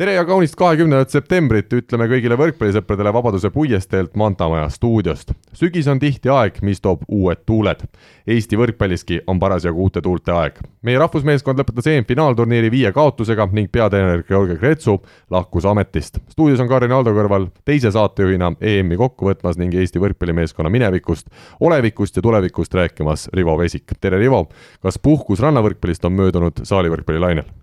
tere 0.00 0.14
ja 0.14 0.22
kaunist 0.24 0.54
kahekümnendat 0.56 1.12
septembrit 1.12 1.74
ütleme 1.76 2.06
kõigile 2.08 2.36
võrkpallisõpradele 2.40 3.10
Vabaduse 3.12 3.50
puiesteelt 3.52 4.14
Mantamaja 4.16 4.70
stuudiost. 4.72 5.34
sügis 5.52 5.90
on 5.92 6.00
tihti 6.00 6.32
aeg, 6.32 6.56
mis 6.64 6.80
toob 6.80 7.02
uued 7.08 7.42
tuuled. 7.44 7.84
Eesti 8.24 8.56
võrkpalliski 8.56 9.18
on 9.26 9.38
parasjagu 9.42 9.82
uute 9.84 10.00
tuulte 10.00 10.32
aeg. 10.32 10.56
meie 10.82 10.98
rahvusmeeskond 10.98 11.60
lõpetas 11.60 11.90
EM-finaalturniiri 11.92 12.70
viie 12.70 12.92
kaotusega 12.92 13.48
ning 13.52 13.68
peatreener 13.72 14.24
Georgi 14.24 14.56
Kretsu 14.56 15.02
lahkus 15.30 15.68
ametist. 15.68 16.18
stuudios 16.30 16.60
on 16.60 16.68
Karin 16.68 16.92
Aldo 16.92 17.12
kõrval 17.12 17.50
teise 17.64 17.92
saatejuhina 17.92 18.54
EM-i 18.60 18.96
kokku 18.96 19.28
võtmas 19.28 19.58
ning 19.58 19.74
Eesti 19.74 20.00
võrkpallimeeskonna 20.00 20.70
minevikust, 20.70 21.28
olevikust 21.60 22.16
ja 22.16 22.22
tulevikust 22.22 22.74
rääkimas 22.74 23.28
Rivo 23.34 23.58
Vesik. 23.58 23.92
tere, 24.00 24.18
Rivo! 24.18 24.48
kas 24.80 24.98
puhkus 24.98 25.40
rannavõrkpallist 25.40 26.04
on 26.04 26.12
möödunud 26.12 26.64
saalivõrkpallilainel? 26.64 27.59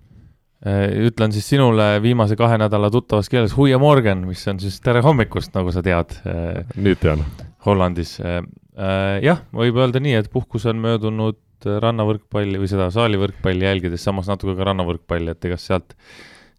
Äh, 0.66 0.88
ütlen 1.06 1.34
siis 1.36 1.46
sinule 1.52 2.00
viimase 2.02 2.34
kahe 2.38 2.56
nädala 2.58 2.90
tuttavas 2.90 3.30
keeles 3.30 3.54
Huia 3.54 3.78
Morgen, 3.78 4.24
mis 4.26 4.42
on 4.50 4.58
siis 4.62 4.80
tere 4.82 5.04
hommikust, 5.06 5.52
nagu 5.54 5.74
sa 5.74 5.84
tead. 5.86 6.16
Äh, 6.26 6.64
nüüd 6.82 6.98
tean. 7.04 7.22
Hollandis. 7.68 8.16
Äh, 8.22 8.42
jah, 9.22 9.44
võib 9.54 9.78
öelda 9.78 10.02
nii, 10.02 10.16
et 10.18 10.32
puhkus 10.34 10.66
on 10.70 10.82
möödunud 10.82 11.38
rannavõrkpalli 11.68 12.58
või 12.62 12.70
seda 12.70 12.90
saalivõrkpalli 12.94 13.66
jälgides, 13.66 14.04
samas 14.06 14.30
natuke 14.30 14.54
ka 14.58 14.66
rannavõrkpalli, 14.70 15.34
et 15.34 15.46
ega 15.50 15.58
sealt, 15.62 15.96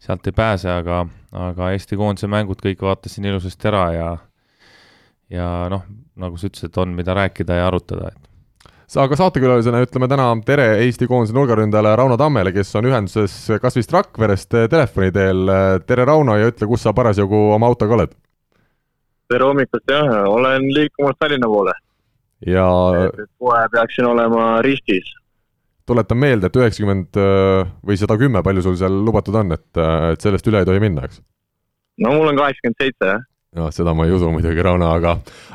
sealt 0.03 0.27
ei 0.27 0.35
pääse, 0.35 0.71
aga, 0.73 1.05
aga 1.47 1.71
Eesti 1.75 1.99
koondise 1.99 2.31
mängud 2.31 2.59
kõik 2.63 2.83
vaatasin 2.83 3.29
ilusasti 3.31 3.71
ära 3.71 3.85
ja 3.95 4.09
ja 5.31 5.47
noh, 5.71 5.85
nagu 6.19 6.39
sa 6.41 6.49
ütlesid, 6.49 6.75
on, 6.83 6.95
mida 6.99 7.15
rääkida 7.15 7.61
ja 7.61 7.69
arutada, 7.69 8.11
et 8.11 8.28
aga 8.97 9.17
saatekülalisena 9.21 9.83
ütleme 9.85 10.09
täna 10.09 10.31
tere 10.47 10.69
Eesti 10.85 11.07
koondise 11.11 11.35
nurgaründajale 11.37 11.91
Rauno 11.99 12.17
Tammele, 12.17 12.55
kes 12.55 12.71
on 12.81 12.89
ühenduses 12.89 13.35
kas 13.61 13.77
vist 13.77 13.93
Rakverest 13.93 14.57
telefoni 14.73 15.13
teel. 15.13 15.45
tere, 15.87 16.07
Rauno, 16.09 16.39
ja 16.41 16.49
ütle, 16.49 16.69
kus 16.71 16.87
sa 16.87 16.95
parasjagu 16.97 17.43
oma 17.53 17.69
autoga 17.69 17.99
oled? 17.99 18.17
tere 19.29 19.45
hommikust, 19.45 19.85
jah, 19.93 20.09
olen 20.33 20.65
liikumas 20.73 21.19
Tallinna 21.21 21.47
poole. 21.47 21.75
ja 22.47 22.65
kohe 23.39 23.69
peaksin 23.73 24.09
olema 24.09 24.63
ristis. 24.65 25.13
tuletan 25.87 26.19
meelde, 26.19 26.49
et 26.49 26.57
üheksakümmend 26.57 27.21
või 27.85 28.01
sada 28.01 28.17
kümme, 28.17 28.43
palju 28.43 28.65
sul 28.65 28.81
seal 28.81 29.03
lubatud 29.05 29.37
on, 29.37 29.53
et, 29.53 29.69
et 30.15 30.25
sellest 30.25 30.49
üle 30.49 30.65
ei 30.65 30.69
tohi 30.69 30.81
minna, 30.81 31.05
eks? 31.05 31.21
no 32.01 32.17
mul 32.17 32.33
on 32.33 32.41
kaheksakümmend 32.41 32.81
seitse, 32.81 33.13
jah 33.13 33.28
noh, 33.57 33.71
seda 33.73 33.95
ma 33.97 34.05
ei 34.05 34.13
usu 34.13 34.29
muidugi, 34.33 34.63
Rauno, 34.63 34.91
aga, 34.93 35.15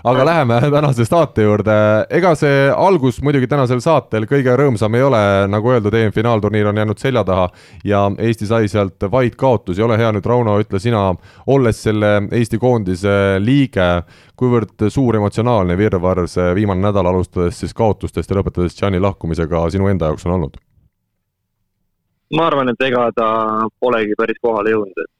aga 0.09 0.25
läheme 0.25 0.57
tänase 0.73 1.05
saate 1.05 1.45
juurde. 1.45 1.75
ega 2.09 2.33
see 2.35 2.65
algus 2.71 3.19
muidugi 3.21 3.47
tänasel 3.49 3.83
saatel 3.85 4.25
kõige 4.29 4.55
rõõmsam 4.57 4.97
ei 4.97 5.05
ole, 5.05 5.21
nagu 5.51 5.73
öeldud, 5.73 5.93
EM-finaalturniir 5.99 6.71
on 6.71 6.81
jäänud 6.81 7.01
selja 7.01 7.23
taha 7.27 7.47
ja 7.85 8.03
Eesti 8.17 8.49
sai 8.49 8.67
sealt 8.67 9.05
vaid 9.11 9.37
kaotusi. 9.37 9.81
ole 9.81 9.97
hea 9.97 10.11
nüüd, 10.11 10.25
Rauno, 10.25 10.57
ütle 10.63 10.81
sina, 10.81 11.05
olles 11.47 11.83
selle 11.83 12.13
Eesti 12.31 12.57
koondise 12.57 13.39
liige, 13.39 13.89
kuivõrd 14.35 14.89
suur 14.89 15.21
emotsionaalne 15.21 15.77
virvarr 15.77 16.27
see 16.27 16.53
viimane 16.55 16.81
nädal, 16.81 17.07
alustades 17.13 17.59
siis 17.59 17.73
kaotustest 17.73 18.29
ja 18.29 18.41
lõpetades 18.41 18.77
Gianni 18.79 18.99
lahkumisega 18.99 19.67
sinu 19.69 19.87
enda 19.93 20.11
jaoks 20.11 20.25
on 20.25 20.39
olnud? 20.39 20.61
ma 22.33 22.47
arvan, 22.49 22.71
et 22.71 22.81
ega 22.81 23.11
ta 23.13 23.27
polegi 23.77 24.15
päris 24.17 24.39
kohale 24.41 24.71
jõudnud, 24.73 24.97
et 24.97 25.12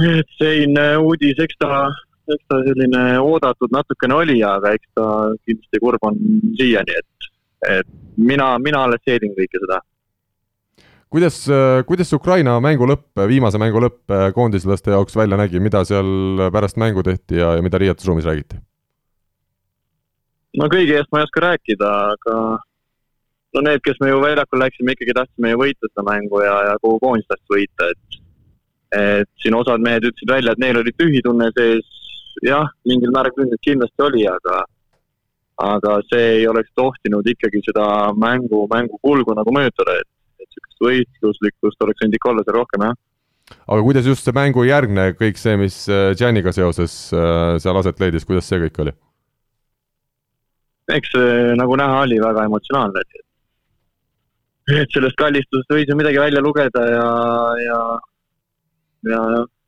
selline 0.38 0.86
uudis, 1.02 1.38
eks 1.42 1.58
ta, 1.60 1.84
eks 2.30 2.46
ta 2.48 2.60
selline 2.66 3.04
oodatud 3.20 3.72
natukene 3.74 4.16
oli, 4.16 4.40
aga 4.46 4.74
eks 4.76 4.88
ta 4.98 5.06
kindlasti 5.48 5.82
kurb 5.82 6.08
on 6.08 6.18
siiani, 6.58 6.98
et, 7.02 7.30
et 7.78 7.94
mina, 8.16 8.52
mina 8.62 8.84
alles 8.86 9.02
seedin 9.06 9.34
kõike 9.36 9.62
seda. 9.64 9.80
kuidas, 11.10 11.42
kuidas 11.86 12.12
Ukraina 12.14 12.58
mängu 12.62 12.86
lõpp, 12.86 13.24
viimase 13.28 13.58
mängu 13.58 13.82
lõpp 13.82 14.16
koondislaste 14.34 14.94
jaoks 14.94 15.16
välja 15.16 15.38
nägi, 15.40 15.60
mida 15.60 15.84
seal 15.84 16.50
pärast 16.52 16.78
mängu 16.78 17.02
tehti 17.02 17.40
ja, 17.40 17.54
ja 17.58 17.62
mida 17.62 17.78
riietusruumis 17.78 18.28
räägiti? 18.28 18.60
no 20.58 20.66
kõige 20.70 20.98
eest 20.98 21.10
ma 21.12 21.20
ei 21.20 21.28
oska 21.28 21.44
rääkida, 21.44 21.90
aga 22.14 22.36
no 23.54 23.62
need, 23.66 23.82
kes 23.86 23.98
me 24.02 24.10
ju 24.10 24.20
väljakul 24.22 24.62
läksime, 24.62 24.94
ikkagi 24.94 25.16
tahtsime 25.18 25.52
ju 25.52 25.60
võita 25.60 25.90
seda 25.90 26.06
mängu 26.06 26.42
ja, 26.44 26.56
ja 26.70 26.78
kogu 26.82 26.98
koondis 27.02 27.28
tahtis 27.30 27.54
võita, 27.54 27.90
et 27.92 28.09
et 28.96 29.28
siin 29.42 29.54
osad 29.54 29.82
mehed 29.84 30.06
ütlesid 30.08 30.30
välja, 30.30 30.52
et 30.52 30.62
neil 30.62 30.80
oli 30.80 30.92
tühitunne 30.98 31.50
sees, 31.56 31.86
jah, 32.46 32.68
mingil 32.88 33.12
määral 33.14 33.34
kindlasti 33.62 34.06
oli, 34.06 34.26
aga 34.28 34.64
aga 35.60 35.98
see 36.08 36.24
ei 36.38 36.46
oleks 36.48 36.72
tohtinud 36.78 37.26
ikkagi 37.28 37.60
seda 37.66 37.84
mängu, 38.16 38.64
mängu 38.72 38.96
kulgu 39.04 39.34
nagu 39.36 39.52
mõjutada, 39.52 39.98
et, 40.00 40.08
et 40.40 40.48
niisugust 40.48 40.84
võistluslikkust 40.86 41.84
oleks 41.84 42.02
võinud 42.02 42.16
ikka 42.16 42.32
olla 42.32 42.44
seal 42.46 42.56
rohkem, 42.56 42.86
jah. 42.88 42.98
aga 43.66 43.84
kuidas 43.84 44.08
just 44.08 44.24
see 44.24 44.36
mängujärgne 44.36 45.10
kõik 45.20 45.40
see, 45.40 45.56
mis 45.60 45.82
äh, 45.92 46.10
Gianniga 46.16 46.54
seoses 46.56 46.96
äh, 47.12 47.58
seal 47.60 47.80
aset 47.80 48.00
leidis, 48.00 48.24
kuidas 48.28 48.48
see 48.48 48.62
kõik 48.64 48.84
oli? 48.86 48.96
eks 50.90 51.12
see, 51.14 51.34
nagu 51.60 51.76
näha 51.78 52.00
oli, 52.06 52.18
väga 52.22 52.48
emotsionaalne, 52.48 53.04
et 53.04 53.26
et 54.70 54.92
sellest 54.94 55.18
kallistusest 55.18 55.72
võis 55.74 55.88
ju 55.88 55.96
midagi 55.98 56.20
välja 56.22 56.40
lugeda 56.44 56.82
ja, 56.86 57.06
ja 57.58 57.78
ja 59.08 59.20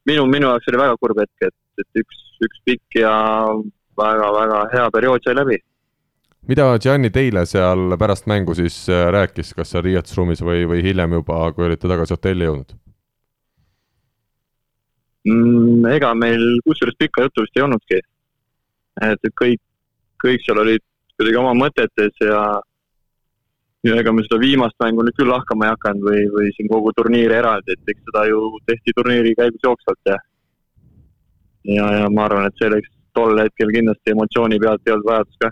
minu, 0.08 0.26
minu 0.26 0.48
jaoks 0.50 0.70
oli 0.70 0.80
väga 0.80 0.96
kurb 1.00 1.20
hetk, 1.22 1.48
et, 1.48 1.54
et 1.80 2.02
üks, 2.02 2.22
üks 2.46 2.62
pikk 2.68 3.00
ja 3.00 3.12
väga-väga 3.98 4.64
hea 4.72 4.88
periood 4.94 5.24
sai 5.24 5.36
läbi. 5.38 5.58
mida 6.48 6.66
Gianni 6.82 7.10
teile 7.14 7.44
seal 7.46 7.96
pärast 7.98 8.26
mängu 8.26 8.54
siis 8.58 8.88
äh, 8.90 9.08
rääkis, 9.14 9.54
kas 9.54 9.70
seal 9.70 9.84
riietusruumis 9.86 10.42
või, 10.42 10.64
või 10.68 10.82
hiljem 10.82 11.18
juba, 11.20 11.44
kui 11.52 11.68
olite 11.68 11.88
tagasi 11.88 12.16
hotelli 12.16 12.48
jõudnud 12.48 12.74
mm,? 15.28 15.86
ega 15.96 16.14
meil 16.18 16.42
kusjuures 16.66 16.98
pikka 16.98 17.28
juttu 17.28 17.46
vist 17.46 17.56
ei 17.56 17.66
olnudki. 17.66 18.00
et 19.02 19.30
kõik, 19.40 19.62
kõik 20.24 20.44
seal 20.46 20.58
olid 20.64 20.82
kuidagi 21.16 21.38
oma 21.38 21.54
mõtetes 21.54 22.24
ja 22.26 22.42
ja 23.86 23.96
ega 23.98 24.12
me 24.14 24.22
seda 24.26 24.38
viimast 24.42 24.76
mängu 24.82 25.04
nüüd 25.06 25.16
küll 25.18 25.30
lahkama 25.32 25.66
ei 25.66 25.74
hakanud 25.74 26.04
või, 26.06 26.26
või 26.34 26.52
siin 26.56 26.68
kogu 26.70 26.92
turniiri 26.96 27.34
eraldi, 27.34 27.74
et 27.74 27.94
eks 27.94 28.04
seda 28.10 28.26
ju 28.30 28.44
tehti 28.70 28.94
turniiri 28.98 29.34
käigus 29.38 29.64
jooksvalt 29.66 30.12
ja 30.12 30.18
ja, 31.64 31.88
ja 32.00 32.06
ma 32.10 32.26
arvan, 32.26 32.46
et 32.48 32.62
selleks 32.62 32.90
tol 33.16 33.36
hetkel 33.40 33.72
kindlasti 33.74 34.14
emotsiooni 34.14 34.60
pealt 34.62 34.86
ei 34.86 34.94
olnud 34.94 35.08
vajadust 35.10 35.42
ka. 35.42 35.50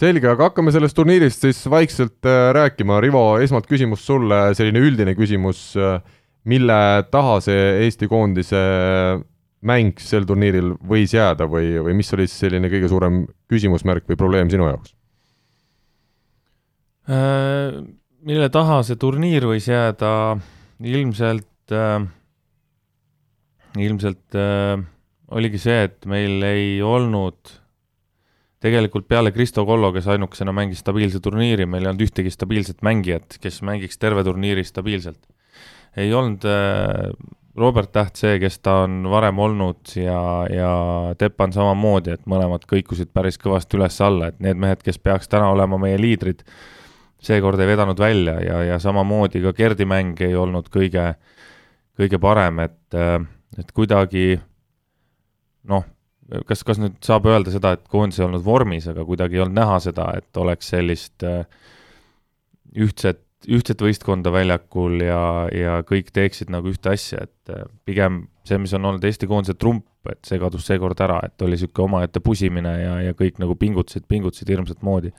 selge, 0.00 0.28
aga 0.30 0.50
hakkame 0.50 0.74
sellest 0.74 0.96
turniirist 0.98 1.46
siis 1.46 1.62
vaikselt 1.70 2.26
äh, 2.26 2.50
rääkima. 2.56 2.98
Rivo, 3.04 3.24
esmalt 3.42 3.68
küsimus 3.70 4.04
sulle, 4.06 4.40
selline 4.58 4.82
üldine 4.82 5.14
küsimus, 5.18 5.70
äh, 5.78 6.00
mille 6.50 6.80
taha 7.12 7.38
see 7.44 7.62
Eesti 7.84 8.08
koondise 8.10 8.64
mäng 9.64 10.00
sel 10.02 10.26
turniiril 10.28 10.74
võis 10.84 11.14
jääda 11.14 11.46
või, 11.48 11.70
või 11.84 11.96
mis 12.00 12.12
oli 12.16 12.26
siis 12.28 12.42
selline 12.44 12.68
kõige 12.72 12.90
suurem 12.92 13.24
küsimusmärk 13.48 14.10
või 14.10 14.20
probleem 14.20 14.52
sinu 14.52 14.68
jaoks? 14.68 14.92
Äh, 17.04 17.82
mille 18.24 18.48
taha 18.48 18.78
see 18.86 18.96
turniir 19.00 19.44
võis 19.50 19.66
jääda, 19.68 20.38
ilmselt 20.80 21.74
äh,, 21.74 22.06
ilmselt 23.76 24.38
äh, 24.38 24.80
oligi 25.34 25.60
see, 25.60 25.84
et 25.90 26.08
meil 26.08 26.40
ei 26.48 26.80
olnud 26.84 27.52
tegelikult 28.64 29.04
peale 29.10 29.34
Kristo 29.34 29.66
Kollo, 29.68 29.90
kes 29.92 30.08
ainukesena 30.14 30.54
mängis 30.56 30.80
stabiilse 30.80 31.20
turniiri, 31.20 31.66
meil 31.68 31.84
ei 31.84 31.92
olnud 31.92 32.06
ühtegi 32.06 32.32
stabiilset 32.32 32.80
mängijat, 32.86 33.36
kes 33.42 33.60
mängiks 33.66 34.00
terve 34.00 34.24
turniiri 34.24 34.64
stabiilselt. 34.64 35.20
ei 36.00 36.14
olnud 36.16 36.46
Robert 37.56 37.92
Täht 37.94 38.18
see, 38.18 38.38
kes 38.42 38.56
ta 38.64 38.80
on 38.82 39.04
varem 39.12 39.38
olnud 39.38 39.92
ja, 39.94 40.20
ja 40.50 40.70
Teppan 41.18 41.52
samamoodi, 41.54 42.16
et 42.16 42.24
mõlemad 42.30 42.64
kõikusid 42.70 43.12
päris 43.14 43.38
kõvasti 43.38 43.78
üles-alla, 43.78 44.32
et 44.32 44.40
need 44.42 44.58
mehed, 44.58 44.82
kes 44.82 44.98
peaks 44.98 45.30
täna 45.30 45.52
olema 45.54 45.78
meie 45.78 46.00
liidrid, 46.00 46.42
seekord 47.26 47.60
ei 47.60 47.70
vedanud 47.70 48.00
välja 48.00 48.38
ja, 48.44 48.62
ja 48.72 48.78
samamoodi 48.82 49.42
ka 49.44 49.54
Gerdi 49.56 49.86
mäng 49.88 50.20
ei 50.24 50.36
olnud 50.36 50.68
kõige, 50.72 51.12
kõige 51.98 52.20
parem, 52.22 52.62
et, 52.64 52.98
et 53.58 53.74
kuidagi 53.74 54.38
noh, 55.70 55.84
kas, 56.48 56.64
kas 56.66 56.80
nüüd 56.80 56.98
saab 57.04 57.28
öelda 57.30 57.52
seda, 57.54 57.74
et 57.76 57.86
koondis 57.90 58.20
ei 58.20 58.26
olnud 58.28 58.44
vormis, 58.44 58.88
aga 58.90 59.04
kuidagi 59.06 59.38
ei 59.38 59.44
olnud 59.44 59.58
näha 59.58 59.78
seda, 59.84 60.10
et 60.18 60.40
oleks 60.40 60.70
sellist 60.74 61.24
äh, 61.26 61.44
ühtset, 62.80 63.22
ühtset 63.44 63.82
võistkonda 63.84 64.32
väljakul 64.32 65.02
ja, 65.04 65.22
ja 65.52 65.80
kõik 65.86 66.12
teeksid 66.16 66.52
nagu 66.52 66.72
ühte 66.72 66.94
asja, 66.94 67.26
et 67.28 67.52
äh, 67.52 67.66
pigem 67.88 68.24
see, 68.48 68.60
mis 68.60 68.74
on 68.76 68.90
olnud 68.90 69.04
Eesti 69.04 69.28
koondise 69.30 69.56
trump, 69.60 69.86
et 70.10 70.20
see 70.28 70.40
kadus 70.40 70.66
seekord 70.68 71.00
ära, 71.00 71.20
et 71.24 71.44
oli 71.44 71.56
niisugune 71.56 71.88
omaette 71.88 72.20
pusimine 72.24 72.72
ja, 72.80 72.96
ja 73.08 73.16
kõik 73.16 73.40
nagu 73.40 73.56
pingutasid, 73.60 74.08
pingutasid 74.08 74.50
hirmsat 74.52 74.82
moodi 74.84 75.12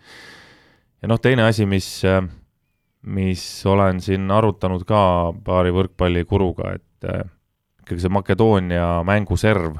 ja 1.05 1.09
noh, 1.11 1.19
teine 1.21 1.43
asi, 1.45 1.67
mis, 1.69 1.87
mis 3.05 3.41
olen 3.69 3.99
siin 4.01 4.31
arutanud 4.33 4.81
ka 4.89 4.99
paari 5.45 5.69
võrkpallikuruga, 5.75 6.71
et 6.79 7.09
ikkagi 7.85 8.01
see 8.01 8.09
Makedoonia 8.09 8.87
mänguserv. 9.05 9.77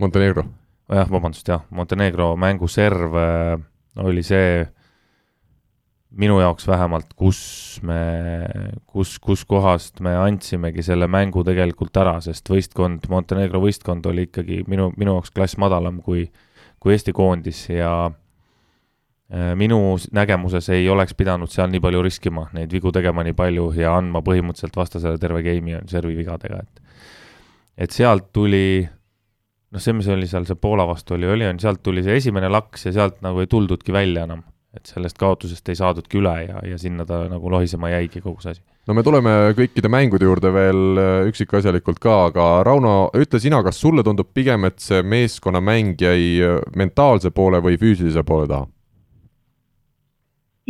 Montenegro. 0.00 0.46
jah, 0.88 1.08
vabandust, 1.12 1.48
jah, 1.48 1.66
Montenegro 1.76 2.30
mänguserv 2.40 3.14
äh, 3.20 3.60
oli 4.00 4.24
see 4.24 4.64
minu 6.16 6.38
jaoks 6.40 6.64
vähemalt, 6.68 7.12
kus 7.16 7.38
me, 7.84 8.00
kus, 8.88 9.18
kuskohast 9.20 10.00
me 10.00 10.14
andsimegi 10.16 10.84
selle 10.86 11.08
mängu 11.10 11.44
tegelikult 11.44 11.96
ära, 12.00 12.16
sest 12.24 12.48
võistkond, 12.48 13.08
Montenegro 13.12 13.60
võistkond 13.60 14.08
oli 14.08 14.30
ikkagi 14.30 14.62
minu, 14.70 14.88
minu 14.96 15.18
jaoks 15.18 15.36
klass 15.36 15.60
madalam 15.60 16.00
kui, 16.04 16.30
kui 16.80 16.96
Eesti 16.96 17.12
koondis 17.16 17.66
ja 17.68 17.92
äh, 18.06 18.16
minu 19.58 19.96
nägemuses 20.14 20.68
ei 20.70 20.84
oleks 20.86 21.16
pidanud 21.18 21.50
seal 21.50 21.66
nii 21.72 21.80
palju 21.82 22.02
riskima, 22.06 22.44
neid 22.54 22.70
vigu 22.70 22.92
tegema 22.94 23.24
nii 23.26 23.34
palju 23.34 23.72
ja 23.74 23.96
andma 23.98 24.20
põhimõtteliselt 24.22 24.76
vastasele 24.78 25.18
terve 25.18 25.42
game'i 25.42 25.80
servi 25.90 26.14
vigadega, 26.14 26.60
et 26.62 26.82
et 27.86 27.90
sealt 27.90 28.28
tuli 28.32 28.86
noh, 28.86 29.82
see, 29.82 29.96
mis 29.98 30.06
oli 30.14 30.28
seal 30.30 30.46
see 30.46 30.54
Poola 30.60 30.86
vastu 30.86 31.16
oli, 31.18 31.26
oli, 31.26 31.48
on 31.50 31.58
sealt 31.58 31.82
tuli 31.82 32.06
see 32.06 32.20
esimene 32.22 32.48
laks 32.54 32.86
ja 32.86 32.94
sealt 33.00 33.18
nagu 33.26 33.42
ei 33.42 33.50
tuldudki 33.50 33.92
välja 33.92 34.28
enam 34.28 34.44
et 34.76 34.90
sellest 34.90 35.16
kaotusest 35.20 35.68
ei 35.72 35.78
saadudki 35.78 36.20
üle 36.20 36.34
ja, 36.44 36.60
ja 36.72 36.78
sinna 36.80 37.06
ta 37.08 37.22
nagu 37.30 37.50
lohisema 37.52 37.90
jäigi 37.94 38.20
kogu 38.24 38.42
see 38.44 38.54
asi. 38.54 38.62
no 38.88 38.96
me 38.96 39.04
tuleme 39.06 39.34
kõikide 39.56 39.90
mängude 39.92 40.28
juurde 40.28 40.52
veel 40.54 41.00
äh, 41.00 41.28
üksikasjalikult 41.30 42.00
ka, 42.02 42.16
aga 42.30 42.46
Rauno, 42.66 42.96
ütle 43.16 43.40
sina, 43.42 43.62
kas 43.66 43.80
sulle 43.80 44.04
tundub 44.06 44.32
pigem, 44.36 44.68
et 44.68 44.78
see 44.82 45.02
meeskonnamäng 45.02 45.96
jäi 46.02 46.26
äh, 46.44 46.58
mentaalse 46.76 47.32
poole 47.34 47.62
või 47.64 47.80
füüsilise 47.80 48.24
poole 48.26 48.48
taha? 48.50 48.68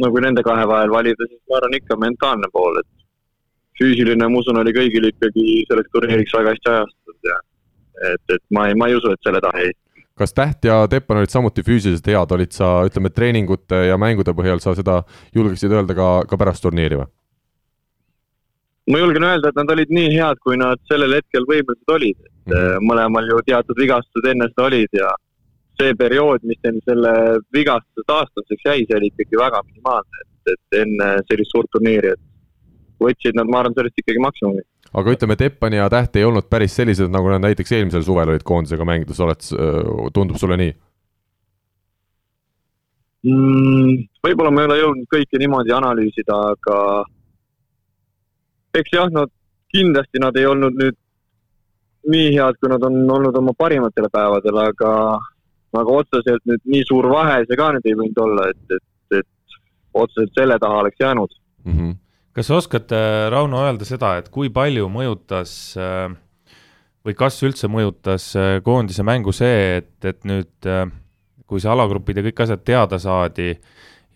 No 0.03 0.11
kui 0.13 0.23
nende 0.25 0.45
kahe 0.47 0.67
vahel 0.69 0.93
valida, 0.93 1.29
siis 1.31 1.41
ma 1.49 1.59
arvan 1.61 1.79
ikka 1.79 1.99
mentaalne 2.01 2.51
pool, 2.53 2.81
et 2.83 2.89
füüsiline, 3.81 4.29
ma 4.29 4.43
usun, 4.43 4.61
oli 4.61 4.73
kõigil 4.77 5.09
ikkagi 5.11 5.65
selleks 5.71 5.93
turniiriks 5.95 6.37
väga 6.37 6.55
hästi 6.55 6.73
ajastatud 6.73 7.31
ja 7.31 7.41
et, 8.13 8.37
et 8.37 8.45
ma 8.53 8.69
ei, 8.69 8.79
ma 8.79 8.89
ei 8.89 8.97
usu, 8.99 9.13
et 9.13 9.29
selle 9.29 9.43
taha 9.45 9.67
jäi 9.67 9.75
kas 10.17 10.33
Täht 10.33 10.65
ja 10.65 10.79
Teppan 10.89 11.21
olid 11.21 11.33
samuti 11.33 11.61
füüsiliselt 11.61 12.07
head, 12.09 12.31
olid 12.33 12.55
sa, 12.57 12.71
ütleme, 12.89 13.11
treeningute 13.13 13.83
ja 13.91 13.99
mängude 14.01 14.33
põhjal 14.37 14.63
sa 14.65 14.73
seda 14.77 15.03
julgeksid 15.37 15.75
öelda 15.77 15.97
ka, 15.97 16.09
ka 16.31 16.39
pärast 16.41 16.65
turniiri 16.65 17.03
või? 17.03 17.11
ma 18.87 19.01
julgen 19.03 19.27
öelda, 19.27 19.51
et 19.51 19.59
nad 19.59 19.71
olid 19.75 19.93
nii 19.93 20.13
head, 20.15 20.41
kui 20.47 20.57
nad 20.61 20.81
sellel 20.89 21.17
hetkel 21.19 21.45
võimelised 21.49 21.93
olid, 21.93 22.17
et 22.17 22.33
mm 22.47 22.57
-hmm. 22.57 22.89
mõlemal 22.89 23.29
ju 23.29 23.41
teatud 23.49 23.81
vigastused 23.83 24.29
enne 24.31 24.49
seda 24.53 24.69
olid 24.71 24.93
ja 24.95 25.11
see 25.81 25.97
periood, 25.99 26.45
mis 26.49 26.61
neil 26.65 26.79
selle 26.85 27.13
vigastuse 27.55 28.07
taastamiseks 28.09 28.69
jäi, 28.69 28.87
see 28.87 28.97
oli 28.99 29.11
ikkagi 29.13 29.41
väga 29.41 29.61
minimaalne, 29.67 30.25
et, 30.25 30.55
et 30.55 30.81
enne 30.83 31.11
sellist 31.29 31.53
suurt 31.53 31.71
turniiri, 31.75 32.15
et 32.17 33.03
võtsid 33.03 33.37
nad, 33.37 33.51
ma 33.51 33.61
arvan, 33.61 33.77
sellest 33.77 34.03
ikkagi 34.03 34.23
maksimumi 34.25 34.65
aga 34.97 35.13
ütleme, 35.13 35.37
Teppan 35.37 35.75
ja 35.77 35.89
Täht 35.93 36.17
ei 36.17 36.25
olnud 36.25 36.49
päris 36.51 36.77
sellised, 36.79 37.11
nagu 37.13 37.31
nad 37.33 37.45
näiteks 37.45 37.73
eelmisel 37.77 38.05
suvel 38.07 38.33
olid 38.33 38.45
koondisega 38.47 38.87
mängides, 38.89 39.21
oled, 39.21 39.49
tundub 40.17 40.39
sulle 40.41 40.59
nii 40.61 40.73
mm,? 43.29 44.07
võib-olla 44.27 44.53
ma 44.55 44.63
ei 44.63 44.71
ole 44.71 44.79
jõudnud 44.81 45.11
kõike 45.13 45.41
niimoodi 45.43 45.75
analüüsida, 45.77 46.39
aga 46.55 46.79
eks 48.81 48.95
jah, 48.95 49.11
nad 49.13 49.33
kindlasti 49.75 50.23
nad 50.23 50.37
ei 50.39 50.47
olnud 50.49 50.77
nüüd 50.79 50.99
nii 52.13 52.35
head, 52.37 52.59
kui 52.61 52.71
nad 52.71 52.85
on 52.87 53.01
olnud 53.11 53.37
oma 53.41 53.55
parimatel 53.59 54.07
päevadel, 54.13 54.61
aga, 54.63 54.91
aga 55.81 56.01
otseselt 56.03 56.43
nüüd 56.49 56.65
nii 56.65 56.85
suur 56.89 57.09
vahe 57.13 57.43
see 57.45 57.59
ka 57.59 57.71
nüüd 57.75 57.87
ei 57.89 57.99
võinud 57.99 58.25
olla, 58.25 58.49
et, 58.53 58.77
et, 58.79 59.21
et 59.21 59.61
otseselt 59.95 60.35
selle 60.39 60.59
taha 60.63 60.83
oleks 60.83 61.01
jäänud 61.01 61.39
mm. 61.65 61.73
-hmm 61.79 61.95
kas 62.37 62.51
sa 62.51 62.59
oskad, 62.61 62.93
äh, 62.93 63.31
Rauno, 63.33 63.63
öelda 63.65 63.87
seda, 63.89 64.19
et 64.21 64.29
kui 64.29 64.51
palju 64.53 64.91
mõjutas 64.93 65.51
äh, 65.81 66.11
või 67.07 67.17
kas 67.17 67.41
üldse 67.47 67.71
mõjutas 67.73 68.29
äh, 68.37 68.59
koondise 68.65 69.07
mängu 69.09 69.33
see, 69.33 69.79
et, 69.81 69.97
et 70.05 70.21
nüüd 70.29 70.69
kui 71.47 71.63
see 71.63 71.71
alagrupid 71.71 72.19
ja 72.19 72.25
kõik 72.27 72.43
asjad 72.45 72.65
teada 72.67 72.99
saadi 73.01 73.55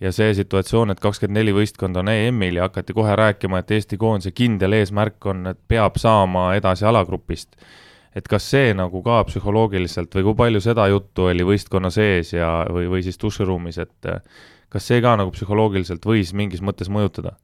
ja 0.01 0.13
see 0.13 0.35
situatsioon, 0.37 0.93
et 0.93 1.01
kakskümmend 1.01 1.39
neli 1.39 1.55
võistkonda 1.55 2.03
on 2.03 2.11
EM-il 2.13 2.59
ja 2.59 2.69
hakati 2.69 2.97
kohe 2.97 3.15
rääkima, 3.17 3.63
et 3.63 3.71
Eesti 3.77 3.97
koondise 4.01 4.35
kindel 4.37 4.77
eesmärk 4.81 5.31
on, 5.31 5.47
et 5.53 5.61
peab 5.69 5.97
saama 6.01 6.51
edasi 6.59 6.85
alagrupist. 6.89 7.57
Et 8.17 8.27
kas 8.29 8.47
see 8.53 8.73
nagu 8.75 9.03
ka 9.07 9.21
psühholoogiliselt 9.29 10.15
või 10.17 10.27
kui 10.29 10.39
palju 10.43 10.63
seda 10.65 10.89
juttu 10.91 11.29
oli 11.31 11.47
võistkonna 11.47 11.93
sees 11.95 12.33
ja, 12.35 12.65
või, 12.71 12.89
või 12.91 13.05
siis 13.07 13.21
duširuumis, 13.21 13.79
et 13.79 14.11
kas 14.71 14.87
see 14.87 15.01
ka 15.03 15.15
nagu 15.21 15.33
psühholoogiliselt 15.35 16.07
võis 16.07 16.35
mingis 16.35 16.63
mõttes 16.65 16.91
mõjutada? 16.91 17.37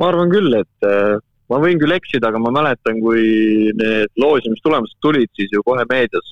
ma 0.00 0.08
arvan 0.08 0.30
küll, 0.32 0.54
et 0.56 0.86
äh, 0.88 1.18
ma 1.52 1.58
võin 1.60 1.80
küll 1.80 1.92
eksida, 1.92 2.30
aga 2.30 2.40
ma 2.40 2.52
mäletan, 2.54 3.00
kui 3.04 3.72
need 3.76 4.12
loosimistulemused 4.20 4.96
tulid, 5.04 5.28
siis 5.36 5.52
ju 5.52 5.60
kohe 5.66 5.84
meedias 5.90 6.30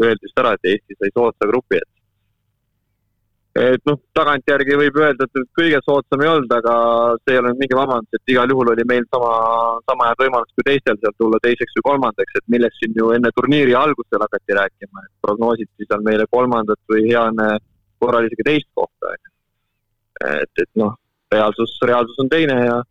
öeldi 0.00 0.24
vist 0.24 0.40
ära, 0.40 0.54
et 0.56 0.70
Eesti 0.72 0.96
sai 0.98 1.12
soodsa 1.12 1.48
grupi, 1.50 1.78
et 1.78 1.90
et 3.54 3.84
noh, 3.86 3.98
tagantjärgi 4.18 4.76
võib 4.78 4.96
öelda, 4.98 5.26
et 5.28 5.50
kõige 5.54 5.78
soodsam 5.86 6.22
ei 6.24 6.30
olnud, 6.30 6.54
aga 6.56 6.74
see 7.22 7.36
ei 7.36 7.40
ole 7.40 7.52
mingi 7.58 7.76
vabandus, 7.78 8.18
et 8.18 8.32
igal 8.34 8.50
juhul 8.50 8.72
oli 8.72 8.86
meil 8.90 9.06
sama, 9.14 9.30
sama 9.86 10.08
head 10.10 10.24
võimalused 10.24 10.56
kui 10.58 10.66
teistel 10.66 10.98
sealt 10.98 11.16
tulla 11.22 11.38
teiseks 11.44 11.78
või 11.78 11.86
kolmandaks, 11.90 12.40
et 12.40 12.46
millest 12.54 12.80
siin 12.80 12.98
ju 12.98 13.12
enne 13.14 13.30
turniiri 13.36 13.76
algusel 13.78 14.26
hakati 14.26 14.58
rääkima, 14.58 15.04
et 15.06 15.12
prognoositi 15.22 15.86
seal 15.86 16.02
meile 16.06 16.26
kolmandat 16.34 16.82
või 16.90 17.06
hea 17.12 17.28
korral 18.02 18.26
isegi 18.26 18.48
teist 18.50 18.70
kohta, 18.74 19.14
on 19.14 19.22
ju. 19.22 19.32
et, 20.34 20.64
et 20.66 20.70
noh, 20.82 20.98
reaalsus, 21.32 21.78
reaalsus 21.86 22.18
on 22.26 22.32
teine 22.32 22.58
ja 22.58 22.82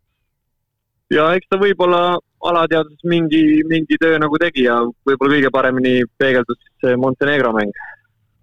ja 1.12 1.28
eks 1.36 1.52
ta 1.52 1.60
võib-olla 1.60 2.16
alateadvuses 2.44 3.04
mingi, 3.08 3.44
mingi 3.68 4.00
töö 4.00 4.16
nagu 4.20 4.40
tegi 4.40 4.64
ja 4.64 4.80
võib-olla 4.80 5.36
kõige 5.36 5.52
paremini 5.52 5.94
peegeldus 6.18 6.60
see 6.80 6.96
Montenegro 7.00 7.52
mäng. 7.52 7.72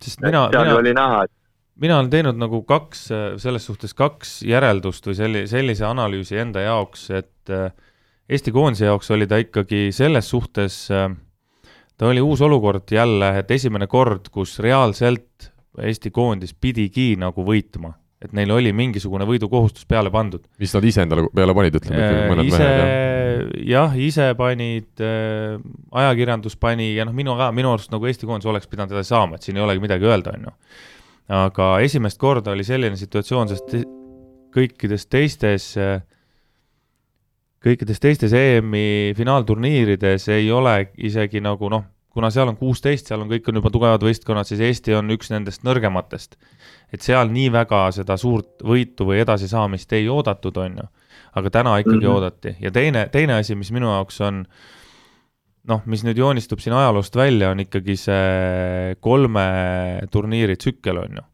sest 0.02 0.22
mina, 0.22 0.48
mina, 0.54 0.78
oli 0.78 0.94
näha, 0.98 1.24
et 1.26 1.41
mina 1.82 2.00
olen 2.00 2.10
teinud 2.12 2.40
nagu 2.40 2.64
kaks, 2.68 3.08
selles 3.42 3.66
suhtes 3.66 3.96
kaks 3.98 4.42
järeldust 4.48 5.08
või 5.08 5.18
selli-, 5.18 5.46
sellise 5.50 5.86
analüüsi 5.88 6.40
enda 6.42 6.66
jaoks, 6.66 7.10
et 7.16 7.54
äh, 7.54 7.72
Eesti 8.32 8.54
koondise 8.56 8.86
jaoks 8.88 9.10
oli 9.12 9.26
ta 9.28 9.42
ikkagi 9.42 9.90
selles 9.96 10.30
suhtes, 10.32 10.86
äh, 10.96 11.10
ta 11.98 12.12
oli 12.12 12.22
uus 12.24 12.42
olukord 12.42 12.92
jälle, 12.92 13.34
et 13.40 13.52
esimene 13.52 13.88
kord, 13.92 14.30
kus 14.32 14.60
reaalselt 14.64 15.52
Eesti 15.82 16.12
koondis 16.12 16.54
pidigi 16.54 17.14
nagu 17.20 17.46
võitma 17.48 17.94
et 18.22 18.34
neil 18.38 18.52
oli 18.54 18.72
mingisugune 18.76 19.26
võidukohustus 19.26 19.88
peale 19.90 20.12
pandud. 20.14 20.44
mis 20.62 20.74
nad 20.76 20.86
ise 20.86 21.06
endale 21.06 21.26
peale 21.34 21.56
panid, 21.58 21.78
ütleme 21.80 22.02
ikkagi 22.04 22.28
mõned 22.30 22.50
ise, 22.52 22.62
mehed, 22.62 22.82
jah? 22.82 23.64
jah, 23.72 23.98
ise 23.98 24.28
panid 24.38 25.04
äh,, 25.06 25.58
ajakirjandus 26.04 26.58
pani 26.62 26.92
ja 26.94 27.08
noh, 27.08 27.16
minu, 27.18 27.36
minu 27.58 27.74
arust 27.74 27.94
nagu 27.94 28.10
Eesti 28.10 28.30
koondis 28.30 28.50
oleks 28.52 28.70
pidanud 28.70 28.94
edasi 28.94 29.16
saama, 29.16 29.40
et 29.40 29.48
siin 29.48 29.58
ei 29.58 29.66
olegi 29.66 29.82
midagi 29.84 30.10
öelda, 30.10 30.36
on 30.38 30.50
ju. 30.50 30.56
Aga 31.30 31.80
esimest 31.80 32.18
korda 32.20 32.52
oli 32.52 32.64
selline 32.64 32.96
situatsioon, 32.96 33.48
sest 33.48 33.76
kõikides 34.52 35.08
teistes 35.08 35.78
äh, 35.78 36.02
kõikides 37.62 38.02
teistes 38.02 38.34
EM-i 38.34 39.14
finaalturniirides 39.18 40.28
ei 40.34 40.50
ole 40.52 40.92
isegi 40.98 41.42
nagu 41.44 41.70
noh, 41.70 41.86
kuna 42.12 42.32
seal 42.34 42.50
on 42.52 42.58
kuusteist, 42.60 43.08
seal 43.08 43.22
on, 43.24 43.30
kõik 43.32 43.48
on 43.48 43.62
juba 43.62 43.72
tugevad 43.72 44.04
võistkonnad, 44.04 44.50
siis 44.50 44.64
Eesti 44.66 44.96
on 44.98 45.14
üks 45.14 45.32
nendest 45.32 45.64
nõrgematest. 45.68 46.36
et 46.92 47.02
seal 47.02 47.30
nii 47.32 47.52
väga 47.54 47.86
seda 47.96 48.18
suurt 48.18 48.66
võitu 48.68 49.06
või 49.08 49.22
edasisaamist 49.22 49.94
ei 49.94 50.10
oodatud, 50.10 50.58
on 50.58 50.82
ju. 50.82 50.88
aga 51.36 51.50
täna 51.50 51.78
ikkagi 51.78 51.98
mm 51.98 52.04
-hmm. 52.04 52.16
oodati 52.16 52.56
ja 52.60 52.72
teine, 52.72 53.08
teine 53.12 53.34
asi, 53.34 53.56
mis 53.56 53.72
minu 53.72 53.88
jaoks 53.88 54.22
on 54.22 54.46
noh, 55.70 55.84
mis 55.90 56.06
nüüd 56.06 56.20
joonistub 56.22 56.62
siin 56.64 56.76
ajaloost 56.78 57.16
välja, 57.18 57.52
on 57.54 57.62
ikkagi 57.64 57.98
see 58.00 58.96
kolme 59.04 59.46
turniiri 60.14 60.58
tsükkel, 60.58 61.02
on 61.04 61.22
ju. 61.22 61.28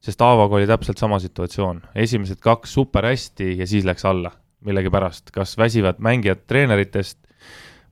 sest 0.00 0.22
Aavaga 0.24 0.56
oli 0.56 0.68
täpselt 0.68 1.00
sama 1.00 1.18
situatsioon, 1.20 1.82
esimesed 1.94 2.40
kaks 2.40 2.72
super 2.78 3.04
hästi 3.04 3.58
ja 3.58 3.66
siis 3.68 3.84
läks 3.84 4.04
alla 4.08 4.32
millegipärast, 4.64 5.30
kas 5.32 5.56
väsivad 5.58 6.00
mängijad 6.00 6.46
treeneritest 6.48 7.18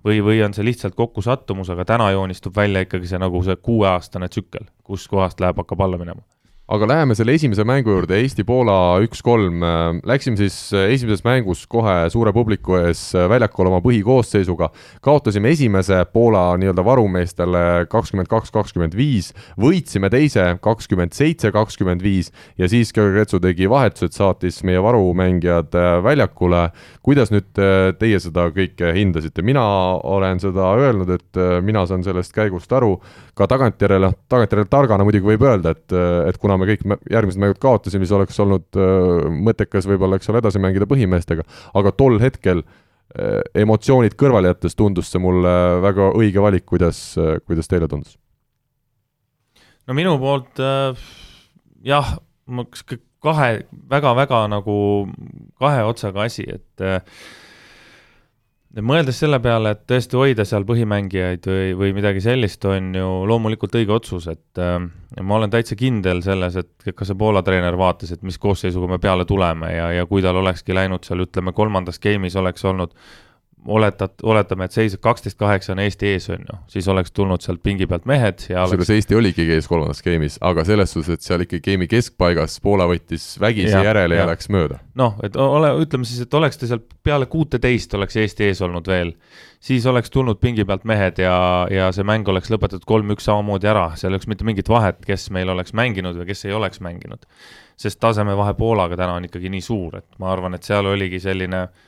või, 0.05 0.21
või 0.25 0.41
on 0.45 0.57
see 0.57 0.65
lihtsalt 0.65 0.97
kokkusattumus, 0.97 1.71
aga 1.73 1.85
täna 1.89 2.11
joonistub 2.13 2.57
välja 2.57 2.85
ikkagi 2.85 3.09
see 3.09 3.21
nagu 3.21 3.43
see 3.45 3.57
kuueaastane 3.57 4.29
tsükkel, 4.29 4.69
kuskohast 4.85 5.41
läheb, 5.41 5.61
hakkab 5.65 5.85
alla 5.85 6.01
minema 6.01 6.25
aga 6.69 6.85
läheme 6.85 7.15
selle 7.17 7.33
esimese 7.33 7.65
mängu 7.65 7.95
juurde, 7.95 8.19
Eesti-Poola 8.21 8.99
üks-kolm. 9.07 9.63
Läksime 10.05 10.37
siis 10.37 10.57
esimeses 10.77 11.23
mängus 11.25 11.63
kohe 11.71 11.95
suure 12.13 12.35
publiku 12.37 12.77
ees 12.77 13.01
väljakule 13.31 13.71
oma 13.71 13.79
põhikoosseisuga, 13.85 14.69
kaotasime 15.05 15.49
esimese 15.55 16.03
Poola 16.13 16.43
nii-öelda 16.61 16.85
varumeestele 16.85 17.63
kakskümmend 17.89 18.29
kaks, 18.29 18.53
kakskümmend 18.53 18.97
viis, 18.99 19.31
võitsime 19.57 20.11
teise 20.13 20.45
kakskümmend 20.65 21.17
seitse, 21.17 21.49
kakskümmend 21.57 22.05
viis. 22.05 22.29
Ja 22.61 22.69
siis 22.69 22.93
Kõrgetsu 22.93 23.41
tegi 23.41 23.71
vahetused, 23.71 24.13
saatis 24.19 24.61
meie 24.69 24.83
varumängijad 24.85 25.73
väljakule. 26.05 26.69
kuidas 27.03 27.33
nüüd 27.33 27.49
teie 27.99 28.21
seda 28.21 28.51
kõike 28.53 28.93
hindasite, 28.93 29.41
mina 29.41 29.65
olen 30.05 30.41
seda 30.41 30.75
öelnud, 30.77 31.09
et 31.17 31.41
mina 31.65 31.87
saan 31.89 32.05
sellest 32.05 32.35
käigust 32.37 32.73
aru, 32.73 32.99
ka 33.39 33.47
tagantjärele, 33.49 34.13
tagantjärele 34.29 34.69
targana 34.69 35.07
muidugi 35.07 35.33
võib 35.33 35.47
öelda, 35.49 35.73
et, 35.73 35.97
et 36.29 36.37
kuna 36.37 36.58
me 36.59 36.69
kõik 36.69 36.85
järgmised 37.11 37.41
mängud 37.43 37.63
kaotasime, 37.63 38.07
siis 38.07 38.17
oleks 38.19 38.39
olnud 38.45 38.79
äh, 38.79 39.25
mõttekas 39.49 39.89
võib-olla, 39.91 40.19
eks 40.19 40.31
ole, 40.33 40.43
edasi 40.43 40.63
mängida 40.63 40.89
põhimeestega, 40.91 41.47
aga 41.79 41.95
tol 41.97 42.21
hetkel 42.23 42.67
emotsioonid 43.57 44.13
kõrvale 44.21 44.51
jättes 44.51 44.75
tundus 44.77 45.09
see 45.09 45.21
mulle 45.25 45.53
väga 45.81 46.11
õige 46.13 46.43
valik, 46.45 46.67
kuidas, 46.69 46.99
kuidas 47.49 47.71
teile 47.71 47.89
tundus? 47.89 48.19
no 49.89 49.97
minu 49.97 50.19
poolt 50.21 50.61
äh, 50.61 51.09
jah, 51.89 52.19
kahe 53.25 53.51
väga-väga 53.91 54.45
nagu 54.53 54.77
kahe 55.61 55.85
otsaga 55.89 56.27
asi, 56.29 56.45
et 56.59 56.85
äh, 56.85 57.01
mõeldes 58.77 59.17
selle 59.21 59.39
peale, 59.41 59.73
et 59.75 59.85
tõesti 59.89 60.19
hoida 60.19 60.45
seal 60.49 60.67
põhimängijaid 60.69 61.47
või, 61.49 61.69
või 61.79 61.95
midagi 61.97 62.21
sellist, 62.25 62.65
on 62.69 62.91
ju 62.97 63.07
loomulikult 63.29 63.79
õige 63.81 63.95
otsus, 63.97 64.29
et 64.31 64.61
äh, 64.63 64.77
ma 65.23 65.39
olen 65.39 65.53
täitsa 65.53 65.77
kindel 65.79 66.21
selles, 66.25 66.59
et 66.61 66.91
ka 66.95 67.09
see 67.09 67.19
Poola 67.19 67.43
treener 67.47 67.79
vaatas, 67.81 68.13
et 68.13 68.27
mis 68.27 68.39
koosseisuga 68.39 68.91
me 68.91 69.01
peale 69.03 69.25
tuleme 69.29 69.73
ja, 69.73 69.89
ja 69.97 70.07
kui 70.11 70.25
tal 70.25 70.41
olekski 70.43 70.77
läinud 70.77 71.09
seal, 71.09 71.25
ütleme, 71.25 71.57
kolmandas 71.57 72.01
game'is 72.03 72.37
oleks 72.37 72.65
olnud 72.69 72.95
oletad, 73.67 74.11
oletame, 74.23 74.65
et 74.65 74.73
seis 74.73 74.97
kaksteist 75.03 75.39
kaheksa 75.39 75.73
on 75.75 75.81
Eesti 75.83 76.13
ees, 76.13 76.29
on 76.33 76.45
ju, 76.47 76.57
siis 76.73 76.89
oleks 76.89 77.13
tulnud 77.13 77.43
sealt 77.45 77.63
pingi 77.63 77.87
pealt 77.91 78.07
mehed 78.09 78.45
ja 78.51 78.65
oleks... 78.65 78.91
Eesti 78.95 79.17
oligi 79.19 79.45
ees 79.53 79.69
kolmandas 79.69 80.03
game'is, 80.05 80.39
aga 80.45 80.65
selles 80.69 80.93
suhtes, 80.95 81.19
et 81.19 81.27
seal 81.27 81.45
ikkagi 81.45 81.73
game'i 81.73 81.89
keskpaigas 81.91 82.59
Poola 82.65 82.87
võttis 82.91 83.27
vägisi 83.41 83.75
ja, 83.75 83.83
järele 83.91 84.17
ja, 84.17 84.25
ja 84.25 84.31
läks 84.31 84.51
mööda. 84.55 84.81
noh, 84.99 85.19
et 85.27 85.37
ole, 85.37 85.73
ütleme 85.83 86.09
siis, 86.09 86.23
et 86.25 86.39
oleks 86.39 86.61
ta 86.61 86.71
seal 86.71 86.83
peale 87.05 87.29
kuuteteist 87.31 87.95
oleks 87.99 88.17
Eesti 88.23 88.49
ees 88.49 88.63
olnud 88.65 88.89
veel, 88.89 89.13
siis 89.61 89.87
oleks 89.91 90.13
tulnud 90.15 90.41
pingi 90.41 90.65
pealt 90.69 90.87
mehed 90.89 91.21
ja, 91.23 91.39
ja 91.73 91.91
see 91.95 92.07
mäng 92.07 92.29
oleks 92.31 92.53
lõpetatud 92.55 92.87
kolm-üks 92.89 93.29
samamoodi 93.29 93.71
ära, 93.71 93.91
seal 93.97 94.13
ei 94.13 94.17
oleks 94.17 94.31
mitte 94.31 94.47
mingit 94.49 94.71
vahet, 94.71 95.03
kes 95.07 95.29
meil 95.35 95.51
oleks 95.53 95.75
mänginud 95.77 96.17
või 96.21 96.31
kes 96.31 96.47
ei 96.47 96.57
oleks 96.57 96.81
mänginud. 96.85 97.27
sest 97.79 98.01
tasemevahe 98.01 98.55
Poolaga 98.59 98.97
täna 98.99 99.19
on 99.19 99.27
ikkagi 99.29 99.51
nii 99.51 99.63
suur, 99.63 100.01
et 100.01 100.19
ma 100.19 100.33
arvan, 100.33 100.55
et 100.55 100.67
seal 100.67 100.87
oligi 100.87 101.21
selline 101.23 101.61
äh, 101.63 101.88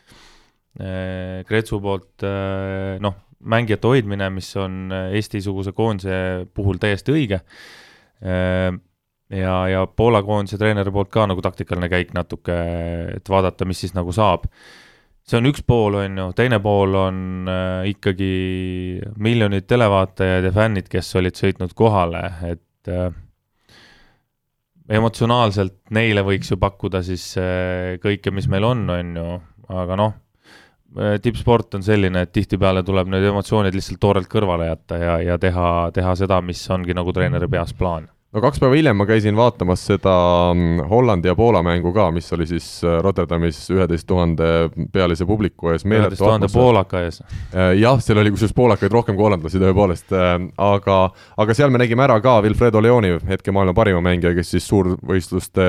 Kretsu 0.78 1.76
äh, 1.76 1.82
poolt 1.82 2.22
äh, 2.22 3.00
noh, 3.02 3.16
mängijate 3.40 3.90
hoidmine, 3.90 4.28
mis 4.30 4.52
on 4.60 4.92
äh, 4.94 5.16
Eesti-suguse 5.18 5.74
koondise 5.74 6.46
puhul 6.54 6.78
täiesti 6.78 7.14
õige. 7.16 7.40
ja, 8.20 9.54
ja 9.72 9.86
Poola 9.96 10.20
koondise 10.22 10.58
treeneri 10.60 10.92
poolt 10.92 11.08
ka 11.08 11.24
nagu 11.24 11.40
taktikaline 11.40 11.88
käik 11.88 12.12
natuke, 12.12 12.56
et 13.16 13.28
vaadata, 13.32 13.64
mis 13.64 13.80
siis 13.80 13.94
nagu 13.96 14.12
saab. 14.12 14.44
see 15.24 15.38
on 15.38 15.48
üks 15.48 15.64
pool, 15.64 15.96
on 16.02 16.18
ju, 16.18 16.28
teine 16.36 16.58
pool 16.60 16.94
on 17.00 17.48
ikkagi 17.88 19.00
miljonid 19.16 19.64
televaatajad 19.64 20.44
ja 20.44 20.52
fännid, 20.52 20.92
kes 20.92 21.14
olid 21.16 21.40
sõitnud 21.40 21.72
kohale, 21.74 22.22
et 22.50 22.92
emotsionaalselt 25.00 25.78
neile 25.96 26.20
võiks 26.26 26.52
ju 26.52 26.60
pakkuda 26.60 27.00
siis 27.02 27.32
kõike, 28.04 28.34
mis 28.34 28.52
meil 28.52 28.68
on, 28.68 28.84
on 28.90 29.16
ju, 29.16 29.38
aga 29.72 29.96
noh 29.96 30.18
tippsport 31.23 31.76
on 31.78 31.85
selline, 31.87 32.25
et 32.25 32.32
tihtipeale 32.35 32.82
tuleb 32.87 33.11
need 33.12 33.26
emotsioonid 33.30 33.76
lihtsalt 33.76 34.00
toorelt 34.02 34.30
kõrvale 34.30 34.70
jätta 34.73 34.99
ja, 34.99 35.18
ja 35.23 35.37
teha, 35.38 35.66
teha 35.94 36.16
seda, 36.18 36.40
mis 36.42 36.62
ongi 36.70 36.97
nagu 36.97 37.14
treeneri 37.14 37.47
peas 37.50 37.75
plaan 37.76 38.09
no 38.30 38.42
kaks 38.42 38.61
päeva 38.62 38.76
hiljem 38.78 38.99
ma 38.99 39.06
käisin 39.09 39.37
vaatamas 39.38 39.82
seda 39.90 40.12
mm, 40.54 40.85
Hollandi 40.90 41.30
ja 41.30 41.35
Poola 41.38 41.62
mängu 41.66 41.92
ka, 41.94 42.11
mis 42.14 42.30
oli 42.37 42.47
siis 42.47 42.68
äh, 42.87 43.00
Rotterdamis 43.02 43.59
üheteist 43.75 44.06
tuhande 44.06 44.50
pealise 44.92 45.26
publiku 45.26 45.73
ees. 45.75 45.85
üheteist 45.87 46.23
tuhande 46.23 46.50
poolaka 46.52 47.02
ees. 47.06 47.20
Äh, 47.50 47.75
jah, 47.80 47.99
seal 48.02 48.23
oli 48.23 48.32
kusjuures 48.35 48.54
poolakaid 48.56 48.94
rohkem 48.94 49.18
kui 49.18 49.26
hollandlasi 49.26 49.62
tõepoolest, 49.62 50.14
aga, 50.70 51.00
aga 51.42 51.59
seal 51.59 51.75
me 51.75 51.82
nägime 51.82 52.06
ära 52.06 52.20
ka 52.23 52.38
Wilfredo 52.44 52.82
Leoni, 52.82 53.16
hetke 53.28 53.54
maailma 53.54 53.75
parima 53.76 54.02
mängija, 54.04 54.35
kes 54.38 54.54
siis 54.54 54.70
suurvõistluste 54.70 55.66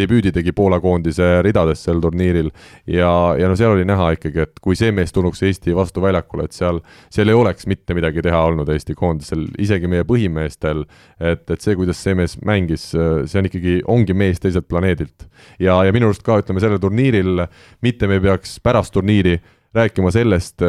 debüüdi 0.00 0.32
tegi 0.34 0.54
Poola 0.56 0.80
koondise 0.82 1.28
ridades 1.46 1.84
sel 1.86 2.00
turniiril 2.02 2.50
ja, 2.90 3.10
ja 3.38 3.50
no 3.50 3.58
seal 3.58 3.74
oli 3.76 3.86
näha 3.88 4.10
ikkagi, 4.16 4.46
et 4.46 4.62
kui 4.64 4.78
see 4.78 4.92
mees 4.96 5.14
tulnuks 5.14 5.42
Eesti 5.46 5.76
vastu 5.76 6.02
väljakule, 6.04 6.48
et 6.48 6.56
seal, 6.56 6.80
seal 7.12 7.30
ei 7.30 7.38
oleks 7.38 7.68
mitte 7.70 7.96
midagi 7.96 8.24
teha 8.26 8.42
olnud 8.50 8.70
Eesti 8.72 8.96
koondisel, 8.98 9.46
isegi 9.60 9.90
meie 9.90 10.06
põhimeestel, 10.08 10.84
et, 11.20 11.46
et 11.46 11.60
see, 11.60 11.76
kuidas 11.78 12.00
see 12.02 12.16
mees 12.18 12.36
mängis, 12.46 12.90
see 12.90 13.40
on 13.40 13.50
ikkagi, 13.50 13.78
ongi 13.90 14.16
mees 14.16 14.42
teiselt 14.42 14.68
planeedilt. 14.70 15.28
ja, 15.60 15.78
ja 15.86 15.94
minu 15.94 16.10
arust 16.10 16.24
ka, 16.26 16.40
ütleme, 16.42 16.62
sellel 16.62 16.82
turniiril 16.82 17.46
mitte 17.84 18.08
me 18.10 18.18
ei 18.18 18.26
peaks 18.28 18.58
pärast 18.64 18.94
turniiri 18.96 19.38
rääkima 19.76 20.10
sellest, 20.10 20.62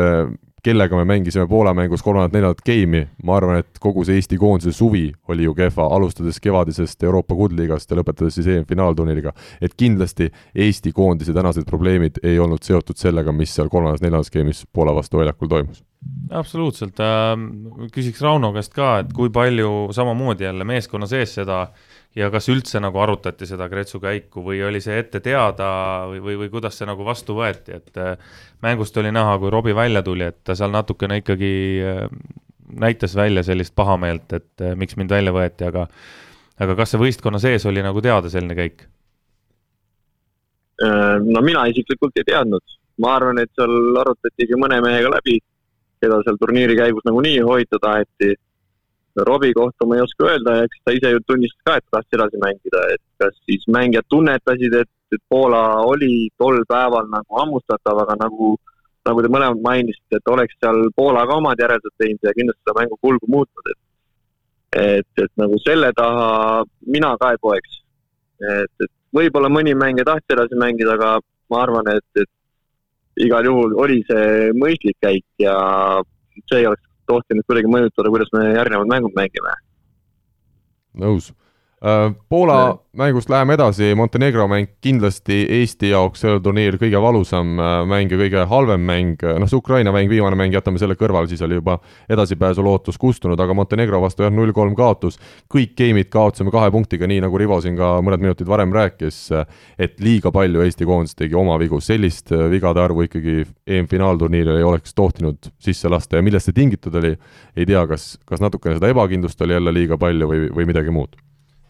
kellega 0.63 0.95
me 0.95 1.05
mängisime 1.05 1.47
Poola 1.47 1.73
mängus 1.73 2.03
kolmandat-neljandat 2.05 2.61
geimi, 2.65 3.01
ma 3.23 3.35
arvan, 3.37 3.61
et 3.61 3.79
kogu 3.81 4.03
see 4.05 4.19
Eesti 4.19 4.37
koondise 4.41 4.73
suvi 4.75 5.07
oli 5.33 5.45
ju 5.47 5.53
kehva, 5.57 5.87
alustades 5.95 6.39
kevadisest 6.39 7.03
Euroopa 7.03 7.35
kuldliigast 7.35 7.91
ja 7.91 7.99
lõpetades 7.99 8.37
siis 8.37 8.49
EM-finaalturniiriga. 8.55 9.33
et 9.61 9.73
kindlasti 9.77 10.31
Eesti 10.55 10.91
koondise 10.91 11.33
tänased 11.33 11.65
probleemid 11.65 12.21
ei 12.23 12.39
olnud 12.39 12.63
seotud 12.63 12.97
sellega, 12.97 13.31
mis 13.31 13.55
seal 13.55 13.69
kolmandas-neljandas 13.69 14.31
geemis 14.31 14.65
Poola 14.73 14.95
vastu 14.95 15.17
väljakul 15.17 15.47
toimus. 15.47 15.83
absoluutselt 16.29 16.99
äh,, 16.99 17.37
küsiks 17.93 18.21
Rauno 18.21 18.53
käest 18.53 18.73
ka, 18.73 18.99
et 18.99 19.13
kui 19.13 19.29
palju 19.29 19.89
samamoodi 19.91 20.43
jälle 20.43 20.63
meeskonna 20.63 21.07
sees 21.07 21.33
seda 21.35 21.61
äh, 21.61 21.90
ja 22.15 22.27
kas 22.31 22.49
üldse 22.51 22.81
nagu 22.83 22.99
arutati 22.99 23.47
seda 23.47 23.67
Kretsu 23.71 24.01
käiku 24.03 24.43
või 24.43 24.61
oli 24.67 24.81
see 24.83 24.97
ette 24.99 25.21
teada 25.23 25.67
või, 26.09 26.19
või, 26.23 26.37
või 26.43 26.49
kuidas 26.53 26.79
see 26.79 26.87
nagu 26.89 27.05
vastu 27.07 27.35
võeti, 27.37 27.77
et 27.77 28.01
äh, 28.01 28.33
mängust 28.65 28.97
oli 28.99 29.13
näha, 29.15 29.37
kui 29.39 29.51
Robbie 29.53 29.75
välja 29.75 30.03
tuli, 30.03 30.27
et 30.27 30.41
ta 30.43 30.55
seal 30.57 30.73
natukene 30.75 31.21
ikkagi 31.21 31.53
äh, 31.87 32.01
näitas 32.81 33.15
välja 33.15 33.43
sellist 33.47 33.75
pahameelt, 33.75 34.27
et 34.35 34.65
äh, 34.65 34.75
miks 34.75 34.99
mind 34.99 35.13
välja 35.13 35.35
võeti, 35.35 35.67
aga 35.67 35.87
aga 36.61 36.75
kas 36.77 36.93
see 36.93 37.01
võistkonna 37.01 37.39
sees 37.41 37.65
oli 37.65 37.83
nagu 37.83 38.03
teada 38.03 38.29
selline 38.29 38.57
käik? 38.57 38.87
no 40.81 41.41
mina 41.45 41.67
isiklikult 41.69 42.15
ei 42.17 42.25
teadnud, 42.25 42.63
ma 43.03 43.11
arvan, 43.13 43.37
et 43.37 43.51
seal 43.53 43.99
arutatigi 44.01 44.57
mõne 44.57 44.79
mehega 44.81 45.11
läbi, 45.13 45.35
keda 46.01 46.17
seal 46.25 46.39
turniiri 46.41 46.73
käigus 46.79 47.05
nagunii 47.05 47.35
hoida 47.45 47.77
taheti 47.83 48.31
Robbie 49.15 49.53
kohta 49.53 49.85
ma 49.85 49.97
ei 49.97 50.05
oska 50.05 50.27
öelda 50.29 50.57
eks 50.63 50.81
ta 50.85 50.95
ise 50.95 51.13
ju 51.13 51.21
tunnistas 51.27 51.63
ka, 51.67 51.77
et 51.77 51.87
tahtis 51.91 52.17
edasi 52.17 52.41
mängida, 52.43 52.81
et 52.95 53.03
kas 53.21 53.37
siis 53.45 53.63
mängijad 53.67 54.07
tunnetasid, 54.09 54.75
et, 54.81 54.91
et 55.11 55.23
Poola 55.29 55.63
oli 55.85 56.29
tol 56.39 56.61
päeval 56.69 57.09
nagu 57.11 57.39
hammustatav, 57.39 58.03
aga 58.05 58.17
nagu, 58.23 58.55
nagu 59.09 59.23
te 59.23 59.31
mõlemad 59.35 59.63
mainisite, 59.65 60.19
et 60.19 60.33
oleks 60.33 60.57
seal 60.59 60.87
Poola 60.95 61.25
ka 61.27 61.39
omad 61.41 61.59
järeldused 61.59 61.97
teinud 61.99 62.29
ja 62.29 62.35
kindlasti 62.37 62.63
seda 62.63 62.77
mängu 62.79 62.99
kulgu 63.01 63.31
muutnud, 63.35 63.73
et 63.73 63.81
et, 64.71 65.07
et 65.19 65.31
nagu 65.35 65.57
selle 65.65 65.91
taha 65.95 66.63
mina 66.87 67.15
ka 67.19 67.33
ei 67.33 67.39
poeks. 67.43 67.81
et, 68.41 68.71
et 68.79 68.91
võib-olla 69.13 69.49
mõni 69.51 69.73
mängija 69.75 70.07
tahtis 70.07 70.35
edasi 70.35 70.55
mängida, 70.55 70.95
aga 70.95 71.19
ma 71.51 71.63
arvan, 71.65 71.89
et, 71.91 72.23
et 72.23 73.25
igal 73.25 73.45
juhul 73.45 73.75
oli 73.83 73.99
see 74.07 74.51
mõistlik 74.55 74.97
käik 75.03 75.25
ja 75.43 75.55
see 76.47 76.61
ei 76.61 76.69
oleks 76.69 76.87
tohtinud 77.09 77.45
kuidagi 77.47 77.71
mõjutada, 77.71 78.09
kuidas 78.13 78.31
me 78.35 78.47
järgnevad 78.53 78.91
mängud 78.91 79.15
mängime. 79.17 79.53
nõus 80.93 81.31
Poola 82.29 82.55
ja. 82.55 82.77
mängust 82.97 83.29
läheme 83.29 83.55
edasi, 83.57 83.95
Montenegro 83.95 84.43
mäng 84.47 84.67
kindlasti 84.85 85.47
Eesti 85.49 85.89
jaoks 85.89 86.21
sellel 86.21 86.37
turniiril 86.45 86.77
kõige 86.77 86.99
valusam 87.01 87.55
äh, 87.57 87.71
mäng 87.89 88.11
ja 88.13 88.19
kõige 88.19 88.43
halvem 88.51 88.83
mäng, 88.85 89.23
noh 89.41 89.49
see 89.49 89.57
Ukraina 89.57 89.89
mäng, 89.95 90.05
viimane 90.11 90.37
mäng, 90.37 90.53
jätame 90.53 90.77
selle 90.77 90.93
kõrvale, 90.99 91.25
siis 91.31 91.41
oli 91.41 91.57
juba 91.57 91.79
edasipääsu 92.05 92.61
lootus 92.61 93.01
kustunud, 93.01 93.41
aga 93.41 93.55
Montenegro 93.57 93.97
vastu 94.03 94.27
jah, 94.27 94.33
null-kolm 94.33 94.75
kaotus, 94.77 95.17
kõik 95.49 95.73
game'id 95.79 96.11
kaotasime 96.13 96.53
kahe 96.53 96.69
punktiga, 96.75 97.09
nii 97.09 97.23
nagu 97.25 97.41
Rivo 97.41 97.57
siin 97.65 97.79
ka 97.79 97.95
mõned 98.05 98.27
minutid 98.27 98.53
varem 98.53 98.77
rääkis, 98.77 99.17
et 99.81 99.97
liiga 100.05 100.29
palju 100.29 100.61
Eesti 100.61 100.85
koondis 100.85 101.17
tegi 101.17 101.33
oma 101.33 101.57
vigu, 101.57 101.81
sellist 101.81 102.29
äh, 102.29 102.45
vigade 102.53 102.85
arvu 102.85 103.07
ikkagi 103.07 103.39
EM-finaalturniiril 103.65 104.61
ei 104.61 104.69
oleks 104.69 104.93
tohtinud 104.93 105.49
sisse 105.57 105.89
lasta. 105.89 106.21
Ja 106.21 106.29
millest 106.29 106.51
see 106.51 106.61
tingitud 106.61 107.01
oli, 107.01 107.15
ei 107.57 107.65
tea, 107.65 107.87
kas, 107.89 108.11
kas 108.21 108.45
natukene 108.45 108.77
seda 108.77 108.93
ebakindlust 108.93 109.41
oli 109.41 109.57
jälle 109.57 109.77
liiga 109.81 109.97
palju 109.97 110.29
või, 110.29 110.45
või 110.53 110.69
midagi 110.69 110.93
muud 110.93 111.17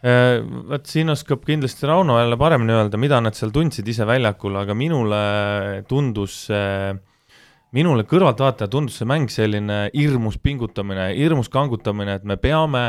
Äh, 0.02 0.40
vot 0.42 0.88
siin 0.90 1.12
oskab 1.12 1.44
kindlasti 1.46 1.86
Rauno 1.86 2.18
jälle 2.18 2.36
paremini 2.36 2.74
öelda, 2.74 2.98
mida 2.98 3.20
nad 3.22 3.38
seal 3.38 3.52
tundsid 3.54 3.86
ise 3.86 4.06
väljakul, 4.08 4.56
aga 4.58 4.74
minule 4.74 5.22
tundus 5.86 6.40
see 6.48 6.94
minule 7.76 8.04
kõrvaltvaatajana 8.08 8.72
tundus 8.72 8.98
see 9.00 9.08
mäng 9.08 9.30
selline 9.32 9.84
hirmus 9.94 10.38
pingutamine, 10.42 11.12
hirmus 11.16 11.48
kangutamine, 11.52 12.18
et 12.18 12.26
me 12.28 12.36
peame, 12.40 12.82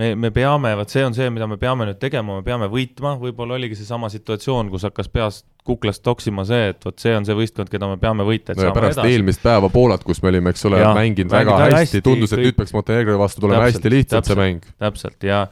me, 0.00 0.10
me 0.18 0.32
peame, 0.34 0.74
vot 0.80 0.92
see 0.92 1.04
on 1.06 1.16
see, 1.16 1.30
mida 1.32 1.48
me 1.48 1.56
peame 1.60 1.86
nüüd 1.88 2.00
tegema, 2.02 2.40
me 2.40 2.44
peame 2.46 2.68
võitma, 2.72 3.14
võib-olla 3.22 3.56
oligi 3.56 3.78
seesama 3.78 4.10
situatsioon, 4.12 4.68
kus 4.74 4.84
hakkas 4.88 5.08
peast 5.14 5.46
kuklast 5.68 6.02
toksima 6.04 6.44
see, 6.48 6.74
et 6.74 6.84
vot 6.84 7.00
see 7.00 7.14
on 7.16 7.26
see 7.28 7.36
võistkond, 7.38 7.72
keda 7.72 7.88
me 7.88 7.96
peame 8.02 8.26
võita, 8.26 8.52
et 8.52 8.60
no 8.60 8.66
saame 8.66 8.76
pärast 8.80 9.00
edasi. 9.00 9.16
eelmist 9.16 9.44
päeva 9.44 9.72
Poolat, 9.72 10.04
kus 10.04 10.20
me 10.24 10.32
olime, 10.32 10.52
eks 10.52 10.68
ole, 10.68 10.84
mänginud 10.98 11.32
väga 11.38 11.58
hästi, 11.64 11.80
hästi, 11.80 12.04
tundus, 12.04 12.32
et 12.32 12.40
kõik... 12.40 12.50
nüüd 12.50 12.60
peaks 12.60 12.76
Montenegro 12.76 13.18
vastu 13.20 13.44
tulema 13.46 13.64
täpselt, 13.64 13.84
hästi 13.84 13.94
lihtsalt 13.96 14.18
täpselt, 14.18 14.36
see 14.36 14.44
mäng. 14.44 14.72
täpselt, 14.84 15.28
ja 15.28 15.44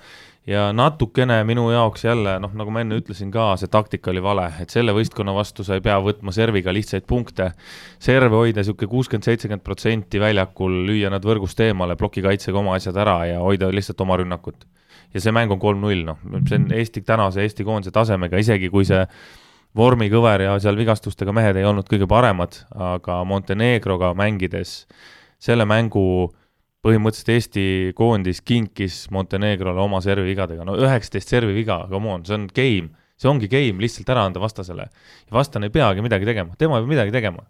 ja 0.47 0.69
natukene 0.73 1.41
minu 1.45 1.67
jaoks 1.71 2.05
jälle, 2.05 2.37
noh, 2.43 2.53
nagu 2.55 2.71
ma 2.71 2.83
enne 2.85 2.99
ütlesin 3.01 3.33
ka, 3.35 3.49
see 3.59 3.71
taktika 3.73 4.13
oli 4.13 4.23
vale, 4.23 4.47
et 4.63 4.71
selle 4.71 4.95
võistkonna 4.95 5.35
vastu 5.35 5.67
sa 5.67 5.79
ei 5.79 5.83
pea 5.85 5.97
võtma 6.03 6.35
serviga 6.35 6.75
lihtsaid 6.75 7.07
punkte. 7.09 7.51
serve 7.99 8.37
hoida 8.37 8.63
niisugune 8.63 8.91
kuuskümmend, 8.91 9.27
seitsekümmend 9.27 9.65
protsenti 9.67 10.21
väljakul, 10.23 10.85
lüüa 10.87 11.11
nad 11.11 11.25
võrgust 11.27 11.61
eemale, 11.67 11.97
plokikaitsega 11.97 12.59
oma 12.59 12.77
asjad 12.79 12.97
ära 12.97 13.19
ja 13.27 13.41
hoida 13.43 13.73
lihtsalt 13.73 14.01
oma 14.01 14.21
rünnakut. 14.23 14.67
ja 15.15 15.21
see 15.21 15.33
mäng 15.33 15.51
on 15.51 15.59
kolm-null, 15.59 16.05
noh, 16.07 16.23
see 16.47 16.61
on 16.61 16.71
Eesti, 16.73 17.03
tänase 17.03 17.43
Eesti 17.43 17.65
koondise 17.65 17.91
tasemega, 17.91 18.39
isegi 18.39 18.71
kui 18.71 18.85
see 18.85 19.03
vormikõver 19.77 20.47
ja 20.47 20.57
seal 20.63 20.77
vigastustega 20.77 21.33
mehed 21.33 21.57
ei 21.57 21.65
olnud 21.65 21.89
kõige 21.91 22.07
paremad, 22.09 22.63
aga 22.75 23.23
Montenegroga 23.25 24.15
mängides 24.15 24.87
selle 25.43 25.67
mängu 25.69 26.33
põhimõtteliselt 26.87 27.35
Eesti 27.35 27.67
koondis 27.99 28.41
kinkis 28.47 29.03
Montenegrole 29.15 29.83
oma 29.83 30.01
servivigadega, 30.05 30.67
no 30.67 30.79
üheksateist 30.79 31.35
serviviga, 31.35 31.83
come 31.91 32.15
on, 32.15 32.25
see 32.29 32.39
on 32.39 32.49
game, 32.55 32.95
see 33.19 33.31
ongi 33.31 33.51
game 33.51 33.83
lihtsalt 33.83 34.15
ära 34.15 34.27
anda 34.29 34.43
vastasele. 34.43 34.89
ja 35.27 35.39
vastane 35.39 35.71
ei 35.71 35.75
peagi 35.75 36.05
midagi 36.05 36.29
tegema, 36.29 36.55
tema 36.59 36.79
ei 36.79 36.87
pea 36.87 36.95
midagi 36.95 37.15
tegema. 37.19 37.47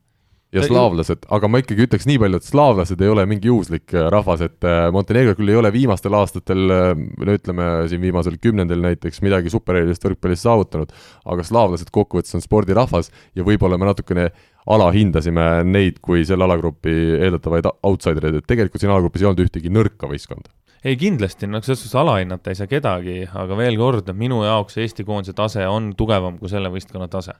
Ja 0.54 0.62
slaavlased, 0.62 1.24
aga 1.34 1.48
ma 1.50 1.58
ikkagi 1.58 1.84
ütleks 1.88 2.06
nii 2.06 2.20
palju, 2.22 2.38
et 2.38 2.46
slaavlased 2.46 3.00
ei 3.02 3.10
ole 3.10 3.24
mingi 3.28 3.50
juhuslik 3.50 3.92
äh, 3.92 4.06
rahvas, 4.14 4.44
et 4.46 4.64
äh, 4.64 4.86
Montenegro 4.94 5.34
küll 5.36 5.50
ei 5.50 5.58
ole 5.58 5.72
viimastel 5.74 6.14
aastatel, 6.16 6.62
äh, 6.70 6.92
no 6.94 7.34
ütleme 7.34 7.66
siin 7.90 8.00
viimasel 8.04 8.38
kümnendil 8.40 8.80
näiteks 8.84 9.20
midagi 9.26 9.50
supererilist 9.52 10.06
võrkpallis 10.06 10.46
saavutanud, 10.46 10.94
aga 11.34 11.46
slaavlased 11.50 11.90
kokkuvõttes 11.92 12.38
on 12.38 12.44
spordirahvas 12.46 13.10
ja 13.36 13.46
võib-olla 13.46 13.80
me 13.80 13.90
natukene 13.90 14.28
alahindasime 14.66 15.64
neid 15.64 16.00
kui 16.04 16.24
selle 16.26 16.46
alagrupi 16.46 16.94
eeldatavaid 17.20 17.70
outsidereid, 17.86 18.40
et 18.40 18.48
tegelikult 18.48 18.82
siin 18.82 18.92
alagrupis 18.94 19.22
ei 19.22 19.30
olnud 19.30 19.44
ühtegi 19.46 19.72
nõrka 19.72 20.10
võistkonda 20.10 20.52
ei 20.86 20.94
kindlasti, 21.00 21.48
noh, 21.50 21.62
selles 21.64 21.80
suhtes 21.82 21.98
alahinnata 21.98 22.52
ei 22.52 22.58
saa 22.58 22.68
kedagi, 22.70 23.16
aga 23.34 23.56
veel 23.58 23.78
kord, 23.80 24.10
minu 24.14 24.42
jaoks 24.44 24.76
Eesti 24.82 25.06
koondise 25.08 25.34
tase 25.34 25.64
on 25.66 25.90
tugevam 25.98 26.36
kui 26.38 26.50
selle 26.52 26.70
võistkonna 26.70 27.08
tase 27.10 27.34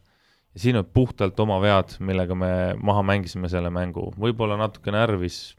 ja 0.57 0.63
siin 0.63 0.81
on 0.81 0.87
puhtalt 0.89 1.39
oma 1.45 1.59
vead, 1.63 1.99
millega 2.01 2.35
me 2.35 2.51
maha 2.81 3.05
mängisime 3.07 3.51
selle 3.53 3.71
mängu, 3.71 4.09
võib-olla 4.17 4.57
natuke 4.57 4.95
närvis. 4.95 5.55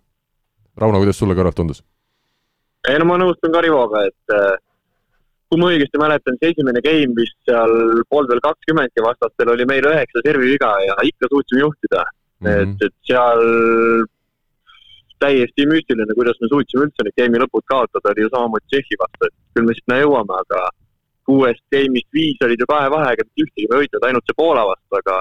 Rauno, 0.77 0.99
kuidas 1.03 1.19
sulle 1.21 1.37
kõrvalt 1.37 1.57
tundus? 1.59 1.83
ei 2.87 2.97
no 3.01 3.07
ma 3.09 3.17
nõustun 3.19 3.51
ka 3.51 3.61
Rivoga, 3.63 4.05
et 4.07 4.33
äh, 4.33 4.57
kui 5.47 5.61
ma 5.61 5.71
õigesti 5.71 5.99
mäletan, 6.01 6.35
siis 6.39 6.53
esimene 6.55 6.81
game 6.83 7.15
vist 7.15 7.37
seal 7.47 8.03
pooltel 8.11 8.41
kakskümmendki 8.43 9.03
vastastel 9.05 9.53
oli 9.53 9.67
meil 9.69 9.85
üheksa 9.87 10.23
serviviga 10.25 10.73
ja 10.83 10.97
ikka 11.07 11.29
suutsime 11.31 11.63
juhtida 11.63 12.03
mm. 12.03 12.47
-hmm. 12.47 12.61
et, 12.61 12.87
et 12.89 12.95
seal 13.07 13.43
täiesti 15.23 15.65
müstiline, 15.69 16.13
kuidas 16.17 16.37
me 16.41 16.49
suutsime 16.51 16.85
üldse 16.87 17.05
need 17.05 17.15
game'i 17.19 17.41
lõpud 17.41 17.65
kaotada, 17.71 18.11
oli 18.11 18.25
ju 18.25 18.33
samamoodi 18.33 18.67
Tšehhi 18.67 18.99
vastu, 19.01 19.29
et 19.29 19.35
küll 19.55 19.69
me 19.69 19.77
sinna 19.77 20.01
jõuame, 20.03 20.35
aga 20.43 20.67
kuuest 21.27 21.63
game'ist 21.73 22.11
viis 22.19 22.43
olid 22.45 22.61
ju 22.61 22.67
kahe 22.69 22.91
vahega, 22.93 23.25
mitte 23.25 23.45
ühtegi 23.45 23.71
me 23.71 23.81
võitnud, 23.81 24.05
ainult 24.07 24.29
see 24.29 24.37
Poola 24.37 24.67
vastu, 24.69 24.99
aga 25.01 25.17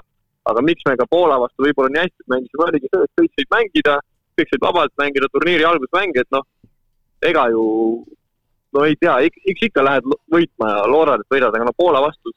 aga 0.51 0.63
miks 0.63 0.85
me 0.87 0.95
ka 1.01 1.07
Poola 1.11 1.41
vastu 1.43 1.65
võib-olla 1.65 1.91
nii 1.95 2.05
hästi 2.05 2.29
mängisime, 2.33 2.67
oligi 2.69 2.91
see, 2.93 3.07
et 3.07 3.21
kõik 3.21 3.33
said 3.39 3.51
mängida, 3.57 3.97
kõik 4.39 4.53
said 4.53 4.63
vabalt 4.63 4.95
mängida 5.01 5.31
turniiri 5.33 5.67
algusmänge, 5.67 6.23
et 6.23 6.37
noh, 6.37 6.45
ega 7.27 7.49
ju 7.55 7.65
no 8.75 8.85
ei 8.85 8.97
tea, 9.01 9.17
eks 9.29 9.67
ikka 9.69 9.85
lähed 9.85 10.07
võitma 10.33 10.71
ja 10.73 10.87
loodad, 10.91 11.23
et 11.23 11.35
võidad, 11.35 11.55
aga 11.55 11.69
no 11.69 11.75
Poola 11.77 12.03
vastu 12.05 12.33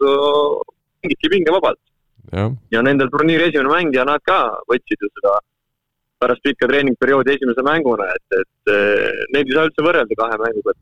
mängidki 1.04 1.32
pingevabalt. 1.36 1.80
ja 2.72 2.82
nendel 2.86 3.10
turniiri 3.10 3.50
esimene 3.50 3.72
mäng 3.72 3.96
ja 3.96 4.04
nad 4.06 4.22
ka 4.22 4.40
võtsid 4.70 5.02
ju 5.02 5.10
seda 5.10 5.40
pärast 6.20 6.44
pikka 6.44 6.68
treeningperioodi 6.68 7.34
esimese 7.34 7.64
mänguna, 7.66 8.10
et, 8.14 8.42
et 8.42 8.74
neid 9.34 9.48
ei 9.48 9.56
saa 9.56 9.70
üldse 9.70 9.86
võrrelda 9.86 10.18
kahe 10.20 10.38
mänguga, 10.42 10.74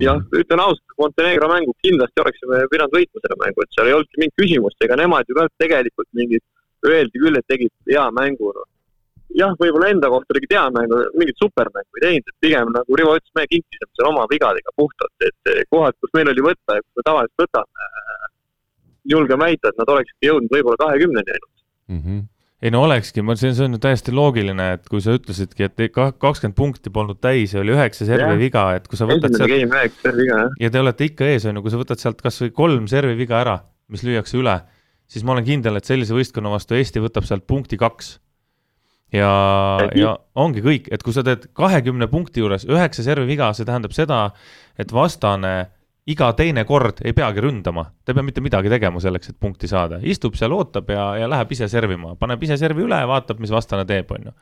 jah, 0.00 0.22
ütlen 0.32 0.62
ausalt, 0.64 0.96
Montenegro 0.98 1.50
mängu 1.52 1.74
kindlasti 1.84 2.22
oleksime 2.24 2.62
pidanud 2.72 2.96
võitma 2.96 3.22
selle 3.24 3.38
mängu, 3.42 3.62
et 3.62 3.76
seal 3.76 3.90
ei 3.90 3.96
olnudki 3.98 4.22
mingit 4.22 4.40
küsimust, 4.40 4.80
ega 4.86 4.96
nemad 4.98 5.28
ju 5.28 5.36
ka 5.38 5.46
tegelikult 5.62 6.08
mingid, 6.18 6.44
öeldi 6.88 7.22
küll, 7.22 7.38
et 7.38 7.46
tegid 7.52 7.92
hea 7.92 8.06
mängu, 8.16 8.52
noh. 8.56 8.68
Jah, 9.36 9.52
võib-olla 9.60 9.90
enda 9.92 10.10
kohta 10.12 10.36
tegid 10.36 10.54
hea 10.56 10.64
mängu, 10.74 11.02
mingit 11.20 11.42
supermängu 11.42 12.00
ei 12.00 12.04
teinud, 12.06 12.32
et 12.32 12.46
pigem 12.46 12.72
nagu 12.74 12.98
Rivo 13.00 13.18
ütles, 13.18 13.34
me 13.36 13.44
kinkisime 13.50 13.90
seal 13.92 14.10
oma 14.10 14.24
vigadega 14.30 14.74
puhtalt, 14.76 15.28
et 15.28 15.52
kohad, 15.68 15.96
kus 16.00 16.14
meil 16.16 16.32
oli 16.32 16.46
võtta 16.48 16.78
ja 16.78 16.84
kus 16.84 17.00
me 17.00 17.06
tavaliselt 17.10 17.44
võtame, 17.44 17.92
julgen 19.08 19.40
väita, 19.44 19.72
et 19.72 19.80
nad 19.80 19.94
oleksidki 19.94 20.30
jõudnud 20.30 20.56
võib-olla 20.56 20.82
kahekümneni 20.86 21.36
ainult 21.36 21.54
mm. 21.92 22.02
-hmm 22.02 22.26
ei 22.58 22.72
no 22.74 22.80
olekski, 22.82 23.22
ma, 23.22 23.36
see, 23.38 23.52
see 23.54 23.68
on 23.68 23.76
ju 23.76 23.80
täiesti 23.82 24.10
loogiline, 24.14 24.64
et 24.74 24.88
kui 24.90 25.02
sa 25.02 25.12
ütlesidki, 25.14 25.68
et 25.68 25.82
kakskümmend 25.94 26.56
punkti 26.58 26.90
polnud 26.90 27.20
täis 27.22 27.54
ja 27.54 27.60
oli 27.62 27.70
üheksa 27.70 28.06
servi 28.08 28.34
viga, 28.40 28.64
et 28.74 28.88
kui 28.90 28.98
sa 28.98 29.06
võtad 29.06 29.30
sealt. 29.30 29.46
viga, 30.18 30.40
jah. 30.42 30.56
ja 30.64 30.70
te 30.74 30.82
olete 30.82 31.06
ikka 31.06 31.28
ees, 31.30 31.46
on 31.46 31.60
ju, 31.60 31.62
kui 31.62 31.74
sa 31.74 31.78
võtad 31.78 32.02
sealt 32.02 32.24
kasvõi 32.24 32.50
kolm 32.56 32.88
servi 32.90 33.14
viga 33.18 33.38
ära, 33.38 33.60
mis 33.94 34.02
lüüakse 34.02 34.40
üle, 34.40 34.56
siis 35.06 35.22
ma 35.22 35.36
olen 35.36 35.46
kindel, 35.46 35.78
et 35.78 35.86
sellise 35.86 36.16
võistkonna 36.16 36.50
vastu 36.50 36.74
Eesti 36.74 37.02
võtab 37.04 37.28
sealt 37.30 37.46
punkti 37.46 37.78
kaks. 37.78 38.16
Ja, 39.14 39.32
ja 39.96 40.14
ongi 40.38 40.62
kõik, 40.64 40.88
et 40.92 41.02
kui 41.04 41.14
sa 41.16 41.24
teed 41.26 41.48
kahekümne 41.56 42.08
punkti 42.12 42.42
juures 42.42 42.66
üheksa 42.68 43.04
servi 43.06 43.28
viga, 43.30 43.50
see 43.56 43.68
tähendab 43.68 43.94
seda, 43.96 44.22
et 44.78 44.92
vastane 44.94 45.54
iga 46.08 46.30
teine 46.36 46.64
kord 46.68 47.02
ei 47.04 47.12
peagi 47.16 47.44
ründama, 47.44 47.84
ta 48.04 48.12
ei 48.12 48.18
pea 48.18 48.24
mitte 48.24 48.44
midagi 48.44 48.72
tegema 48.72 49.00
selleks, 49.02 49.32
et 49.32 49.40
punkti 49.40 49.68
saada, 49.68 50.00
istub 50.02 50.38
seal, 50.40 50.54
ootab 50.56 50.88
ja, 50.92 51.10
ja 51.20 51.28
läheb 51.30 51.52
ise 51.56 51.68
servima, 51.68 52.14
paneb 52.20 52.42
ise 52.44 52.56
servi 52.60 52.84
üle 52.86 53.00
ja 53.00 53.08
vaatab, 53.08 53.40
mis 53.44 53.52
vastane 53.52 53.84
teeb, 53.88 54.10
on 54.16 54.30
ju. 54.30 54.36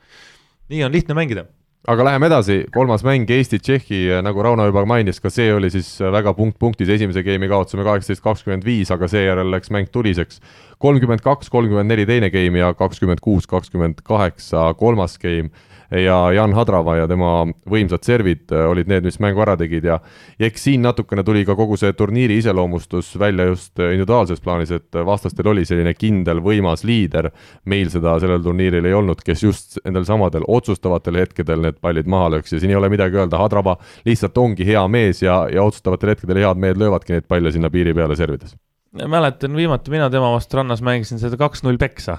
nii 0.71 0.85
on 0.87 0.95
lihtne 0.95 1.17
mängida 1.17 1.47
aga 1.85 2.05
läheme 2.07 2.27
edasi, 2.27 2.57
kolmas 2.73 3.03
mäng 3.05 3.29
Eesti-Tšehhi, 3.31 3.99
nagu 4.25 4.43
Rauno 4.43 4.65
juba 4.67 4.83
mainis, 4.89 5.21
ka 5.23 5.29
see 5.33 5.51
oli 5.53 5.69
siis 5.71 5.89
väga 6.01 6.33
punkt 6.37 6.57
punktis, 6.59 6.89
esimese 6.91 7.23
game'i 7.23 7.49
kaotasime 7.51 7.85
kaheksateist, 7.87 8.23
kakskümmend 8.25 8.65
viis, 8.67 8.91
aga 8.91 9.09
seejärel 9.11 9.51
läks 9.53 9.71
mäng 9.73 9.91
tuliseks. 9.93 10.41
kolmkümmend 10.77 11.23
kaks, 11.25 11.49
kolmkümmend 11.49 11.89
neli 11.89 12.05
teine 12.05 12.29
game 12.29 12.59
ja 12.59 12.73
kakskümmend 12.73 13.21
kuus, 13.21 13.47
kakskümmend 13.47 14.01
kaheksa 14.03 14.73
kolmas 14.77 15.17
game 15.17 15.49
ja 15.91 16.31
Jan 16.31 16.53
Hadrava 16.53 16.97
ja 16.97 17.07
tema 17.07 17.45
võimsad 17.69 18.03
servid 18.03 18.51
äh, 18.51 18.65
olid 18.69 18.89
need, 18.91 19.05
mis 19.07 19.19
mängu 19.23 19.41
ära 19.43 19.55
tegid. 19.59 19.85
Ja 19.87 19.99
ja 20.39 20.49
eks 20.49 20.67
siin 20.67 20.83
natukene 20.85 21.23
tuli 21.25 21.45
ka 21.47 21.55
kogu 21.55 21.77
see 21.79 21.93
turniiri 21.95 22.37
iseloomustus 22.41 23.13
välja 23.19 23.47
just 23.51 23.79
äh, 23.79 23.93
individuaalses 23.95 24.41
plaanis, 24.43 24.71
et 24.75 24.99
vastastel 25.05 25.47
oli 25.47 25.65
selline 25.65 25.93
kindel 25.97 26.41
võimas 26.43 26.83
liider, 26.87 27.31
meil 27.65 27.91
seda 27.93 28.17
sellel 28.19 28.43
turniiril 28.43 28.85
ei 28.85 28.95
olnud, 28.97 29.23
kes 29.25 29.43
just 29.43 29.79
nendel 29.85 30.05
samadel 30.07 30.45
otsustavatel 30.47 31.21
hetkedel 31.23 31.63
need 31.63 31.81
pallid 31.81 32.09
maha 32.09 32.35
lööks. 32.35 32.53
Ja 32.53 32.61
siin 32.61 32.75
ei 32.75 32.79
ole 32.79 32.91
midagi 32.93 33.19
öelda, 33.19 33.39
Hadrava 33.41 33.77
lihtsalt 34.05 34.37
ongi 34.37 34.67
hea 34.67 34.83
mees 34.91 35.23
ja, 35.23 35.45
ja 35.53 35.63
otsustavatel 35.63 36.15
hetkedel 36.15 36.43
head 36.43 36.61
mehed 36.61 36.79
löövadki 36.81 37.15
neid 37.15 37.27
palle 37.29 37.51
sinna 37.55 37.71
piiri 37.73 37.95
peale 37.97 38.17
servides. 38.19 38.55
Mäletan, 38.97 39.53
viimati 39.55 39.91
mina 39.93 40.07
tema 40.09 40.31
vastu 40.33 40.57
rannas 40.57 40.81
mängisin 40.81 41.19
seda 41.21 41.37
kaks-null 41.37 41.77
peksa. 41.77 42.17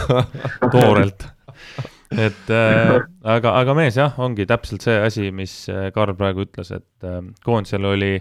Toorelt 0.74 1.24
et 2.18 2.52
äh, 2.52 2.94
aga, 3.34 3.52
aga 3.60 3.74
mees 3.76 3.98
jah, 3.98 4.14
ongi 4.22 4.46
täpselt 4.48 4.84
see 4.84 4.96
asi, 5.06 5.28
mis 5.34 5.54
äh, 5.72 5.90
Karl 5.94 6.16
praegu 6.18 6.46
ütles, 6.46 6.72
et 6.74 7.06
äh, 7.06 7.20
koondisel 7.44 7.86
oli 7.88 8.16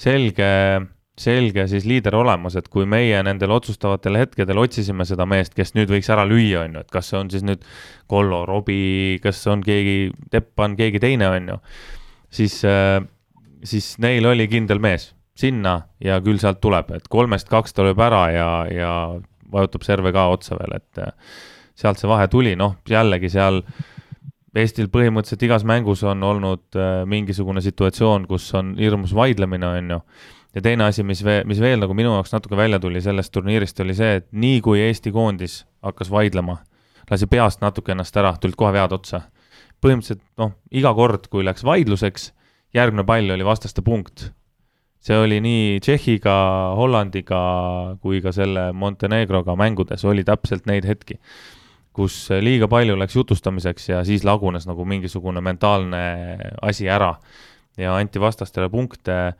selge, 0.00 0.50
selge 1.18 1.66
siis 1.70 1.86
liider 1.88 2.16
olemas, 2.18 2.56
et 2.58 2.68
kui 2.72 2.86
meie 2.88 3.20
nendel 3.26 3.54
otsustavatel 3.56 4.20
hetkedel 4.22 4.62
otsisime 4.62 5.06
seda 5.08 5.26
meest, 5.28 5.56
kes 5.58 5.74
nüüd 5.78 5.92
võiks 5.92 6.10
ära 6.12 6.26
lüüa, 6.28 6.66
on 6.66 6.78
ju, 6.78 6.84
et 6.84 6.92
kas 6.94 7.10
see 7.12 7.20
on 7.20 7.32
siis 7.32 7.46
nüüd 7.46 7.64
Kollo, 8.10 8.44
Robbie, 8.48 9.18
kas 9.24 9.42
on 9.50 9.64
keegi, 9.66 10.12
Teppan, 10.32 10.76
keegi 10.78 11.02
teine, 11.02 11.32
on 11.32 11.50
ju, 11.54 11.58
siis 12.42 12.60
äh,, 12.68 13.00
siis 13.64 13.94
neil 14.02 14.26
oli 14.26 14.48
kindel 14.50 14.82
mees 14.82 15.12
sinna 15.38 15.78
ja 16.02 16.18
küll 16.24 16.40
sealt 16.42 16.60
tuleb, 16.62 16.90
et 16.96 17.08
kolmest 17.12 17.48
kaks 17.50 17.72
ta 17.72 17.86
lööb 17.86 18.00
ära 18.04 18.24
ja, 18.34 18.48
ja 18.68 18.92
vajutab 19.52 19.84
serve 19.86 20.12
ka 20.14 20.26
otsa 20.32 20.58
veel, 20.58 20.76
et 20.78 21.02
äh, 21.02 21.14
sealt 21.78 22.00
see 22.00 22.10
vahe 22.10 22.28
tuli, 22.28 22.54
noh, 22.58 22.76
jällegi 22.88 23.30
seal 23.32 23.62
Eestil 24.52 24.90
põhimõtteliselt 24.92 25.46
igas 25.46 25.62
mängus 25.64 26.02
on 26.04 26.20
olnud 26.28 26.76
äh, 26.76 27.06
mingisugune 27.08 27.62
situatsioon, 27.64 28.26
kus 28.28 28.50
on 28.58 28.74
hirmus 28.76 29.14
vaidlemine, 29.16 29.70
on 29.78 29.94
ju. 29.94 29.98
ja 30.52 30.62
teine 30.66 30.84
asi, 30.84 31.02
mis 31.02 31.22
mis 31.24 31.60
veel 31.60 31.80
nagu 31.80 31.94
minu 31.96 32.12
jaoks 32.12 32.34
natuke 32.34 32.56
välja 32.56 32.80
tuli 32.80 33.00
sellest 33.00 33.32
turniirist, 33.32 33.80
oli 33.80 33.96
see, 33.96 34.18
et 34.20 34.26
nii 34.32 34.60
kui 34.60 34.82
Eesti 34.84 35.12
koondis 35.12 35.62
hakkas 35.80 36.10
vaidlema, 36.12 36.58
lasi 37.10 37.26
peast 37.26 37.64
natuke 37.64 37.94
ennast 37.96 38.16
ära, 38.20 38.34
tulid 38.40 38.58
kohe 38.60 38.74
vead 38.76 38.92
otsa. 38.92 39.22
põhimõtteliselt 39.80 40.22
noh, 40.38 40.52
iga 40.70 40.92
kord, 40.94 41.26
kui 41.32 41.48
läks 41.48 41.64
vaidluseks, 41.64 42.28
järgmine 42.76 43.08
pall 43.08 43.32
oli 43.32 43.48
vastaste 43.48 43.82
punkt 43.82 44.28
see 45.02 45.16
oli 45.18 45.40
nii 45.42 45.80
Tšehhiga, 45.82 46.34
Hollandiga 46.78 47.40
kui 48.04 48.20
ka 48.22 48.30
selle 48.36 48.68
Montenegroga 48.72 49.56
mängudes 49.58 50.04
oli 50.04 50.22
täpselt 50.28 50.68
neid 50.70 50.86
hetki 50.86 51.18
kus 51.92 52.16
liiga 52.40 52.68
palju 52.72 52.96
läks 52.96 53.16
jutustamiseks 53.16 53.88
ja 53.90 54.02
siis 54.08 54.24
lagunes 54.24 54.66
nagu 54.68 54.84
mingisugune 54.88 55.42
mentaalne 55.44 56.02
asi 56.64 56.88
ära 56.88 57.14
ja 57.76 57.96
anti 57.96 58.20
vastastele 58.20 58.68
punkte. 58.72 59.34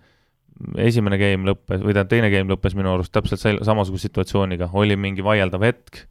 esimene 0.77 1.17
game 1.19 1.49
lõppes, 1.49 1.81
või 1.81 1.95
tähendab, 1.95 2.11
teine 2.11 2.29
game 2.31 2.53
lõppes 2.53 2.75
minu 2.77 2.93
arust 2.93 3.13
täpselt 3.13 3.65
samasuguse 3.65 4.07
situatsiooniga, 4.07 4.69
oli 4.73 4.97
mingi 4.97 5.25
vaieldav 5.25 5.63
hetk. 5.65 6.05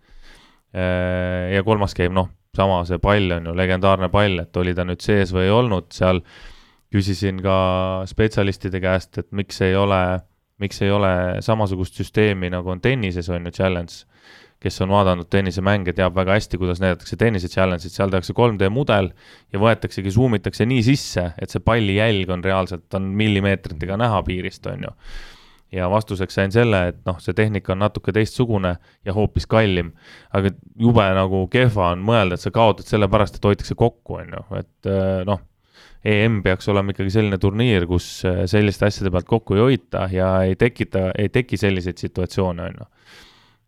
ja 1.53 1.63
kolmas 1.63 1.93
game, 1.95 2.15
noh, 2.15 2.29
sama 2.55 2.81
see 2.87 2.99
pall 2.99 3.31
on 3.37 3.45
ju, 3.45 3.55
legendaarne 3.55 4.09
pall, 4.09 4.39
et 4.39 4.57
oli 4.57 4.73
ta 4.75 4.85
nüüd 4.87 5.01
sees 5.03 5.33
või 5.33 5.45
ei 5.47 5.53
olnud 5.55 5.91
seal. 5.93 6.21
küsisin 6.91 7.37
ka 7.39 8.03
spetsialistide 8.05 8.81
käest, 8.83 9.17
et 9.17 9.29
miks 9.31 9.61
ei 9.61 9.75
ole, 9.75 10.19
miks 10.59 10.81
ei 10.81 10.91
ole 10.91 11.39
samasugust 11.39 11.95
süsteemi 11.95 12.49
nagu 12.51 12.69
on 12.69 12.81
tennises 12.81 13.29
on 13.29 13.45
ju, 13.45 13.51
challenge 13.51 14.03
kes 14.61 14.77
on 14.85 14.91
vaadanud 14.93 15.29
tennisemänge, 15.31 15.93
teab 15.97 16.15
väga 16.15 16.35
hästi, 16.37 16.59
kuidas 16.61 16.81
näidatakse 16.83 17.17
tennise 17.17 17.49
challenge'it, 17.49 17.93
seal 17.95 18.13
tehakse 18.13 18.35
3D 18.37 18.69
mudel 18.69 19.09
ja 19.53 19.61
võetaksegi, 19.61 20.13
zoom 20.13 20.37
itakse 20.37 20.67
nii 20.69 20.83
sisse, 20.85 21.31
et 21.41 21.53
see 21.53 21.63
palli 21.65 21.97
jälg 21.97 22.29
on 22.33 22.45
reaalselt, 22.45 22.85
on 22.97 23.09
millimeetritega 23.17 23.97
näha 24.01 24.21
piirist, 24.27 24.65
on 24.69 24.87
ju. 24.87 24.95
ja 25.71 25.87
vastuseks 25.89 26.35
sain 26.35 26.51
selle, 26.51 26.81
et 26.91 26.99
noh, 27.07 27.17
see 27.23 27.33
tehnika 27.33 27.73
on 27.73 27.81
natuke 27.81 28.13
teistsugune 28.13 28.75
ja 29.05 29.13
hoopis 29.17 29.47
kallim. 29.49 29.93
aga 30.33 30.53
jube 30.77 31.07
nagu 31.17 31.47
kehva 31.51 31.93
on 31.95 32.03
mõelda, 32.05 32.37
et 32.37 32.45
sa 32.45 32.53
kaotad 32.53 32.85
sellepärast, 32.85 33.39
et 33.39 33.49
hoitakse 33.49 33.75
kokku, 33.75 34.19
on 34.21 34.35
ju, 34.37 34.45
et 34.61 34.91
äh, 34.91 35.23
noh 35.25 35.41
EM 36.05 36.39
peaks 36.41 36.69
olema 36.71 36.93
ikkagi 36.93 37.13
selline 37.13 37.37
turniir, 37.41 37.85
kus 37.89 38.05
äh, 38.25 38.43
selliste 38.49 38.87
asjade 38.87 39.11
pealt 39.13 39.27
kokku 39.29 39.57
ei 39.57 39.61
hoita 39.65 40.07
ja 40.13 40.31
ei 40.45 40.55
tekita, 40.57 41.11
ei 41.17 41.29
teki 41.29 41.57
selliseid 41.61 42.01
situatsioone, 42.01 42.69
on 42.69 42.81
ju. 42.81 42.89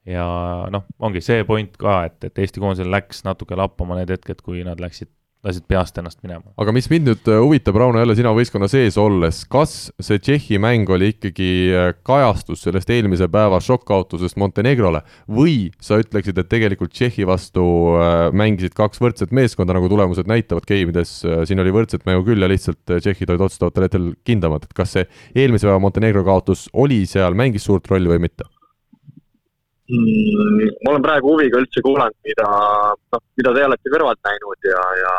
Ja 0.10 0.28
noh, 0.74 0.88
ongi 1.00 1.22
see 1.24 1.44
point 1.48 1.76
ka, 1.80 2.04
et, 2.10 2.20
et 2.28 2.44
Eesti 2.44 2.64
koondisel 2.64 2.92
läks 2.92 3.24
natuke 3.28 3.58
lappama 3.60 4.00
need 4.00 4.12
hetked, 4.14 4.42
kui 4.46 4.66
nad 4.68 4.82
läksid 4.84 5.12
lasid 5.44 5.66
peast 5.68 5.98
ennast 6.00 6.22
minema. 6.24 6.54
aga 6.60 6.72
mis 6.76 6.88
mind 6.92 7.10
nüüd 7.10 7.28
äh, 7.28 7.40
huvitab, 7.44 7.76
Rauno, 7.80 8.00
jälle 8.00 8.16
sina 8.16 8.32
võistkonna 8.36 8.70
sees 8.72 8.96
olles, 9.02 9.42
kas 9.52 9.92
see 10.00 10.22
Tšehhi 10.24 10.60
mäng 10.64 10.88
oli 10.94 11.12
ikkagi 11.12 11.50
äh, 11.76 11.90
kajastus 12.08 12.64
sellest 12.64 12.92
eelmise 12.96 13.28
päeva 13.32 13.60
šokkkaotusest 13.64 14.40
Montenegrole 14.40 15.04
või 15.28 15.58
sa 15.84 16.00
ütleksid, 16.00 16.40
et 16.40 16.52
tegelikult 16.52 16.96
Tšehhi 16.96 17.28
vastu 17.28 17.66
äh, 18.00 18.30
mängisid 18.32 18.78
kaks 18.78 19.04
võrdset 19.04 19.36
meeskonda, 19.36 19.76
nagu 19.76 19.92
tulemused 19.92 20.32
näitavad 20.32 20.68
geimides, 20.70 21.20
siin 21.48 21.60
oli 21.60 21.76
võrdset 21.76 22.08
mängu 22.08 22.24
küll 22.28 22.44
ja 22.44 22.52
lihtsalt 22.52 22.80
tšehhid 22.88 23.34
olid 23.34 23.48
otsustavatel 23.50 23.90
hetkel 23.90 24.10
kindlamad, 24.28 24.64
et 24.64 24.76
kas 24.78 24.96
see 24.96 25.08
eelmise 25.36 25.68
päeva 25.68 25.84
Montenegro 25.84 26.24
kaotus 26.28 26.70
oli 26.72 27.04
seal, 27.10 27.36
mängis 27.36 27.68
suurt 27.68 27.92
rolli 27.92 28.16
või 28.16 28.24
mitte? 28.30 28.48
Mm,. 29.90 30.70
ma 30.84 30.94
olen 30.94 31.06
praegu 31.06 31.34
huviga 31.34 31.62
üldse 31.64 31.84
kuulanud, 31.86 32.18
mida, 32.28 32.48
noh, 33.16 33.24
mida 33.40 33.56
te 33.56 33.66
olete 33.68 33.94
kõrvalt 33.96 34.22
näinud 34.30 34.70
ja, 34.70 34.86
ja 35.02 35.14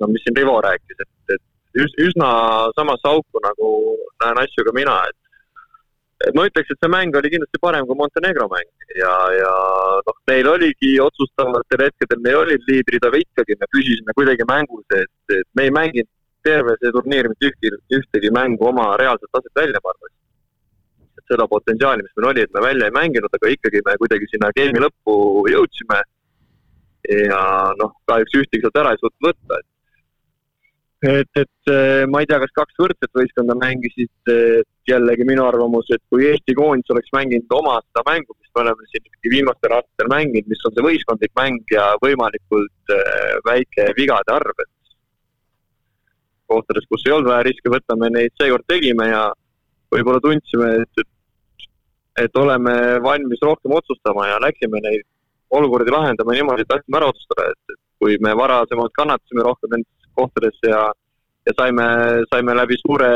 no 0.00 0.10
mis 0.12 0.24
siin 0.26 0.36
Rivo 0.36 0.58
rääkis, 0.64 1.00
et, 1.04 1.34
et 1.36 1.84
üs, 1.84 1.96
üsna 2.08 2.28
samasse 2.76 3.08
auku 3.10 3.42
nagu 3.44 3.72
näen 4.24 4.44
asju 4.44 4.66
ka 4.66 4.76
mina, 4.76 5.00
et 5.10 5.18
et 6.28 6.36
ma 6.36 6.44
ütleks, 6.44 6.68
et 6.68 6.82
see 6.82 6.90
mäng 6.92 7.14
oli 7.16 7.30
kindlasti 7.32 7.58
parem 7.62 7.86
kui 7.88 7.96
Montenegro 7.96 8.44
mäng 8.52 8.68
ja, 8.98 9.12
ja 9.32 9.52
noh, 10.04 10.16
neil 10.28 10.50
oligi 10.52 10.90
otsustavatel 11.00 11.86
hetkedel, 11.86 12.20
neil 12.26 12.42
olid 12.42 12.66
liidrid, 12.68 13.06
aga 13.08 13.22
ikkagi 13.22 13.56
me 13.56 13.68
püsisime 13.72 14.16
kuidagi 14.18 14.44
mängus, 14.50 14.84
et, 14.98 15.14
et 15.32 15.48
me 15.56 15.68
ei 15.68 15.72
mänginud 15.72 16.10
terve 16.44 16.76
see 16.80 16.92
turniir 16.96 17.28
mitte 17.32 17.48
ühtegi, 17.48 17.80
ühtegi 17.96 18.32
mängu 18.36 18.68
oma 18.68 18.90
reaalset 19.00 19.32
taset 19.32 19.62
välja, 19.62 19.80
ma 19.84 19.94
arvan 19.94 20.12
seda 21.30 21.46
potentsiaali, 21.50 22.04
mis 22.06 22.16
meil 22.18 22.30
oli, 22.32 22.46
et 22.46 22.54
me 22.54 22.64
välja 22.66 22.88
ei 22.90 22.96
mänginud, 22.96 23.32
aga 23.38 23.52
ikkagi 23.54 23.82
me 23.86 23.96
kuidagi 24.02 24.28
sinna 24.30 24.52
game'i 24.56 24.84
lõppu 24.86 25.16
jõudsime. 25.54 26.00
ja 27.10 27.42
noh, 27.80 27.94
kahjuks 28.06 28.36
ühtegi 28.42 28.62
sealt 28.62 28.76
ära 28.82 28.90
ei 28.92 29.00
suutnud 29.00 29.30
võtta, 29.30 29.58
et 29.58 29.68
et, 31.00 31.28
et 31.40 31.70
eh, 31.72 32.04
ma 32.12 32.20
ei 32.20 32.28
tea, 32.28 32.38
kas 32.42 32.52
kaks 32.56 32.76
võrdset 32.80 33.14
võistkonda 33.16 33.56
mängisid, 33.56 34.32
jällegi 34.88 35.24
minu 35.28 35.46
arvamus, 35.46 35.88
et 35.94 36.02
kui 36.12 36.26
Eesti 36.28 36.54
koondis 36.58 36.92
oleks 36.92 37.12
mänginud 37.16 37.54
oma 37.56 37.78
seda 37.80 38.04
mängu, 38.08 38.36
mis 38.36 38.52
me 38.54 38.64
oleme 38.64 38.88
siin 38.90 39.32
viimastel 39.32 39.76
aastatel 39.78 40.10
mänginud, 40.12 40.50
mis 40.50 40.66
on 40.68 40.76
see 40.76 40.84
võistkondlik 40.84 41.32
mäng 41.40 41.72
ja 41.72 41.86
võimalikult 42.04 42.94
eh, 42.96 43.38
väike 43.48 43.88
vigade 43.96 44.34
arv, 44.36 44.64
et 44.66 44.74
kohtades, 46.50 46.88
kus 46.90 47.06
ei 47.06 47.14
olnud 47.14 47.30
vaja 47.30 47.46
riske 47.46 47.72
võtta, 47.72 47.96
me 47.96 48.10
neid 48.12 48.34
seekord 48.40 48.66
tegime 48.68 49.06
ja 49.08 49.24
võib-olla 49.94 50.22
tundsime, 50.24 50.72
et, 50.82 51.02
et 51.02 51.10
et 52.24 52.36
oleme 52.36 52.74
valmis 53.02 53.42
rohkem 53.42 53.72
otsustama 53.78 54.26
ja 54.28 54.40
läksime 54.42 54.80
neid 54.84 55.06
olukordi 55.50 55.90
lahendama 55.90 56.36
niimoodi, 56.36 56.64
et 56.64 56.70
tahtsime 56.70 56.98
ära 57.00 57.10
otsustada, 57.12 57.48
et, 57.50 57.78
kui 58.00 58.16
me 58.24 58.32
varasemalt 58.36 58.94
kannatasime 58.96 59.44
rohkem 59.44 59.74
nendes 59.74 60.12
kohtades 60.16 60.56
ja, 60.64 60.84
ja 61.48 61.54
saime, 61.58 61.86
saime 62.32 62.54
läbi 62.56 62.78
suure, 62.80 63.10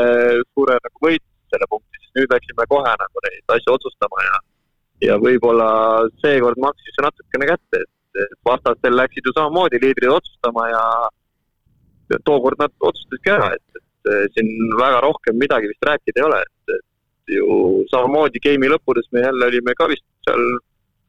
suure 0.53 0.77
nagu 0.77 1.05
võitu 1.07 1.25
selle 1.53 1.69
punkti, 1.71 2.01
siis 2.01 2.19
nüüd 2.19 2.35
läksime 2.35 2.67
kohe 2.69 2.93
nagu 3.01 3.23
neid 3.25 3.55
asju 3.55 3.75
otsustama 3.77 4.25
ja, 4.27 4.39
ja 5.07 5.17
võib-olla 5.21 5.69
seekord 6.23 6.59
maksis 6.61 6.95
see 6.95 7.05
natukene 7.07 7.49
kätte, 7.53 7.83
et, 7.85 8.35
vastastel 8.47 8.95
läksid 8.95 9.25
ju 9.27 9.33
samamoodi 9.35 9.81
liidrid 9.83 10.13
otsustama 10.13 10.69
ja, 10.71 10.83
ja 12.13 12.19
tookord 12.27 12.61
nad 12.61 12.71
otsustasidki 12.79 13.33
ära, 13.33 13.49
et, 13.57 13.81
et 14.21 14.37
siin 14.37 14.51
väga 14.79 15.01
rohkem 15.07 15.39
midagi 15.41 15.71
vist 15.71 15.89
rääkida 15.89 16.21
ei 16.21 16.27
ole, 16.29 16.43
et, 16.45 16.77
et 16.77 16.85
ju 17.31 17.85
samamoodi 17.91 18.41
game'i 18.43 18.71
lõppudes 18.73 19.07
me 19.11 19.23
jälle 19.25 19.49
olime 19.51 19.75
ka 19.77 19.87
vist 19.91 20.05
seal 20.27 20.43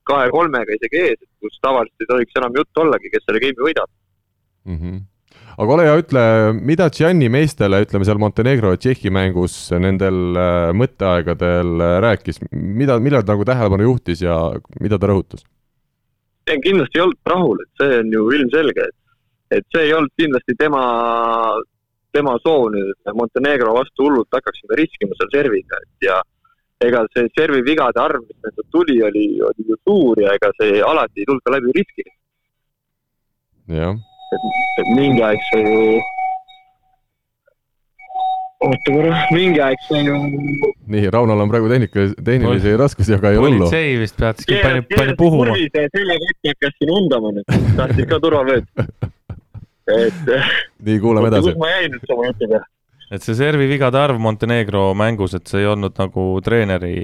kahe-kolmega 0.06 0.78
isegi 0.78 1.02
ees, 1.08 1.20
kus 1.42 1.58
tavaliselt 1.64 2.04
ei 2.04 2.10
tohiks 2.12 2.40
enam 2.40 2.56
juttu 2.60 2.84
ollagi, 2.84 3.10
kes 3.12 3.26
selle 3.26 3.42
game'i 3.42 3.68
võidab 3.68 3.90
mm. 4.64 4.80
-hmm 4.80 5.04
aga 5.56 5.72
ole 5.72 5.84
hea, 5.86 5.96
ütle, 6.02 6.22
mida 6.68 6.88
Gianni 6.92 7.28
meestele, 7.32 7.80
ütleme 7.86 8.04
seal 8.04 8.20
Montenegro 8.20 8.74
ja 8.74 8.80
Tšehhi 8.80 9.12
mängus 9.14 9.54
nendel 9.80 10.36
äh, 10.36 10.72
mõtteaegadel 10.76 11.80
äh, 11.80 11.92
rääkis, 12.04 12.42
mida, 12.52 12.98
millal 13.00 13.24
ta 13.24 13.32
nagu 13.32 13.46
tähelepanu 13.48 13.88
juhtis 13.88 14.24
ja 14.24 14.36
mida 14.80 15.00
ta 15.00 15.10
rõhutas? 15.10 15.46
kindlasti 16.46 17.00
ei 17.00 17.02
olnud 17.02 17.30
rahul, 17.32 17.62
et 17.64 17.80
see 17.80 17.96
on 18.02 18.12
ju 18.14 18.26
ilmselge, 18.36 18.84
et, 18.86 19.16
et 19.58 19.64
see 19.74 19.88
ei 19.88 19.94
olnud 19.96 20.12
kindlasti 20.20 20.54
tema 20.60 20.82
tema 22.16 22.36
soov 22.42 22.70
nüüd, 22.74 22.94
et 22.94 23.10
me 23.10 23.20
Montenegro 23.20 23.76
vastu 23.76 24.08
hullult 24.08 24.32
hakkaksime 24.34 24.80
riskima 24.80 25.18
seal 25.20 25.32
serviga, 25.34 25.80
et 25.84 26.08
ja 26.08 26.18
ega 26.84 27.04
see 27.14 27.28
servi 27.36 27.62
vigade 27.64 28.00
arv, 28.00 28.24
mis 28.26 28.36
meil 28.42 28.52
sealt 28.56 28.68
tuli, 28.74 28.98
oli, 29.04 29.24
oli 29.48 29.70
ju 29.70 29.78
suur 29.88 30.20
ja 30.20 30.34
ega 30.36 30.52
see 30.58 30.82
alati 30.84 31.22
ei 31.22 31.28
tulnud 31.28 31.46
ka 31.46 31.54
läbi 31.56 31.72
riski. 31.78 32.04
jah. 33.78 33.96
et, 34.36 34.44
et 34.82 34.92
mingi 34.98 35.24
aeg 35.24 35.48
see 35.48 35.64
ju, 35.64 35.80
oota 38.66 38.92
korra, 38.92 39.24
mingi 39.32 39.64
aeg 39.64 39.88
see 39.88 40.04
ju. 40.04 40.20
nii, 40.92 41.08
Raunol 41.16 41.46
on 41.46 41.52
praegu 41.52 41.72
tehnika, 41.72 42.08
tehnilisi 42.20 42.74
Pol 42.74 42.80
raskusi, 42.84 43.16
aga 43.16 43.32
ei 43.32 43.40
hullu. 43.40 43.64
politsei 43.64 43.98
vist 44.04 44.20
peataski, 44.20 44.60
pani, 44.62 44.86
pani 44.92 45.16
puhuma. 45.16 45.56
selja 45.56 46.20
kätte 46.26 46.54
hakkas 46.54 46.80
siin 46.80 46.96
undama 47.00 47.36
nüüd, 47.38 47.60
tahtis 47.80 48.12
ka 48.12 48.20
turvavööd 48.20 48.68
et. 49.86 50.24
nii, 50.86 50.98
kuulame 51.02 51.30
edasi. 51.30 51.52
kus 51.52 51.60
ma 51.60 51.70
jäin 51.74 51.94
nüüd 51.94 52.14
oma 52.14 52.30
jutuga? 52.30 52.62
et 53.10 53.22
see 53.22 53.36
servi 53.38 53.68
vigade 53.70 53.98
arv 54.00 54.18
Montenegro 54.22 54.88
mängus, 54.98 55.36
et 55.38 55.46
see 55.46 55.62
ei 55.62 55.68
olnud 55.70 55.94
nagu 56.00 56.26
treeneri, 56.46 56.96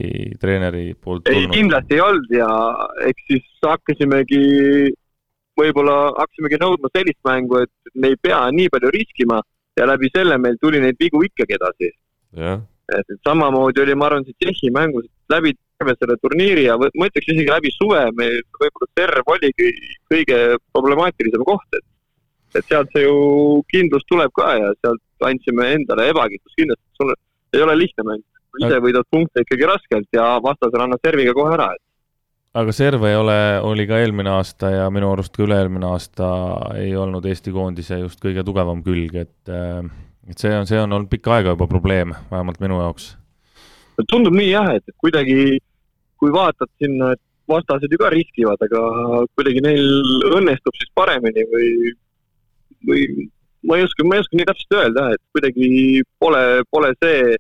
treeneri 0.43 0.89
poolt 0.99 1.31
ei, 1.31 1.47
kindlasti 1.53 1.99
ei 1.99 2.03
olnud 2.03 2.35
ja 2.35 2.49
eks 3.07 3.29
siis 3.31 3.47
hakkasimegi, 3.63 4.43
võib-olla 5.59 5.97
hakkasimegi 6.19 6.59
nõudma 6.63 6.91
sellist 6.97 7.21
mängu, 7.29 7.63
et 7.63 7.95
me 7.95 8.13
ei 8.13 8.19
pea 8.19 8.43
nii 8.51 8.73
palju 8.75 8.93
riskima 8.97 9.39
ja 9.79 9.89
läbi 9.89 10.11
selle 10.15 10.39
meil 10.43 10.59
tuli 10.61 10.83
neid 10.83 10.99
vigu 11.01 11.23
ikkagi 11.29 11.59
edasi. 11.61 11.93
et, 12.35 13.07
et 13.07 13.19
samamoodi 13.29 13.85
oli, 13.85 13.95
ma 13.95 14.11
arvan, 14.11 14.27
see 14.27 14.35
Tšehhi 14.43 14.73
mängus 14.75 15.07
läbi 15.31 15.55
terve 15.79 15.95
selle 15.99 16.17
turniiri 16.23 16.67
ja 16.67 16.77
ma 16.79 16.91
ütleks 16.91 17.31
isegi 17.31 17.49
läbi 17.51 17.71
suve 17.75 18.03
meil 18.19 18.41
võib-olla 18.59 18.91
serv 18.99 19.33
oligi 19.35 19.71
kõige 20.11 20.39
problemaatilisem 20.75 21.47
koht, 21.47 21.79
et 21.79 21.87
et 22.59 22.67
sealt 22.69 22.91
see 22.95 23.05
ju 23.07 23.63
kindlus 23.73 24.05
tuleb 24.11 24.33
ka 24.37 24.51
ja 24.59 24.75
sealt 24.81 25.29
andsime 25.29 25.71
endale 25.77 26.11
ebakindlust 26.13 26.59
kindlasti, 26.59 26.85
sul 26.99 27.15
ei 27.57 27.65
ole 27.65 27.79
lihtne 27.79 28.07
mäng. 28.09 28.27
ise 28.61 28.83
võidad 28.85 29.07
punkte 29.09 29.41
ikkagi 29.41 29.65
raskelt 29.65 30.09
ja 30.13 30.37
vastasele 30.45 30.85
annad 30.85 31.01
serviga 31.07 31.33
kohe 31.37 31.55
ära, 31.55 31.71
et 31.73 31.83
aga 32.61 32.73
serv 32.77 33.05
ei 33.09 33.17
ole, 33.17 33.37
oli 33.65 33.87
ka 33.89 33.99
eelmine 34.03 34.33
aasta 34.35 34.71
ja 34.75 34.89
minu 34.93 35.09
arust 35.13 35.33
ka 35.37 35.47
üle-eelmine 35.47 35.89
aasta 35.89 36.29
ei 36.77 36.93
olnud 36.99 37.25
Eesti 37.29 37.53
koondise 37.55 38.03
just 38.03 38.21
kõige 38.21 38.45
tugevam 38.45 38.83
külg, 38.85 39.17
et 39.25 39.53
et 40.29 40.39
see 40.39 40.53
on, 40.55 40.69
see 40.69 40.79
on 40.79 40.93
olnud 40.93 41.11
pikka 41.11 41.39
aega 41.39 41.57
juba 41.57 41.67
probleem, 41.71 42.13
vähemalt 42.31 42.61
minu 42.63 42.79
jaoks. 42.83 43.15
tundub 44.11 44.37
nii 44.37 44.51
jah, 44.51 44.75
et 44.77 44.97
kuidagi 45.01 45.59
kui 46.21 46.33
vaatad 46.35 46.71
sinna, 46.79 47.13
et 47.17 47.23
vastased 47.49 47.91
ju 47.91 47.99
ka 47.99 48.13
riskivad, 48.13 48.61
aga 48.69 48.83
kuidagi 49.35 49.65
neil 49.65 49.89
õnnestub 50.37 50.77
siis 50.79 50.93
paremini 50.95 51.47
või 51.51 51.71
või 52.89 53.29
ma 53.69 53.79
ei 53.79 53.87
oska, 53.87 54.07
ma 54.07 54.19
ei 54.19 54.25
oska 54.25 54.39
nii 54.39 54.49
täpselt 54.49 54.79
öelda, 54.79 55.09
et 55.15 55.23
kuidagi 55.35 55.69
pole, 56.23 56.45
pole 56.71 56.95
see 57.03 57.37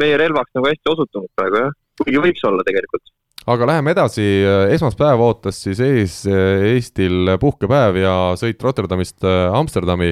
meie 0.00 0.16
relvaks 0.20 0.56
nagu 0.56 0.70
hästi 0.70 0.92
osutunud 0.92 1.30
praegu 1.38 1.62
jah, 1.62 1.76
kuigi 2.02 2.24
võiks 2.24 2.48
olla 2.48 2.66
tegelikult. 2.66 3.12
Aga 3.46 3.66
läheme 3.70 3.92
edasi, 3.94 4.24
esmaspäev 4.74 5.20
ootas 5.22 5.60
siis 5.62 5.78
ees 5.78 6.16
Eestil 6.26 7.30
puhkepäev 7.38 8.00
ja 8.00 8.14
sõit 8.34 8.58
Rotterdamist 8.58 9.22
Amsterdami. 9.22 10.10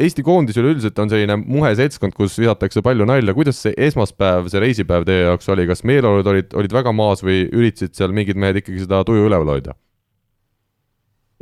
Eesti 0.00 0.24
koondis 0.24 0.56
üleüldiselt 0.62 1.02
on 1.04 1.12
selline 1.12 1.36
muhe 1.42 1.74
seltskond, 1.76 2.16
kus 2.16 2.38
visatakse 2.40 2.80
palju 2.86 3.04
nalja, 3.10 3.36
kuidas 3.36 3.60
see 3.66 3.76
esmaspäev, 3.90 4.48
see 4.48 4.64
reisipäev 4.64 5.04
teie 5.04 5.26
jaoks 5.26 5.52
oli, 5.52 5.68
kas 5.68 5.84
meeleolud 5.84 6.32
olid, 6.32 6.56
olid 6.56 6.78
väga 6.80 6.96
maas 6.96 7.20
või 7.26 7.42
üritasid 7.50 8.00
seal 8.00 8.16
mingid 8.16 8.40
mehed 8.40 8.62
ikkagi 8.62 8.86
seda 8.86 9.04
tuju 9.04 9.28
üleval 9.28 9.58
hoida? 9.58 9.76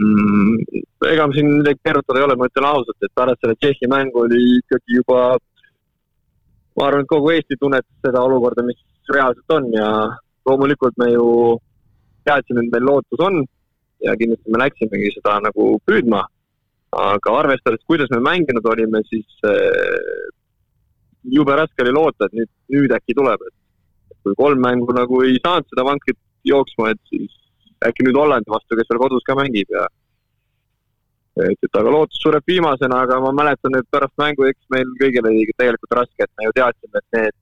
Mm,? 0.00 0.82
ega 1.12 1.28
siin 1.34 1.48
midagi 1.58 1.80
keerutada 1.84 2.20
ei 2.20 2.26
ole, 2.26 2.36
ma 2.38 2.48
ütlen 2.50 2.68
ausalt, 2.68 2.98
et 3.02 3.14
pärast 3.14 3.42
selle 3.42 3.58
Tšehhi 3.58 3.90
mängu 3.90 4.24
oli 4.24 4.42
ikkagi 4.60 4.98
juba, 5.00 5.22
ma 6.76 6.86
arvan, 6.88 7.04
et 7.04 7.10
kogu 7.10 7.32
Eesti 7.34 7.58
tunnetas 7.60 8.06
seda 8.06 8.22
olukorda, 8.24 8.64
mis 8.66 8.80
reaalselt 9.12 9.56
on 9.56 9.72
ja 9.74 9.88
loomulikult 10.48 10.98
me 11.02 11.10
ju 11.12 11.26
teadsime, 12.26 12.64
et 12.64 12.74
meil 12.74 12.86
lootus 12.86 13.24
on 13.26 13.42
ja 14.02 14.14
kindlasti 14.18 14.52
me 14.52 14.62
läksimegi 14.62 15.10
seda 15.16 15.38
nagu 15.46 15.74
püüdma. 15.86 16.22
aga 16.92 17.32
arvestades, 17.40 17.80
kuidas 17.88 18.10
me 18.12 18.18
mänginud 18.20 18.66
olime, 18.68 19.00
siis 19.08 19.38
äh, 19.48 20.26
jube 21.24 21.54
raske 21.56 21.80
oli 21.84 21.94
loota, 21.96 22.26
et 22.26 22.34
nüüd, 22.36 22.50
nüüd 22.74 22.92
äkki 22.92 23.14
tuleb, 23.16 23.40
et 23.48 24.18
kui 24.22 24.36
kolm 24.36 24.60
mängu 24.60 24.92
nagu 24.92 25.22
ei 25.24 25.38
saanud 25.40 25.70
seda 25.70 25.86
vankrit 25.88 26.18
jooksma, 26.44 26.90
et 26.92 27.00
siis 27.08 27.32
äkki 27.88 28.06
nüüd 28.06 28.18
Hollandi 28.18 28.52
vastu, 28.52 28.78
kes 28.78 28.90
veel 28.90 29.02
kodus 29.02 29.24
ka 29.26 29.36
mängib 29.38 29.70
ja 29.72 29.86
et, 31.40 31.58
et 31.64 31.78
aga 31.80 31.92
lootus 31.94 32.20
sureb 32.22 32.44
viimasena, 32.48 33.02
aga 33.06 33.18
ma 33.24 33.32
mäletan, 33.42 33.78
et 33.78 33.88
pärast 33.92 34.14
mängu, 34.20 34.46
eks 34.48 34.68
meil 34.74 34.90
kõigil 35.00 35.28
oli 35.28 35.46
tegelikult 35.56 35.98
raske, 36.02 36.26
et 36.26 36.32
me 36.38 36.48
ju 36.48 36.54
teadsime, 36.58 37.00
et 37.00 37.18
need 37.18 37.38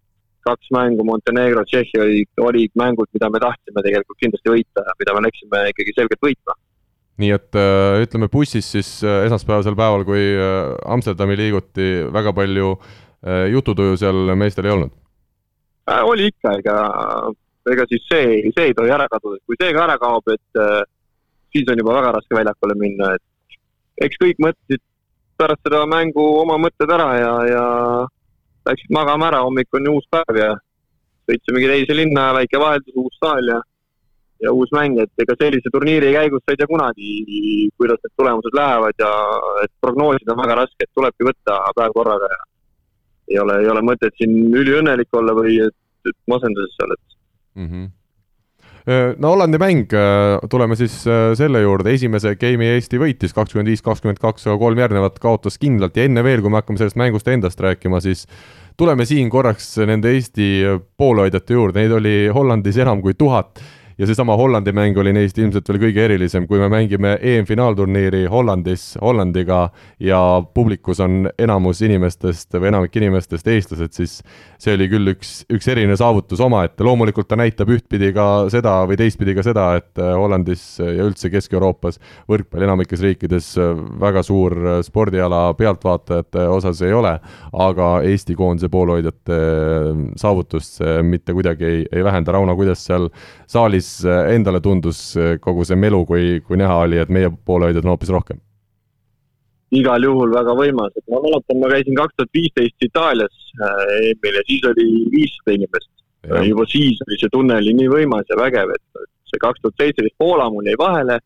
kaks 0.46 0.72
mängu, 0.72 1.04
Montenegro, 1.04 1.64
Tšehhi 1.68 2.00
olid, 2.00 2.30
olid 2.40 2.72
mängud, 2.80 3.10
mida 3.16 3.28
me 3.32 3.42
tahtsime 3.42 3.84
tegelikult 3.84 4.20
kindlasti 4.22 4.54
võita 4.54 4.84
ja 4.86 4.96
mida 5.02 5.16
me 5.16 5.24
läksime 5.26 5.62
ikkagi 5.74 5.96
selgelt 5.98 6.26
võitma. 6.28 6.56
nii 7.20 7.34
et 7.36 7.58
äh, 7.60 8.00
ütleme 8.00 8.30
bussis 8.32 8.70
siis 8.72 8.94
äh, 9.04 9.26
esmaspäevasel 9.26 9.76
päeval, 9.76 10.06
kui 10.08 10.22
äh, 10.32 10.72
Amsterdami 10.88 11.36
liiguti, 11.36 11.92
väga 12.12 12.32
palju 12.32 12.74
jututuju 13.52 13.98
seal 14.00 14.30
meestel 14.40 14.64
ei 14.64 14.72
olnud 14.72 14.94
oli 16.08 16.30
ikka, 16.30 16.54
ega, 16.56 16.76
ega 17.68 17.84
siis 17.90 18.06
see, 18.08 18.38
see 18.56 18.70
ei 18.70 18.76
tohi 18.76 18.92
ära 18.94 19.08
kaduda, 19.12 19.40
kui 19.46 19.58
see 19.60 19.74
ka 19.76 19.84
ära 19.84 19.98
kaob, 20.00 20.30
et 20.32 20.60
äh, 20.60 20.82
siis 21.52 21.68
on 21.68 21.82
juba 21.82 21.98
väga 21.98 22.14
raske 22.16 22.36
väljakule 22.36 22.76
minna, 22.80 23.14
et 23.16 24.06
eks 24.06 24.20
kõik 24.22 24.40
mõtlesid 24.40 24.82
pärast 25.40 25.62
seda 25.64 25.84
mängu 25.88 26.24
oma 26.40 26.58
mõtted 26.60 26.92
ära 26.92 27.10
ja, 27.18 27.32
ja 27.48 27.64
läksid 28.68 28.92
magama 28.96 29.30
ära, 29.30 29.42
hommik 29.46 29.72
on 29.76 29.88
ju 29.88 29.96
uus 29.98 30.08
päev 30.12 30.38
ja 30.40 30.50
sõitsimegi 31.28 31.70
teise 31.70 31.96
linna 31.96 32.30
väike 32.36 32.60
vaheldus, 32.60 32.96
uus 33.00 33.18
saal 33.22 33.48
ja, 33.52 33.60
ja 34.44 34.52
uus 34.56 34.72
mäng, 34.76 34.98
et 35.00 35.24
ega 35.24 35.36
sellise 35.40 35.72
turniiri 35.72 36.12
käigus 36.16 36.44
sa 36.44 36.54
ei 36.54 36.60
tea 36.60 36.70
kunagi, 36.70 37.10
kuidas 37.80 38.00
need 38.04 38.16
tulemused 38.20 38.56
lähevad 38.56 39.04
ja 39.04 39.10
et 39.64 39.72
prognoosida 39.84 40.34
on 40.34 40.42
väga 40.42 40.58
raske, 40.62 40.84
et 40.84 40.92
tulebki 40.96 41.28
võtta 41.28 41.60
päev 41.76 41.96
korraga 41.96 42.32
ja 42.34 42.40
ei 43.30 43.38
ole, 43.38 43.60
ei 43.62 43.70
ole 43.70 43.84
mõtet 43.86 44.16
siin 44.18 44.34
üliõnnelik 44.58 45.12
olla 45.16 45.36
või 45.36 45.60
et, 45.68 45.76
et 46.08 46.18
masenduses 46.30 46.74
sa 46.76 46.88
oled 46.88 47.19
mm. 47.54 47.66
-hmm 47.66 47.88
no 49.20 49.28
Hollandi 49.28 49.58
mäng, 49.60 49.92
tuleme 50.50 50.76
siis 50.76 50.94
selle 51.36 51.60
juurde, 51.60 51.92
esimese 51.92 52.32
game'i 52.40 52.78
Eesti 52.78 52.98
võitis 52.98 53.34
kakskümmend 53.36 53.68
viis, 53.68 53.82
kakskümmend 53.84 54.18
kaks, 54.18 54.46
aga 54.46 54.56
kolm 54.58 54.78
järgnevat 54.78 55.18
kaotas 55.20 55.58
kindlalt. 55.60 55.96
Ja 55.96 56.06
enne 56.08 56.24
veel, 56.24 56.40
kui 56.40 56.50
me 56.50 56.62
hakkame 56.62 56.80
sellest 56.80 56.96
mängust 56.96 57.28
endast 57.28 57.60
rääkima, 57.60 58.00
siis 58.00 58.26
tuleme 58.80 59.04
siin 59.04 59.30
korraks 59.30 59.76
nende 59.86 60.14
Eesti 60.16 60.48
poolehoidjate 60.96 61.54
juurde, 61.54 61.80
neid 61.80 61.92
oli 61.92 62.14
Hollandis 62.32 62.80
enam 62.80 63.02
kui 63.04 63.14
tuhat 63.14 63.60
ja 64.00 64.06
seesama 64.06 64.36
Hollandi 64.36 64.72
mäng 64.72 64.96
oli 64.98 65.12
neist 65.12 65.38
ilmselt 65.38 65.66
veel 65.68 65.78
kõige 65.82 66.04
erilisem, 66.06 66.46
kui 66.48 66.56
me 66.56 66.70
mängime 66.72 67.18
EM-finaalturniiri 67.20 68.22
Hollandis 68.32 68.94
Hollandiga 69.00 69.66
ja 70.00 70.20
publikus 70.54 71.02
on 71.04 71.26
enamus 71.38 71.82
inimestest 71.84 72.56
või 72.56 72.70
enamik 72.70 72.96
inimestest 72.96 73.50
eestlased, 73.52 73.92
siis 73.92 74.14
see 74.60 74.72
oli 74.78 74.86
küll 74.88 75.12
üks, 75.12 75.34
üks 75.52 75.68
eriline 75.68 75.98
saavutus 76.00 76.40
omaette, 76.40 76.84
loomulikult 76.86 77.28
ta 77.28 77.36
näitab 77.36 77.74
ühtpidi 77.76 78.08
ka 78.16 78.26
seda 78.52 78.78
või 78.88 78.96
teistpidi 79.02 79.34
ka 79.36 79.44
seda, 79.44 79.66
et 79.82 80.00
Hollandis 80.00 80.64
ja 80.80 81.04
üldse 81.04 81.28
Kesk-Euroopas 81.34 82.00
võrkpall 82.30 82.64
enamikes 82.64 83.04
riikides 83.04 83.50
väga 84.00 84.24
suur 84.24 84.56
spordiala 84.86 85.42
pealtvaatajate 85.60 86.46
osas 86.48 86.80
ei 86.88 86.96
ole, 86.96 87.12
aga 87.52 87.90
Eesti 88.08 88.38
koondise 88.38 88.72
poolhoidjate 88.72 89.42
saavutust 90.24 90.80
see 90.80 90.98
mitte 91.04 91.36
kuidagi 91.36 91.68
ei, 91.68 91.86
ei 91.92 92.04
vähenda, 92.04 92.32
Rauno, 92.32 92.56
kuidas 92.56 92.88
seal 92.88 93.10
saalis 93.50 93.89
äh, 94.04 94.30
endale 94.34 94.60
tundus 94.64 95.00
äh, 95.16 95.36
kogu 95.42 95.64
see 95.66 95.78
melu, 95.78 96.04
kui, 96.08 96.38
kui 96.46 96.58
näha 96.60 96.76
oli, 96.84 97.00
et 97.02 97.12
meie 97.12 97.30
poolhoidjad 97.30 97.86
on 97.86 97.94
hoopis 97.94 98.14
rohkem? 98.14 98.40
igal 99.70 100.02
juhul 100.02 100.32
väga 100.34 100.54
võimas, 100.58 100.90
et 100.98 101.04
ma 101.12 101.20
mäletan, 101.22 101.60
ma 101.62 101.68
käisin 101.70 101.94
kaks 101.94 102.16
tuhat 102.18 102.32
viisteist 102.34 102.86
Itaalias 102.86 103.50
EM-il 103.54 104.32
äh, 104.34 104.38
ja 104.40 104.46
siis 104.48 104.64
oli 104.66 104.86
viissada 105.12 105.54
inimest. 105.54 105.90
juba 106.44 106.64
siis 106.68 106.98
oli 107.06 107.18
see 107.20 107.30
tunne 107.32 107.54
oli 107.62 107.76
nii 107.78 107.92
võimas 107.92 108.26
ja 108.28 108.38
vägev, 108.40 108.72
et 108.74 109.04
see 109.30 109.42
kaks 109.44 109.62
tuhat 109.62 109.78
seitseteist 109.78 110.18
Poola 110.18 110.48
mul 110.50 110.66
jäi 110.66 110.80
vahele 110.80 111.20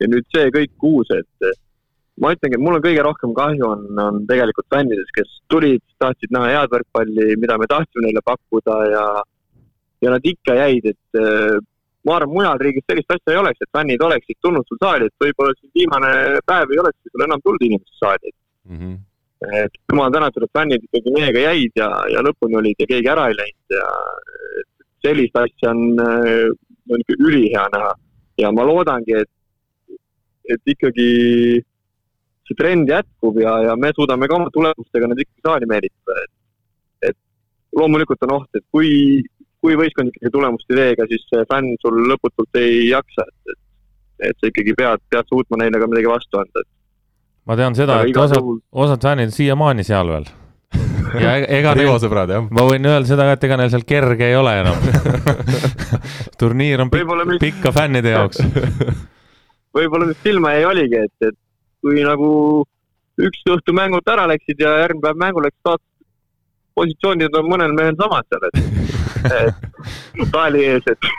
ja 0.00 0.08
nüüd 0.08 0.24
see 0.34 0.48
kõik 0.56 0.88
uus, 0.88 1.12
et 1.14 1.52
ma 2.20 2.32
ütlengi, 2.32 2.56
et 2.56 2.64
mul 2.64 2.78
on 2.78 2.84
kõige 2.84 3.04
rohkem 3.04 3.36
kahju 3.36 3.68
on, 3.68 3.84
on 4.00 4.22
tegelikult 4.30 4.66
fännidest, 4.72 5.12
kes 5.14 5.36
tulid, 5.52 5.84
tahtsid 6.02 6.32
näha 6.34 6.48
head 6.56 6.72
võrkpalli, 6.72 7.28
mida 7.44 7.60
me 7.60 7.68
tahtsime 7.70 8.08
neile 8.08 8.24
pakkuda 8.24 8.78
ja 8.88 9.04
ja 10.02 10.10
nad 10.10 10.24
ikka 10.26 10.56
jäid, 10.58 10.88
et 10.90 11.20
ma 12.06 12.16
arvan, 12.16 12.34
mujal 12.34 12.60
riigis 12.62 12.84
sellist 12.88 13.14
asja 13.14 13.34
ei 13.34 13.40
oleks, 13.40 13.62
et 13.62 13.72
fännid 13.78 14.02
oleksid 14.02 14.38
tulnud 14.42 14.66
sul 14.68 14.80
saali, 14.82 15.08
et 15.08 15.24
võib-olla 15.24 15.54
siin 15.58 15.72
viimane 15.78 16.12
päev 16.50 16.74
ei 16.74 16.82
olekski 16.82 17.12
sul 17.12 17.26
enam 17.26 17.42
tulnud 17.44 17.66
inimesi 17.68 17.98
saali 18.00 18.32
mm. 18.32 18.78
-hmm. 18.78 18.96
et 19.64 19.80
jumal 19.92 20.14
tänatud, 20.14 20.46
et 20.46 20.58
fännid 20.58 20.86
ikkagi 20.88 21.14
meiega 21.18 21.44
jäid 21.48 21.82
ja, 21.82 21.90
ja 22.14 22.24
lõpuni 22.26 22.58
olid 22.60 22.82
ja 22.82 22.90
keegi 22.94 23.12
ära 23.14 23.28
ei 23.30 23.38
läinud 23.38 23.76
ja 23.78 23.86
sellist 25.06 25.36
asja 25.36 25.70
on, 25.70 25.82
äh, 26.06 26.48
on 26.90 27.04
ikka 27.04 27.18
ülihea 27.18 27.66
näha 27.76 27.92
ja 28.42 28.52
ma 28.52 28.66
loodangi, 28.66 29.18
et, 29.22 29.98
et 30.50 30.74
ikkagi 30.74 31.08
see 32.48 32.58
trend 32.58 32.90
jätkub 32.90 33.38
ja, 33.40 33.58
ja 33.68 33.76
me 33.76 33.92
suudame 33.96 34.28
ka 34.28 34.38
oma 34.38 34.50
tulemustega 34.54 35.10
nad 35.10 35.20
ikkagi 35.22 35.46
saali 35.46 35.68
meelitada, 35.70 36.24
et, 36.24 36.32
et 37.10 37.18
loomulikult 37.78 38.26
on 38.26 38.36
oht, 38.40 38.50
et 38.58 38.64
kui 38.74 39.22
kui 39.62 39.78
võistkond 39.78 40.10
ikkagi 40.10 40.32
tulemust 40.34 40.70
ei 40.72 40.78
tee, 40.78 40.90
ega 40.96 41.08
siis 41.10 41.24
fänn 41.50 41.76
sul 41.82 41.98
lõputult 42.10 42.60
ei 42.60 42.88
jaksa, 42.88 43.26
et, 43.28 43.54
et, 43.54 44.30
et 44.30 44.38
sa 44.38 44.50
ikkagi 44.50 44.74
pead, 44.78 45.02
pead 45.12 45.30
suutma 45.30 45.62
neile 45.62 45.80
ka 45.80 45.90
midagi 45.90 46.10
vastu 46.10 46.42
anda, 46.42 46.64
et. 46.64 46.70
ma 47.50 47.58
tean 47.60 47.78
seda, 47.78 48.02
et 48.02 48.22
osad 48.24 48.40
juhul..., 48.40 48.62
osad 48.86 49.06
fännid 49.06 49.30
on 49.30 49.36
siiamaani 49.36 49.86
seal 49.86 50.10
veel. 50.10 50.26
ja 51.22 51.36
e-, 51.38 51.46
ega 51.60 51.74
neil, 51.78 51.94
sõbrad, 52.02 52.34
jah. 52.34 52.50
ma 52.50 52.66
võin 52.66 52.90
öelda 52.90 53.08
seda 53.12 53.28
ka, 53.28 53.38
et 53.38 53.48
ega 53.48 53.60
neil 53.62 53.72
seal 53.74 53.86
kerge 53.94 54.28
ei 54.32 54.36
ole 54.38 54.58
enam 54.64 54.82
turniir 56.40 56.82
on 56.82 56.90
pikk, 56.92 57.16
pikk 57.46 57.64
ka 57.68 57.74
fännide 57.78 58.16
jaoks 58.16 58.42
võib-olla 59.76 60.10
nüüd 60.10 60.20
silma 60.26 60.56
jäi 60.56 60.66
oligi, 60.68 61.06
et, 61.06 61.30
et 61.30 61.38
kui 61.82 62.02
nagu 62.06 62.28
üks 63.22 63.42
õhtu 63.54 63.74
mängult 63.76 64.08
ära 64.08 64.26
läksid 64.30 64.60
ja 64.62 64.74
järgmine 64.84 65.04
päev 65.06 65.20
mängu 65.20 65.42
läks, 65.44 65.58
vaatasid, 65.66 65.91
positsioonid 66.78 67.34
on 67.38 67.48
mõnel 67.50 67.74
mehel 67.76 67.96
samad 67.98 68.28
seal, 68.28 68.46
et 68.48 70.28
paali 70.34 70.64
ees, 70.66 70.86
et 70.90 71.10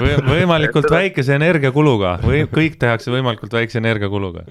Või, 0.00 0.16
võimalikult 0.26 0.88
et, 0.88 0.94
väikese 0.94 1.36
energiakuluga 1.36 2.16
või 2.24 2.44
kõik 2.50 2.78
tehakse 2.80 3.12
võimalikult 3.12 3.54
väikse 3.54 3.80
energiakuluga. 3.82 4.44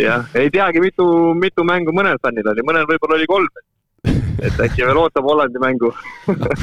jah, 0.00 0.26
ei 0.38 0.50
teagi, 0.54 0.82
mitu, 0.84 1.06
mitu 1.38 1.66
mängu 1.66 1.94
mõnel 1.96 2.20
fännil 2.24 2.52
oli, 2.54 2.66
mõnel 2.66 2.88
võib-olla 2.90 3.20
oli 3.20 3.30
kolm 3.30 3.50
et 3.50 3.73
äkki 4.64 4.84
veel 4.84 4.98
ootab 5.00 5.26
Hollandi 5.28 5.60
mängu? 5.62 5.90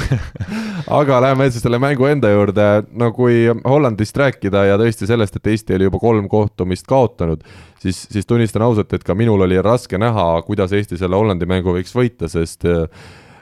Aga 0.99 1.21
läheme 1.23 1.47
edasi 1.47 1.63
selle 1.63 1.79
mängu 1.81 2.05
enda 2.09 2.31
juurde, 2.31 2.67
no 2.97 3.11
kui 3.15 3.43
Hollandist 3.63 4.17
rääkida 4.17 4.65
ja 4.69 4.77
tõesti 4.81 5.09
sellest, 5.09 5.39
et 5.39 5.51
Eesti 5.53 5.77
oli 5.77 5.89
juba 5.89 6.01
kolm 6.01 6.29
kohtumist 6.31 6.87
kaotanud, 6.89 7.43
siis, 7.81 8.03
siis 8.11 8.29
tunnistan 8.29 8.65
ausalt, 8.65 8.93
et 8.93 9.05
ka 9.07 9.15
minul 9.17 9.47
oli 9.47 9.59
raske 9.61 9.99
näha, 10.01 10.27
kuidas 10.47 10.75
Eesti 10.77 10.99
selle 11.01 11.17
Hollandi 11.17 11.49
mängu 11.49 11.75
võiks 11.77 11.95
võita, 11.97 12.29
sest 12.31 12.67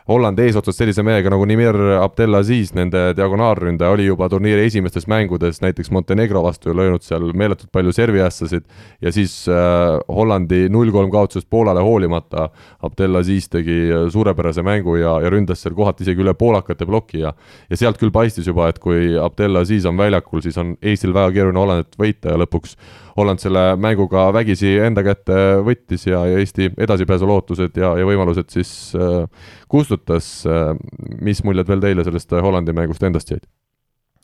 äh, 0.09 0.13
Holland 0.13 0.39
eesotsas 0.39 0.77
sellise 0.77 1.03
mehega 1.05 1.29
nagu 1.29 1.45
Nimir 1.45 1.75
Abdelaziz, 1.99 2.73
nende 2.73 3.13
diagonaalründaja, 3.17 3.91
oli 3.93 4.07
juba 4.07 4.29
turniiri 4.29 4.65
esimestes 4.65 5.07
mängudes 5.07 5.61
näiteks 5.61 5.91
Montenegro 5.91 6.41
vastu 6.43 6.73
löönud 6.75 7.03
seal 7.05 7.29
meeletult 7.37 7.71
palju 7.71 7.93
serviässasid 7.93 8.65
ja 9.01 9.11
siis 9.13 9.47
äh, 9.47 9.99
Hollandi 10.07 10.67
null-kolm 10.69 11.11
kaotusest 11.11 11.49
Poolale 11.49 11.83
hoolimata 11.85 12.49
Abdelaziz 12.81 13.49
tegi 13.49 13.79
äh, 13.91 14.07
suurepärase 14.09 14.63
mängu 14.63 14.95
ja, 14.95 15.19
ja 15.21 15.29
ründas 15.29 15.61
seal 15.63 15.77
kohati 15.77 16.03
isegi 16.07 16.25
üle 16.25 16.33
poolakate 16.33 16.87
ploki 16.89 17.21
ja 17.25 17.33
ja 17.69 17.77
sealt 17.77 17.99
küll 18.01 18.11
paistis 18.11 18.47
juba, 18.47 18.69
et 18.69 18.79
kui 18.79 19.13
Abdelaziz 19.19 19.85
on 19.85 19.97
väljakul, 19.97 20.41
siis 20.41 20.57
on 20.57 20.75
Eestil 20.81 21.13
väga 21.13 21.31
keeruline 21.37 21.61
Hollandit 21.61 21.99
võita 21.99 22.33
ja 22.33 22.41
lõpuks 22.41 22.75
Holland 23.19 23.43
selle 23.43 23.63
mänguga 23.81 24.29
vägisi 24.35 24.77
enda 24.83 25.03
kätte 25.05 25.37
võttis 25.65 26.07
ja, 26.07 26.23
ja 26.29 26.39
Eesti 26.41 26.71
edasipääsu 26.79 27.27
lootused 27.29 27.77
ja, 27.79 27.93
ja 27.99 28.07
võimalused 28.07 28.51
siis 28.53 28.73
äh, 28.97 29.23
kustutas 29.71 30.31
äh,. 30.47 30.73
mis 31.21 31.43
muljed 31.43 31.67
veel 31.69 31.83
teile 31.83 32.05
sellest 32.07 32.35
Hollandi 32.39 32.75
mängust 32.75 33.03
endast 33.03 33.31
jäid? 33.35 33.45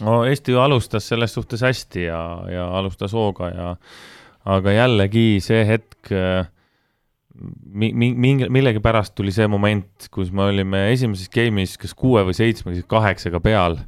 no 0.03 0.23
Eesti 0.27 0.55
ju 0.55 0.63
alustas 0.63 1.07
selles 1.07 1.35
suhtes 1.35 1.63
hästi 1.65 2.09
ja, 2.09 2.21
ja 2.51 2.67
alustas 2.79 3.13
hooga 3.15 3.51
ja 3.53 3.71
aga 4.45 4.75
jällegi 4.75 5.39
see 5.43 5.63
hetk 5.67 6.11
äh, 6.13 6.45
mi-, 7.65 7.93
mi-, 7.93 8.13
mingi, 8.13 8.49
millegipärast 8.49 9.15
tuli 9.15 9.33
see 9.35 9.47
moment, 9.51 10.07
kus 10.13 10.31
me 10.31 10.49
olime 10.49 10.87
esimeses 10.93 11.31
game'is 11.33 11.75
kas 11.81 11.95
kuue 11.97 12.23
või 12.27 12.37
seitsme, 12.37 12.75
kaheksaga 12.87 13.41
peal 13.43 13.79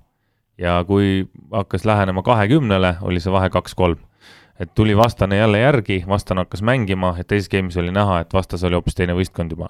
ja 0.58 0.80
kui 0.88 1.28
hakkas 1.54 1.86
lähenema 1.86 2.24
kahekümnele, 2.26 2.98
oli 3.06 3.22
see 3.24 3.34
vahe 3.34 3.52
kaks-kolm 3.54 4.02
et 4.60 4.74
tuli 4.76 4.98
vastane 4.98 5.38
jälle 5.38 5.60
järgi, 5.60 6.04
vastane 6.08 6.42
hakkas 6.46 6.64
mängima, 6.66 7.16
et 7.20 7.28
teises 7.28 7.50
game'is 7.50 7.78
oli 7.78 7.92
näha, 7.94 8.22
et 8.24 8.34
vastas 8.34 8.64
oli 8.64 8.78
hoopis 8.78 8.98
teine 8.98 9.16
võistkond 9.18 9.54
juba, 9.54 9.70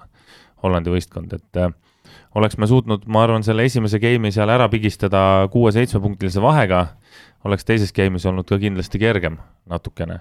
Hollandi 0.62 0.90
võistkond, 0.90 1.34
et 1.36 1.60
äh, 1.60 1.72
oleks 2.34 2.58
me 2.58 2.66
suutnud, 2.66 3.04
ma 3.06 3.22
arvan, 3.26 3.44
selle 3.46 3.66
esimese 3.68 4.00
game'i 4.02 4.32
seal 4.34 4.50
ära 4.50 4.68
pigistada 4.72 5.20
kuue-seitsmepunktilise 5.52 6.42
vahega, 6.42 6.86
oleks 7.46 7.68
teises 7.68 7.92
game'is 7.94 8.26
olnud 8.28 8.48
ka 8.48 8.58
kindlasti 8.58 9.00
kergem 9.02 9.38
natukene. 9.68 10.20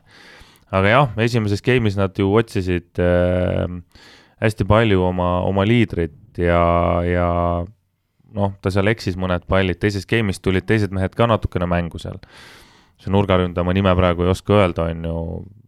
aga 0.72 0.88
jah, 0.92 1.18
esimeses 1.24 1.64
game'is 1.64 1.96
nad 1.98 2.18
ju 2.20 2.28
otsisid 2.36 3.00
äh, 3.00 3.66
hästi 4.44 4.68
palju 4.68 5.02
oma, 5.04 5.40
oma 5.48 5.66
liidrit 5.66 6.38
ja, 6.38 6.62
ja 7.08 7.28
noh, 8.36 8.54
ta 8.62 8.72
seal 8.74 8.92
eksis 8.92 9.18
mõned 9.20 9.48
pallid, 9.50 9.80
teises 9.82 10.06
game'is 10.10 10.42
tulid 10.44 10.68
teised 10.68 10.94
mehed 10.94 11.16
ka 11.18 11.28
natukene 11.30 11.70
mängu 11.70 12.02
seal. 12.02 12.20
See 13.02 13.14
nurgaründaja, 13.14 13.66
ma 13.68 13.76
nime 13.78 13.94
praegu 13.98 14.26
ei 14.26 14.34
oska 14.34 14.58
öelda, 14.62 14.90
on 14.92 15.06
ju, 15.06 15.20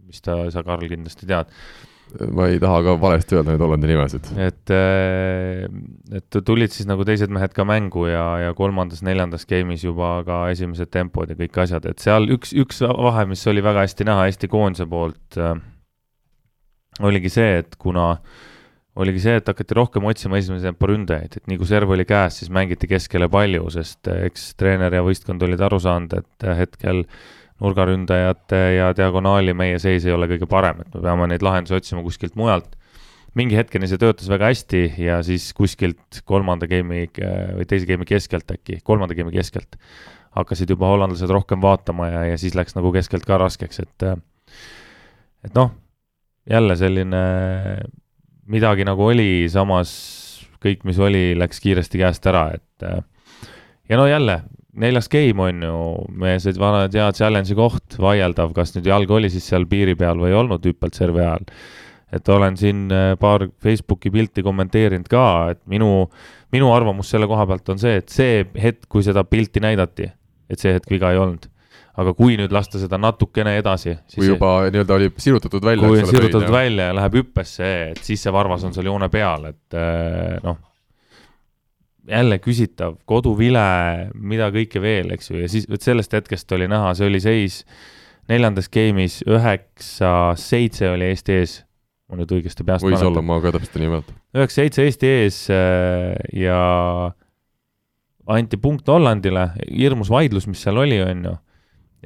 mis 0.09 0.25
ta, 0.25 0.41
sa, 0.53 0.65
Karl, 0.65 0.89
kindlasti 0.89 1.29
tead 1.29 1.53
ma 2.33 2.47
ei 2.49 2.57
taha 2.61 2.81
ka 2.85 2.95
valesti 3.01 3.37
öelda 3.37 3.53
neid 3.53 3.61
Hollandi 3.61 3.89
nimesid. 3.91 4.29
et, 4.41 4.71
äh, 4.73 5.67
et 6.17 6.37
tulid 6.45 6.73
siis 6.73 6.87
nagu 6.89 7.05
teised 7.05 7.29
mehed 7.33 7.53
ka 7.53 7.65
mängu 7.67 8.07
ja, 8.09 8.25
ja 8.47 8.53
kolmandas-neljandas 8.57 9.45
game'is 9.49 9.85
juba 9.85 10.15
ka 10.25 10.41
esimesed 10.53 10.89
tempod 10.93 11.29
ja 11.29 11.37
kõik 11.39 11.61
asjad, 11.65 11.85
et 11.89 12.01
seal 12.01 12.29
üks, 12.33 12.55
üks 12.57 12.81
vahe, 12.81 13.27
mis 13.29 13.45
oli 13.51 13.63
väga 13.65 13.85
hästi 13.85 14.09
näha 14.09 14.25
Eesti 14.29 14.49
koondise 14.49 14.89
poolt 14.89 15.37
äh,, 15.37 15.53
oligi 17.05 17.29
see, 17.33 17.59
et 17.61 17.77
kuna 17.77 18.15
oligi 18.99 19.21
see, 19.23 19.35
et 19.39 19.49
hakati 19.49 19.75
rohkem 19.77 20.07
otsima 20.09 20.39
esimese 20.39 20.65
tempo 20.69 20.89
ründajaid, 20.89 21.37
et 21.37 21.49
nii 21.49 21.59
kui 21.59 21.69
serv 21.69 21.93
oli 21.93 22.05
käes, 22.09 22.39
siis 22.41 22.51
mängiti 22.53 22.89
keskele 22.89 23.29
palju, 23.31 23.69
sest 23.73 24.09
äh, 24.11 24.25
eks 24.29 24.53
treener 24.59 24.95
ja 24.97 25.03
võistkond 25.05 25.43
olid 25.45 25.61
aru 25.65 25.79
saanud, 25.83 26.15
et 26.19 26.47
äh, 26.47 26.57
hetkel 26.63 27.03
nurgaründajate 27.59 28.59
ja 28.77 28.91
diagonaali 28.95 29.53
meie 29.57 29.79
seis 29.83 30.05
ei 30.07 30.15
ole 30.15 30.29
kõige 30.31 30.47
parem, 30.49 30.79
et 30.83 30.93
me 30.95 31.03
peame 31.03 31.27
neid 31.29 31.43
lahendusi 31.43 31.75
otsima 31.75 32.03
kuskilt 32.05 32.37
mujalt. 32.39 32.77
mingi 33.37 33.55
hetkeni 33.55 33.87
see 33.87 33.99
töötas 34.01 34.29
väga 34.31 34.47
hästi 34.49 34.79
ja 34.97 35.19
siis 35.23 35.51
kuskilt 35.53 36.23
kolmanda 36.25 36.65
game'i 36.67 37.11
või 37.13 37.67
teise 37.67 37.85
game'i 37.85 38.07
keskelt 38.09 38.49
äkki, 38.51 38.79
kolmanda 38.83 39.13
game'i 39.13 39.35
keskelt 39.35 39.77
hakkasid 40.37 40.69
juba 40.69 40.87
hollandlased 40.89 41.29
rohkem 41.29 41.61
vaatama 41.61 42.07
ja, 42.09 42.23
ja 42.31 42.39
siis 42.41 42.55
läks 42.57 42.75
nagu 42.77 42.91
keskelt 42.95 43.27
ka 43.27 43.37
raskeks, 43.37 43.83
et 43.83 44.07
et 45.45 45.55
noh, 45.55 45.71
jälle 46.49 46.75
selline 46.79 47.21
midagi 48.49 48.85
nagu 48.87 49.09
oli, 49.11 49.47
samas 49.51 49.91
kõik, 50.63 50.83
mis 50.87 50.99
oli, 51.01 51.33
läks 51.39 51.61
kiiresti 51.63 52.01
käest 52.01 52.25
ära, 52.29 52.49
et 52.57 52.87
ja 53.89 53.99
no 53.99 54.07
jälle, 54.09 54.41
neljas 54.79 55.09
game 55.11 55.43
on 55.43 55.63
ju, 55.65 55.75
meie 56.21 56.39
see 56.41 56.55
vana 56.59 56.85
hea 56.91 57.09
challenge'i 57.15 57.57
koht, 57.57 57.97
vaieldav, 58.01 58.53
kas 58.57 58.73
nüüd 58.75 58.89
jalg 58.89 59.11
oli 59.11 59.31
siis 59.31 59.47
seal 59.49 59.67
piiri 59.69 59.95
peal 59.99 60.19
või 60.21 60.33
ei 60.33 60.39
olnud 60.39 60.65
hüppelt 60.65 60.97
servi 60.97 61.23
ajal. 61.23 61.47
et 62.11 62.29
olen 62.29 62.57
siin 62.57 62.87
äh, 62.89 63.13
paar 63.21 63.47
Facebooki 63.61 64.09
pilti 64.11 64.43
kommenteerinud 64.43 65.07
ka, 65.09 65.25
et 65.53 65.61
minu, 65.69 66.09
minu 66.51 66.71
arvamus 66.73 67.11
selle 67.13 67.27
koha 67.29 67.45
pealt 67.45 67.69
on 67.69 67.79
see, 67.81 67.99
et 68.01 68.09
see 68.09 68.43
hetk, 68.57 68.87
kui 68.89 69.05
seda 69.05 69.23
pilti 69.23 69.61
näidati, 69.61 70.09
et 70.49 70.59
see 70.59 70.73
hetk 70.73 70.89
viga 70.89 71.13
ei 71.13 71.21
olnud 71.21 71.45
aga 71.99 72.13
kui 72.15 72.37
nüüd 72.39 72.53
lasta 72.55 72.79
seda 72.81 72.99
natukene 73.01 73.57
edasi. 73.59 73.97
kui 74.15 74.29
juba 74.29 74.53
nii-öelda 74.71 74.95
oli 74.95 75.11
sirutatud 75.19 75.65
välja. 75.65 75.87
kui 75.87 76.01
on 76.01 76.09
sirutatud 76.09 76.47
põin, 76.47 76.55
välja 76.55 76.89
ja 76.89 76.95
läheb 77.01 77.19
hüppesse, 77.21 77.69
et 77.91 78.01
siis 78.05 78.23
see 78.23 78.33
varvas 78.33 78.65
on 78.67 78.75
seal 78.75 78.89
joone 78.91 79.09
peal, 79.13 79.49
et 79.51 79.77
äh, 79.77 80.39
noh 80.45 80.65
jälle 82.09 82.39
küsitav, 82.41 82.97
koduvile, 83.05 84.09
mida 84.15 84.49
kõike 84.53 84.81
veel, 84.81 85.11
eks 85.13 85.29
ju, 85.29 85.39
ja 85.43 85.49
siis 85.51 85.67
vot 85.69 85.83
sellest 85.83 86.13
hetkest 86.15 86.51
oli 86.57 86.65
näha, 86.71 86.95
see 86.97 87.05
oli 87.05 87.21
seis 87.21 87.61
neljandas 88.29 88.69
game'is 88.73 89.19
üheksa-seitse 89.27 90.89
oli 90.93 91.09
Eesti 91.11 91.37
ees, 91.37 91.55
ma 92.09 92.19
nüüd 92.19 92.33
õigesti 92.33 92.65
peast 92.65 92.85
võis 92.85 92.95
mäletan. 92.95 93.11
olla, 93.11 93.25
ma 93.25 93.39
ka 93.43 93.53
täpselt 93.55 93.77
ei 93.77 93.85
nimeta. 93.85 94.17
üheksa-seitse 94.37 94.87
Eesti 94.87 95.11
ees 95.19 95.39
äh, 95.53 96.15
ja 96.37 96.59
anti 98.29 98.57
punkt 98.61 98.89
Hollandile, 98.89 99.49
hirmus 99.69 100.11
vaidlus, 100.13 100.47
mis 100.49 100.61
seal 100.65 100.77
oli, 100.81 100.99
on 101.01 101.23
ju. 101.29 101.35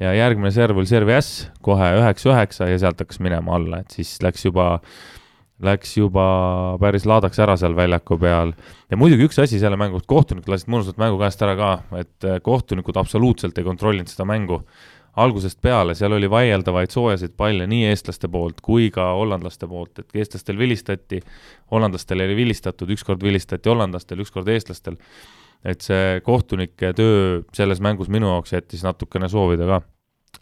Ja 0.00 0.14
järgmine 0.16 0.50
serv 0.54 0.78
oli 0.80 0.90
servi 0.90 1.16
S, 1.20 1.50
kohe 1.62 1.90
üheksa-üheksa 2.00 2.70
ja 2.70 2.78
sealt 2.82 3.02
hakkas 3.02 3.20
minema 3.22 3.58
alla, 3.58 3.82
et 3.84 3.94
siis 3.94 4.16
läks 4.24 4.46
juba 4.48 4.78
läks 5.64 5.92
juba 5.96 6.24
päris 6.82 7.06
laadaks 7.06 7.38
ära 7.38 7.54
seal 7.56 7.76
väljaku 7.76 8.18
peal. 8.18 8.52
ja 8.90 8.98
muidugi 8.98 9.28
üks 9.28 9.38
asi 9.42 9.60
selle 9.62 9.78
mängu, 9.80 10.00
kohtunikud 10.06 10.50
lasid 10.50 10.72
mõnusalt 10.72 10.98
mängu 11.00 11.20
käest 11.20 11.42
ära 11.46 11.54
ka, 11.58 11.70
et 12.00 12.26
eh, 12.26 12.40
kohtunikud 12.42 12.98
absoluutselt 13.00 13.58
ei 13.58 13.66
kontrollinud 13.66 14.10
seda 14.10 14.26
mängu 14.28 14.62
algusest 15.16 15.60
peale, 15.62 15.94
seal 15.94 16.12
oli 16.16 16.28
vaieldavaid 16.30 16.90
soojaseid 16.90 17.36
palle 17.38 17.68
nii 17.70 17.86
eestlaste 17.90 18.28
poolt 18.30 18.60
kui 18.64 18.88
ka 18.94 19.12
hollandlaste 19.14 19.68
poolt, 19.70 20.02
et 20.02 20.18
eestlastel 20.18 20.58
vilistati, 20.58 21.20
hollandlastel 21.70 22.24
ei 22.24 22.34
vilistatud, 22.36 22.90
ükskord 22.90 23.22
vilistati 23.22 23.70
hollandlastel, 23.70 24.24
ükskord 24.24 24.50
eestlastel. 24.50 24.98
Et 25.64 25.80
see 25.84 26.20
kohtunike 26.24 26.92
töö 26.96 27.42
selles 27.56 27.80
mängus 27.80 28.10
minu 28.12 28.30
jaoks 28.32 28.52
jättis 28.52 28.84
natukene 28.84 29.28
soovida 29.32 29.68
ka. 29.68 29.82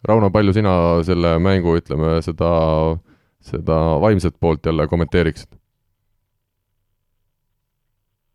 Rauno, 0.03 0.31
palju 0.33 0.53
sina 0.55 0.73
selle 1.05 1.37
mängu, 1.39 1.77
ütleme, 1.79 2.17
seda 2.25 2.49
seda 3.43 3.77
vaimset 4.03 4.35
poolt 4.39 4.65
jälle 4.65 4.87
kommenteeriksid 4.87 5.51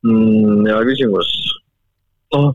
mm,? 0.05 0.67
hea 0.69 0.81
küsimus. 0.91 1.31
noh, 2.35 2.53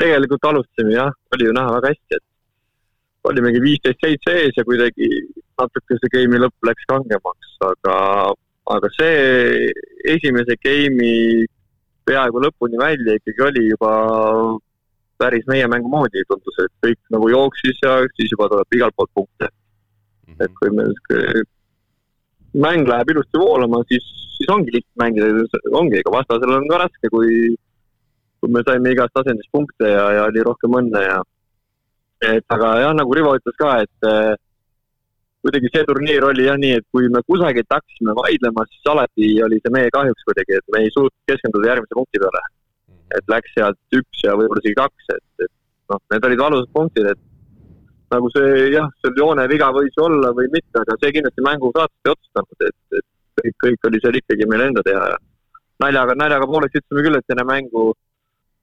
tegelikult 0.00 0.44
alustasime 0.50 0.96
jah, 0.98 1.12
oli 1.34 1.48
ju 1.48 1.56
näha 1.56 1.74
väga 1.78 1.92
hästi, 1.94 2.18
et 2.18 3.30
olimegi 3.30 3.62
viisteist 3.64 4.04
seitse 4.04 4.36
ees 4.42 4.60
ja 4.60 4.66
kuidagi 4.68 5.08
natuke 5.60 5.98
see 6.00 6.12
game'i 6.12 6.42
lõpp 6.42 6.68
läks 6.68 6.88
kangemaks, 6.92 7.54
aga, 7.70 7.96
aga 8.76 8.92
see 8.98 9.70
esimese 10.16 10.58
game'i 10.66 11.46
peaaegu 12.08 12.42
lõpuni 12.44 12.80
välja 12.80 13.16
ikkagi 13.18 13.44
oli 13.48 13.64
juba 13.70 13.90
päris 15.20 15.46
meie 15.48 15.66
mängu 15.70 15.88
moodi, 15.88 16.24
tundus, 16.28 16.56
et 16.64 16.72
kõik 16.84 17.00
nagu 17.14 17.28
jooksis 17.32 17.82
ja 17.84 17.98
siis 18.16 18.32
juba 18.34 18.48
tuleb 18.52 18.78
igalt 18.78 18.96
poolt 18.96 19.12
punkte 19.14 19.48
mm. 19.48 20.34
-hmm. 20.34 20.44
et 20.44 20.52
kui 20.60 20.70
me 20.70 20.84
mäng 22.66 22.88
läheb 22.88 23.10
ilusti 23.10 23.38
voolama, 23.38 23.82
siis, 23.90 24.04
siis 24.36 24.50
ongi 24.50 24.74
lihtne 24.74 24.98
mängida, 25.02 25.46
ongi, 25.72 25.98
ega 25.98 26.12
vastasel 26.14 26.54
on 26.54 26.68
ka 26.70 26.78
raske, 26.84 27.10
kui, 27.10 27.54
kui 28.40 28.50
me 28.50 28.62
saime 28.66 28.92
igast 28.94 29.16
asendist 29.18 29.50
punkte 29.52 29.90
ja, 29.90 30.04
ja 30.18 30.26
oli 30.30 30.44
rohkem 30.46 30.76
õnne 30.80 31.02
ja 31.02 31.22
et 32.24 32.56
aga 32.56 32.76
jah, 32.80 32.94
nagu 32.96 33.14
Rivo 33.14 33.34
ütles 33.36 33.56
ka, 33.58 33.78
et 33.82 34.08
kuidagi 35.44 35.68
see 35.72 35.84
turniir 35.88 36.24
oli 36.24 36.46
jah 36.48 36.56
nii, 36.60 36.78
et 36.80 36.86
kui 36.94 37.08
me 37.12 37.20
kusagilt 37.28 37.68
hakkasime 37.76 38.14
vaidlema, 38.16 38.64
siis 38.70 38.90
alati 38.92 39.30
oli 39.44 39.58
see 39.60 39.72
meie 39.74 39.90
kahjuks 39.92 40.24
kuidagi, 40.28 40.56
et 40.60 40.72
me 40.72 40.84
ei 40.84 40.92
suutnud 40.94 41.30
keskenduda 41.30 41.70
järgmise 41.72 41.98
punkti 41.98 42.22
peale. 42.22 42.44
et 43.14 43.28
läks 43.30 43.52
sealt 43.54 43.96
üks 43.98 44.22
ja 44.24 44.32
võib-olla 44.38 44.62
isegi 44.62 44.76
kaks, 44.78 45.10
et, 45.14 45.44
et 45.44 45.52
noh, 45.92 46.00
need 46.10 46.24
olid 46.26 46.40
valusad 46.40 46.70
punktid, 46.74 47.10
et 47.12 47.20
nagu 48.14 48.30
see 48.32 48.70
jah, 48.72 48.88
seal 49.02 49.20
joone 49.20 49.44
viga 49.52 49.68
võis 49.76 50.00
olla 50.02 50.32
või 50.38 50.48
mitte, 50.54 50.80
aga 50.80 50.96
see 51.02 51.12
kindlasti 51.14 51.44
mängu 51.44 51.70
saatust 51.76 52.08
ei 52.08 52.14
otsustanud, 52.14 52.64
et, 52.70 52.98
et 52.98 53.06
kõik, 53.42 53.56
kõik 53.66 53.88
oli 53.90 54.00
seal 54.02 54.18
ikkagi 54.18 54.48
meil 54.50 54.64
enda 54.66 54.82
teha 54.88 55.04
ja 55.12 55.20
naljaga, 55.84 56.16
naljaga 56.18 56.48
pooleks 56.50 56.80
ütlesime 56.80 57.04
küll, 57.06 57.20
et 57.20 57.36
enne 57.36 57.46
mängu 57.52 57.84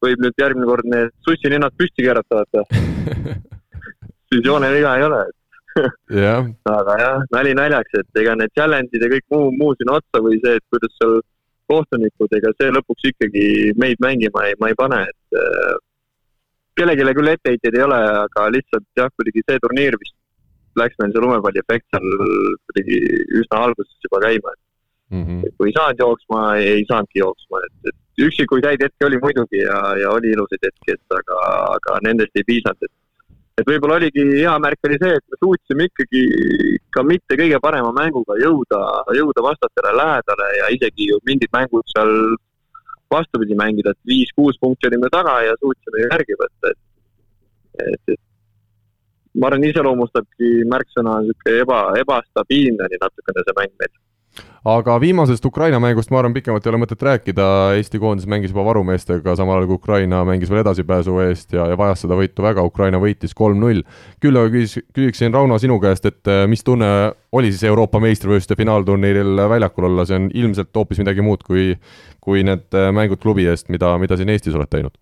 võib 0.02 0.26
nüüd 0.26 0.44
järgmine 0.44 0.68
kord 0.72 0.90
need 0.90 1.14
sussininnad 1.28 1.78
püsti 1.78 2.08
keerata, 2.08 2.42
vaata 2.42 2.66
siis 4.34 4.44
joone 4.50 4.74
viga 4.74 4.98
ei 4.98 5.08
ole 5.08 5.22
yeah. 6.22 6.48
aga 6.70 6.96
jah, 7.02 7.28
nali 7.36 7.54
naljaks, 7.58 8.00
et 8.02 8.22
ega 8.24 8.36
need 8.40 8.54
challenge'id 8.58 9.06
ja 9.06 9.12
kõik 9.14 9.28
muu, 9.34 9.52
muu 9.60 9.76
sinna 9.80 10.00
otsa 10.00 10.24
või 10.24 10.40
see, 10.44 10.58
et 10.60 10.66
kuidas 10.74 10.98
seal 11.00 11.20
kohtunikud, 11.72 12.34
ega 12.36 12.52
see 12.58 12.74
lõpuks 12.76 13.08
ikkagi 13.12 13.46
meid 13.80 14.02
mängima 14.04 14.48
ei, 14.50 14.58
ma 14.60 14.72
ei 14.72 14.78
pane, 14.80 15.04
et 15.08 15.38
kellelegi 16.80 17.16
küll 17.20 17.32
etteheiteid 17.34 17.78
ei 17.78 17.86
ole, 17.86 18.02
aga 18.26 18.50
lihtsalt 18.56 18.88
jah, 19.00 19.12
kuidagi 19.16 19.46
see 19.46 19.62
turniir 19.64 19.98
vist 20.02 20.18
läks 20.80 21.00
meil 21.00 21.14
see 21.14 21.24
lumepalliefekt 21.24 21.88
seal 21.92 22.06
kuidagi 22.68 23.00
üsna 23.42 23.64
alguses 23.68 24.06
juba 24.06 24.22
käima, 24.24 24.54
et 24.56 25.16
mm 25.16 25.24
-hmm. 25.26 25.56
kui 25.58 25.70
ei 25.70 25.76
saanud 25.78 26.04
jooksma, 26.06 26.42
ei 26.58 26.86
saanudki 26.92 27.24
jooksma, 27.24 27.64
et, 27.68 27.92
et 27.92 28.26
üksikuid 28.28 28.68
häid 28.68 28.84
hetki 28.86 29.08
oli 29.08 29.20
muidugi 29.26 29.64
ja, 29.64 29.80
ja 30.02 30.12
oli 30.18 30.32
ilusaid 30.36 30.68
hetki, 30.68 30.96
et 30.96 31.18
aga, 31.20 31.40
aga 31.76 32.00
nendest 32.08 32.36
ei 32.36 32.48
piisanud, 32.48 32.88
et 32.88 32.96
et 33.62 33.70
võib-olla 33.70 34.00
oligi 34.00 34.24
hea 34.40 34.54
märk 34.64 34.88
oli 34.88 34.98
see, 35.02 35.18
et 35.18 35.26
me 35.34 35.40
suutsime 35.40 35.88
ikkagi 35.90 36.22
ka 36.96 37.04
mitte 37.06 37.38
kõige 37.40 37.60
parema 37.64 37.92
mänguga 37.96 38.38
jõuda, 38.42 38.80
jõuda 39.18 39.46
vastastele 39.46 39.94
lähedale 40.00 40.50
ja 40.58 40.72
isegi 40.76 41.12
ju 41.12 41.20
mingid 41.30 41.52
mängud 41.56 41.86
seal 41.94 42.12
vastupidi 43.12 43.58
mängida, 43.60 43.94
et 43.94 44.12
viis-kuus 44.12 44.60
punkti 44.62 44.88
olime 44.90 45.10
taga 45.14 45.38
ja 45.46 45.56
suutsime 45.60 46.06
järgi 46.08 46.38
võtta, 46.40 46.72
et, 46.72 46.80
et, 47.86 48.14
et 48.16 48.22
ma 49.42 49.50
arvan, 49.50 49.68
iseloomustabki 49.68 50.54
märksõna 50.72 51.20
niisugune 51.26 51.66
eba, 51.66 51.82
ebastabiilne 52.02 52.88
oli 52.88 53.02
natukene 53.02 53.46
see 53.48 53.58
mäng 53.60 53.76
meil 53.84 53.94
aga 54.68 54.96
viimasest 55.02 55.46
Ukraina 55.46 55.80
mängust 55.82 56.12
ma 56.14 56.20
arvan, 56.20 56.34
pikemalt 56.36 56.66
ei 56.66 56.72
ole 56.72 56.80
mõtet 56.84 57.02
rääkida, 57.06 57.46
Eesti 57.80 58.00
koondis 58.02 58.28
mängis 58.30 58.54
juba 58.54 58.66
varumeestega, 58.68 59.34
samal 59.38 59.58
ajal 59.58 59.70
kui 59.72 59.80
Ukraina 59.80 60.22
mängis 60.28 60.52
veel 60.52 60.62
edasipääsu 60.62 61.18
eest 61.26 61.56
ja, 61.58 61.66
ja 61.72 61.78
vajas 61.80 62.04
seda 62.06 62.18
võitu 62.20 62.46
väga, 62.46 62.66
Ukraina 62.68 63.02
võitis 63.02 63.34
kolm-null. 63.38 63.82
küll 64.22 64.38
aga 64.38 64.54
küsis, 64.54 64.86
küsiksin 64.94 65.34
Rauno 65.34 65.58
sinu 65.62 65.80
käest, 65.82 66.06
et 66.06 66.30
äh, 66.30 66.46
mis 66.52 66.64
tunne 66.68 66.92
oli 67.32 67.52
siis 67.52 67.64
Euroopa 67.72 68.00
meistrivõistluste 68.04 68.60
finaalturniiril 68.60 69.48
väljakul 69.50 69.90
olla, 69.90 70.06
see 70.06 70.20
on 70.20 70.30
ilmselt 70.34 70.76
hoopis 70.76 71.02
midagi 71.02 71.26
muud 71.26 71.46
kui, 71.48 71.72
kui 72.22 72.46
need 72.46 72.70
äh, 72.78 72.92
mängud 72.94 73.22
klubi 73.24 73.48
eest, 73.50 73.72
mida, 73.74 73.96
mida 74.02 74.20
siin 74.20 74.30
Eestis 74.30 74.58
oled 74.58 74.70
teinud? 74.70 74.94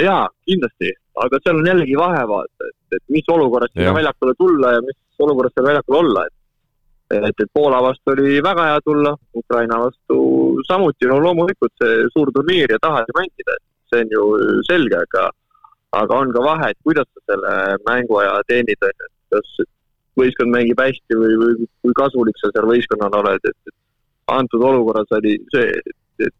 jaa, 0.00 0.24
kindlasti, 0.48 0.90
aga 1.22 1.38
seal 1.42 1.60
on 1.60 1.68
jällegi 1.68 1.98
vahe 1.98 2.22
vaata, 2.30 2.70
et, 2.70 2.96
et 2.96 3.04
mis 3.14 3.28
olukorras 3.30 3.70
sinna 3.74 3.92
väljakule 3.94 4.34
tulla 4.38 4.72
ja 4.74 4.80
mis 4.82 4.96
olukorras 5.22 5.54
seal 5.54 5.68
väljakul 5.68 6.00
olla, 6.00 6.24
et 6.26 6.34
et, 7.10 7.34
et 7.40 7.50
Poola 7.52 7.80
vastu 7.82 8.12
oli 8.14 8.40
väga 8.42 8.66
hea 8.70 8.80
tulla, 8.84 9.14
Ukraina 9.36 9.78
vastu 9.82 10.18
samuti 10.68 11.08
no 11.10 11.20
loomulikult 11.20 11.72
see 11.82 12.04
suur 12.14 12.32
turniir 12.34 12.72
ja 12.72 12.80
tahad 12.82 13.08
ju 13.10 13.16
mängida, 13.18 13.56
see 13.92 14.04
on 14.04 14.14
ju 14.16 14.26
selge, 14.68 15.00
aga 15.06 15.30
aga 15.94 16.20
on 16.24 16.32
ka 16.34 16.42
vahe, 16.42 16.70
et 16.70 16.80
kuidas 16.86 17.08
sa 17.12 17.32
selle 17.32 17.54
mänguaja 17.88 18.40
teenid, 18.48 18.80
on 18.82 18.94
ju, 18.94 19.10
et 19.10 19.36
kas 19.36 19.66
võistkond 20.18 20.54
mängib 20.54 20.80
hästi 20.80 21.18
või, 21.18 21.36
või 21.42 21.68
kui 21.82 21.96
kasulik 21.98 22.38
sa 22.40 22.50
seal 22.54 22.68
võistkonnal 22.70 23.18
oled, 23.20 23.50
et, 23.50 23.74
antud 24.34 24.62
olukorras 24.64 25.10
oli 25.18 25.36
see, 25.52 25.70
et, 26.24 26.34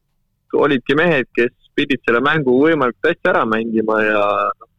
olidki 0.54 0.96
mehed, 0.98 1.28
kes 1.36 1.52
pidid 1.74 2.02
selle 2.06 2.22
mängu 2.22 2.54
võimalikult 2.62 3.10
hästi 3.10 3.30
ära 3.32 3.42
mängima 3.50 3.98
ja 4.06 4.24
noh, 4.54 4.70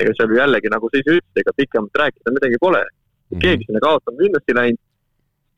ega 0.00 0.14
seal 0.16 0.32
ju 0.32 0.40
jällegi, 0.40 0.72
nagu 0.72 0.88
sa 0.88 1.00
ise 1.00 1.18
ütlesid, 1.18 1.40
ega 1.44 1.52
pikemalt 1.56 2.00
rääkida 2.02 2.34
midagi 2.34 2.60
pole. 2.60 2.82
-hmm. 3.32 3.40
keegi 3.40 3.68
sinna 3.68 3.80
kaotama 3.80 4.18
kindlasti 4.18 4.56
läinud. 4.56 4.82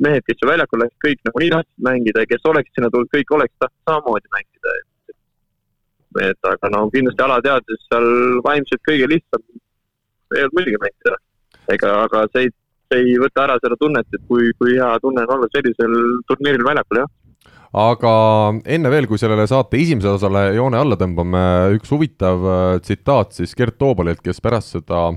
Mehed, 0.03 0.25
kes 0.27 0.43
ju 0.43 0.49
väljakul 0.49 0.83
läksid, 0.83 0.99
kõik 1.05 1.23
nagunii 1.29 1.53
tahtsid 1.55 1.87
mängida 1.89 2.25
ja 2.25 2.31
kes 2.33 2.51
oleksid 2.51 2.79
sinna 2.79 2.91
tulnud, 2.93 3.11
kõik 3.15 3.35
oleksid 3.37 3.63
tahtnud 3.63 3.91
samamoodi 3.91 4.35
mängida. 4.35 4.75
et 6.23 6.47
aga 6.47 6.69
no 6.71 6.85
kindlasti 6.95 7.23
alateadvuses 7.25 7.89
seal 7.91 8.09
vaimselt 8.47 8.83
kõige 8.87 9.09
lihtsam 9.11 9.43
ei 10.37 10.45
olnud 10.45 10.59
muidugi 10.59 10.83
mängida. 10.85 11.17
ega, 11.75 11.91
aga 12.07 12.25
see 12.33 12.47
ei, 12.47 12.55
see 12.91 13.03
ei 13.03 13.19
võta 13.23 13.47
ära 13.47 13.59
seda 13.63 13.79
tunnet, 13.81 14.07
et 14.15 14.25
kui, 14.29 14.53
kui 14.59 14.77
hea 14.79 14.95
tunne 15.03 15.27
on 15.27 15.37
olla 15.39 15.51
sellisel 15.55 15.95
turniiril 16.29 16.67
väljakul, 16.67 17.03
jah 17.03 17.13
aga 17.75 18.11
enne 18.71 18.91
veel, 18.93 19.09
kui 19.11 19.19
sellele 19.19 19.49
saate 19.51 19.81
esimesele 19.83 20.15
osale 20.15 20.45
joone 20.55 20.79
alla 20.79 20.99
tõmbame, 20.99 21.43
üks 21.75 21.91
huvitav 21.91 22.47
äh, 22.47 22.77
tsitaat 22.85 23.35
siis 23.35 23.55
Gert 23.59 23.81
Toobalilt, 23.81 24.23
kes 24.23 24.39
pärast 24.45 24.77
seda 24.77 25.09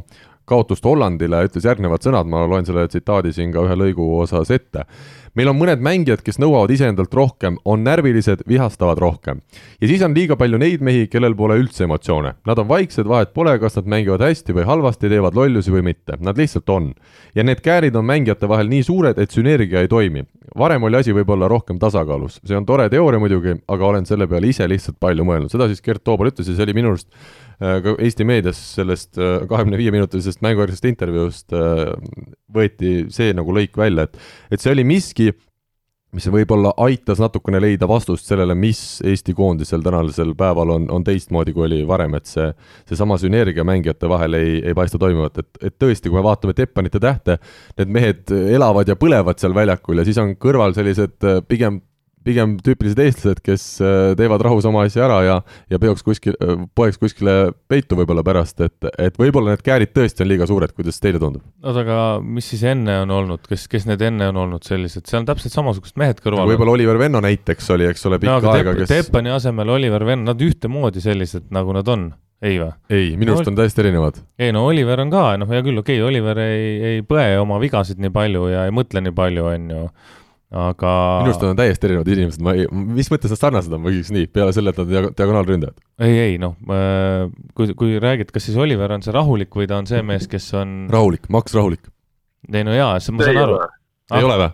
kaotust 0.47 0.85
Hollandile 0.87 1.43
ütles 1.47 1.67
järgnevad 1.67 2.05
sõnad, 2.05 2.29
ma 2.31 2.45
loen 2.47 2.65
selle 2.65 2.87
tsitaadi 2.87 3.33
siin 3.35 3.53
ka 3.53 3.65
ühe 3.67 3.77
lõigu 3.77 4.07
osas 4.21 4.51
ette 4.55 4.87
meil 5.37 5.51
on 5.51 5.57
mõned 5.59 5.81
mängijad, 5.83 6.23
kes 6.25 6.39
nõuavad 6.41 6.71
iseendalt 6.73 7.13
rohkem, 7.13 7.59
on 7.65 7.83
närvilised, 7.85 8.41
vihastavad 8.49 8.97
rohkem. 9.01 9.41
ja 9.81 9.87
siis 9.87 10.01
on 10.01 10.15
liiga 10.17 10.37
palju 10.39 10.57
neid 10.57 10.81
mehi, 10.81 11.05
kellel 11.11 11.35
pole 11.37 11.59
üldse 11.61 11.85
emotsioone. 11.85 12.33
Nad 12.47 12.61
on 12.63 12.67
vaiksed, 12.69 13.05
vahet 13.07 13.33
pole, 13.37 13.53
kas 13.61 13.77
nad 13.77 13.89
mängivad 13.93 14.23
hästi 14.25 14.55
või 14.57 14.65
halvasti, 14.65 15.09
teevad 15.09 15.37
lollusi 15.37 15.73
või 15.73 15.85
mitte, 15.91 16.17
nad 16.19 16.37
lihtsalt 16.37 16.69
on. 16.73 16.93
ja 17.35 17.43
need 17.43 17.61
käärid 17.61 17.95
on 17.95 18.05
mängijate 18.05 18.49
vahel 18.49 18.69
nii 18.69 18.83
suured, 18.83 19.17
et 19.17 19.31
sünergia 19.31 19.81
ei 19.81 19.87
toimi. 19.87 20.25
varem 20.57 20.83
oli 20.83 20.97
asi 20.97 21.13
võib-olla 21.13 21.47
rohkem 21.47 21.79
tasakaalus, 21.79 22.39
see 22.43 22.57
on 22.57 22.65
tore 22.65 22.89
teooria 22.89 23.19
muidugi, 23.19 23.61
aga 23.67 23.85
olen 23.85 24.05
selle 24.05 24.27
peale 24.27 24.47
ise 24.47 24.67
lihtsalt 24.67 24.97
palju 24.99 25.23
mõelnud, 25.23 25.51
seda 25.51 25.67
siis 25.67 25.81
Gert 25.81 26.03
Toobal 26.03 26.31
ütles 26.31 26.47
ja 26.47 26.55
see 26.55 26.63
oli 26.63 26.73
minu 26.73 26.95
arust 26.95 27.07
ka 27.57 27.95
Eesti 27.97 28.25
meedias 28.27 28.59
sellest 28.77 29.17
äh, 29.17 29.41
kahekümne 29.49 29.79
viie 29.79 29.91
minutilisest 29.93 30.43
mängujärgsest 30.45 30.85
intervjuust 30.91 31.57
äh, 31.57 31.89
võeti 32.53 33.07
see 33.13 33.33
nagu 33.37 33.53
lõik 33.55 33.77
välja, 33.77 34.05
et 34.05 34.17
et 34.53 34.61
see 34.61 34.73
oli 34.75 34.85
miski, 34.87 35.31
mis 36.13 36.27
võib-olla 36.31 36.71
aitas 36.85 37.19
natukene 37.19 37.59
leida 37.61 37.89
vastust 37.89 38.29
sellele, 38.29 38.55
mis 38.55 39.01
Eesti 39.05 39.33
koondisel 39.37 39.81
tänasel 39.85 40.35
päeval 40.37 40.75
on, 40.77 40.87
on 40.93 41.03
teistmoodi, 41.05 41.53
kui 41.53 41.65
oli 41.65 41.81
varem, 41.87 42.15
et 42.17 42.29
see, 42.29 42.47
seesama 42.89 43.17
sünergia 43.21 43.65
mängijate 43.67 44.09
vahel 44.09 44.37
ei, 44.37 44.55
ei 44.61 44.77
paista 44.77 45.01
toimuvat, 45.01 45.41
et, 45.41 45.51
et 45.71 45.77
tõesti, 45.81 46.09
kui 46.11 46.21
me 46.21 46.25
vaatame 46.29 46.55
Teppanite 46.57 47.01
tähte, 47.03 47.41
need 47.81 47.93
mehed 47.99 48.37
elavad 48.53 48.87
ja 48.87 48.95
põlevad 48.95 49.41
seal 49.41 49.57
väljakul 49.57 49.99
ja 49.99 50.07
siis 50.07 50.21
on 50.21 50.37
kõrval 50.39 50.77
sellised 50.77 51.25
pigem 51.49 51.81
pigem 52.27 52.55
tüüpilised 52.63 52.99
eestlased, 53.01 53.41
kes 53.45 53.65
äh, 53.83 54.11
teevad 54.19 54.43
rahus 54.45 54.67
oma 54.69 54.83
asja 54.87 55.05
ära 55.07 55.19
ja, 55.25 55.37
ja 55.71 55.79
peoks 55.81 56.05
kuskil, 56.05 56.35
äh, 56.43 56.65
poeks 56.77 56.99
kuskile 57.01 57.37
peitu 57.71 57.97
võib-olla 57.99 58.23
pärast, 58.27 58.61
et, 58.65 58.89
et 58.99 59.17
võib-olla 59.19 59.55
need 59.55 59.63
käärid 59.65 59.93
tõesti 59.95 60.25
on 60.25 60.31
liiga 60.31 60.49
suured, 60.49 60.75
kuidas 60.77 61.01
teile 61.03 61.21
tundub? 61.23 61.45
oota, 61.63 61.83
aga 61.85 61.97
mis 62.23 62.51
siis 62.53 62.65
enne 62.67 62.99
on 63.05 63.15
olnud, 63.17 63.47
kes, 63.47 63.67
kes 63.71 63.87
need 63.89 64.03
enne 64.09 64.29
on 64.33 64.43
olnud 64.45 64.67
sellised, 64.67 65.07
seal 65.07 65.23
on 65.23 65.31
täpselt 65.31 65.55
samasugused 65.55 65.99
mehed 65.99 66.21
kõrval. 66.23 66.49
võib-olla 66.51 66.77
Oliver 66.77 67.01
Venno 67.01 67.23
näiteks 67.23 67.73
oli, 67.75 67.89
eks 67.91 68.07
ole, 68.09 68.21
pikka 68.23 68.39
no, 68.43 68.53
aega, 68.55 68.77
kes 68.81 68.93
Teppani 68.93 69.33
asemel 69.33 69.75
Oliver 69.77 70.07
Venno, 70.07 70.31
nad 70.31 70.41
ühtemoodi 70.43 71.03
sellised, 71.03 71.47
nagu 71.55 71.75
nad 71.75 71.93
on 71.93 72.09
ei 72.45 72.59
või? 72.61 72.69
ei, 72.93 73.09
minu 73.17 73.33
arust 73.33 73.47
no, 73.47 73.53
on 73.53 73.57
täiesti 73.57 73.81
erinevad. 73.81 74.19
ei 74.39 74.53
no 74.53 74.65
Oliver 74.69 75.01
on 75.01 75.11
ka, 75.13 75.23
noh, 75.41 75.49
hea 75.49 75.63
küll, 75.65 75.79
okei 75.81 75.97
okay,, 75.97 76.07
Oliver 76.09 76.41
ei, 76.43 76.69
ei 76.91 77.03
põe 77.07 77.31
oma 77.41 77.57
vigasid 77.61 78.01
nii 78.03 78.13
palju 78.13 78.47
ja 78.51 78.67
ei 78.67 78.73
mõtle 78.75 79.01
nii 79.03 79.15
palju, 79.17 79.47
on 79.53 79.71
ju 79.73 79.83
aga 80.47 80.91
minu 81.25 81.33
arust 81.33 81.43
on 81.43 81.57
täiesti 81.59 81.89
erinevad 81.89 82.09
inimesed, 82.13 82.43
ma 82.45 82.53
ei, 82.55 82.67
mis 82.71 83.09
mõttes 83.11 83.33
nad 83.33 83.39
sarnased 83.41 83.73
on, 83.75 83.81
ma 83.83 83.91
küsiks 83.91 84.13
nii, 84.15 84.29
peale 84.31 84.53
selle, 84.55 84.71
et 84.71 84.79
nad 84.79 84.93
on 84.93 85.09
diagonaalründajad? 85.11 85.81
ei, 86.07 86.13
ei 86.23 86.37
noh, 86.39 86.55
kui, 87.57 87.73
kui 87.75 87.97
räägid, 87.99 88.31
kas 88.31 88.47
siis 88.47 88.55
Oliver 88.63 88.95
on 88.95 89.03
see 89.03 89.15
rahulik 89.15 89.51
või 89.59 89.67
ta 89.67 89.81
on 89.81 89.89
see 89.89 89.99
mees, 90.07 90.29
kes 90.31 90.47
on 90.55 90.77
rahulik, 90.93 91.27
Max 91.35 91.57
Rahulik. 91.57 91.91
ei 92.53 92.63
no 92.63 92.77
jaa, 92.77 92.95
ma 92.95 93.27
saan 93.27 93.41
aru. 93.43 93.59
ei 94.15 94.29
ole 94.29 94.39
või? 94.45 94.49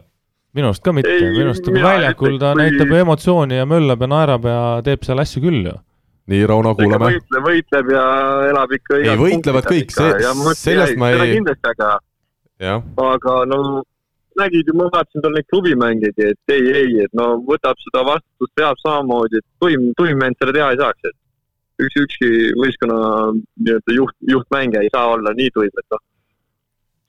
minu 0.57 0.69
arust 0.71 0.85
ka 0.85 0.97
mitte, 0.97 1.13
minu 1.29 1.51
arust 1.51 1.69
väljakul 1.77 2.41
ta 2.41 2.55
kui... 2.55 2.63
näitab 2.63 2.97
emotsiooni 3.03 3.61
ja 3.61 3.69
möllab 3.69 4.01
ja 4.01 4.09
naerab 4.17 4.49
ja 4.49 4.59
teeb 4.85 5.05
seal 5.05 5.21
asju 5.21 5.45
küll 5.45 5.69
ju 5.69 5.77
nii, 6.33 6.43
Rauno, 6.47 6.73
kuulame. 6.79 7.13
võitleb, 7.13 7.45
võitleb 7.45 7.89
ja 7.93 8.03
elab 8.49 8.73
ikka 8.79 8.97
ei, 8.97 9.15
võitlevad 9.19 9.65
kõik, 9.67 9.93
see, 9.93 10.35
sellest 10.57 10.97
ma 10.97 11.13
ei. 11.13 11.33
kindlasti, 11.37 11.73
aga, 11.73 11.97
aga 13.11 13.41
no 13.51 13.83
nägid 14.39 14.69
ju, 14.69 14.75
ma 14.77 14.89
vaatasin 14.93 15.23
tal 15.23 15.35
neid 15.35 15.47
klubimängijaid, 15.51 16.21
et 16.31 16.53
ei, 16.55 16.69
ei, 16.81 16.93
et 17.05 17.13
no 17.17 17.33
võtab 17.49 17.79
seda 17.83 18.05
vastutust, 18.07 18.53
teab 18.59 18.79
samamoodi, 18.83 19.41
et 19.41 19.47
tuim, 19.63 19.91
tuim 19.99 20.23
vend 20.23 20.39
selle 20.39 20.55
teha 20.55 20.71
ei 20.73 20.81
saaks, 20.81 21.11
et 21.11 21.85
üks, 21.85 21.99
ükski 22.05 22.31
võistkonna 22.59 22.97
nii-öelda 23.35 23.97
juht, 23.97 24.17
juhtmängija 24.29 24.83
ei 24.85 24.93
saa 24.93 25.13
olla 25.15 25.33
nii 25.37 25.53
tuim, 25.57 25.71
et 25.73 25.95
noh, 25.95 26.03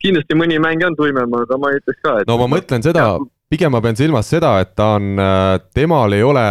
kindlasti 0.05 0.39
mõni 0.39 0.61
mängija 0.62 0.91
on 0.93 0.99
tuimem, 1.01 1.39
aga 1.41 1.59
ma 1.61 1.72
ei 1.72 1.81
ütleks 1.81 2.03
ka, 2.05 2.18
et 2.20 2.31
no 2.31 2.39
ma 2.41 2.51
mõtlen 2.57 2.85
seda, 2.85 3.07
pigem 3.53 3.73
ma 3.75 3.81
pean 3.85 3.97
silmas 3.97 4.29
seda, 4.33 4.55
et 4.63 4.73
ta 4.77 4.95
on, 4.97 5.19
äh, 5.21 5.59
temal 5.77 6.13
ei 6.17 6.23
ole, 6.25 6.45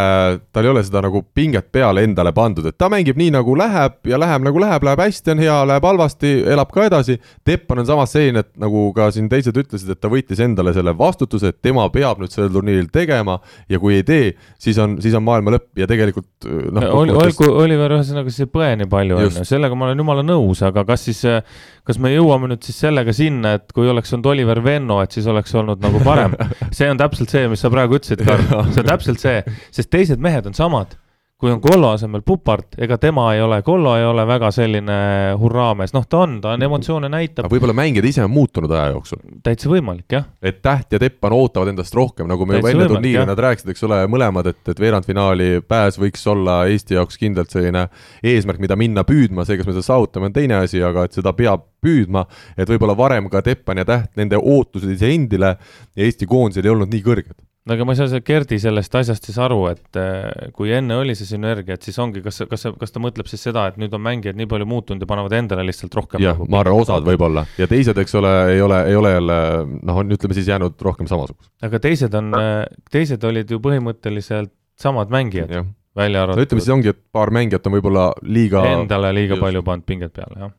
tal 0.54 0.68
ei 0.68 0.72
ole 0.72 0.84
seda 0.86 1.02
nagu 1.04 1.24
pinget 1.36 1.72
peale 1.74 2.04
endale 2.06 2.32
pandud, 2.36 2.68
et 2.70 2.78
ta 2.78 2.90
mängib 2.92 3.18
nii 3.20 3.32
nagu 3.34 3.56
läheb 3.58 3.98
ja 4.08 4.20
läheb 4.22 4.46
nagu 4.46 4.62
läheb, 4.62 4.86
läheb 4.86 5.02
hästi, 5.02 5.34
on 5.34 5.42
hea, 5.42 5.56
läheb 5.72 5.88
halvasti, 5.90 6.34
elab 6.54 6.72
ka 6.74 6.86
edasi. 6.88 7.18
Teppan 7.44 7.82
on 7.82 7.90
samas 7.90 8.14
selline, 8.14 8.44
et 8.46 8.52
nagu 8.62 8.86
ka 8.96 9.10
siin 9.16 9.28
teised 9.32 9.58
ütlesid, 9.58 9.90
et 9.90 10.02
ta 10.04 10.12
võttis 10.12 10.44
endale 10.44 10.76
selle 10.78 10.94
vastutuse, 10.98 11.50
et 11.50 11.62
tema 11.66 11.88
peab 11.94 12.22
nüüd 12.22 12.34
sellel 12.34 12.54
turniiril 12.54 12.92
tegema 12.94 13.40
ja 13.72 13.82
kui 13.82 13.98
ei 13.98 14.08
tee, 14.08 14.32
siis 14.62 14.78
on, 14.82 15.00
siis 15.04 15.18
on 15.18 15.26
maailma 15.26 15.58
lõpp 15.58 15.82
ja 15.82 15.90
tegelikult 15.90 16.48
noh. 16.48 16.90
olgu, 17.02 17.50
Oliver, 17.64 17.98
ühesõnaga 17.98 18.32
see 18.34 18.46
ei 18.46 18.54
põe 18.54 18.74
nii 18.80 18.92
palju, 18.92 19.18
on 19.18 19.30
ju, 19.42 19.48
sellega 19.50 19.76
ma 19.76 19.90
olen 19.90 20.06
jumala 20.06 20.26
nõus, 20.26 20.62
aga 20.66 20.86
kas 20.94 21.10
siis 21.10 21.26
kas 21.84 22.00
me 22.00 22.14
jõuame 22.14 22.48
nüüd 22.52 22.64
siis 22.64 22.78
sellega 22.86 23.14
sinna, 23.16 23.58
et 23.58 23.74
kui 23.76 23.90
oleks 23.92 24.14
olnud 24.16 24.30
Oliver 24.32 24.62
Venno, 24.64 25.02
et 25.04 25.16
siis 25.16 25.28
oleks 25.28 25.52
olnud 25.60 25.82
nagu 25.84 26.00
parem 26.04 26.36
see 26.84 26.92
on 26.92 27.00
täpselt 27.00 27.32
see, 27.32 27.48
mis 27.52 27.64
sa 27.64 27.72
praegu 27.72 27.98
ütlesid, 28.00 28.26
Karl, 28.28 28.44
see 28.74 28.84
on 28.84 28.92
täpselt 28.92 29.24
see, 29.24 29.40
sest 29.72 29.92
teised 29.94 30.24
mehed 30.24 30.50
on 30.50 30.58
samad 30.58 30.98
kui 31.44 31.52
on 31.52 31.60
Kollo 31.60 31.90
asemel 31.92 32.22
Pupart, 32.24 32.78
ega 32.80 32.96
tema 32.98 33.26
ei 33.36 33.42
ole, 33.44 33.58
Kollo 33.68 33.98
ei 34.00 34.06
ole 34.08 34.24
väga 34.28 34.48
selline 34.56 34.96
hurraamees, 35.40 35.92
noh, 35.92 36.06
ta 36.08 36.22
on, 36.24 36.38
ta 36.40 36.54
on 36.56 36.64
emotsioone 36.64 37.10
näitab. 37.12 37.50
võib-olla 37.52 37.76
mängijad 37.76 38.08
ise 38.08 38.24
on 38.24 38.32
muutunud 38.32 38.72
aja 38.72 38.94
jooksul? 38.94 39.20
täitsa 39.44 39.68
võimalik, 39.72 40.08
jah. 40.16 40.30
et 40.40 40.62
Täht 40.64 40.96
ja 40.96 41.02
Teppan 41.04 41.36
ootavad 41.36 41.74
endast 41.74 41.96
rohkem, 42.00 42.30
nagu 42.32 42.48
me 42.48 42.62
juba 42.62 42.72
enne 42.72 42.88
turniiri 42.88 43.28
nad 43.28 43.44
rääkisid, 43.44 43.74
eks 43.76 43.84
ole, 43.90 44.00
mõlemad, 44.08 44.48
et, 44.54 44.62
et 44.72 44.80
veerandfinaali 44.86 45.50
pääs 45.68 46.00
võiks 46.00 46.24
olla 46.32 46.62
Eesti 46.72 46.96
jaoks 46.96 47.20
kindlalt 47.20 47.52
selline 47.52 47.90
eesmärk, 48.24 48.64
mida 48.64 48.80
minna 48.80 49.04
püüdma, 49.04 49.44
see, 49.44 49.60
kas 49.60 49.68
me 49.68 49.76
seda 49.76 49.90
saavutame, 49.92 50.32
on 50.32 50.40
teine 50.40 50.62
asi, 50.64 50.80
aga 50.80 51.10
et 51.10 51.20
seda 51.20 51.36
peab 51.36 51.68
püüdma, 51.84 52.24
et 52.56 52.72
võib-olla 52.72 52.96
varem 52.96 53.28
ka 53.28 53.44
Teppan 53.44 53.84
ja 53.84 53.90
Täht, 53.90 54.14
nende 54.16 54.40
ootused 54.40 54.96
iseendile 54.96 55.58
ja 55.58 56.08
Eesti 56.08 56.30
koondisel 56.30 56.72
ei 56.72 56.78
olnud 56.78 56.94
nii 56.94 57.04
kõrged 57.04 57.36
no 57.64 57.76
aga 57.76 57.86
ma 57.88 57.94
ei 57.96 58.00
saa 58.00 58.22
Gerdi 58.26 58.58
sellest 58.60 58.96
asjast 59.00 59.28
siis 59.30 59.38
aru, 59.42 59.60
et 59.72 60.00
äh, 60.00 60.50
kui 60.56 60.72
enne 60.76 60.98
oli 61.00 61.16
see 61.16 61.28
sünergia, 61.30 61.78
et 61.78 61.86
siis 61.88 61.98
ongi, 62.02 62.24
kas, 62.26 62.42
kas, 62.50 62.66
kas 62.80 62.96
ta 62.96 63.02
mõtleb 63.04 63.30
siis 63.32 63.46
seda, 63.48 63.66
et 63.72 63.78
nüüd 63.80 63.94
on 63.96 64.04
mängijad 64.04 64.40
nii 64.40 64.50
palju 64.52 64.68
muutunud 64.70 65.04
ja 65.04 65.10
panevad 65.10 65.36
endale 65.38 65.66
lihtsalt 65.70 65.96
rohkem 66.00 66.24
jah 66.24 66.36
nagu,, 66.36 66.50
ma 66.52 66.60
arvan, 66.64 66.82
osad 66.84 67.08
võib-olla 67.08 67.46
ja 67.60 67.68
teised, 67.72 68.00
eks 68.04 68.18
ole, 68.20 68.34
ei 68.56 68.64
ole, 68.64 68.82
ei 68.90 68.98
ole 69.00 69.14
jälle 69.16 69.38
noh, 69.80 70.02
on 70.04 70.18
ütleme 70.18 70.38
siis 70.38 70.50
jäänud 70.52 70.76
rohkem 70.90 71.08
samasugused. 71.12 71.54
aga 71.64 71.80
teised 71.88 72.20
on, 72.20 72.34
äh, 72.40 72.58
teised 72.92 73.24
olid 73.30 73.56
ju 73.56 73.62
põhimõtteliselt 73.64 74.52
samad 74.84 75.14
mängijad, 75.14 75.56
välja 75.96 76.26
arvatud 76.26 76.44
no 76.44 76.50
ütleme 76.50 76.66
siis 76.66 76.76
ongi, 76.76 76.92
et 76.92 77.00
paar 77.16 77.32
mängijat 77.32 77.72
on 77.72 77.78
võib-olla 77.78 78.10
liiga 78.28 78.66
endale 78.74 79.16
liiga 79.16 79.38
just. 79.38 79.48
palju 79.48 79.64
pannud 79.64 79.88
pinget 79.88 80.12
peale, 80.20 80.36
jah. 80.48 80.54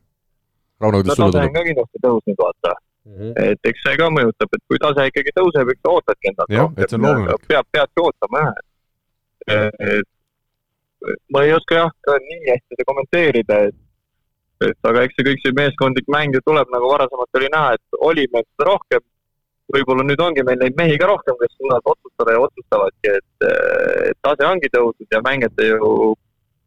Rauno, 0.80 1.05
kuidas 1.05 1.20
sulle 1.20 1.36
tundub? 1.36 1.68
kindlasti 1.68 2.00
tõusnud, 2.02 2.40
vaata 2.40 2.76
Mm 3.05 3.16
-hmm. 3.18 3.32
et 3.36 3.68
eks 3.68 3.82
see 3.84 3.96
ka 4.00 4.07
mõjutab, 4.09 4.48
et 4.57 4.62
kui 4.68 4.78
tase 4.80 5.07
ikkagi 5.11 5.32
tõuseb, 5.36 5.70
eks 5.72 5.82
sa 5.84 5.90
ootadki 5.92 6.28
endalt 6.30 6.52
rohkem. 6.64 7.48
peab, 7.48 7.66
peadki 7.76 8.00
ootama 8.00 8.44
jah, 8.44 8.55
et 9.92 10.09
ma 11.32 11.42
ei 11.44 11.52
oska 11.52 11.80
jah 11.80 11.90
ka 12.07 12.14
nii 12.28 12.38
hästi 12.50 12.76
seda 12.76 12.86
kommenteerida, 12.90 13.59
et, 13.68 13.76
et 14.68 14.88
aga 14.90 15.02
eks 15.05 15.18
see 15.18 15.26
kõik 15.28 15.42
see 15.42 15.57
meeskondlik 15.59 16.09
mäng 16.16 16.36
ju 16.36 16.40
tuleb, 16.48 16.70
nagu 16.72 16.88
varasemalt 16.92 17.40
oli 17.40 17.50
näha, 17.57 17.74
et 17.76 18.00
oli 18.11 18.24
meil 18.32 18.46
seda 18.46 18.70
rohkem. 18.70 19.05
võib-olla 19.74 20.05
nüüd 20.05 20.20
ongi 20.20 20.42
meil 20.44 20.59
neid 20.61 20.74
mehi 20.76 20.96
ka 21.00 21.07
rohkem, 21.09 21.36
kes 21.40 21.55
suudavad 21.57 21.86
otsustada 21.92 22.34
ja 22.34 22.40
otsustavadki, 22.46 23.12
et, 23.18 23.46
et 24.11 24.18
tase 24.26 24.44
ongi 24.48 24.68
tõusnud 24.74 25.16
ja 25.16 25.20
mängijate 25.24 25.68
ju 25.70 25.92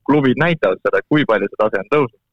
klubid 0.10 0.40
näitavad 0.42 0.82
seda, 0.82 1.04
kui 1.10 1.26
palju 1.30 1.50
see 1.50 1.62
tase 1.62 1.84
on 1.84 1.92
tõusnud. 1.94 2.24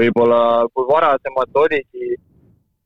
Võib-olla 0.00 0.40
kui 0.74 0.88
varasemalt 0.88 1.60
oligi, 1.64 2.16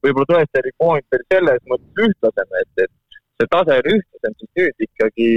võib-olla 0.05 0.33
tõesti 0.33 0.63
oli 0.63 0.75
koondis 0.83 1.09
veel 1.15 1.25
selles 1.33 1.63
mõttes 1.71 2.05
ühtlasem, 2.09 2.59
et, 2.63 2.85
et 2.85 3.21
see 3.39 3.53
tase 3.55 3.79
on 3.81 3.91
ühtlasem, 3.95 4.37
siis 4.41 4.53
nüüd 4.61 4.87
ikkagi 4.89 5.31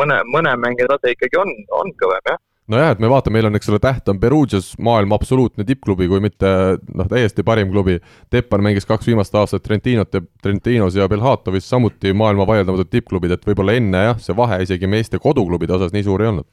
mõne, 0.00 0.20
mõne 0.34 0.54
mängija 0.60 0.90
tase 0.94 1.14
ikkagi 1.14 1.40
on, 1.40 1.54
on 1.80 1.94
kõvem 2.00 2.32
jah 2.32 2.42
nojah, 2.68 2.92
et 2.92 3.00
me 3.00 3.08
vaatame, 3.10 3.38
meil 3.38 3.48
on, 3.48 3.56
eks 3.56 3.70
ole, 3.72 3.80
täht 3.82 4.08
on 4.12 4.20
Perugias 4.20 4.70
maailma 4.84 5.16
absoluutne 5.18 5.64
tippklubi, 5.68 6.08
kui 6.10 6.20
mitte 6.20 6.50
noh, 6.76 7.08
täiesti 7.08 7.44
parim 7.46 7.72
klubi. 7.72 7.98
Teppan 8.32 8.64
mängis 8.64 8.86
kaks 8.88 9.08
viimast 9.08 9.34
aastat 9.40 9.64
Trentinot 9.64 10.14
ja 10.14 10.22
Trentinos 10.42 10.98
ja 10.98 11.08
Belhatovis 11.08 11.68
samuti 11.70 12.12
maailma 12.12 12.46
vaieldamatud 12.48 12.90
tippklubid, 12.92 13.32
et 13.34 13.48
võib-olla 13.48 13.78
enne 13.78 14.04
jah, 14.10 14.20
see 14.22 14.36
vahe 14.36 14.60
isegi 14.66 14.90
meeste 14.90 15.20
koduklubide 15.22 15.78
osas 15.78 15.96
nii 15.96 16.04
suur 16.06 16.24
ei 16.24 16.32
olnud. 16.34 16.48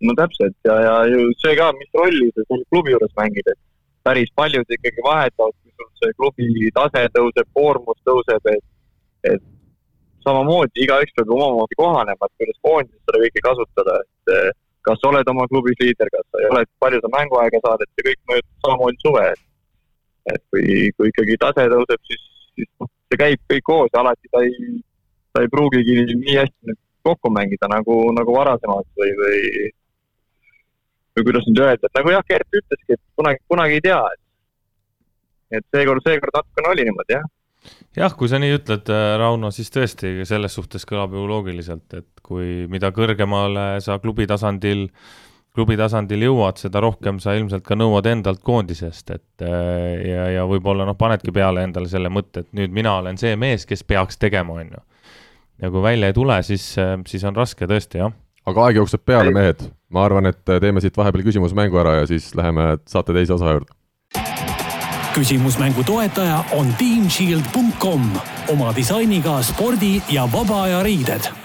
No 0.00 0.14
täpselt 0.18 0.56
ja, 0.66 0.74
ja 0.86 0.94
ju 1.10 1.30
see 1.42 1.54
ka, 1.58 1.70
mis 1.78 1.90
rolli 1.94 2.30
sa 2.34 2.44
seal 2.48 2.64
klubi 2.72 2.94
juures 2.94 3.14
mängid, 3.20 3.46
et 3.52 3.60
päris 4.04 4.30
paljud 4.36 4.76
ikkagi 4.76 5.04
vahetavad, 5.04 5.54
kui 5.62 5.72
sul 5.78 5.90
see 6.02 6.16
klubi 6.18 6.70
tase 6.76 7.06
tõuseb, 7.16 7.48
koormus 7.56 8.00
tõuseb, 8.08 8.50
et, 8.52 8.64
et 9.32 9.44
samamoodi 10.26 10.84
igaüks 10.84 11.14
peab 11.16 11.32
omamoodi 11.36 11.78
kohanema, 11.80 12.28
et 12.28 12.42
kuidas 12.42 12.60
koondises 12.66 13.00
seda 13.06 13.22
kõike 13.24 13.44
kasutada, 13.48 13.96
et 14.04 14.60
kas 14.84 15.00
sa 15.00 15.10
oled 15.10 15.30
oma 15.32 15.46
klubis 15.48 15.78
liider, 15.80 16.10
kas 16.12 16.24
sa 16.28 16.42
ei 16.42 16.50
ole, 16.52 16.64
palju 16.84 17.00
sa 17.00 17.12
mänguaega 17.16 17.60
saad, 17.64 17.84
et 17.84 17.92
see 17.92 18.08
kõik 18.10 18.20
mõjutab 18.30 18.66
samamoodi 18.66 19.04
suve. 19.06 19.26
et 20.32 20.40
kui, 20.48 20.66
kui 20.96 21.10
ikkagi 21.10 21.34
tase 21.40 21.66
tõuseb, 21.68 22.00
siis, 22.08 22.20
siis 22.56 22.68
noh, 22.80 22.88
see 23.12 23.18
käib 23.20 23.40
kõik 23.52 23.64
koos 23.68 23.90
ja 23.92 24.00
alati 24.00 24.30
ta 24.32 24.40
ei, 24.44 24.78
ta 25.36 25.42
ei 25.44 25.50
pruugigi 25.52 25.98
nii 26.08 26.36
hästi 26.38 26.76
kokku 27.04 27.28
mängida 27.28 27.68
nagu, 27.68 27.96
nagu 28.16 28.36
varasemalt 28.36 28.88
või, 28.96 29.10
või 29.18 29.40
või 31.14 31.28
kuidas 31.30 31.48
nüüd 31.48 31.62
öelda, 31.62 31.88
et 31.88 31.98
nagu 32.00 32.12
jah, 32.14 32.26
Gert 32.28 32.60
ütleski, 32.60 32.98
et 32.98 33.02
kunagi, 33.18 33.42
kunagi 33.48 33.80
ei 33.80 33.86
tea, 33.88 34.02
et 34.14 34.22
et 35.54 35.66
seekord, 35.76 36.02
seekord 36.02 36.34
natukene 36.34 36.70
oli 36.72 36.86
niimoodi, 36.88 37.18
jah 37.18 37.26
jah, 37.96 38.14
kui 38.18 38.30
sa 38.30 38.40
nii 38.42 38.56
ütled, 38.58 38.88
äh, 38.92 39.14
Rauno, 39.20 39.50
siis 39.54 39.70
tõesti 39.74 40.24
selles 40.28 40.56
suhtes 40.56 40.86
kõlab 40.88 41.14
ju 41.16 41.26
loogiliselt, 41.28 41.86
et 41.96 42.24
kui, 42.24 42.64
mida 42.70 42.90
kõrgemale 42.94 43.80
sa 43.84 43.98
klubi 44.02 44.26
tasandil, 44.30 44.88
klubi 45.54 45.78
tasandil 45.78 46.26
jõuad, 46.26 46.58
seda 46.60 46.82
rohkem 46.84 47.20
sa 47.22 47.36
ilmselt 47.38 47.64
ka 47.66 47.78
nõuad 47.78 48.08
endalt 48.10 48.42
koondisest, 48.44 49.14
et 49.14 49.46
äh, 49.46 50.02
ja, 50.10 50.26
ja 50.38 50.48
võib-olla 50.50 50.86
noh, 50.88 50.98
panedki 50.98 51.34
peale 51.34 51.64
endale 51.66 51.90
selle 51.92 52.10
mõtte, 52.12 52.44
et 52.44 52.52
nüüd 52.56 52.74
mina 52.74 52.98
olen 53.00 53.20
see 53.20 53.36
mees, 53.40 53.66
kes 53.68 53.86
peaks 53.86 54.20
tegema, 54.20 54.58
on 54.60 54.74
ju. 54.74 54.84
ja 55.62 55.70
kui 55.70 55.84
välja 55.84 56.10
ei 56.10 56.16
tule, 56.16 56.42
siis, 56.46 56.66
äh, 56.82 56.96
siis 57.08 57.24
on 57.24 57.38
raske 57.38 57.70
tõesti, 57.70 58.02
jah. 58.02 58.12
Aga 58.46 58.66
aeg 58.66 58.80
jookseb 58.82 59.04
peale, 59.06 59.30
mehed. 59.34 59.68
ma 59.88 60.04
arvan, 60.04 60.26
et 60.26 60.42
teeme 60.44 60.82
siit 60.82 60.96
vahepeal 60.96 61.24
küsimusmängu 61.26 61.78
ära 61.80 62.00
ja 62.00 62.06
siis 62.10 62.32
läheme 62.34 62.76
saate 62.86 63.14
teise 63.14 63.36
osa 63.36 63.54
juurde. 63.56 63.70
Küsimusmängu 65.14 65.84
toetaja 65.86 66.42
on 66.58 66.74
teamshield.com 66.78 68.10
oma 68.50 68.74
disainiga 68.76 69.38
spordi 69.46 70.00
ja 70.10 70.26
vaba 70.32 70.64
aja 70.66 70.82
riided 70.82 71.43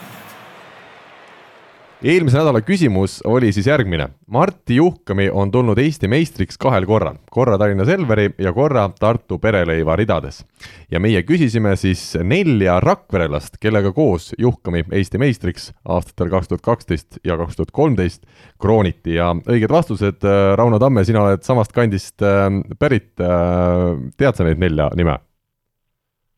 eelmise 2.04 2.38
nädala 2.38 2.62
küsimus 2.64 3.20
oli 3.28 3.52
siis 3.52 3.68
järgmine. 3.68 4.08
Martti 4.32 4.76
Juhkami 4.76 5.30
on 5.30 5.52
tulnud 5.52 5.78
Eesti 5.78 6.08
meistriks 6.08 6.58
kahel 6.58 6.86
korral, 6.88 7.18
korra 7.32 7.58
Tallinna 7.60 7.86
Selveri 7.86 8.30
ja 8.40 8.54
korra 8.56 8.90
Tartu 9.00 9.38
Pereleiva 9.40 9.96
ridades. 10.00 10.46
ja 10.92 11.00
meie 11.00 11.22
küsisime 11.24 11.76
siis 11.76 12.18
nelja 12.24 12.80
rakverelast, 12.80 13.58
kellega 13.60 13.92
koos 13.94 14.32
Juhkami 14.38 14.86
Eesti 14.92 15.18
meistriks 15.18 15.74
aastatel 15.86 16.30
kaks 16.30 16.48
tuhat 16.48 16.62
kaksteist 16.62 17.20
ja 17.24 17.38
kaks 17.38 17.56
tuhat 17.56 17.72
kolmteist 17.72 18.24
krooniti 18.60 19.14
ja 19.14 19.34
õiged 19.36 19.70
vastused, 19.70 20.24
äh, 20.24 20.56
Rauno 20.56 20.80
Tamme, 20.80 21.04
sina 21.04 21.24
oled 21.24 21.44
samast 21.44 21.76
kandist 21.76 22.22
äh, 22.22 22.48
pärit, 22.80 23.12
äh, 23.20 24.00
tead 24.18 24.36
sa 24.36 24.48
neid 24.48 24.60
nelja 24.60 24.90
nime? 24.96 25.20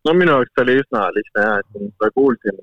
no 0.06 0.14
minu 0.18 0.40
jaoks 0.40 0.66
oli 0.66 0.80
üsna 0.82 1.08
lihtne 1.14 1.46
jah, 1.46 1.60
et 1.62 1.92
ma 2.02 2.10
kuulsin 2.16 2.58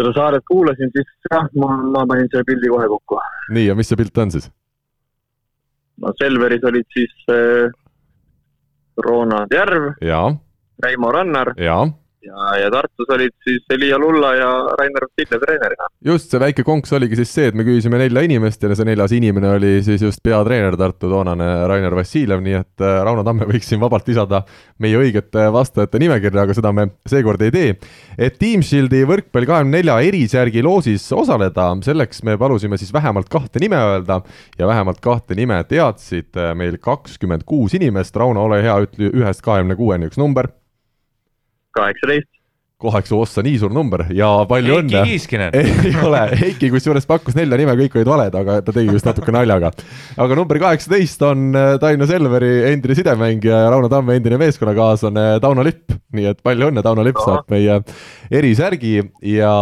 seda 0.00 0.12
saadet 0.16 0.46
kuulasin, 0.48 0.92
siis 0.96 1.08
jah, 1.30 1.46
ma, 1.60 1.76
ma 1.94 2.06
panin 2.08 2.28
selle 2.32 2.46
pildi 2.48 2.72
kohe 2.72 2.88
kokku. 2.96 3.20
nii, 3.56 3.68
ja 3.68 3.76
mis 3.78 3.92
see 3.92 4.00
pilt 4.00 4.18
on 4.24 4.34
siis? 4.34 4.50
no 6.00 6.12
Selveris 6.18 6.64
olid 6.64 6.88
siis 6.96 7.16
äh, 7.32 7.72
Roonad 9.06 9.52
Järv, 9.54 9.90
Reimo 10.84 11.12
Rannar 11.12 11.52
ja 11.60 11.82
ja, 12.22 12.58
ja 12.58 12.70
Tartus 12.70 13.08
olid 13.14 13.32
siis 13.44 13.64
Elia 13.70 13.98
Lulla 13.98 14.34
ja 14.36 14.48
Rainer 14.78 15.06
Vassiljev 15.06 15.42
treenerina. 15.44 15.88
just, 16.04 16.30
see 16.30 16.40
väike 16.42 16.64
konks 16.66 16.92
oligi 16.96 17.18
siis 17.20 17.32
see, 17.34 17.48
et 17.50 17.56
me 17.56 17.64
küsisime 17.66 18.00
nelja 18.00 18.22
inimest 18.26 18.62
ja 18.64 18.76
see 18.76 18.88
neljas 18.88 19.14
inimene 19.16 19.54
oli 19.56 19.72
siis 19.86 20.04
just 20.04 20.22
peatreener 20.24 20.76
Tartu 20.80 21.10
toonane 21.10 21.48
Rainer 21.70 21.96
Vassiljev, 21.96 22.42
nii 22.44 22.58
et 22.60 22.84
äh, 22.84 23.00
Rauno 23.06 23.24
Tamme 23.26 23.48
võiks 23.48 23.70
siin 23.72 23.80
vabalt 23.82 24.08
lisada 24.10 24.42
meie 24.82 25.00
õigete 25.00 25.46
vastajate 25.54 26.02
nimekirja, 26.02 26.44
aga 26.44 26.56
seda 26.56 26.74
me 26.76 26.86
seekord 27.08 27.42
ei 27.46 27.54
tee. 27.54 27.72
et 28.18 28.38
Team 28.40 28.64
Shieldi 28.66 29.02
võrkpalli 29.08 29.48
kahekümne 29.48 29.80
nelja 29.80 29.98
erisärgi 30.04 30.64
loosis 30.66 31.06
osaleda, 31.16 31.70
selleks 31.84 32.24
me 32.28 32.36
palusime 32.40 32.78
siis 32.80 32.92
vähemalt 32.92 33.32
kahte 33.32 33.62
nime 33.62 33.80
öelda 33.80 34.20
ja 34.58 34.68
vähemalt 34.68 35.00
kahte 35.04 35.36
nime 35.38 35.62
teadsid 35.68 36.36
äh, 36.36 36.52
meil 36.54 36.78
kakskümmend 36.82 37.48
kuus 37.48 37.74
inimest, 37.78 38.16
Rauno, 38.16 38.44
ole 38.44 38.62
hea, 38.64 38.76
ütle 38.84 39.12
ühest 39.14 39.44
kahekümne 39.46 39.76
kuueni 39.78 40.10
üks 40.10 40.20
number 40.20 40.50
kaheksateist. 41.72 42.39
Kaheksa 42.80 43.16
ossa, 43.16 43.42
nii 43.44 43.58
suur 43.60 43.72
number 43.74 44.06
ja 44.16 44.28
palju 44.48 44.76
Heiki 44.76 44.84
õnne. 44.84 45.02
Kiiskinen. 45.08 45.56
ei 45.86 45.94
ole, 46.04 46.22
Heiki 46.40 46.70
kusjuures 46.72 47.06
pakkus 47.08 47.36
nelja 47.38 47.58
nime, 47.60 47.74
kõik 47.82 47.98
olid 47.98 48.10
valed, 48.10 48.38
aga 48.40 48.60
ta 48.64 48.74
tegi 48.76 48.94
just 48.94 49.08
natuke 49.08 49.34
naljaga. 49.34 49.72
aga 50.20 50.38
number 50.38 50.60
kaheksateist 50.62 51.24
on 51.28 51.50
äh, 51.56 51.74
Tallinna 51.82 52.08
Selveri 52.10 52.52
endine 52.70 52.96
sidemängija 52.98 53.64
ja 53.64 53.72
Rauno 53.72 53.90
Tamme 53.92 54.16
endine 54.18 54.40
meeskonnakaaslane 54.40 55.26
Tauno 55.44 55.66
Lipp. 55.66 55.92
nii 56.16 56.30
et 56.32 56.40
palju 56.42 56.70
õnne, 56.70 56.82
Tauno 56.82 57.04
Lipp 57.06 57.20
saab 57.22 57.50
meie 57.52 57.76
erisärgi 58.34 58.96
ja, 59.30 59.52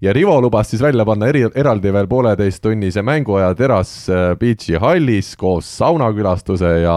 ja 0.00 0.14
Rivo 0.16 0.38
lubas 0.40 0.70
siis 0.72 0.80
välja 0.82 1.04
panna 1.08 1.28
eri, 1.28 1.44
eraldi 1.50 1.92
veel 1.92 2.08
pooleteisttunnise 2.08 3.04
mänguaja 3.04 3.52
Teras 3.58 3.92
äh, 4.08 4.30
Beachi 4.40 4.78
hallis 4.80 5.34
koos 5.40 5.68
saunakülastuse 5.80 6.78
ja 6.84 6.96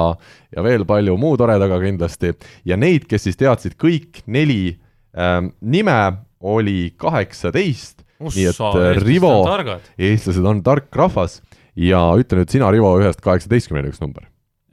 ja 0.53 0.63
veel 0.63 0.85
palju 0.85 1.17
muu 1.17 1.37
toredaga 1.39 1.79
kindlasti 1.81 2.33
ja 2.69 2.77
neid, 2.77 3.07
kes 3.09 3.27
siis 3.27 3.39
teadsid 3.39 3.77
kõik 3.81 4.21
neli 4.29 4.75
nime, 5.61 5.97
oli 6.43 6.93
kaheksateist. 6.97 8.01
nii 8.23 8.45
et 8.47 8.59
äh, 8.63 9.03
Rivo, 9.03 9.33
eestlased 9.99 10.45
on 10.47 10.61
tark 10.63 10.93
rahvas 10.95 11.41
ja 11.75 11.99
ütle 12.19 12.39
nüüd 12.39 12.53
sina, 12.53 12.69
Rivo, 12.71 12.93
ühest 13.01 13.23
kaheksateistkümneni 13.23 13.91
üks 13.91 13.99
number. 14.03 14.27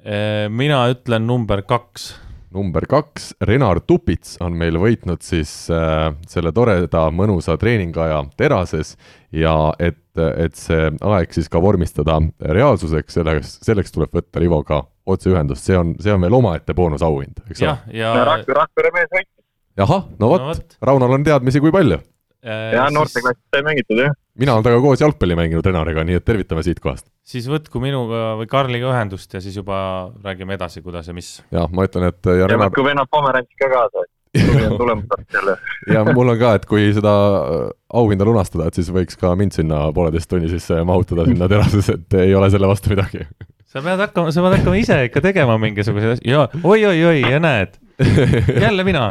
Äh, 0.04 0.46
mina 0.48 0.84
ütlen 0.92 1.26
number 1.26 1.64
kaks 1.66 2.12
number 2.50 2.86
kaks, 2.90 3.34
Renar 3.46 3.80
Tupits 3.86 4.36
on 4.42 4.56
meil 4.58 4.78
võitnud 4.80 5.22
siis 5.22 5.52
äh, 5.70 6.10
selle 6.30 6.52
toreda 6.54 7.06
mõnusa 7.14 7.56
treeningaja 7.60 8.24
terases 8.38 8.96
ja 9.30 9.54
et, 9.78 10.02
et 10.18 10.58
see 10.58 10.90
aeg 10.98 11.34
siis 11.34 11.50
ka 11.50 11.62
vormistada 11.62 12.18
reaalsuseks, 12.40 13.20
selleks, 13.20 13.58
selleks 13.66 13.94
tuleb 13.94 14.18
võtta 14.18 14.42
Rivoga 14.42 14.82
otseühendust, 15.10 15.66
see 15.66 15.78
on, 15.78 15.94
see 16.02 16.12
on 16.14 16.26
veel 16.26 16.38
omaette 16.40 16.74
boonusauhind, 16.76 17.44
eks 17.48 17.62
ole. 17.62 17.76
ja, 17.94 18.14
ja 18.18 18.26
Rakvere 18.26 18.94
mees 18.98 19.12
võitis. 19.14 19.39
Ahah, 19.84 20.06
no 20.20 20.32
vot 20.32 20.46
no, 20.46 20.54
võt. 20.54 20.78
Raunol 20.84 21.18
on 21.18 21.26
teadmisi, 21.26 21.62
kui 21.62 21.72
palju 21.74 21.98
äh,? 21.98 22.70
jah, 22.76 22.90
noorteklassis 22.94 23.42
sai 23.54 23.64
mängitud, 23.66 24.00
jah. 24.00 24.14
mina 24.40 24.54
olen 24.54 24.66
temaga 24.66 24.84
koos 24.84 25.02
jalgpalli 25.02 25.36
mänginud 25.38 25.66
Renariga, 25.66 26.04
nii 26.06 26.20
et 26.20 26.26
tervitame 26.26 26.64
siitkohast. 26.66 27.08
siis 27.26 27.48
võtku 27.50 27.82
minuga 27.82 28.36
või 28.40 28.48
Karliga 28.50 28.92
ühendust 28.92 29.36
ja 29.36 29.42
siis 29.44 29.58
juba 29.60 29.80
räägime 30.24 30.56
edasi, 30.58 30.84
kuidas 30.84 31.10
ja 31.10 31.16
mis. 31.16 31.36
jah, 31.52 31.68
ma 31.72 31.88
ütlen, 31.88 32.08
et 32.12 32.32
ja, 32.32 32.42
ja 32.42 32.48
Renar... 32.50 32.70
võtku 32.70 32.86
vennad 32.86 33.12
Pomerantsi 33.12 33.60
ka 33.60 33.70
kaasa, 33.74 34.06
et 34.06 34.16
ja 35.94 36.04
mul 36.06 36.30
on 36.30 36.36
ka, 36.38 36.54
et 36.60 36.66
kui 36.70 36.90
seda 36.94 37.14
äh, 37.36 37.62
auhinda 37.98 38.26
lunastada, 38.28 38.68
et 38.70 38.78
siis 38.78 38.92
võiks 38.94 39.18
ka 39.18 39.32
mind 39.38 39.56
sinna 39.56 39.88
pooleteist 39.94 40.30
tunni 40.30 40.50
sisse 40.52 40.78
mahutada 40.86 41.26
sinna 41.26 41.50
terasesse, 41.50 41.98
et 41.98 42.20
ei 42.28 42.36
ole 42.38 42.50
selle 42.52 42.70
vastu 42.70 42.94
midagi 42.94 43.26
sa 43.70 43.82
pead 43.84 44.02
hakkama, 44.02 44.32
sa 44.34 44.42
pead 44.44 44.58
hakkama 44.58 44.78
ise 44.80 44.98
ikka 45.06 45.22
tegema 45.22 45.56
mingisuguseid 45.62 46.16
asju 46.16 46.30
ja 46.32 46.46
oi-oi-oi 46.62 47.20
ja 47.22 47.38
näed, 47.42 47.76
jälle 48.64 48.86
mina 48.86 49.10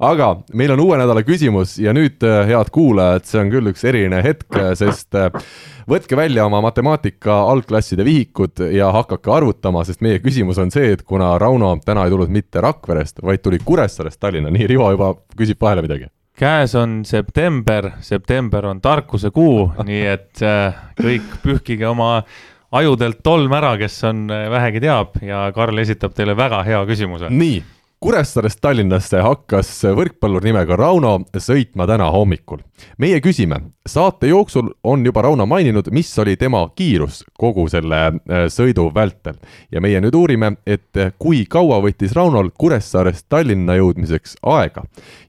aga 0.00 0.30
meil 0.56 0.74
on 0.74 0.82
uue 0.84 0.98
nädala 1.00 1.22
küsimus 1.26 1.76
ja 1.82 1.94
nüüd, 1.96 2.22
äh, 2.26 2.44
head 2.48 2.70
kuulajad, 2.74 3.26
see 3.28 3.40
on 3.42 3.52
küll 3.52 3.70
üks 3.72 3.84
eriline 3.88 4.22
hetk, 4.24 4.48
äh, 4.60 4.72
sest 4.78 5.16
äh, 5.18 5.30
võtke 5.90 6.18
välja 6.18 6.46
oma 6.48 6.62
matemaatika 6.64 7.40
algklasside 7.52 8.06
vihikud 8.06 8.64
ja 8.74 8.90
hakake 8.94 9.32
arvutama, 9.32 9.84
sest 9.84 10.04
meie 10.04 10.20
küsimus 10.24 10.60
on 10.62 10.72
see, 10.74 10.94
et 10.96 11.04
kuna 11.06 11.34
Rauno 11.40 11.74
täna 11.84 12.06
ei 12.06 12.14
tulnud 12.14 12.32
mitte 12.34 12.64
Rakverest, 12.64 13.22
vaid 13.24 13.44
tuli 13.44 13.60
Kuressaarest 13.64 14.20
Tallinna, 14.20 14.52
nii 14.54 14.70
Rivo 14.70 14.90
juba 14.94 15.14
küsib 15.36 15.60
vahele 15.60 15.86
midagi 15.86 16.10
käes 16.34 16.72
on 16.74 17.04
september, 17.06 17.92
september 18.02 18.66
on 18.66 18.80
tarkuse 18.82 19.30
kuu, 19.30 19.68
nii 19.86 20.00
et 20.10 20.40
kõik 20.98 21.36
pühkige 21.44 21.86
oma 21.86 22.24
ajudelt 22.74 23.22
tolm 23.22 23.54
ära, 23.54 23.74
kes 23.78 23.96
on, 24.08 24.26
äh, 24.30 24.48
vähegi 24.50 24.82
teab 24.84 25.18
ja 25.22 25.46
Karl 25.54 25.78
esitab 25.82 26.14
teile 26.16 26.36
väga 26.36 26.62
hea 26.66 26.82
küsimuse. 26.88 27.30
nii, 27.30 27.62
Kuressaarest 28.04 28.58
Tallinnasse 28.60 29.16
hakkas 29.24 29.68
võrkpallur 29.96 30.44
nimega 30.44 30.76
Rauno 30.76 31.14
sõitma 31.40 31.86
täna 31.88 32.10
hommikul. 32.12 32.58
meie 32.98 33.20
küsime, 33.24 33.56
saate 33.88 34.28
jooksul 34.28 34.66
on 34.84 35.06
juba 35.06 35.22
Rauno 35.22 35.46
maininud, 35.46 35.88
mis 35.90 36.10
oli 36.18 36.36
tema 36.36 36.60
kiirus 36.76 37.22
kogu 37.38 37.64
selle 37.68 37.96
äh, 37.96 38.44
sõidu 38.52 38.90
vältel. 38.94 39.38
ja 39.72 39.80
meie 39.80 40.00
nüüd 40.04 40.14
uurime, 40.14 40.52
et 40.66 40.92
kui 41.18 41.46
kaua 41.48 41.80
võttis 41.80 42.12
Raunol 42.12 42.50
Kuressaarest 42.58 43.24
Tallinna 43.28 43.78
jõudmiseks 43.80 44.36
aega. 44.42 44.84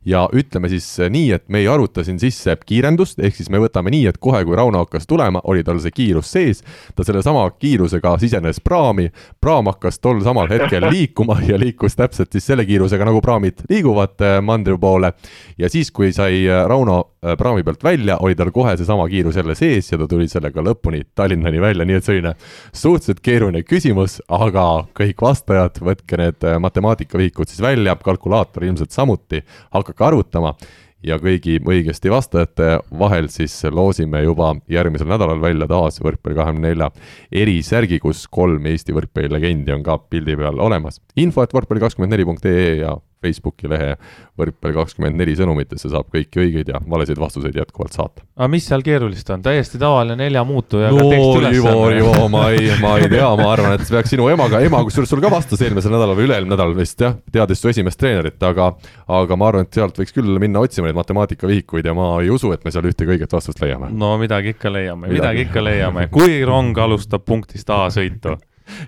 ja 0.05 0.27
ütleme 0.33 0.69
siis 0.69 0.99
nii, 1.09 1.31
et 1.31 1.47
me 1.47 1.59
ei 1.59 1.67
arvuta 1.67 2.03
siin 2.03 2.19
sisse 2.19 2.57
kiirendust, 2.65 3.19
ehk 3.19 3.35
siis 3.35 3.49
me 3.49 3.57
võtame 3.57 3.89
nii, 3.89 4.05
et 4.07 4.17
kohe, 4.17 4.43
kui 4.43 4.55
Rauno 4.55 4.83
hakkas 4.83 5.07
tulema, 5.07 5.39
oli 5.43 5.63
tal 5.63 5.79
see 5.79 5.95
kiirus 5.95 6.31
sees, 6.31 6.63
ta 6.95 7.03
sellesama 7.03 7.47
kiirusega 7.51 8.17
sisenes 8.19 8.59
praami, 8.59 9.09
praam 9.39 9.71
hakkas 9.71 9.99
tol 9.99 10.19
samal 10.21 10.51
hetkel 10.51 10.89
liikuma 10.91 11.39
ja 11.47 11.57
liikus 11.59 11.95
täpselt 11.95 12.35
siis 12.35 12.45
selle 12.45 12.64
selle 12.65 12.69
kiirusega, 12.69 13.05
nagu 13.05 13.21
praamid 13.21 13.63
liiguvad 13.69 14.21
äh, 14.21 14.41
mandri 14.41 14.77
poole. 14.77 15.13
ja 15.57 15.69
siis, 15.69 15.91
kui 15.91 16.11
sai 16.13 16.45
äh, 16.47 16.65
Rauno 16.67 17.15
äh, 17.23 17.35
praami 17.37 17.63
pealt 17.63 17.83
välja, 17.83 18.17
oli 18.21 18.35
tal 18.35 18.51
kohe 18.51 18.75
seesama 18.77 19.07
kiirus 19.09 19.35
jälle 19.35 19.55
sees 19.55 19.91
ja 19.91 19.97
ta 19.97 20.07
tuli 20.07 20.27
sellega 20.27 20.61
lõpuni 20.61 21.03
Tallinnani 21.15 21.61
välja, 21.61 21.85
nii 21.85 21.95
et 21.95 22.05
selline 22.05 22.33
suhteliselt 22.73 23.21
keeruline 23.21 23.63
küsimus, 23.63 24.21
aga 24.29 24.85
kõik 24.97 25.21
vastajad, 25.21 25.79
võtke 25.81 26.17
need 26.17 26.47
matemaatikavihikud 26.59 27.47
siis 27.47 27.61
välja, 27.61 27.95
kalkulaator 27.95 28.65
ilmselt 28.65 28.91
samuti, 28.91 29.43
hakake 29.71 30.03
arvutama 30.03 30.55
ja 31.03 31.17
kõigi 31.21 31.57
õigesti 31.61 32.11
vastajate 32.11 32.69
vahel 32.99 33.27
siis 33.33 33.55
loosime 33.71 34.23
juba 34.23 34.53
järgmisel 34.71 35.09
nädalal 35.09 35.41
välja 35.41 35.67
taas 35.69 35.99
võrkpalli 36.03 36.37
kahekümne 36.37 36.71
nelja 36.71 36.91
erisärgi, 37.31 37.99
kus 38.03 38.25
kolm 38.31 38.65
Eesti 38.71 38.95
võrkpallilegendi 38.95 39.75
on 39.75 39.83
ka 39.85 39.97
pildi 40.09 40.37
peal 40.39 40.59
olemas. 40.59 41.01
info, 41.15 41.43
et 41.43 41.53
võrkpalli 41.53 41.83
kakskümmend 41.83 42.15
neli 42.15 42.25
punkt 42.25 42.45
ee 42.49 42.77
ja 42.81 42.95
Facebooki 43.25 43.69
lehe 43.71 43.95
võrkpalli 44.39 44.75
kakskümmend 44.75 45.17
neli 45.19 45.35
sõnumitesse 45.37 45.89
saab 45.91 46.09
kõiki 46.13 46.41
õigeid 46.43 46.71
ja 46.73 46.81
valesid 46.89 47.19
vastuseid 47.19 47.55
jätkuvalt 47.57 47.95
saata. 47.95 48.23
aga 48.35 48.49
mis 48.51 48.67
seal 48.67 48.83
keerulist 48.85 49.29
on, 49.33 49.43
täiesti 49.45 49.79
tavaline 49.81 50.17
nelja 50.19 50.43
muutujaga 50.47 50.95
no, 50.95 51.09
ülesanne. 51.11 51.99
Ivo, 51.99 52.27
ma 52.31 52.47
ei, 52.51 52.71
ma 52.81 52.95
ei 52.99 53.09
tea, 53.11 53.27
ma 53.39 53.49
arvan, 53.53 53.75
et 53.77 53.85
peaks 53.89 54.11
sinu 54.13 54.27
emaga, 54.31 54.59
ema 54.65 54.81
kusjuures 54.87 55.11
sul 55.11 55.23
ka 55.23 55.31
vastas 55.33 55.61
eelmisel 55.65 55.93
nädalal 55.95 56.17
või 56.17 56.27
üle-eelmine 56.29 56.55
nädal 56.55 56.75
vist 56.77 57.01
jah, 57.01 57.15
teadis 57.31 57.61
su 57.61 57.71
esimest 57.71 57.99
treenerit, 58.01 58.41
aga 58.45 58.71
aga 59.19 59.39
ma 59.39 59.51
arvan, 59.51 59.67
et 59.67 59.77
sealt 59.79 59.97
võiks 59.99 60.15
küll 60.15 60.39
minna 60.41 60.63
otsima 60.65 60.89
neid 60.89 60.97
matemaatikavihikuid 60.99 61.87
ja 61.87 61.95
ma 61.97 62.09
ei 62.23 62.31
usu, 62.33 62.51
et 62.55 62.65
me 62.65 62.73
seal 62.73 62.89
ühtegi 62.89 63.15
õiget 63.15 63.35
vastust 63.35 63.61
leiame. 63.63 63.91
no 63.95 64.15
midagi 64.21 64.55
ikka 64.55 64.73
leiame, 64.73 65.11
midagi 65.11 65.47
ikka 65.47 65.63
leiame, 65.63 66.09
kui 66.13 66.41
rong 66.47 66.77
alustab 66.85 67.25
punktist 67.25 67.69
A 67.75 67.85
sõitu 67.93 68.35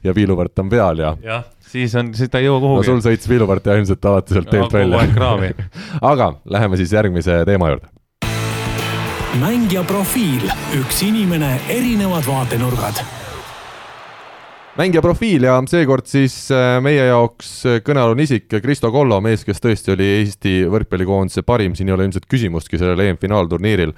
ja 0.04 0.16
viiluvõrt 0.16 0.60
on 0.64 0.70
peal 0.72 1.04
ja. 1.04 1.14
jah, 1.24 1.46
siis 1.72 1.96
on, 2.00 2.14
siis 2.18 2.32
ta 2.32 2.42
ei 2.42 2.48
jõua 2.48 2.62
kuhugi. 2.64 2.82
no 2.82 2.88
sul 2.92 3.04
sõits 3.06 3.30
viiluvõrt 3.30 3.68
ja 3.68 3.78
ilmselt 3.80 4.10
alati 4.10 4.38
sealt 4.38 4.50
teelt 4.52 4.74
välja. 4.74 5.04
aga 6.14 6.32
läheme 6.46 6.80
siis 6.80 6.96
järgmise 6.96 7.44
teema 7.50 7.72
juurde. 7.74 7.92
mängija 9.42 9.84
profiil, 9.88 10.50
üks 10.80 11.04
inimene, 11.06 11.58
erinevad 11.74 12.26
vaatenurgad 12.28 13.04
mängija 14.78 15.02
profiil 15.02 15.48
ja 15.48 15.56
seekord 15.70 16.06
siis 16.10 16.36
äh, 16.54 16.78
meie 16.86 17.08
jaoks 17.10 17.50
kõnealune 17.86 18.28
isik 18.28 18.60
Kristo 18.62 18.92
Kollo, 18.94 19.20
mees, 19.26 19.46
kes 19.46 19.62
tõesti 19.64 19.96
oli 19.96 20.08
Eesti 20.20 20.54
võrkpallikoondise 20.70 21.42
parim, 21.48 21.76
siin 21.76 21.90
ei 21.90 21.98
ole 21.98 22.08
ilmselt 22.08 22.30
küsimustki 22.30 22.78
sellel 22.78 23.02
EM-finaalturniiril. 23.08 23.96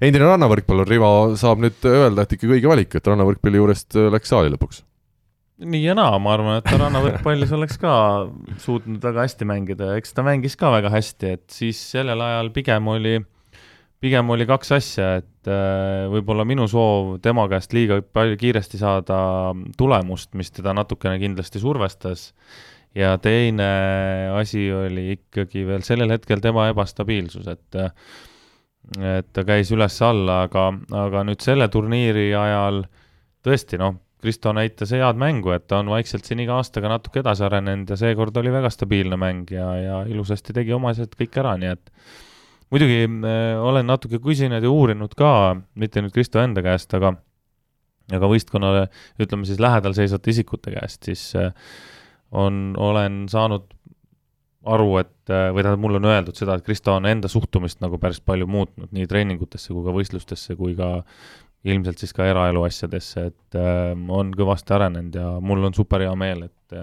endine 0.00 0.28
rannavõrkpallur 0.28 0.88
Rivo 0.88 1.14
saab 1.40 1.64
nüüd 1.64 1.88
öelda, 1.88 2.24
et 2.24 2.36
ikkagi 2.36 2.58
õige 2.58 2.68
valik, 2.68 2.94
et 2.94 3.12
rannavõrkpalli 3.12 3.60
juurest 3.62 3.96
läks 4.12 4.32
saali 4.32 4.52
lõpuks 4.52 4.84
nii 5.60 5.82
ja 5.84 5.94
naa, 5.96 6.16
ma 6.22 6.34
arvan, 6.36 6.60
et 6.60 6.68
ta 6.68 6.78
rannavõrkpallis 6.80 7.52
oleks 7.56 7.76
ka 7.80 7.92
suutnud 8.62 9.02
väga 9.04 9.26
hästi 9.26 9.48
mängida 9.48 9.90
ja 9.90 9.98
eks 10.00 10.14
ta 10.16 10.24
mängis 10.26 10.56
ka 10.60 10.70
väga 10.72 10.92
hästi, 10.92 11.34
et 11.36 11.44
siis 11.52 11.80
sellel 11.92 12.20
ajal 12.24 12.50
pigem 12.54 12.88
oli, 12.92 13.18
pigem 14.00 14.32
oli 14.32 14.46
kaks 14.48 14.72
asja, 14.78 15.10
et 15.20 15.50
äh, 15.50 16.08
võib-olla 16.12 16.46
minu 16.48 16.66
soov 16.70 17.18
tema 17.24 17.44
käest 17.52 17.76
liiga 17.76 18.00
palju 18.00 18.40
kiiresti 18.40 18.80
saada 18.80 19.20
tulemust, 19.78 20.32
mis 20.38 20.52
teda 20.56 20.74
natukene 20.76 21.20
kindlasti 21.20 21.62
survestas, 21.62 22.30
ja 22.96 23.14
teine 23.22 23.70
asi 24.38 24.64
oli 24.74 25.10
ikkagi 25.18 25.66
veel 25.68 25.84
sellel 25.86 26.16
hetkel 26.16 26.42
tema 26.42 26.70
ebastabiilsus, 26.72 27.48
et 27.52 27.82
et 28.96 29.26
ta 29.36 29.44
käis 29.46 29.68
üles-alla, 29.70 30.46
aga, 30.48 30.70
aga 31.04 31.20
nüüd 31.28 31.44
selle 31.44 31.68
turniiri 31.70 32.30
ajal 32.34 32.80
tõesti, 33.44 33.78
noh, 33.78 34.00
Kristo 34.20 34.52
näitas 34.56 34.92
head 34.94 35.20
mängu, 35.20 35.54
et 35.54 35.66
ta 35.70 35.80
on 35.80 35.90
vaikselt 35.92 36.28
siin 36.28 36.42
iga 36.44 36.58
aastaga 36.60 36.90
natuke 36.92 37.22
edasi 37.22 37.46
arenenud 37.46 37.90
ja 37.90 37.96
seekord 38.00 38.36
oli 38.36 38.52
väga 38.52 38.70
stabiilne 38.72 39.16
mäng 39.20 39.50
ja, 39.54 39.70
ja 39.80 40.02
ilusasti 40.08 40.56
tegi 40.56 40.74
oma 40.76 40.92
asjad 40.94 41.14
kõik 41.18 41.40
ära, 41.40 41.56
nii 41.60 41.72
et 41.72 41.90
muidugi 42.70 43.02
äh, 43.06 43.56
olen 43.60 43.88
natuke 43.90 44.20
küsinud 44.22 44.64
ja 44.64 44.70
uurinud 44.70 45.16
ka, 45.18 45.32
mitte 45.80 46.04
nüüd 46.04 46.14
Kristo 46.14 46.42
enda 46.42 46.64
käest, 46.66 46.94
aga 46.98 47.16
aga 48.10 48.30
võistkonnale, 48.30 48.86
ütleme 49.22 49.46
siis 49.46 49.60
lähedal 49.62 49.94
seisvate 49.94 50.32
isikute 50.32 50.72
käest, 50.74 51.04
siis 51.06 51.28
äh, 51.38 51.52
on, 52.30 52.72
olen 52.78 53.24
saanud 53.30 53.68
aru, 54.68 54.90
et 55.00 55.32
äh, 55.32 55.48
või 55.54 55.64
tähendab, 55.64 55.82
mulle 55.82 56.00
on 56.00 56.08
öeldud 56.10 56.36
seda, 56.36 56.56
et 56.58 56.66
Kristo 56.66 56.92
on 56.96 57.08
enda 57.08 57.30
suhtumist 57.32 57.80
nagu 57.80 57.98
päris 58.02 58.20
palju 58.20 58.48
muutnud 58.50 58.92
nii 58.96 59.08
treeningutesse 59.08 59.72
kui 59.72 59.86
ka 59.86 59.94
võistlustesse 59.96 60.56
kui 60.58 60.74
ka 60.78 60.90
ilmselt 61.68 62.00
siis 62.00 62.14
ka 62.16 62.28
eraelu 62.30 62.62
asjadesse, 62.64 63.26
et 63.32 63.58
äh, 63.58 63.90
on 64.08 64.32
kõvasti 64.36 64.76
arenenud 64.76 65.18
ja 65.20 65.32
mul 65.44 65.68
on 65.68 65.76
super 65.76 66.06
hea 66.06 66.14
meel, 66.18 66.46
et 66.48 66.80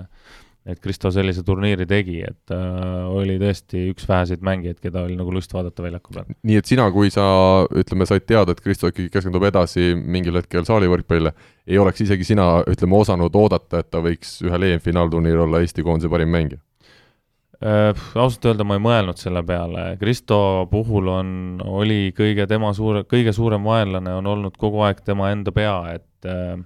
et 0.68 0.80
Kristo 0.84 1.08
sellise 1.16 1.44
turniiri 1.48 1.86
tegi, 1.88 2.18
et 2.28 2.52
äh, 2.52 3.06
oli 3.08 3.38
tõesti 3.40 3.86
üks 3.94 4.08
väheseid 4.08 4.44
mängijaid, 4.44 4.82
keda 4.84 5.06
oli 5.08 5.16
nagu 5.16 5.32
lust 5.32 5.54
vaadata 5.56 5.86
väljaku 5.86 6.16
peal. 6.18 6.28
nii 6.50 6.60
et 6.60 6.68
sina, 6.68 6.90
kui 6.92 7.12
sa 7.14 7.24
ütleme, 7.72 8.08
said 8.10 8.28
teada, 8.28 8.52
et 8.52 8.64
Kristo 8.64 8.92
ikkagi 8.92 9.08
keskendub 9.14 9.48
edasi 9.48 9.94
mingil 9.96 10.36
hetkel 10.42 10.68
saalivõrkpallile, 10.68 11.32
ei 11.68 11.80
oleks 11.80 12.04
isegi 12.04 12.28
sina, 12.34 12.50
ütleme, 12.68 13.00
osanud 13.00 13.40
oodata, 13.40 13.84
et 13.84 13.92
ta 13.94 14.04
võiks 14.04 14.42
ühel 14.44 14.68
EM-finaalturniiril 14.74 15.46
olla 15.48 15.64
Eesti 15.64 15.88
koondise 15.88 16.12
parim 16.12 16.36
mängija? 16.36 16.60
Äh, 17.58 17.90
ausalt 18.14 18.46
öelda 18.46 18.66
ma 18.68 18.76
ei 18.78 18.82
mõelnud 18.86 19.18
selle 19.18 19.42
peale, 19.42 19.96
Kristo 19.98 20.68
puhul 20.70 21.08
on, 21.10 21.30
oli 21.66 22.12
kõige 22.14 22.46
tema 22.46 22.70
suure, 22.78 23.02
kõige 23.10 23.34
suurem 23.34 23.66
vaenlane 23.66 24.14
on 24.14 24.28
olnud 24.30 24.60
kogu 24.62 24.84
aeg 24.86 25.02
tema 25.02 25.32
enda 25.34 25.50
pea, 25.56 25.78
et 25.96 26.28
äh, 26.30 26.60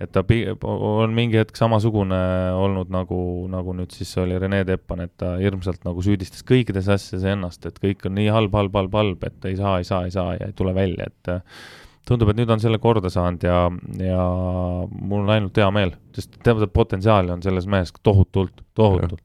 et 0.00 0.10
ta 0.16 0.24
on 0.24 1.12
mingi 1.14 1.38
hetk 1.38 1.56
samasugune 1.56 2.16
olnud 2.56 2.88
nagu, 2.92 3.18
nagu 3.52 3.74
nüüd 3.76 3.92
siis 3.94 4.10
oli 4.20 4.38
Rene 4.40 4.62
Teppan, 4.66 5.04
et 5.04 5.12
ta 5.20 5.34
hirmsalt 5.38 5.84
nagu 5.86 6.02
süüdistas 6.02 6.42
kõikides 6.48 6.88
asjades 6.90 7.28
ennast, 7.30 7.68
et 7.68 7.76
kõik 7.82 8.08
on 8.08 8.16
nii 8.16 8.32
halb, 8.32 8.56
halb, 8.56 8.74
halb, 8.80 8.96
halb, 8.96 9.28
et 9.28 9.48
ei 9.50 9.60
saa, 9.60 9.76
ei 9.80 9.86
saa, 9.88 10.06
ei 10.08 10.14
saa 10.14 10.34
ja 10.38 10.48
ei 10.48 10.56
tule 10.56 10.72
välja, 10.74 11.10
et 11.12 11.32
äh, 11.36 11.60
tundub, 12.08 12.32
et 12.32 12.40
nüüd 12.40 12.50
on 12.50 12.64
selle 12.64 12.80
korda 12.80 13.12
saanud 13.12 13.44
ja, 13.44 13.60
ja 14.00 14.24
mul 14.88 15.22
on 15.22 15.36
ainult 15.36 15.60
hea 15.60 15.68
meel, 15.68 15.94
sest 16.16 16.40
tead, 16.40 16.64
potentsiaali 16.72 17.36
on 17.36 17.44
selles 17.44 17.68
mehes 17.68 17.92
tohutult, 18.02 18.64
tohutult 18.72 19.20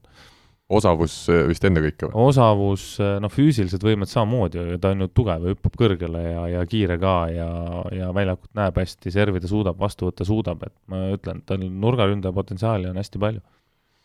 osavus 0.70 1.14
eh, 1.32 1.44
vist 1.50 1.64
ennekõike 1.66 2.08
või? 2.08 2.26
osavus, 2.30 2.84
eh, 3.02 3.16
noh, 3.22 3.32
füüsilised 3.32 3.84
võimed 3.84 4.10
samamoodi, 4.10 4.64
ta 4.82 4.94
on 4.94 5.04
ju 5.04 5.10
tugev 5.14 5.46
ja 5.46 5.54
hüppab 5.54 5.78
kõrgele 5.80 6.24
ja, 6.24 6.44
ja 6.54 6.66
kiire 6.70 6.98
ka 7.02 7.14
ja, 7.34 7.48
ja 7.96 8.10
väljakut 8.16 8.50
näeb 8.58 8.78
hästi, 8.82 9.14
servida 9.14 9.50
suudab, 9.50 9.78
vastu 9.80 10.10
võtta 10.10 10.26
suudab, 10.28 10.66
et 10.68 10.76
ma 10.90 11.08
ütlen, 11.16 11.42
tal 11.46 11.60
nurgaründaja 11.60 12.36
potentsiaali 12.36 12.90
on 12.90 13.00
hästi 13.00 13.22
palju 13.22 13.42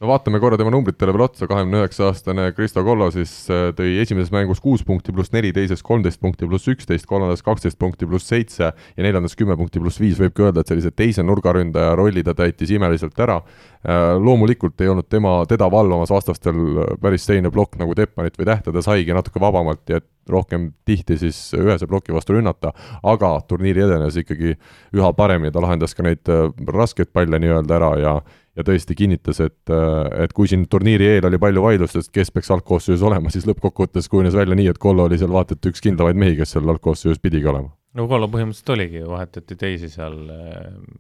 no 0.01 0.09
vaatame 0.09 0.41
korra 0.43 0.57
tema 0.59 0.72
numbritele 0.74 1.13
veel 1.16 1.24
otsa, 1.24 1.47
kahekümne 1.47 1.80
üheksa 1.80 2.09
aastane 2.09 2.49
Kristo 2.55 2.84
Kollo 2.84 3.07
siis 3.16 3.32
äh, 3.47 3.70
tõi 3.78 3.93
esimeses 4.01 4.32
mängus 4.34 4.59
kuus 4.63 4.84
punkti 4.84 5.13
pluss 5.16 5.32
neli, 5.32 5.53
teises 5.55 5.84
kolmteist 5.88 6.20
punkti 6.20 6.49
pluss 6.49 6.68
üksteist, 6.72 7.07
kolmandas 7.07 7.43
kaksteist 7.45 7.80
punkti 7.80 8.07
pluss 8.09 8.28
seitse 8.28 8.74
ja 8.74 9.05
neljandas 9.05 9.38
kümme 9.39 9.55
punkti 9.55 9.80
pluss 9.80 10.01
viis, 10.01 10.20
võibki 10.20 10.43
öelda, 10.43 10.66
et 10.66 10.74
sellise 10.74 10.91
teise 10.91 11.24
nurgaründaja 11.24 11.95
rolli 11.95 12.26
ta 12.28 12.36
täitis 12.36 12.76
imeliselt 12.76 13.20
ära. 13.24 13.39
Äh, 13.86 14.15
loomulikult 14.17 14.81
ei 14.81 14.89
olnud 14.89 15.05
tema, 15.09 15.43
teda 15.45 15.67
valvamas 15.71 16.09
vastastel 16.09 16.57
päris 17.01 17.27
selline 17.27 17.51
plokk 17.53 17.77
nagu 17.77 17.93
Teppanit 17.93 18.39
või 18.39 18.47
Tähte, 18.49 18.71
ta 18.73 18.81
saigi 18.81 19.13
natuke 19.13 19.41
vabamalt 19.43 19.91
ja 19.93 19.99
rohkem 20.29 20.71
tihti 20.89 21.19
siis 21.21 21.38
ühese 21.53 21.86
ploki 21.86 22.15
vastu 22.15 22.33
rünnata, 22.33 22.71
aga 23.05 23.36
turniiri 23.45 23.86
edenes 23.86 24.17
ikkagi 24.17 24.55
üha 24.95 25.13
paremini, 25.13 25.53
ta 25.53 25.61
lahendas 25.61 25.93
ka 25.93 26.07
neid 26.07 26.33
äh, 26.33 26.49
raskeid 26.73 27.13
palle 27.13 27.38
nii-öelda 27.43 27.77
ära 27.77 27.93
ja 28.01 28.15
ja 28.55 28.63
tõesti 28.63 28.95
kinnitas, 28.95 29.41
et, 29.43 29.69
äh, 29.69 30.23
et 30.23 30.33
kui 30.33 30.47
siin 30.47 30.65
turniiri 30.71 31.11
eel 31.17 31.29
oli 31.29 31.38
palju 31.38 31.61
vaidlustest, 31.67 32.09
kes 32.15 32.31
peaks 32.31 32.49
algkoosseisus 32.55 33.03
olema, 33.05 33.29
siis 33.29 33.45
lõppkokkuvõttes 33.49 34.09
kujunes 34.09 34.33
välja 34.33 34.55
nii, 34.55 34.69
et 34.71 34.81
Kollo 34.81 35.09
oli 35.09 35.19
seal 35.19 35.33
vaata 35.33 35.57
et 35.57 35.71
üks 35.71 35.83
kindlamaid 35.83 36.17
mehi, 36.17 36.38
kes 36.39 36.55
seal 36.55 36.73
algkoosseisus 36.73 37.21
pidigi 37.21 37.51
olema. 37.51 37.73
No 37.96 38.08
Kollo 38.12 38.30
põhimõtteliselt 38.32 38.74
oligi, 38.76 39.02
vahetati 39.08 39.58
teisi 39.60 39.89
seal, 39.91 40.20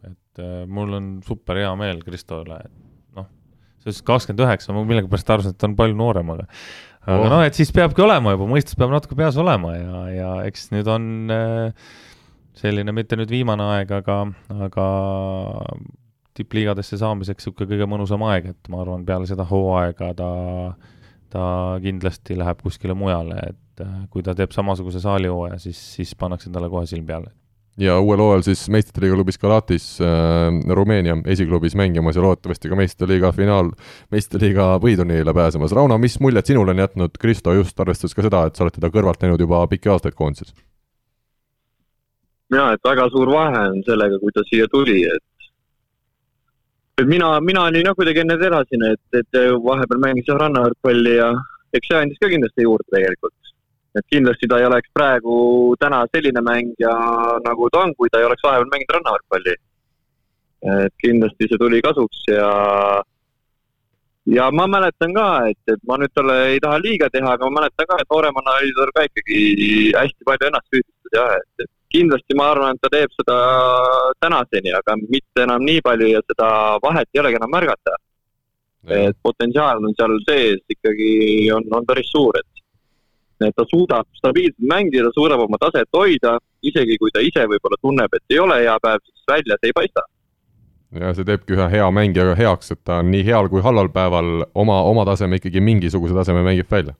et 0.07 0.41
äh, 0.43 0.63
mul 0.67 0.97
on 0.97 1.13
super 1.25 1.59
hea 1.59 1.71
meel 1.79 2.01
Kristo 2.05 2.41
üle, 2.45 2.59
et 2.65 3.17
noh, 3.19 3.29
see 3.83 4.03
kakskümmend 4.07 4.45
üheksa, 4.47 4.75
ma 4.75 4.85
millegipärast 4.87 5.31
arvasin, 5.35 5.55
et 5.55 5.61
ta 5.61 5.69
on 5.69 5.77
palju 5.79 5.97
noorem, 5.99 6.35
aga 6.37 6.49
aga 7.05 7.21
oh. 7.21 7.29
noh, 7.29 7.43
et 7.45 7.57
siis 7.57 7.69
peabki 7.75 8.01
olema 8.01 8.33
juba, 8.33 8.47
mõistus 8.49 8.77
peab 8.79 8.93
natuke 8.93 9.17
peas 9.17 9.37
olema 9.41 9.75
ja, 9.75 10.01
ja 10.09 10.31
eks 10.49 10.71
nüüd 10.73 10.89
on 10.89 11.11
äh, 11.33 11.91
selline 12.57 12.95
mitte 12.95 13.17
nüüd 13.19 13.31
viimane 13.31 13.67
aeg, 13.75 13.91
aga, 13.99 14.21
aga 14.65 14.87
tippliigadesse 16.35 16.99
saamiseks 16.99 17.45
niisugune 17.45 17.69
kõige 17.71 17.87
mõnusam 17.89 18.23
aeg, 18.27 18.49
et 18.55 18.71
ma 18.71 18.81
arvan, 18.83 19.05
peale 19.07 19.27
seda 19.29 19.45
hooaega 19.47 20.11
ta, 20.17 20.31
ta 21.31 21.45
kindlasti 21.83 22.39
läheb 22.39 22.63
kuskile 22.65 22.95
mujale, 22.97 23.37
et 23.51 23.61
äh, 23.83 24.05
kui 24.09 24.23
ta 24.23 24.35
teeb 24.37 24.53
samasuguse 24.55 25.01
saalihooaja, 25.03 25.57
siis, 25.59 25.79
siis 25.97 26.13
pannakse 26.19 26.51
talle 26.53 26.69
kohe 26.69 26.85
silm 26.89 27.07
peale 27.07 27.33
ja 27.79 27.97
uuel 27.99 28.21
hooajal 28.23 28.43
siis 28.47 28.61
meistrite 28.71 29.03
liiga 29.03 29.17
klubis 29.17 29.39
Galatis 29.39 29.87
äh, 30.03 30.75
Rumeenia 30.79 31.17
esiklubis 31.31 31.75
mängimas 31.75 32.15
ja 32.15 32.23
loodetavasti 32.23 32.71
ka 32.71 32.77
meistrite 32.79 33.09
liiga 33.11 33.31
finaal, 33.35 33.73
meistrite 34.11 34.47
liiga 34.47 34.69
põhiturniirile 34.83 35.33
pääsemas. 35.35 35.75
Rauno, 35.75 35.97
mis 35.99 36.15
muljet 36.23 36.47
sinule 36.47 36.71
on 36.71 36.79
jätnud 36.79 37.19
Kristo 37.19 37.53
just 37.53 37.79
arvestades 37.79 38.15
ka 38.15 38.23
seda, 38.23 38.45
et 38.47 38.55
sa 38.55 38.63
oled 38.63 38.77
teda 38.77 38.91
kõrvalt 38.93 39.23
näinud 39.23 39.43
juba 39.43 39.65
pikki 39.71 39.91
aastaid 39.91 40.15
koondises? 40.15 40.55
jaa, 42.53 42.73
et 42.75 42.83
väga 42.85 43.07
suur 43.11 43.31
vahe 43.33 43.61
on 43.71 43.79
sellega, 43.87 44.19
kui 44.21 44.31
ta 44.31 44.43
siia 44.47 44.67
tuli, 44.71 45.01
et 45.09 45.23
et 47.01 47.09
mina, 47.09 47.33
mina 47.43 47.65
olin 47.67 47.89
jah 47.89 47.95
kuidagi 47.97 48.21
enne 48.23 48.37
terasin, 48.39 48.85
et, 48.93 49.19
et 49.19 49.39
vahepeal 49.65 49.99
mängis 49.99 50.29
jah 50.29 50.39
rannavõrkpalli 50.39 51.17
ja 51.17 51.33
eks 51.75 51.89
see 51.91 51.97
andis 51.99 52.21
ka 52.21 52.29
kindlasti 52.31 52.63
juurde 52.63 52.87
tegelikult. 52.93 53.33
Et 53.95 54.05
kindlasti 54.11 54.47
ta 54.51 54.59
ei 54.59 54.67
oleks 54.67 54.91
praegu 54.93 55.35
täna 55.79 56.03
selline 56.11 56.41
mängija, 56.43 56.93
nagu 57.45 57.69
ta 57.71 57.85
on, 57.85 57.95
kui 57.95 58.11
ta 58.11 58.19
ei 58.19 58.27
oleks 58.27 58.43
vahepeal 58.43 58.71
mänginud 58.71 58.95
rannavõrkpalli. 58.97 59.55
et 60.65 60.93
kindlasti 61.03 61.47
see 61.49 61.61
tuli 61.61 61.81
kasuks 61.85 62.23
ja 62.31 62.49
ja 64.25 64.49
ma 64.51 64.65
mäletan 64.67 65.13
ka, 65.13 65.27
et, 65.49 65.59
et 65.69 65.81
ma 65.87 65.99
nüüd 66.01 66.13
talle 66.17 66.35
ei 66.55 66.59
taha 66.63 66.79
liiga 66.81 67.09
teha, 67.13 67.35
aga 67.35 67.49
ma 67.49 67.61
mäletan 67.61 67.89
ka, 67.89 67.99
et 68.01 68.09
nooremana 68.11 68.57
oli 68.61 68.73
tal 68.77 68.93
ka 68.95 69.05
ikkagi 69.09 69.39
hästi 69.93 70.27
palju 70.29 70.49
ennast 70.49 70.73
süüdistas 70.73 71.17
jah, 71.17 71.35
et, 71.37 71.65
et 71.65 71.71
kindlasti 71.95 72.37
ma 72.39 72.49
arvan, 72.53 72.75
et 72.75 72.81
ta 72.81 72.91
teeb 72.93 73.13
seda 73.13 73.37
tänaseni, 74.23 74.73
aga 74.79 74.97
mitte 75.03 75.45
enam 75.45 75.63
nii 75.69 75.83
palju 75.85 76.09
ja 76.15 76.23
seda 76.25 76.49
vahet 76.83 77.09
ei 77.13 77.21
olegi 77.21 77.39
enam 77.41 77.53
märgata. 77.53 77.95
et 78.85 79.17
potentsiaal 79.25 79.79
on 79.81 79.93
seal 79.97 80.11
sees 80.27 80.59
ikkagi 80.69 81.49
on, 81.53 81.63
on 81.73 81.85
päris 81.89 82.11
suur, 82.13 82.37
et, 82.37 82.54
et 83.43 83.55
ta 83.55 83.65
suudab 83.69 84.07
stabiilselt 84.19 84.67
mängida, 84.71 85.11
suudab 85.15 85.43
oma 85.45 85.59
taset 85.61 85.89
hoida, 85.97 86.37
isegi 86.63 86.97
kui 87.01 87.11
ta 87.13 87.23
ise 87.23 87.45
võib-olla 87.51 87.79
tunneb, 87.81 88.13
et 88.15 88.35
ei 88.35 88.39
ole 88.39 88.61
hea 88.63 88.75
päev, 88.83 89.03
siis 89.05 89.31
välja 89.31 89.57
see 89.59 89.71
ei 89.71 89.79
paista 89.79 90.05
ja 90.99 91.11
see 91.15 91.27
teebki 91.27 91.55
ühe 91.57 91.65
hea 91.71 91.87
mängijaga 91.91 92.35
heaks, 92.39 92.71
et 92.71 92.81
ta 92.87 93.01
on 93.03 93.09
nii 93.11 93.25
heal 93.27 93.49
kui 93.51 93.63
halval 93.65 93.89
päeval 93.95 94.45
oma, 94.53 94.77
oma 94.91 95.03
taseme 95.07 95.41
ikkagi 95.41 95.63
mingisuguse 95.63 96.15
taseme 96.15 96.43
mängib 96.45 96.71
välja. 96.71 96.95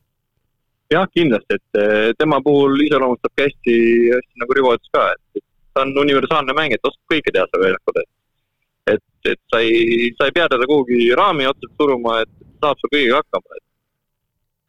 jah, 0.92 1.08
kindlasti, 1.14 1.60
et 1.60 1.80
eh, 1.82 2.12
tema 2.18 2.42
puhul 2.44 2.76
iseloomustabki 2.86 3.48
hästi, 3.48 3.78
hästi 4.16 4.44
nagu 4.44 4.58
Rivo 4.58 4.76
ütles 4.76 4.92
ka, 4.94 5.08
et 5.16 5.44
ta 5.74 5.86
on 5.86 5.96
universaalne 6.04 6.54
mängija, 6.58 6.82
ta 6.82 6.92
oskab 6.92 7.16
kõike 7.16 7.34
teha 7.34 7.48
seal 7.52 7.64
väljakul, 7.64 8.02
et 8.04 8.12
et, 8.86 9.02
et 9.32 9.40
sa 9.50 9.62
ei, 9.66 10.12
sa 10.18 10.28
ei 10.28 10.34
pea 10.36 10.46
teda 10.52 10.68
kuhugi 10.70 11.08
raami 11.18 11.48
otseselt 11.50 11.82
suruma, 11.82 12.20
et 12.22 12.32
saab 12.62 12.78
sul 12.82 12.92
kõigega 12.94 13.22
hakkama, 13.22 13.58
et 13.58 13.65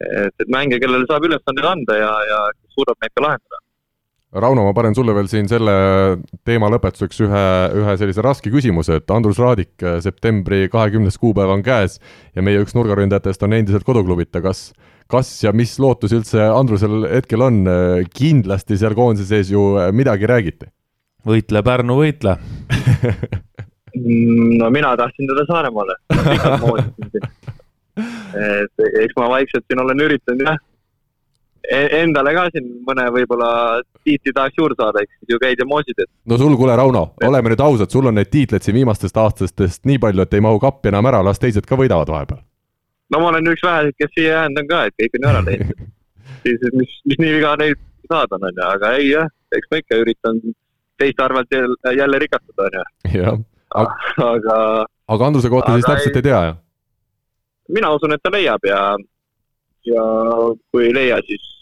et, 0.02 0.34
et 0.34 0.50
mängija, 0.52 0.80
kellele 0.82 1.06
saab 1.08 1.28
ülesandeid 1.28 1.70
anda 1.70 2.00
ja, 2.00 2.10
ja 2.30 2.42
suudab 2.74 2.98
neid 3.02 3.14
ka 3.14 3.24
lahendada. 3.24 3.62
Rauno, 4.36 4.66
ma 4.66 4.74
panen 4.76 4.92
sulle 4.92 5.14
veel 5.16 5.28
siin 5.30 5.46
selle 5.48 5.72
teema 6.44 6.68
lõpetuseks 6.74 7.22
ühe, 7.24 7.44
ühe 7.80 7.94
sellise 7.96 8.24
raske 8.26 8.50
küsimuse, 8.52 8.98
et 9.00 9.14
Andrus 9.14 9.38
Raadik, 9.40 9.72
äh, 9.80 10.00
septembri 10.04 10.66
kahekümnes 10.72 11.16
kuupäev 11.22 11.54
on 11.54 11.64
käes 11.64 12.00
ja 12.36 12.44
meie 12.44 12.60
üks 12.64 12.76
nurgaründajatest 12.76 13.46
on 13.46 13.56
endiselt 13.56 13.86
koduklubita, 13.86 14.44
kas 14.44 14.70
kas 15.06 15.28
ja 15.44 15.52
mis 15.54 15.76
lootus 15.78 16.10
üldse 16.16 16.42
Andrusel 16.50 17.06
hetkel 17.06 17.44
on, 17.46 17.60
kindlasti 18.10 18.74
seal 18.80 18.96
koondise 18.98 19.28
sees 19.30 19.52
ju 19.54 19.76
äh, 19.78 19.92
midagi 19.94 20.28
räägiti? 20.28 20.72
võitle, 21.26 21.62
Pärnu, 21.66 21.98
võitle. 22.02 22.38
No 23.96 24.66
mina 24.68 24.90
tahtsin 24.92 25.24
teda 25.24 25.46
Saaremaale, 25.48 25.94
et 28.36 28.88
eks 29.02 29.16
ma 29.16 29.28
vaikselt 29.32 29.64
siin 29.66 29.82
olen 29.82 30.06
üritanud 30.08 30.48
jah 30.48 30.58
E-, 31.66 31.88
endale 32.02 32.30
ka 32.36 32.44
siin 32.54 32.66
mõne 32.86 33.06
võib-olla 33.10 33.48
tiitli 34.06 34.32
tahaks 34.34 34.58
juurde 34.58 34.76
saada, 34.78 35.02
eks 35.02 35.32
ju 35.32 35.38
käid 35.42 35.58
ja 35.58 35.66
moosid, 35.66 35.98
et. 35.98 36.10
no 36.30 36.38
sul, 36.38 36.54
kuule 36.58 36.76
Rauno, 36.78 37.08
oleme 37.26 37.50
nüüd 37.50 37.62
ausad, 37.64 37.90
sul 37.90 38.06
on 38.06 38.14
neid 38.18 38.30
tiitleid 38.30 38.62
siin 38.62 38.76
viimastest 38.76 39.16
aastatest 39.18 39.82
nii 39.88 39.98
palju, 40.02 40.22
et 40.22 40.36
ei 40.36 40.44
mahu 40.46 40.60
kappi 40.62 40.92
enam 40.92 41.08
ära, 41.10 41.24
las 41.26 41.42
teised 41.42 41.66
ka 41.66 41.78
võidavad 41.80 42.12
vahepeal. 42.12 42.38
no 43.10 43.22
ma 43.22 43.32
olen 43.32 43.50
üks 43.50 43.66
väheseid, 43.66 43.96
kes 43.98 44.14
siia 44.14 44.36
jäänud 44.36 44.62
on 44.62 44.68
ka, 44.70 44.84
et 44.86 45.02
kõik 45.02 45.18
on 45.18 45.26
ju 45.26 45.32
ära 45.32 45.42
läinud 45.48 45.82
siis 46.46 46.68
mis, 46.78 46.94
mis 47.10 47.22
nii 47.24 47.34
viga 47.40 47.56
neid 47.58 47.82
saada 48.06 48.38
on, 48.38 48.46
on 48.46 48.62
ju, 48.62 48.68
aga 48.68 48.92
ei 49.00 49.10
jah, 49.10 49.32
eks 49.58 49.72
ma 49.72 49.82
ikka 49.82 50.00
üritan 50.04 50.38
teiste 51.02 51.26
arvelt 51.26 51.50
jälle, 51.50 51.96
jälle 51.98 52.22
rikastuda, 52.22 52.68
on 52.68 52.78
ju. 52.78 52.86
jah, 53.24 53.42
aga. 53.82 53.98
aga. 54.28 54.60
aga 55.16 55.32
Andruse 55.32 55.50
kohta 55.50 55.74
aga 55.74 55.82
siis 55.82 55.90
täpselt 55.90 56.14
ei, 56.14 56.22
ei 56.22 56.28
tea, 56.30 56.44
jah? 56.52 56.62
Mina 57.74 57.92
usun, 57.96 58.14
et 58.14 58.22
ta 58.22 58.32
leiab 58.34 58.66
ja, 58.68 58.80
ja 59.88 60.06
kui 60.72 60.88
ei 60.88 60.94
leia, 60.94 61.20
siis 61.26 61.52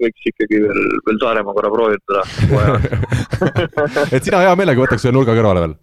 võiks 0.00 0.30
ikkagi 0.32 0.62
veel, 0.64 0.82
veel 1.06 1.20
Saaremaa 1.20 1.56
korra 1.56 1.72
proovida 1.72 2.24
et 4.16 4.24
sina 4.24 4.44
hea 4.44 4.54
meelega 4.58 4.86
võtaks 4.86 5.04
ühe 5.06 5.14
nurga 5.16 5.36
kõrvale 5.36 5.64
veel? 5.66 5.74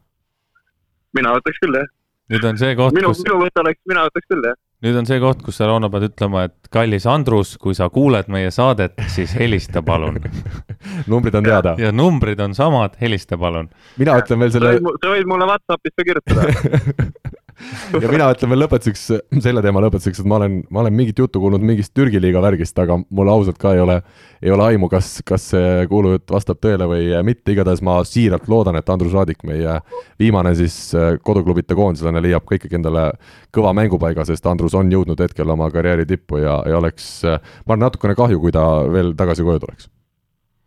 mina 1.17 1.33
võtaks 1.37 1.61
küll, 1.63 1.77
jah. 1.77 1.91
nüüd 2.33 2.47
on 2.49 2.61
see 2.61 2.77
koht, 2.77 2.97
kus 2.97 3.21
minu 3.25 3.41
mõte 3.43 3.61
oleks, 3.63 3.81
mina 3.89 4.07
võtaks 4.07 4.29
küll, 4.31 4.47
jah. 4.49 4.57
nüüd 4.85 4.99
on 5.01 5.09
see 5.09 5.21
koht, 5.21 5.43
kus 5.45 5.59
sa, 5.59 5.69
Rauno, 5.69 5.89
pead 5.93 6.09
ütlema, 6.09 6.47
et 6.49 6.71
kallis 6.73 7.07
Andrus, 7.09 7.55
kui 7.61 7.77
sa 7.77 7.89
kuuled 7.93 8.29
meie 8.33 8.51
saadet, 8.53 8.97
siis 9.13 9.33
helista 9.37 9.85
palun 9.85 10.19
numbrid 11.11 11.37
on 11.37 11.49
teada. 11.49 11.75
ja 11.81 11.93
numbrid 11.93 12.41
on 12.43 12.57
samad, 12.57 12.97
helista 13.01 13.39
palun. 13.41 13.69
mina 14.01 14.17
ütlen 14.21 14.45
veel 14.45 14.55
selle 14.57 14.77
sa 14.81 15.13
võid 15.13 15.29
mulle 15.29 15.49
Whatsappis 15.49 15.97
ka 15.97 16.09
kirjutada 16.09 16.49
ja 18.01 18.09
mina 18.11 18.27
ütlen 18.33 18.51
veel 18.51 18.61
lõpetuseks, 18.63 19.03
selle 19.41 19.61
teema 19.65 19.81
lõpetuseks, 19.81 20.21
et 20.21 20.29
ma 20.29 20.37
olen, 20.37 20.59
ma 20.73 20.83
olen 20.83 20.93
mingit 20.93 21.17
juttu 21.19 21.41
kuulnud 21.41 21.63
mingist 21.65 21.93
Türgi 21.97 22.21
liiga 22.21 22.41
värgist, 22.43 22.77
aga 22.81 22.99
mul 23.01 23.31
ausalt 23.33 23.57
ka 23.61 23.73
ei 23.73 23.81
ole, 23.81 23.97
ei 24.43 24.53
ole 24.53 24.65
aimu, 24.67 24.89
kas, 24.91 25.17
kas 25.27 25.49
see 25.53 25.87
kuulujutt 25.89 26.29
vastab 26.33 26.61
tõele 26.63 26.87
või 26.89 27.09
mitte, 27.25 27.55
igatahes 27.55 27.81
ma 27.85 27.97
siiralt 28.07 28.47
loodan, 28.51 28.77
et 28.77 28.93
Andrus 28.93 29.15
Raadik, 29.17 29.41
meie 29.47 29.79
viimane 30.21 30.53
siis 30.59 30.77
äh, 30.97 31.17
koduklubite 31.25 31.77
koondislane, 31.77 32.21
leiab 32.23 32.45
ka 32.47 32.59
ikkagi 32.59 32.79
endale 32.79 33.09
kõva 33.55 33.73
mängupaiga, 33.77 34.25
sest 34.27 34.45
Andrus 34.49 34.77
on 34.77 34.93
jõudnud 34.93 35.21
hetkel 35.25 35.49
oma 35.57 35.71
karjääri 35.73 36.05
tippu 36.09 36.43
ja, 36.43 36.61
ja 36.69 36.79
oleks, 36.81 37.11
äh, 37.25 37.41
ma 37.65 37.73
arvan, 37.73 37.87
natukene 37.87 38.17
kahju, 38.17 38.41
kui 38.43 38.53
ta 38.53 38.65
veel 38.93 39.15
tagasi 39.17 39.45
koju 39.47 39.65
tuleks. 39.65 39.91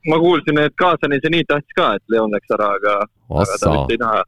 Ma 0.09 0.17
kuulsin, 0.17 0.57
et 0.65 0.73
kaaslane 0.81 1.19
seniit 1.23 1.47
tahtis 1.47 1.77
ka, 1.77 1.93
et 1.99 2.13
Leon 2.15 2.33
läks 2.33 2.57
ära, 2.57 2.73
aga, 2.81 3.03
aga 3.31 3.61
ta 3.61 3.77
vist 3.77 3.93
ei 3.95 4.01
taha. 4.01 4.25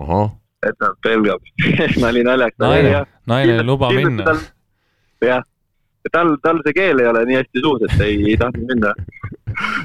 ahah 0.00 0.32
et 0.68 0.78
ta 0.78 0.92
pelgab 1.02 1.40
nali 2.04 2.24
naljaks. 2.26 2.58
naine, 2.58 3.04
naine 3.26 3.56
ei 3.58 3.66
luba 3.66 3.90
minna. 3.92 4.36
jah, 5.24 5.42
tal, 6.12 6.36
tal 6.42 6.60
see 6.66 6.76
keel 6.76 7.02
ei 7.02 7.08
ole 7.12 7.24
nii 7.30 7.40
hästi 7.40 7.64
suus, 7.64 7.86
et 7.88 8.04
ei, 8.06 8.20
ei 8.32 8.36
tahtnud 8.40 8.68
minna. 8.72 8.94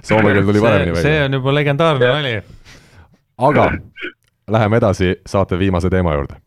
Soome 0.04 0.34
keel 0.34 0.46
tuli 0.46 0.62
paremini 0.62 0.98
välja. 0.98 1.08
see 1.08 1.24
on 1.26 1.40
juba 1.40 1.56
legendaarne 1.56 2.14
nali. 2.14 2.36
aga 3.38 3.72
läheme 4.50 4.78
edasi 4.78 5.16
saate 5.26 5.60
viimase 5.60 5.90
teema 5.90 6.14
juurde 6.18 6.40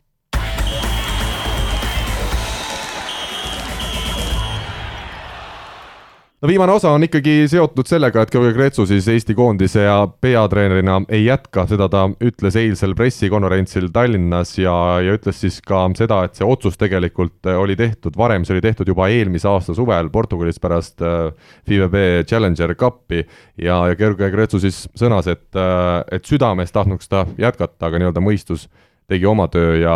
no 6.43 6.49
viimane 6.49 6.73
osa 6.75 6.91
on 6.91 7.05
ikkagi 7.07 7.45
seotud 7.51 7.87
sellega, 7.87 8.25
et 8.25 8.33
Georgi 8.35 8.53
Kretsu 8.57 8.87
siis 8.91 9.07
Eesti 9.09 9.35
koondise 9.39 9.85
ja 9.85 9.97
peatreenerina 10.21 10.99
ei 11.13 11.25
jätka, 11.29 11.65
seda 11.71 11.87
ta 11.93 12.09
ütles 12.25 12.57
eilsel 12.59 12.97
pressikonverentsil 12.99 13.87
Tallinnas 13.95 14.57
ja, 14.59 14.75
ja 15.07 15.15
ütles 15.15 15.39
siis 15.45 15.61
ka 15.63 15.85
seda, 15.99 16.23
et 16.27 16.39
see 16.39 16.47
otsus 16.49 16.79
tegelikult 16.81 17.47
oli 17.55 17.77
tehtud 17.79 18.19
varem, 18.19 18.47
see 18.47 18.57
oli 18.57 18.65
tehtud 18.65 18.91
juba 18.91 19.07
eelmise 19.13 19.49
aasta 19.51 19.77
suvel 19.79 20.11
Portugalis 20.11 20.59
pärast 20.63 21.03
äh, 21.07 21.31
FIVB 21.69 22.27
Challenger 22.27 22.75
Cupi. 22.75 23.23
Ja, 23.63 23.85
ja 23.91 23.99
Georgi 23.99 24.31
Kretsu 24.35 24.59
siis 24.63 24.87
sõnas, 24.99 25.31
et, 25.31 25.47
äh, 25.55 26.03
et 26.19 26.27
südames 26.27 26.75
tahtnuks 26.75 27.11
ta 27.13 27.27
jätkata, 27.39 27.87
aga 27.87 28.03
nii-öelda 28.03 28.25
mõistus 28.25 28.67
tegi 29.13 29.29
oma 29.29 29.47
töö 29.53 29.77
ja, 29.81 29.95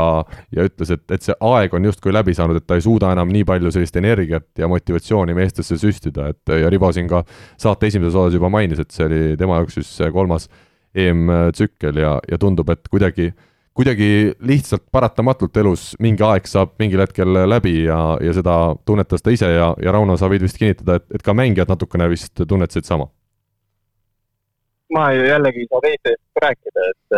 ja 0.54 0.68
ütles, 0.68 0.92
et, 0.94 1.04
et 1.12 1.24
see 1.24 1.34
aeg 1.48 1.74
on 1.76 1.88
justkui 1.88 2.14
läbi 2.14 2.36
saanud, 2.36 2.60
et 2.60 2.66
ta 2.68 2.78
ei 2.78 2.84
suuda 2.84 3.10
enam 3.16 3.32
nii 3.32 3.46
palju 3.48 3.72
sellist 3.74 3.96
energiat 4.00 4.48
ja 4.60 4.68
motivatsiooni 4.70 5.34
meestesse 5.36 5.78
süstida, 5.80 6.30
et 6.34 6.54
ja 6.62 6.70
Rivo 6.72 6.92
siin 6.94 7.10
ka 7.10 7.24
saate 7.56 7.90
esimeses 7.90 8.14
osas 8.14 8.36
juba 8.36 8.52
mainis, 8.52 8.80
et 8.82 8.94
see 8.94 9.08
oli 9.08 9.20
tema 9.40 9.60
jaoks 9.60 9.80
siis 9.80 9.92
kolmas 10.14 10.48
EM-tsükkel 10.96 12.00
ja, 12.00 12.16
ja 12.30 12.38
tundub, 12.40 12.70
et 12.72 12.88
kuidagi 12.92 13.32
kuidagi 13.76 14.32
lihtsalt 14.40 14.86
paratamatult 14.92 15.56
elus 15.60 15.90
mingi 16.00 16.24
aeg 16.24 16.46
saab 16.48 16.72
mingil 16.80 17.02
hetkel 17.04 17.36
läbi 17.44 17.74
ja, 17.84 17.98
ja 18.24 18.32
seda 18.36 18.54
tunnetas 18.88 19.24
ta 19.24 19.34
ise 19.34 19.50
ja, 19.52 19.68
ja 19.82 19.92
Rauno, 19.92 20.16
sa 20.16 20.30
võid 20.32 20.46
vist 20.46 20.56
kinnitada, 20.56 20.96
et, 20.96 21.06
et 21.18 21.24
ka 21.24 21.34
mängijad 21.36 21.68
natukene 21.68 22.08
vist 22.12 22.32
tunnetasid 22.40 22.88
sama? 22.88 23.10
ma 24.96 25.10
jällegi 25.12 25.64
ei 25.64 25.68
saa 25.68 25.82
teiste 25.82 26.14
eest 26.14 26.40
rääkida, 26.44 26.88
et 26.92 27.16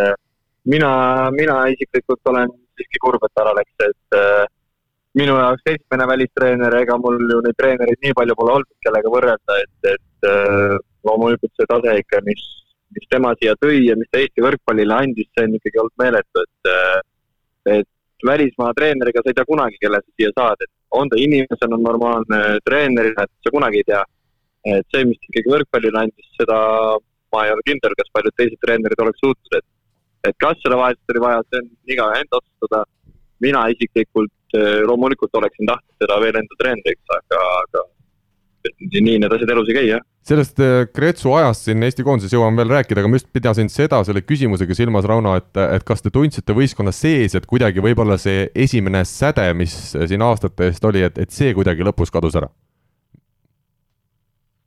mina, 0.73 0.91
mina 1.35 1.59
isiklikult 1.73 2.31
olen 2.33 2.53
siiski 2.79 3.01
kurb, 3.03 3.25
et 3.27 3.43
ära 3.43 3.55
läks, 3.59 3.75
et 3.89 4.19
äh, 4.19 4.45
minu 5.19 5.35
jaoks 5.41 5.73
esimene 5.73 6.07
välistreener, 6.13 6.77
ega 6.83 6.99
mul 7.01 7.19
ju 7.33 7.41
neid 7.45 7.59
treenereid 7.59 8.01
nii 8.05 8.17
palju 8.19 8.37
pole 8.39 8.55
olnud, 8.59 8.73
kellega 8.87 9.13
võrrelda, 9.15 9.59
et, 9.65 9.93
et 9.95 10.31
äh, 10.31 10.79
loomulikult 11.09 11.55
see 11.57 11.71
tase 11.71 11.97
ikka, 12.03 12.23
mis, 12.29 12.43
mis 12.97 13.09
tema 13.13 13.35
siia 13.41 13.57
tõi 13.63 13.81
ja 13.87 13.97
mis 13.99 14.11
ta 14.13 14.23
Eesti 14.23 14.45
võrkpallile 14.45 15.01
andis, 15.03 15.31
see 15.33 15.49
on 15.49 15.57
ikkagi 15.59 15.83
olnud 15.85 16.05
meeletu, 16.05 16.45
et 16.45 16.73
äh, 16.75 16.99
et 17.69 17.89
välismaa 18.25 18.73
treeneriga 18.75 19.23
sa 19.23 19.31
ei 19.31 19.37
tea 19.39 19.47
kunagi, 19.49 19.79
kelle 19.83 20.01
sa 20.03 20.15
siia 20.17 20.31
saad, 20.35 20.63
et 20.65 20.73
on 20.99 21.11
ta 21.11 21.19
inimesena 21.21 21.79
normaalne, 21.79 22.39
treenerina, 22.67 23.27
et 23.27 23.45
sa 23.45 23.53
kunagi 23.55 23.83
ei 23.83 23.89
tea. 23.91 24.05
et 24.69 24.87
see, 24.93 25.05
mis 25.07 25.21
ikkagi 25.29 25.49
võrkpallile 25.53 26.01
andis, 26.03 26.27
seda 26.37 26.57
ma 27.33 27.45
ei 27.47 27.53
ole 27.55 27.63
kindel, 27.65 27.95
kas 27.97 28.11
paljud 28.13 28.35
teised 28.37 28.59
treenerid 28.65 29.01
oleks 29.05 29.21
suutnud, 29.23 29.55
et, 29.61 29.67
et 30.31 30.39
kas 30.43 30.59
seda 30.63 30.79
vahetust 30.81 31.15
oli 31.15 31.25
vaja, 31.25 31.45
see 31.49 31.63
on 31.63 31.69
igaühe 31.95 32.23
enda 32.23 32.41
otsustada. 32.41 32.85
mina 33.41 33.61
isiklikult 33.71 34.59
eh, 34.59 34.81
loomulikult 34.83 35.35
oleksin 35.39 35.69
tahtnud 35.71 36.03
teda 36.03 36.17
veel 36.21 36.37
enda 36.41 36.57
treeneriks, 36.59 37.13
aga, 37.15 37.43
aga 37.63 37.85
nii 38.91 39.19
need 39.23 39.33
asjad 39.33 39.53
elus 39.55 39.69
ei 39.71 39.77
käi, 39.77 39.85
jah. 39.93 40.03
sellest 40.27 40.59
Kretsu 40.93 41.31
äh, 41.31 41.37
ajast 41.39 41.69
siin 41.69 41.83
Eesti 41.87 42.05
koondises 42.05 42.35
jõuame 42.35 42.59
veel 42.61 42.75
rääkida, 42.75 43.01
aga 43.01 43.11
ma 43.11 43.21
just 43.21 43.31
pidasin 43.33 43.71
seda 43.73 44.01
selle 44.05 44.25
küsimusega 44.27 44.75
silmas, 44.75 45.07
Rauno, 45.09 45.37
et, 45.39 45.53
et 45.79 45.87
kas 45.87 46.03
te 46.03 46.11
tundsite 46.15 46.57
võistkonna 46.57 46.93
sees, 46.93 47.37
et 47.39 47.47
kuidagi 47.47 47.85
võib-olla 47.85 48.19
see 48.21 48.49
esimene 48.67 49.05
säde, 49.09 49.47
mis 49.55 49.77
siin 49.95 50.25
aastate 50.27 50.73
eest 50.73 50.85
oli, 50.91 51.07
et, 51.07 51.23
et 51.23 51.31
see 51.35 51.55
kuidagi 51.57 51.87
lõpus 51.87 52.13
kadus 52.15 52.37
ära? 52.41 52.51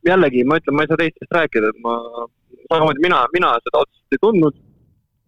jällegi, 0.07 0.43
ma 0.47 0.57
ütlen, 0.57 0.75
ma 0.77 0.85
ei 0.85 0.89
saa 0.89 0.99
teistest 1.01 1.35
rääkida, 1.35 1.69
et 1.69 1.81
ma, 1.83 1.97
samamoodi 2.71 3.03
mina, 3.03 3.21
mina 3.33 3.53
seda 3.61 3.83
otseselt 3.83 4.17
ei 4.17 4.21
tundnud. 4.25 4.59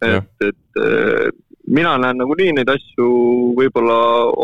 Et, 0.04 0.48
et 0.50 0.82
mina 1.68 1.96
näen 2.02 2.20
nagunii 2.20 2.52
neid 2.58 2.70
asju 2.74 3.08
võib-olla 3.58 3.98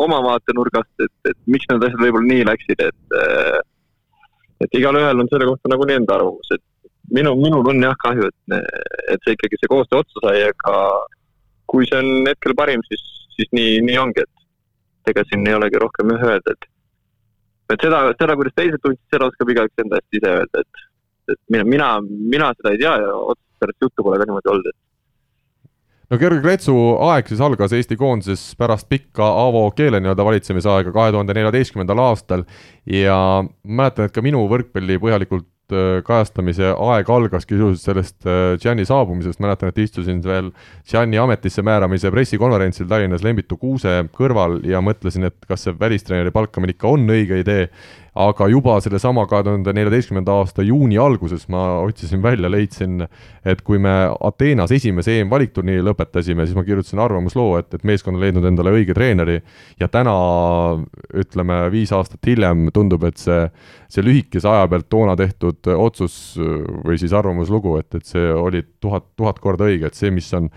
oma 0.05 0.21
vaatenurgast, 0.25 0.93
et, 1.03 1.13
et 1.31 1.37
miks 1.51 1.67
need 1.69 1.85
asjad 1.87 2.03
võib-olla 2.05 2.31
nii 2.31 2.47
läksid, 2.47 2.83
et 2.87 3.19
äh, 3.19 3.59
et 4.63 4.75
igalühel 4.75 5.23
on 5.23 5.29
selle 5.31 5.47
kohta 5.47 5.71
nagunii 5.71 5.99
enda 6.01 6.17
arvamus, 6.17 6.49
et 6.55 6.63
minu, 7.15 7.35
minul 7.39 7.69
on 7.71 7.83
jah 7.83 7.95
kahju, 8.03 8.27
et, 8.27 8.57
et 9.13 9.23
see 9.23 9.37
ikkagi, 9.37 9.59
see 9.61 9.71
koostöö 9.71 10.03
otsa 10.03 10.25
sai, 10.25 10.41
aga 10.49 10.81
kui 11.69 11.87
see 11.87 12.01
on 12.01 12.27
hetkel 12.27 12.55
parim, 12.57 12.83
siis, 12.89 13.05
siis 13.37 13.51
nii, 13.55 13.79
nii 13.87 13.97
ongi, 14.01 14.25
et 14.25 15.13
ega 15.13 15.23
siin 15.29 15.47
ei 15.47 15.55
olegi 15.57 15.81
rohkem 15.81 16.13
öelda, 16.17 16.55
et 16.55 16.69
et 17.69 17.83
seda, 17.85 17.99
seda, 18.17 18.33
kuidas 18.37 18.55
teised 18.57 18.81
tundsid, 18.81 19.03
seda 19.13 19.27
oskab 19.29 19.51
igaüks 19.53 19.81
enda 19.83 19.99
eest 19.99 20.17
ise 20.17 20.29
öelda, 20.39 20.63
et, 20.63 20.85
et 21.35 21.41
mina, 21.53 21.65
mina, 21.73 21.89
mina 22.33 22.47
seda 22.57 22.73
ei 22.73 22.79
tea 22.81 22.95
ja 23.03 23.11
otseselt 23.33 23.85
juttu 23.85 24.05
pole 24.05 24.17
ka 24.17 24.25
niimoodi 24.25 24.51
olnud, 24.53 24.71
et 24.71 24.79
no 26.09 26.17
Georgi 26.17 26.41
Kretsu 26.41 26.75
aeg 27.09 27.29
siis 27.29 27.41
algas 27.43 27.73
Eesti 27.75 27.97
koondises 27.99 28.55
pärast 28.59 28.89
pikka 28.89 29.25
Aavo 29.43 29.67
Keele 29.77 30.01
nii-öelda 30.01 30.25
valitsemisaega 30.25 30.93
kahe 30.95 31.13
tuhande 31.13 31.35
neljateistkümnendal 31.37 32.01
aastal. 32.07 32.45
Ja 32.89 33.17
mäletan, 33.63 34.09
et 34.09 34.15
ka 34.15 34.23
minu 34.25 34.41
võrkpalli 34.49 34.97
põhjalikult 35.01 35.75
äh, 35.75 35.99
kajastamise 36.05 36.73
aeg 36.73 37.13
algaski 37.13 37.53
sisuliselt 37.53 37.85
sellest 37.85 38.25
äh, 38.25 38.55
Gianni 38.61 38.87
saabumisest, 38.89 39.41
mäletan, 39.43 39.69
et 39.69 39.83
istusin 39.85 40.23
veel 40.25 40.49
Gianni 40.89 41.21
ametisse 41.21 41.63
määramise 41.65 42.11
pressikonverentsil 42.15 42.89
Tallinnas 42.89 43.25
Lembitu 43.25 43.59
Kuuse 43.61 44.01
kõrval 44.17 44.63
ja 44.65 44.81
mõtlesin, 44.81 45.29
et 45.29 45.37
kas 45.45 45.67
see 45.67 45.77
välistreeneri 45.77 46.33
palkamine 46.33 46.73
ikka 46.73 46.89
on 46.89 47.05
õige 47.13 47.43
idee 47.43 47.69
aga 48.19 48.47
juba 48.51 48.75
sellesama 48.83 49.23
kahe 49.29 49.45
tuhande 49.47 49.71
neljateistkümnenda 49.75 50.33
aasta 50.41 50.63
juuni 50.65 50.97
alguses 50.99 51.45
ma 51.51 51.61
otsisin 51.85 52.21
välja, 52.23 52.49
leidsin, 52.51 53.05
et 53.47 53.61
kui 53.63 53.79
me 53.79 53.93
Ateenas 54.27 54.73
esimese 54.75 55.15
EM-valikturniiri 55.21 55.85
lõpetasime, 55.87 56.43
siis 56.45 56.57
ma 56.57 56.65
kirjutasin 56.67 56.99
arvamusloo, 56.99 57.53
et, 57.61 57.71
et 57.77 57.85
meeskond 57.87 58.19
on 58.19 58.23
leidnud 58.23 58.47
endale 58.49 58.73
õige 58.75 58.95
treeneri. 58.97 59.39
Ja 59.79 59.87
täna, 59.91 60.15
ütleme 61.15 61.61
viis 61.71 61.93
aastat 61.95 62.27
hiljem, 62.27 62.67
tundub, 62.75 63.05
et 63.07 63.21
see, 63.21 63.45
see 63.91 64.03
lühikese 64.03 64.51
aja 64.51 64.67
pealt 64.71 64.89
toona 64.91 65.15
tehtud 65.19 65.71
otsus 65.77 66.19
või 66.39 66.99
siis 66.99 67.15
arvamuslugu, 67.15 67.77
et, 67.79 68.01
et 68.01 68.09
see 68.09 68.27
oli 68.35 68.65
tuhat, 68.83 69.07
tuhat 69.19 69.39
korda 69.39 69.69
õige, 69.69 69.87
et 69.87 69.99
see, 69.99 70.11
mis 70.11 70.27
on 70.35 70.51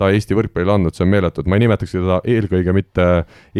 ta 0.00 0.08
Eesti 0.12 0.36
võrkpallile 0.36 0.74
andnud, 0.74 0.96
see 0.96 1.04
on 1.04 1.12
meeletu, 1.12 1.42
et 1.42 1.50
ma 1.50 1.58
ei 1.58 1.64
nimetaks 1.64 1.94
teda 1.94 2.18
eelkõige 2.34 2.74
mitte 2.76 3.06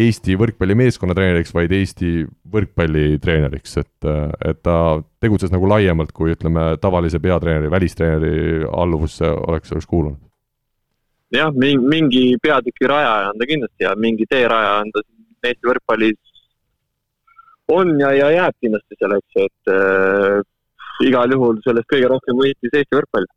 Eesti 0.05 0.35
võrkpallimeeskonna 0.39 1.15
treeneriks, 1.17 1.53
vaid 1.55 1.73
Eesti 1.77 2.11
võrkpallitreeneriks, 2.53 3.77
et, 3.83 4.09
et 4.49 4.61
ta 4.65 4.77
tegutses 5.23 5.53
nagu 5.53 5.69
laiemalt 5.69 6.11
kui 6.15 6.33
ütleme, 6.33 6.73
tavalise 6.83 7.21
peatreeneri, 7.23 7.71
välistreeneri 7.71 8.67
alluvusse 8.67 9.29
oleks, 9.47 9.73
oleks 9.75 9.89
kuulunud. 9.89 10.19
jah, 11.33 11.53
mingi, 11.53 11.87
mingi 11.89 12.23
peatüki 12.41 12.89
rajaja 12.89 13.31
on 13.31 13.39
ta 13.41 13.49
kindlasti 13.49 13.87
ja 13.87 13.95
mingi 13.97 14.29
teerajaja 14.29 14.81
on 14.83 14.93
ta 14.93 15.05
Eesti 15.43 15.67
võrkpallis 15.67 16.19
on 17.73 17.95
ja, 17.99 18.11
ja 18.15 18.31
jääb 18.31 18.57
kindlasti 18.61 18.99
selleks, 18.99 19.39
et 19.45 19.71
äh, 19.71 20.41
igal 21.07 21.31
juhul 21.31 21.61
sellest 21.63 21.89
kõige 21.91 22.11
rohkem 22.11 22.37
võitis 22.39 22.73
Eesti 22.73 22.99
võrkpall 22.99 23.29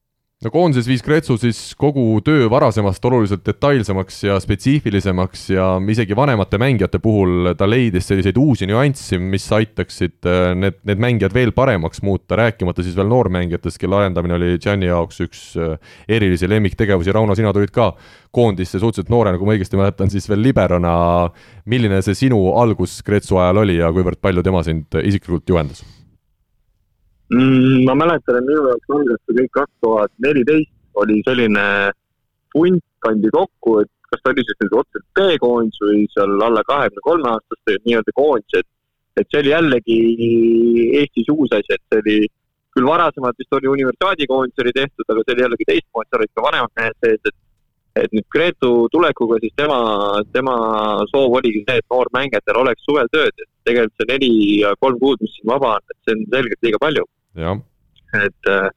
no 0.44 0.50
koondises 0.52 0.84
viis 0.88 1.00
Kretsu 1.00 1.38
siis 1.40 1.58
kogu 1.80 2.02
töö 2.24 2.50
varasemast 2.52 3.04
oluliselt 3.08 3.40
detailsemaks 3.46 4.18
ja 4.26 4.36
spetsiifilisemaks 4.42 5.46
ja 5.54 5.68
isegi 5.92 6.16
vanemate 6.16 6.60
mängijate 6.60 7.00
puhul 7.00 7.54
ta 7.56 7.68
leidis 7.68 8.10
selliseid 8.10 8.36
uusi 8.40 8.68
nüansse, 8.68 9.16
mis 9.16 9.46
aitaksid 9.56 10.28
äh, 10.28 10.50
need, 10.58 10.76
need 10.84 11.00
mängijad 11.00 11.32
veel 11.32 11.54
paremaks 11.56 12.04
muuta, 12.04 12.36
rääkimata 12.42 12.84
siis 12.84 12.98
veel 12.98 13.08
noormängijatest, 13.14 13.80
kelle 13.80 14.02
arendamine 14.02 14.36
oli 14.36 14.52
Gianni 14.60 14.92
jaoks 14.92 15.24
üks 15.24 15.48
äh, 15.56 15.96
erilisi 16.18 16.50
lemmiktegevusi, 16.52 17.16
Rauno, 17.16 17.36
sina 17.38 17.54
tulid 17.56 17.72
ka 17.72 17.94
koondisse 18.36 18.76
suhteliselt 18.76 19.08
noorena, 19.12 19.40
kui 19.40 19.48
ma 19.48 19.56
õigesti 19.56 19.80
mäletan, 19.80 20.12
siis 20.12 20.28
veel 20.28 20.44
liberona. 20.44 20.96
milline 21.64 22.02
see 22.04 22.14
sinu 22.26 22.42
algus 22.60 23.00
Kretsu 23.06 23.40
ajal 23.40 23.64
oli 23.64 23.80
ja 23.80 23.88
kuivõrd 23.88 24.20
palju 24.20 24.44
tema 24.44 24.60
sind 24.66 25.00
isiklikult 25.00 25.48
juhendas? 25.48 25.95
Mm,? 27.30 27.84
ma 27.88 27.94
mäletan, 27.98 28.38
et 28.38 28.48
minu 28.48 28.68
jaoks 28.70 28.94
algas 28.98 29.22
see 29.24 29.38
kõik 29.40 29.52
kaks 29.58 29.74
tuhat 29.84 30.12
neliteist, 30.24 30.72
oli 31.02 31.20
selline 31.26 31.66
punt 32.54 32.84
pandi 33.04 33.30
kokku, 33.34 33.80
et 33.82 33.92
kas 34.10 34.22
ta 34.22 34.32
oli 34.32 34.44
siis 34.46 34.58
nüüd 34.62 34.78
otseselt 34.80 35.06
B-koondis 35.18 35.82
või 35.82 36.06
seal 36.14 36.34
alla 36.46 36.62
kahekümne 36.70 37.04
kolme 37.04 37.32
aastaste 37.34 37.78
nii-öelda 37.84 38.16
koondis, 38.16 38.62
et 38.62 38.72
et 39.16 39.30
see 39.32 39.40
oli 39.40 39.52
jällegi 39.54 39.98
Eestis 41.00 41.30
uus 41.32 41.52
asi, 41.56 41.72
et 41.72 41.84
see 41.88 42.02
oli 42.02 42.18
küll 42.76 42.88
varasemalt 42.90 43.38
vist 43.40 43.56
oli 43.56 43.70
universiaadi 43.72 44.28
koondis 44.28 44.64
oli 44.64 44.74
tehtud, 44.76 45.06
aga 45.08 45.24
see 45.24 45.36
oli 45.36 45.44
jällegi 45.46 45.68
teistmoodi, 45.70 46.10
seal 46.10 46.22
olid 46.22 46.34
ka 46.36 46.46
vanemad 46.46 46.72
mehed 46.80 46.98
sees, 47.04 47.20
et 47.30 47.42
et 47.96 48.12
nüüd 48.12 48.26
Gretu 48.28 48.70
tulekuga 48.92 49.38
siis 49.40 49.54
tema, 49.56 49.78
tema 50.34 50.54
soov 51.08 51.38
oligi 51.38 51.62
see, 51.64 51.78
et 51.80 51.92
noormängijatel 51.92 52.58
oleks 52.60 52.84
suvel 52.84 53.08
tööd, 53.08 53.32
et 53.40 53.48
tegelikult 53.64 54.02
see 54.02 54.10
neli 54.10 54.32
ja 54.60 54.74
kolm 54.84 54.98
kuud, 55.00 55.22
mis 55.24 55.32
siin 55.38 55.48
vaba 55.48 55.78
on, 55.78 55.86
et 55.94 55.98
see 56.04 56.18
on 56.18 56.26
selgelt 56.34 56.66
liiga 56.66 56.82
palju 56.82 57.06
et 58.24 58.50
äh, 58.50 58.68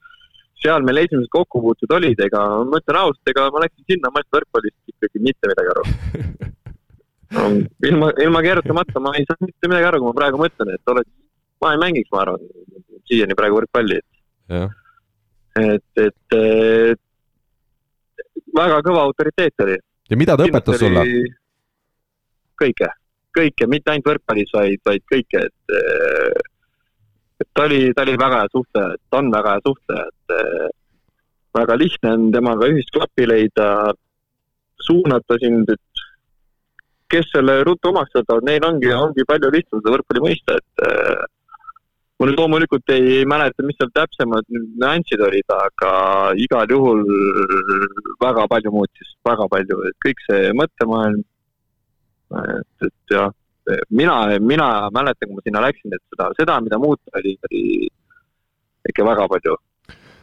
seal 0.60 0.84
meil 0.84 1.02
esimesed 1.04 1.32
kokkupuuted 1.32 1.92
olid, 1.96 2.20
ega 2.26 2.42
ma 2.68 2.82
ütlen 2.82 3.00
ausalt, 3.00 3.32
ega 3.32 3.48
ma 3.54 3.64
läksin 3.64 3.86
sinna, 3.88 4.12
ma 4.12 4.22
ei 4.22 4.28
saanud 4.28 4.40
võrkpallist 4.40 4.94
ikkagi 4.94 5.24
mitte 5.24 5.52
midagi 5.52 5.74
aru 5.74 5.86
no,. 7.36 7.46
ilma, 7.90 8.12
ilma 8.26 8.44
keerutamata 8.46 9.04
ma 9.04 9.16
ei 9.18 9.28
saa 9.30 9.40
mitte 9.46 9.72
midagi 9.72 9.90
aru, 9.92 10.02
kui 10.04 10.12
ma 10.12 10.18
praegu 10.20 10.42
mõtlen, 10.42 10.74
et 10.76 10.94
oleks, 10.94 11.12
ma 11.64 11.74
ei 11.76 11.82
mängiks, 11.86 12.12
ma 12.16 12.24
arvan, 12.26 12.48
siiani 13.10 13.38
praegu 13.40 13.62
võrkpalli, 13.62 14.00
et, 14.00 14.10
et, 15.64 16.04
et, 16.06 16.40
et 18.26 18.48
väga 18.60 18.82
kõva 18.86 19.06
autoriteet 19.08 19.66
oli. 19.68 19.80
ja 20.12 20.20
mida 20.20 20.36
ta 20.36 20.50
õpetas 20.50 20.84
sulle? 20.84 21.06
kõike, 22.60 22.92
kõike, 23.38 23.68
mitte 23.72 23.94
ainult 23.94 24.12
võrkpallis, 24.12 24.52
vaid, 24.52 24.82
vaid 24.84 25.06
kõike, 25.08 25.48
et 25.48 26.48
et 27.40 27.48
ta 27.54 27.66
oli, 27.68 27.94
ta 27.96 28.04
oli 28.04 28.18
väga 28.20 28.44
hea 28.44 28.52
suhtleja, 28.54 29.00
ta 29.10 29.22
on 29.22 29.32
väga 29.32 29.56
hea 29.56 29.66
suhtleja, 29.68 30.06
et 30.12 30.36
äh, 30.36 30.70
väga 31.60 31.78
lihtne 31.80 32.14
on 32.18 32.30
temaga 32.36 32.70
ühist 32.72 32.92
klappi 32.96 33.28
leida, 33.30 33.70
suunata 34.88 35.38
sind, 35.42 35.72
et 35.74 36.06
kes 37.10 37.32
selle 37.34 37.62
ruttu 37.66 37.90
omaks 37.90 38.14
võtavad, 38.20 38.46
neil 38.46 38.66
ongi, 38.68 38.92
ongi 38.94 39.26
palju 39.28 39.52
lihtsam 39.56 39.82
seda 39.82 39.96
võrkpalli 39.96 40.26
mõista, 40.28 40.60
et 40.60 40.86
äh, 40.86 41.24
ma 42.20 42.28
nüüd 42.28 42.42
loomulikult 42.42 42.94
ei 42.94 43.24
mäleta, 43.30 43.66
mis 43.66 43.80
seal 43.80 43.92
täpsemad 43.96 44.48
nüansid 44.52 45.24
olid, 45.24 45.56
aga 45.56 45.92
igal 46.44 46.76
juhul 46.76 47.04
väga 48.22 48.46
palju 48.52 48.76
muutis, 48.76 49.16
väga 49.26 49.48
palju, 49.52 49.80
et 49.88 50.00
kõik 50.06 50.26
see 50.28 50.52
mõttemaailm, 50.60 51.24
et, 52.44 52.90
et 52.90 53.16
jah 53.16 53.32
mina, 53.90 54.20
mina 54.40 54.68
mäletan, 54.94 55.30
kui 55.30 55.40
ma 55.40 55.46
sinna 55.46 55.64
läksin, 55.66 55.96
et 55.96 56.04
seda, 56.14 56.30
seda, 56.40 56.60
mida 56.66 56.80
muuta 56.82 57.20
oli, 57.20 57.36
ikka 58.90 59.08
väga 59.08 59.28
palju. 59.32 59.58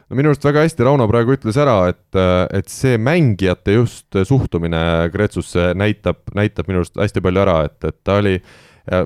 No 0.07 0.15
minu 0.19 0.31
arust 0.31 0.45
väga 0.47 0.63
hästi 0.63 0.85
Rauno 0.87 1.09
praegu 1.11 1.35
ütles 1.35 1.57
ära, 1.59 1.81
et, 1.91 2.19
et 2.55 2.69
see 2.71 2.95
mängijate 3.03 3.75
just 3.75 4.19
suhtumine 4.29 4.81
Kretsusse 5.15 5.73
näitab, 5.75 6.23
näitab 6.39 6.71
minu 6.71 6.85
arust 6.85 7.01
hästi 7.01 7.23
palju 7.25 7.43
ära, 7.43 7.57
et, 7.67 7.79
et 7.89 7.99
ta 8.07 8.21
oli 8.21 8.37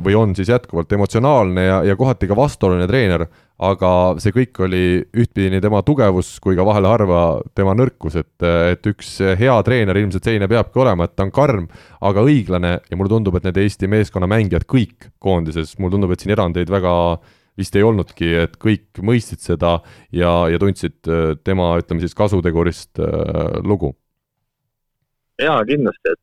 või 0.05 0.15
on 0.19 0.35
siis 0.37 0.51
jätkuvalt 0.53 0.93
emotsionaalne 0.93 1.63
ja, 1.65 1.79
ja 1.89 1.97
kohati 1.97 2.29
ka 2.29 2.37
vastuoluline 2.37 2.89
treener, 2.91 3.25
aga 3.61 3.91
see 4.21 4.33
kõik 4.35 4.61
oli 4.65 4.85
ühtpidi 5.01 5.51
nii 5.55 5.63
tema 5.65 5.83
tugevus 5.85 6.35
kui 6.45 6.57
ka 6.57 6.65
vahel 6.69 6.89
harva 6.89 7.23
tema 7.57 7.75
nõrkus, 7.77 8.17
et, 8.21 8.45
et 8.45 8.87
üks 8.93 9.19
hea 9.41 9.57
treener 9.67 10.01
ilmselt 10.01 10.29
selline 10.29 10.49
peabki 10.51 10.81
olema, 10.81 11.09
et 11.09 11.17
ta 11.17 11.27
on 11.27 11.33
karm, 11.35 11.67
aga 12.05 12.25
õiglane 12.25 12.77
ja 12.81 13.01
mulle 13.01 13.13
tundub, 13.13 13.37
et 13.37 13.49
need 13.49 13.61
Eesti 13.65 13.91
meeskonna 13.91 14.29
mängijad 14.31 14.69
kõik 14.69 15.11
koondises, 15.21 15.77
mulle 15.79 15.97
tundub, 15.97 16.15
et 16.15 16.25
siin 16.25 16.37
erandeid 16.37 16.73
väga 16.73 16.95
vist 17.61 17.77
ei 17.77 17.85
olnudki, 17.85 18.31
et 18.47 18.57
kõik 18.61 19.03
mõistsid 19.05 19.43
seda 19.45 19.79
ja, 20.15 20.33
ja 20.51 20.61
tundsid 20.61 21.11
äh, 21.11 21.35
tema, 21.45 21.73
ütleme 21.81 22.05
siis 22.05 22.17
kasutegurist 22.17 23.01
äh, 23.03 23.61
lugu. 23.67 23.95
jaa, 25.41 25.61
kindlasti, 25.69 26.13
et 26.13 26.21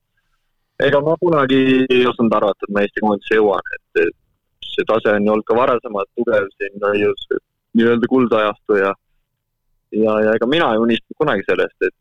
ega 0.85 1.01
ma 1.01 1.15
kunagi 1.21 1.59
ei 1.89 2.05
osanud 2.05 2.33
arvata, 2.37 2.67
et 2.67 2.73
ma 2.73 2.83
Eesti 2.85 3.03
koondise 3.03 3.39
jõuan, 3.39 3.71
et, 3.77 4.01
et 4.05 4.67
see 4.73 4.85
tase 4.89 5.13
on 5.13 5.25
ju 5.25 5.33
olnud 5.33 5.47
ka 5.47 5.57
varasemalt 5.57 6.09
tugev 6.19 6.49
siin 6.55 6.83
Raius, 6.83 7.23
nii-öelda 7.77 8.09
kuldajastu 8.11 8.77
ja 8.81 8.93
ja, 9.95 10.13
ja 10.25 10.35
ega 10.35 10.49
mina 10.49 10.69
ei 10.73 10.83
unistanud 10.83 11.21
kunagi 11.23 11.47
sellest, 11.47 11.89
et 11.89 11.95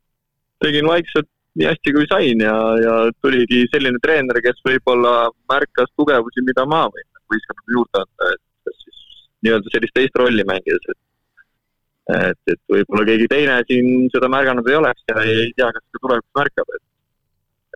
tegin 0.65 0.89
vaikselt 0.91 1.29
nii 1.57 1.69
hästi 1.71 1.93
kui 1.97 2.09
sain 2.11 2.43
ja, 2.45 2.57
ja 2.83 2.95
tuligi 3.25 3.63
selline 3.73 4.01
treener, 4.05 4.41
kes 4.45 4.61
võib-olla 4.67 5.31
märkas 5.49 5.93
tugevusi, 5.97 6.45
mida 6.45 6.67
ma 6.69 6.85
võin 6.93 7.09
võistkonnale 7.33 7.79
juurde 7.79 8.03
anda, 8.03 8.33
et 8.35 8.75
siis 8.83 9.05
nii-öelda 9.47 9.73
sellist 9.73 9.97
teist 9.97 10.21
rolli 10.21 10.45
mängides, 10.47 10.93
et 10.93 11.03
et, 12.07 12.39
et 12.53 12.61
võib-olla 12.71 13.03
keegi 13.09 13.27
teine 13.31 13.57
siin 13.67 14.05
seda 14.15 14.29
märganud 14.31 14.69
ei 14.71 14.77
oleks 14.79 15.03
ja 15.11 15.23
ei, 15.25 15.49
tea, 15.57 15.73
kas 15.75 15.83
seda 15.89 16.03
tulevikus 16.05 16.37
märkab, 16.39 16.77
et 16.77 16.85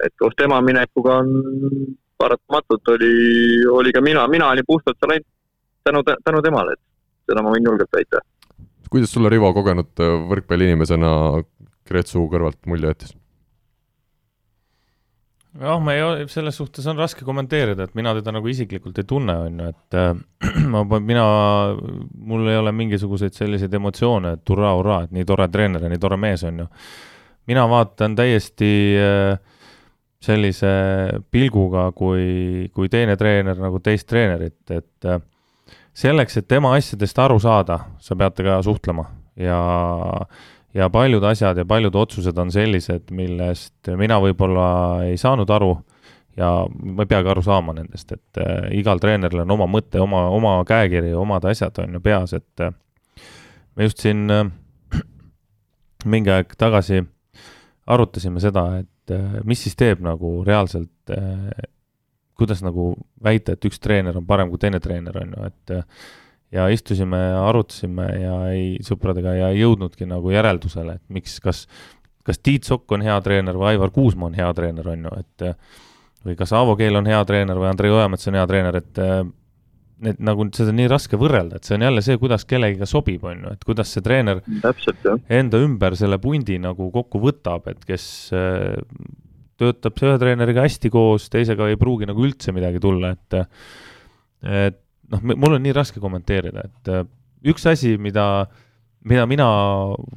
et 0.04 0.14
koos 0.18 0.36
tema 0.38 0.60
minekuga 0.64 1.20
on 1.22 1.30
paratamatult 2.20 2.88
oli, 2.94 3.14
oli 3.70 3.92
ka 3.92 4.02
mina, 4.04 4.26
mina 4.28 4.50
olin 4.52 4.66
puhtalt 4.66 5.08
ainult 5.08 5.26
tänu, 5.84 6.02
tänu 6.24 6.42
temale, 6.42 6.76
et 6.76 7.30
seda 7.30 7.44
ma 7.44 7.54
võin 7.54 7.70
julgelt 7.70 7.96
väita. 7.96 8.20
kuidas 8.90 9.12
sulle, 9.14 9.30
Rivo, 9.32 9.52
kogenud 9.54 10.04
võrkpalliinimesena 10.32 11.10
Kreetsu 11.88 12.26
kõrvalt 12.30 12.60
mulje 12.66 12.92
jättis? 12.92 13.16
jah, 15.58 15.80
ma 15.82 15.94
ei, 15.96 16.26
selles 16.30 16.58
suhtes 16.60 16.86
on 16.90 16.98
raske 17.00 17.24
kommenteerida, 17.26 17.88
et 17.88 17.94
mina 17.98 18.12
teda 18.18 18.34
nagu 18.36 18.50
isiklikult 18.50 18.98
ei 19.00 19.06
tunne, 19.08 19.36
on 19.46 19.62
ju, 19.62 19.70
et 19.72 19.98
äh, 19.98 20.10
ma, 20.72 20.84
mina, 20.98 21.24
mul 22.14 22.50
ei 22.50 22.58
ole 22.60 22.74
mingisuguseid 22.76 23.34
selliseid 23.36 23.74
emotsioone, 23.80 24.36
et 24.38 24.52
hurraa, 24.52 24.74
hurraa, 24.78 25.04
et 25.06 25.16
nii 25.16 25.26
tore 25.26 25.48
treener 25.50 25.86
ja 25.86 25.90
nii 25.90 26.02
tore 26.02 26.20
mees, 26.20 26.44
on 26.46 26.64
ju. 26.64 26.68
mina 27.50 27.64
vaatan 27.68 28.14
täiesti 28.18 28.70
äh, 29.00 29.49
sellise 30.20 30.70
pilguga 31.32 31.88
kui, 31.96 32.68
kui 32.74 32.90
teine 32.92 33.16
treener 33.16 33.58
nagu 33.60 33.80
teist 33.80 34.08
treenerit, 34.10 34.60
et 34.70 35.08
äh, 35.08 35.20
selleks, 35.96 36.36
et 36.40 36.48
tema 36.48 36.74
asjadest 36.76 37.18
aru 37.18 37.38
saada, 37.40 37.78
sa 38.00 38.16
pead 38.16 38.36
temaga 38.36 38.62
suhtlema. 38.66 39.08
Ja 39.40 39.60
ja 40.74 40.86
paljud 40.90 41.24
asjad 41.26 41.58
ja 41.58 41.64
paljud 41.66 41.94
otsused 41.98 42.36
on 42.38 42.52
sellised, 42.54 43.08
millest 43.10 43.88
mina 43.98 44.20
võib-olla 44.22 44.66
ei 45.08 45.16
saanud 45.18 45.50
aru 45.50 45.72
ja 46.38 46.50
ma 46.68 47.02
ei 47.02 47.10
peagi 47.10 47.32
aru 47.32 47.42
saama 47.42 47.74
nendest, 47.74 48.12
et 48.12 48.38
äh, 48.38 48.68
igal 48.78 49.00
treeneril 49.02 49.42
on 49.42 49.56
oma 49.56 49.66
mõte, 49.66 49.98
oma, 50.02 50.28
oma 50.30 50.60
käekiri, 50.68 51.14
omad 51.18 51.48
asjad 51.50 51.80
on 51.82 51.96
ju 51.98 52.02
peas, 52.04 52.36
et 52.36 52.62
äh, 52.62 52.76
me 53.74 53.88
just 53.88 54.04
siin 54.04 54.28
mingi 56.12 56.30
aeg 56.36 56.54
tagasi 56.60 57.02
arutasime 57.90 58.40
seda, 58.42 58.66
et 58.84 58.88
äh, 59.14 59.36
mis 59.44 59.62
siis 59.66 59.76
teeb 59.78 60.02
nagu 60.04 60.40
reaalselt 60.46 61.14
äh,, 61.14 61.68
kuidas 62.40 62.62
nagu 62.64 62.94
väita, 63.22 63.54
et 63.54 63.68
üks 63.68 63.82
treener 63.82 64.16
on 64.16 64.26
parem 64.28 64.48
kui 64.52 64.60
teine 64.60 64.80
treener, 64.80 65.16
on 65.20 65.34
ju, 65.36 65.50
et 65.50 65.74
äh, 65.76 66.08
ja 66.56 66.66
istusime 66.72 67.18
ja 67.20 67.42
arutasime 67.50 68.06
ja 68.22 68.36
ei, 68.54 68.70
sõpradega 68.86 69.36
ja 69.36 69.50
ei 69.52 69.60
jõudnudki 69.60 70.08
nagu 70.08 70.32
järeldusele, 70.32 70.96
et 70.98 71.04
miks, 71.12 71.38
kas, 71.44 71.66
kas 72.26 72.40
Tiit 72.42 72.66
Sokk 72.68 72.96
on 72.96 73.04
hea 73.06 73.18
treener 73.24 73.58
või 73.58 73.74
Aivar 73.74 73.92
Kuusmaa 73.94 74.32
on 74.32 74.38
hea 74.38 74.48
treener, 74.56 74.88
on 74.94 75.06
ju, 75.06 75.20
et 75.20 75.46
või 76.26 76.36
kas 76.36 76.52
Aavo 76.56 76.74
Keel 76.76 76.98
on 76.98 77.06
hea 77.08 77.20
treener 77.28 77.60
või 77.60 77.70
Andrei 77.70 77.92
Ojamets 77.92 78.28
on 78.28 78.36
hea 78.40 78.48
treener, 78.50 78.80
et 78.80 79.04
need 80.04 80.20
nagu, 80.24 80.46
seda 80.56 80.72
on 80.72 80.78
nii 80.80 80.90
raske 80.90 81.18
võrrelda, 81.20 81.58
et 81.58 81.68
see 81.68 81.76
on 81.76 81.84
jälle 81.86 82.04
see, 82.04 82.18
kuidas 82.20 82.46
kellegiga 82.48 82.88
sobib, 82.88 83.24
on 83.28 83.44
ju, 83.44 83.54
et 83.56 83.64
kuidas 83.68 83.92
see 83.94 84.04
treener 84.04 84.42
Täpselt, 84.62 85.08
enda 85.40 85.60
ümber 85.62 85.96
selle 85.98 86.20
pundi 86.22 86.58
nagu 86.62 86.90
kokku 86.94 87.20
võtab, 87.22 87.68
et 87.72 87.84
kes 87.88 88.04
äh, 88.36 88.78
töötab 89.60 90.00
ühe 90.00 90.16
treeneriga 90.22 90.64
hästi 90.64 90.92
koos, 90.92 91.28
teisega 91.32 91.68
ei 91.68 91.78
pruugi 91.80 92.08
nagu 92.08 92.24
üldse 92.24 92.54
midagi 92.56 92.80
tulla, 92.82 93.14
et 93.16 93.40
et 94.40 94.80
noh, 95.12 95.24
mul 95.34 95.58
on 95.58 95.64
nii 95.64 95.76
raske 95.76 96.00
kommenteerida, 96.02 96.66
et 96.70 96.92
äh, 96.92 97.06
üks 97.50 97.66
asi, 97.68 97.96
mida, 98.00 98.26
mida 99.08 99.22
mina 99.28 99.46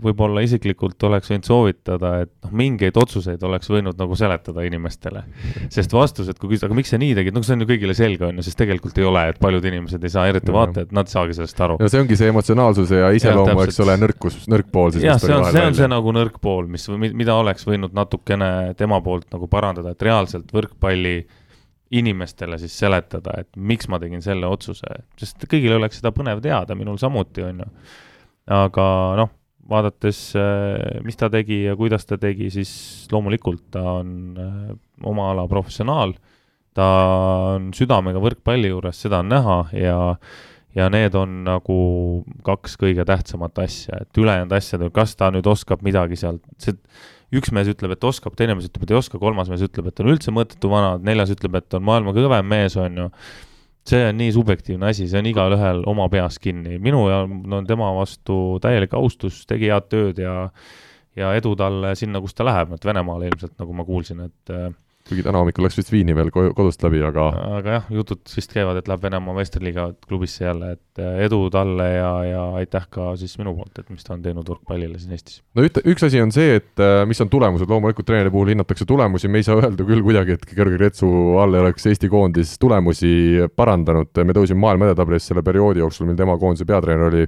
võib-olla 0.04 0.42
isiklikult 0.44 1.04
oleks 1.08 1.30
võinud 1.32 1.48
soovitada, 1.48 2.12
et 2.26 2.32
noh, 2.44 2.52
mingeid 2.60 2.98
otsuseid 3.00 3.44
oleks 3.48 3.70
võinud 3.72 4.00
nagu 4.00 4.18
seletada 4.20 4.66
inimestele. 4.68 5.24
sest 5.72 5.94
vastused, 5.96 6.36
kui 6.40 6.52
küsida, 6.52 6.68
aga 6.68 6.78
miks 6.78 6.92
sa 6.92 7.00
nii 7.00 7.14
tegid, 7.16 7.36
no 7.36 7.44
see 7.46 7.56
on 7.56 7.64
ju 7.64 7.70
kõigile 7.70 7.96
selge, 7.96 8.28
on 8.28 8.42
ju, 8.42 8.46
sest 8.48 8.60
tegelikult 8.60 9.00
ei 9.00 9.08
ole, 9.08 9.24
et 9.32 9.40
paljud 9.44 9.68
inimesed 9.72 10.04
ei 10.04 10.12
saa, 10.12 10.26
eriti 10.32 10.56
vaatajad, 10.56 10.92
nad 10.96 11.08
ei 11.08 11.16
saagi 11.16 11.38
sellest 11.40 11.64
aru. 11.64 11.78
no 11.80 11.92
see 11.94 12.04
ongi 12.04 12.20
see 12.20 12.34
emotsionaalsuse 12.34 13.00
ja 13.00 13.14
iseloomu, 13.16 13.64
eks 13.64 13.80
ole, 13.86 13.98
nõrkus, 14.04 14.42
nõrk 14.52 14.72
pool 14.74 14.92
siis. 14.96 15.08
jah, 15.08 15.22
see 15.22 15.36
on, 15.36 15.48
see 15.56 15.68
on 15.70 15.80
see 15.80 15.92
nagu 15.96 16.16
nõrk 16.20 16.42
pool, 16.44 16.68
mis, 16.72 16.90
mida 16.92 17.40
oleks 17.40 17.64
võinud 17.70 17.96
natukene 17.96 18.74
tema 18.80 19.00
poolt 19.06 19.30
nagu 19.32 19.48
parandada, 19.52 19.96
et 19.96 20.08
reaalselt 20.12 20.52
võrkpalli 20.52 21.22
inimestele 21.94 22.58
siis 22.60 22.74
seletada, 22.80 23.38
et 23.44 23.50
miks 23.56 23.88
ma 23.92 24.00
tegin 24.02 24.24
selle 24.26 24.50
otsuse, 24.50 25.04
sest 25.20 25.46
kõigil 25.50 25.78
oleks 25.78 26.02
seda 26.02 26.12
põnev 26.16 26.42
teada, 26.44 26.76
minul 26.76 26.98
samuti, 27.00 27.46
on 27.46 27.64
ju. 27.64 27.70
Aga 28.52 28.86
noh, 29.20 29.32
vaadates, 29.70 30.22
äh, 30.36 31.02
mis 31.06 31.18
ta 31.20 31.30
tegi 31.32 31.64
ja 31.68 31.76
kuidas 31.80 32.08
ta 32.10 32.18
tegi, 32.20 32.50
siis 32.54 32.72
loomulikult 33.12 33.70
ta 33.74 33.84
on 34.00 34.40
äh, 34.40 34.72
oma 35.08 35.32
ala 35.32 35.48
professionaal, 35.52 36.16
ta 36.74 36.88
on 37.56 37.72
südamega 37.76 38.22
võrkpalli 38.22 38.74
juures, 38.74 39.00
seda 39.06 39.22
on 39.24 39.32
näha 39.34 39.60
ja 39.78 39.98
ja 40.74 40.88
need 40.90 41.14
on 41.14 41.44
nagu 41.46 41.76
kaks 42.46 42.80
kõige 42.82 43.06
tähtsamat 43.06 43.60
asja, 43.62 44.00
et 44.02 44.18
ülejäänud 44.18 44.56
asjad, 44.58 44.86
kas 44.94 45.14
ta 45.20 45.30
nüüd 45.34 45.46
oskab 45.46 45.84
midagi 45.86 46.18
sealt, 46.18 46.42
see 46.58 46.74
üks 47.34 47.54
mees 47.54 47.70
ütleb, 47.70 47.96
et 47.96 48.06
oskab, 48.08 48.36
teine 48.38 48.56
mees 48.58 48.70
ütleb, 48.70 48.86
et 48.86 48.94
ei 48.94 48.98
oska, 48.98 49.20
kolmas 49.22 49.50
mees 49.52 49.64
ütleb, 49.66 49.90
et 49.90 50.02
on 50.02 50.12
üldse 50.14 50.34
mõttetu 50.34 50.70
vana, 50.72 50.96
neljas 51.02 51.34
ütleb, 51.34 51.60
et 51.60 51.78
on 51.78 51.86
maailma 51.86 52.14
kõvem 52.16 52.50
mees, 52.50 52.78
on 52.82 53.04
ju. 53.04 53.10
See 53.88 54.06
on 54.08 54.18
nii 54.18 54.32
subjektiivne 54.36 54.88
asi, 54.90 55.10
see 55.12 55.20
on 55.20 55.28
igalühel 55.28 55.84
oma 55.90 56.08
peas 56.12 56.40
kinni, 56.40 56.78
minu 56.80 57.04
ja 57.12 57.24
no 57.28 57.62
tema 57.68 57.92
vastu 57.98 58.60
täielik 58.64 58.96
austus, 58.98 59.44
tegi 59.50 59.72
head 59.72 59.90
tööd 59.92 60.24
ja 60.24 60.48
ja 61.16 61.34
edu 61.38 61.54
talle 61.60 61.94
sinna, 61.96 62.22
kus 62.24 62.34
ta 62.34 62.46
läheb, 62.48 62.72
et 62.74 62.86
Venemaale 62.86 63.28
ilmselt, 63.30 63.54
nagu 63.62 63.76
ma 63.78 63.86
kuulsin, 63.86 64.24
et 64.26 64.54
kuigi 65.08 65.24
täna 65.26 65.42
hommikul 65.42 65.66
läks 65.66 65.78
vist 65.80 65.92
Viini 65.92 66.16
veel 66.16 66.30
kodust 66.32 66.84
läbi, 66.86 67.02
aga 67.04 67.26
aga 67.60 67.76
jah, 67.78 67.88
jutud 67.92 68.22
vist 68.30 68.54
käivad, 68.56 68.80
et 68.80 68.88
läheb 68.88 69.04
Venemaa 69.04 69.36
meistriliiga 69.36 69.88
klubisse 70.08 70.46
jälle, 70.46 70.74
et 70.78 71.02
äh, 71.02 71.18
edu 71.26 71.42
talle 71.54 71.88
ja, 71.90 72.12
ja 72.28 72.44
aitäh 72.62 72.86
ka 72.94 73.12
siis 73.20 73.36
minu 73.42 73.56
poolt, 73.58 73.82
et 73.82 73.90
mis 73.92 74.06
ta 74.06 74.16
on 74.16 74.24
teinud 74.24 74.48
võrkpallile 74.54 75.02
siin 75.02 75.16
Eestis. 75.18 75.42
no 75.58 75.66
üt-, 75.68 75.82
üks 75.92 76.08
asi 76.08 76.22
on 76.24 76.32
see, 76.36 76.60
et 76.62 76.84
äh, 76.84 77.02
mis 77.10 77.20
on 77.24 77.32
tulemused, 77.34 77.68
loomulikult 77.70 78.08
treeneri 78.08 78.32
puhul 78.34 78.54
hinnatakse 78.54 78.88
tulemusi, 78.90 79.32
me 79.32 79.44
ei 79.44 79.48
saa 79.48 79.60
öelda 79.60 79.88
küll 79.88 80.06
kuidagi, 80.06 80.38
et 80.38 80.48
Georgi 80.54 80.80
Kretsu 80.80 81.12
all 81.44 81.58
ei 81.58 81.66
oleks 81.66 81.92
Eesti 81.92 82.12
koondis 82.12 82.56
tulemusi 82.62 83.14
parandanud, 83.56 84.14
me 84.24 84.38
tõusime 84.38 84.64
maailma 84.64 84.92
edetabelis 84.92 85.28
selle 85.28 85.44
perioodi 85.44 85.84
jooksul, 85.84 86.08
mil 86.08 86.20
tema 86.20 86.40
koondise 86.40 86.68
peatreener 86.70 87.12
oli, 87.12 87.28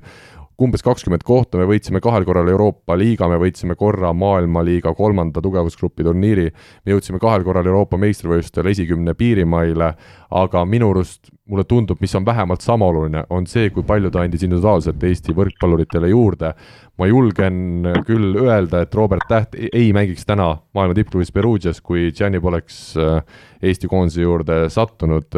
umbes 0.62 0.84
kakskümmend 0.86 1.24
kohta, 1.28 1.60
me 1.60 1.68
võitsime 1.68 2.00
kahel 2.04 2.26
korral 2.28 2.48
Euroopa 2.52 2.96
liiga, 2.98 3.28
me 3.32 3.40
võitsime 3.42 3.76
korra 3.80 4.14
maailmaliiga 4.16 4.94
kolmanda 4.96 5.44
tugevusgrupi 5.44 6.06
turniiri, 6.08 6.46
me 6.86 6.96
jõudsime 6.96 7.20
kahel 7.20 7.44
korral 7.44 7.68
Euroopa 7.68 8.00
meistrivõistlustel 8.00 8.72
esikümne 8.72 9.16
piirimaile, 9.20 9.92
aga 10.36 10.64
minu 10.70 10.94
arust 10.94 11.32
mulle 11.46 11.66
tundub, 11.70 12.00
mis 12.02 12.16
on 12.18 12.26
vähemalt 12.26 12.64
sama 12.66 12.88
oluline, 12.90 13.26
on 13.30 13.46
see, 13.48 13.70
kui 13.74 13.84
palju 13.86 14.10
ta 14.12 14.24
andis 14.24 14.46
individuaalselt 14.48 15.04
Eesti 15.04 15.36
võrkpalluritele 15.38 16.10
juurde. 16.10 16.54
ma 16.98 17.08
julgen 17.10 17.84
küll 18.08 18.38
öelda, 18.40 18.86
et 18.86 18.96
Robert 18.96 19.28
Täht 19.28 19.56
ei 19.60 19.92
mängiks 19.94 20.26
täna 20.26 20.54
maailma 20.74 20.96
tippklubis 20.96 21.34
Perugias, 21.36 21.82
kui 21.82 22.12
Gianni 22.16 22.40
poleks 22.40 22.96
äh, 22.96 23.20
Eesti 23.62 23.88
koondise 23.92 24.22
juurde 24.22 24.70
sattunud 24.70 25.36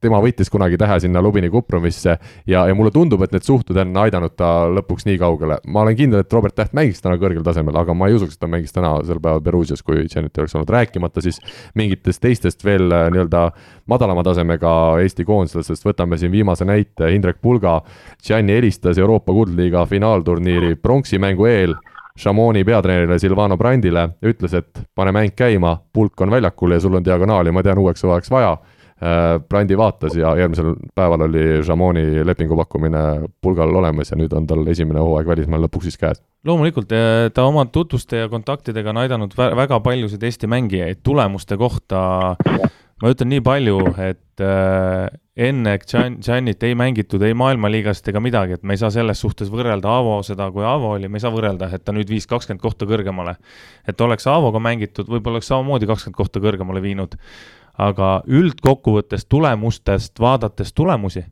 tema 0.00 0.20
võttis 0.22 0.50
kunagi 0.52 0.78
tähe 0.80 0.98
sinna 1.00 1.22
Lubini 1.24 1.48
Kuprumisse 1.50 2.16
ja, 2.46 2.64
ja 2.68 2.74
mulle 2.76 2.92
tundub, 2.94 3.22
et 3.24 3.32
need 3.34 3.46
suhted 3.46 3.78
on 3.80 3.94
aidanud 4.02 4.34
ta 4.36 4.50
lõpuks 4.72 5.06
nii 5.08 5.18
kaugele. 5.20 5.58
ma 5.66 5.82
olen 5.84 5.96
kindel, 5.96 6.24
et 6.24 6.32
Robert 6.32 6.56
Täht 6.56 6.76
mängiks 6.76 7.02
täna 7.04 7.16
kõrgel 7.20 7.44
tasemel, 7.44 7.76
aga 7.76 7.94
ma 7.94 8.08
ei 8.08 8.16
usuks, 8.16 8.36
et 8.36 8.40
ta 8.40 8.50
mängiks 8.50 8.76
täna 8.76 8.92
sel 9.06 9.20
päeval 9.22 9.42
Perugias, 9.44 9.82
kui 9.86 10.04
Janet 10.04 10.38
oleks 10.38 10.54
olnud, 10.56 10.70
rääkimata 10.72 11.24
siis 11.24 11.40
mingitest 11.74 12.22
teistest 12.22 12.64
veel 12.64 12.92
äh, 12.92 13.08
nii-öelda 13.12 13.48
madalama 13.90 14.24
tasemega 14.26 14.72
Eesti 15.02 15.26
koondislastest, 15.28 15.84
võtame 15.86 16.20
siin 16.20 16.32
viimase 16.32 16.68
näite, 16.68 17.10
Indrek 17.14 17.40
Pulga. 17.42 17.80
Gianni 18.24 18.56
helistas 18.56 18.98
Euroopa 18.98 19.32
Kuldliiga 19.32 19.86
finaalturniiri 19.86 20.76
pronksi 20.80 21.18
mängu 21.18 21.46
eel 21.48 21.76
Šamoni 22.16 22.62
peatreenerile 22.64 23.18
Silvano 23.20 23.58
Brandile, 23.60 24.06
ütles, 24.24 24.54
et 24.56 24.80
pane 24.96 25.12
mäng 25.12 25.34
käima, 25.36 25.74
pulk 25.92 26.20
on 26.24 26.32
väljakul 26.32 26.72
ja 26.72 26.80
sul 26.80 26.96
on 26.96 27.04
diagonaali, 27.04 27.52
ma 27.52 27.60
tean, 27.62 27.78
uueks 27.82 28.06
hooajaks 28.06 28.32
vaja 28.32 28.54
Äh, 28.96 29.40
Brandi 29.48 29.76
vaatas 29.76 30.14
ja 30.16 30.30
järgmisel 30.40 30.72
päeval 30.96 31.26
oli 31.26 31.42
Jamoni 31.60 32.24
lepingu 32.24 32.56
pakkumine 32.56 33.02
pulgal 33.44 33.74
olemas 33.76 34.10
ja 34.10 34.16
nüüd 34.16 34.32
on 34.32 34.46
tal 34.48 34.64
esimene 34.72 35.02
hooaeg 35.04 35.28
välismaal 35.28 35.66
lõpuks 35.66 35.90
siis 35.90 36.00
käes. 36.00 36.22
loomulikult, 36.44 36.94
ta 37.34 37.44
oma 37.44 37.66
tutvuste 37.68 38.22
ja 38.22 38.30
kontaktidega 38.32 38.94
on 38.94 39.02
aidanud 39.02 39.36
väga 39.36 39.80
paljusid 39.84 40.22
Eesti 40.22 40.48
mängijaid 40.48 41.04
tulemuste 41.04 41.58
kohta 41.60 42.00
ma 43.02 43.12
ütlen 43.12 43.28
nii 43.34 43.42
palju, 43.44 43.80
et 44.00 44.42
äh, 44.44 45.10
enne 45.46 45.74
Giannit 45.84 46.64
ei 46.64 46.76
mängitud 46.78 47.22
ei 47.26 47.36
maailmaliigast 47.36 48.08
ega 48.08 48.22
midagi, 48.24 48.56
et 48.56 48.64
me 48.64 48.76
ei 48.76 48.80
saa 48.80 48.92
selles 48.94 49.20
suhtes 49.20 49.50
võrrelda 49.52 49.90
Aavo 49.98 50.16
seda, 50.24 50.48
kui 50.54 50.64
Aavo 50.64 50.94
oli, 50.96 51.10
me 51.12 51.20
ei 51.20 51.24
saa 51.26 51.34
võrrelda, 51.34 51.68
et 51.76 51.84
ta 51.84 51.92
nüüd 51.96 52.08
viis 52.12 52.28
kakskümmend 52.30 52.64
kohta 52.64 52.88
kõrgemale. 52.88 53.36
et 53.86 54.00
oleks 54.00 54.26
Aavoga 54.32 54.62
mängitud, 54.62 55.10
võib-olla 55.12 55.36
oleks 55.36 55.52
samamoodi 55.52 55.88
kakskümmend 55.90 56.16
kohta 56.16 56.40
kõrgemale 56.40 56.82
viinud. 56.84 57.18
Aga 57.78 58.22
üldkokkuvõttes 58.26 59.26
tulemustest, 59.28 60.20
vaadates 60.20 60.72
tulemusi, 60.72 61.24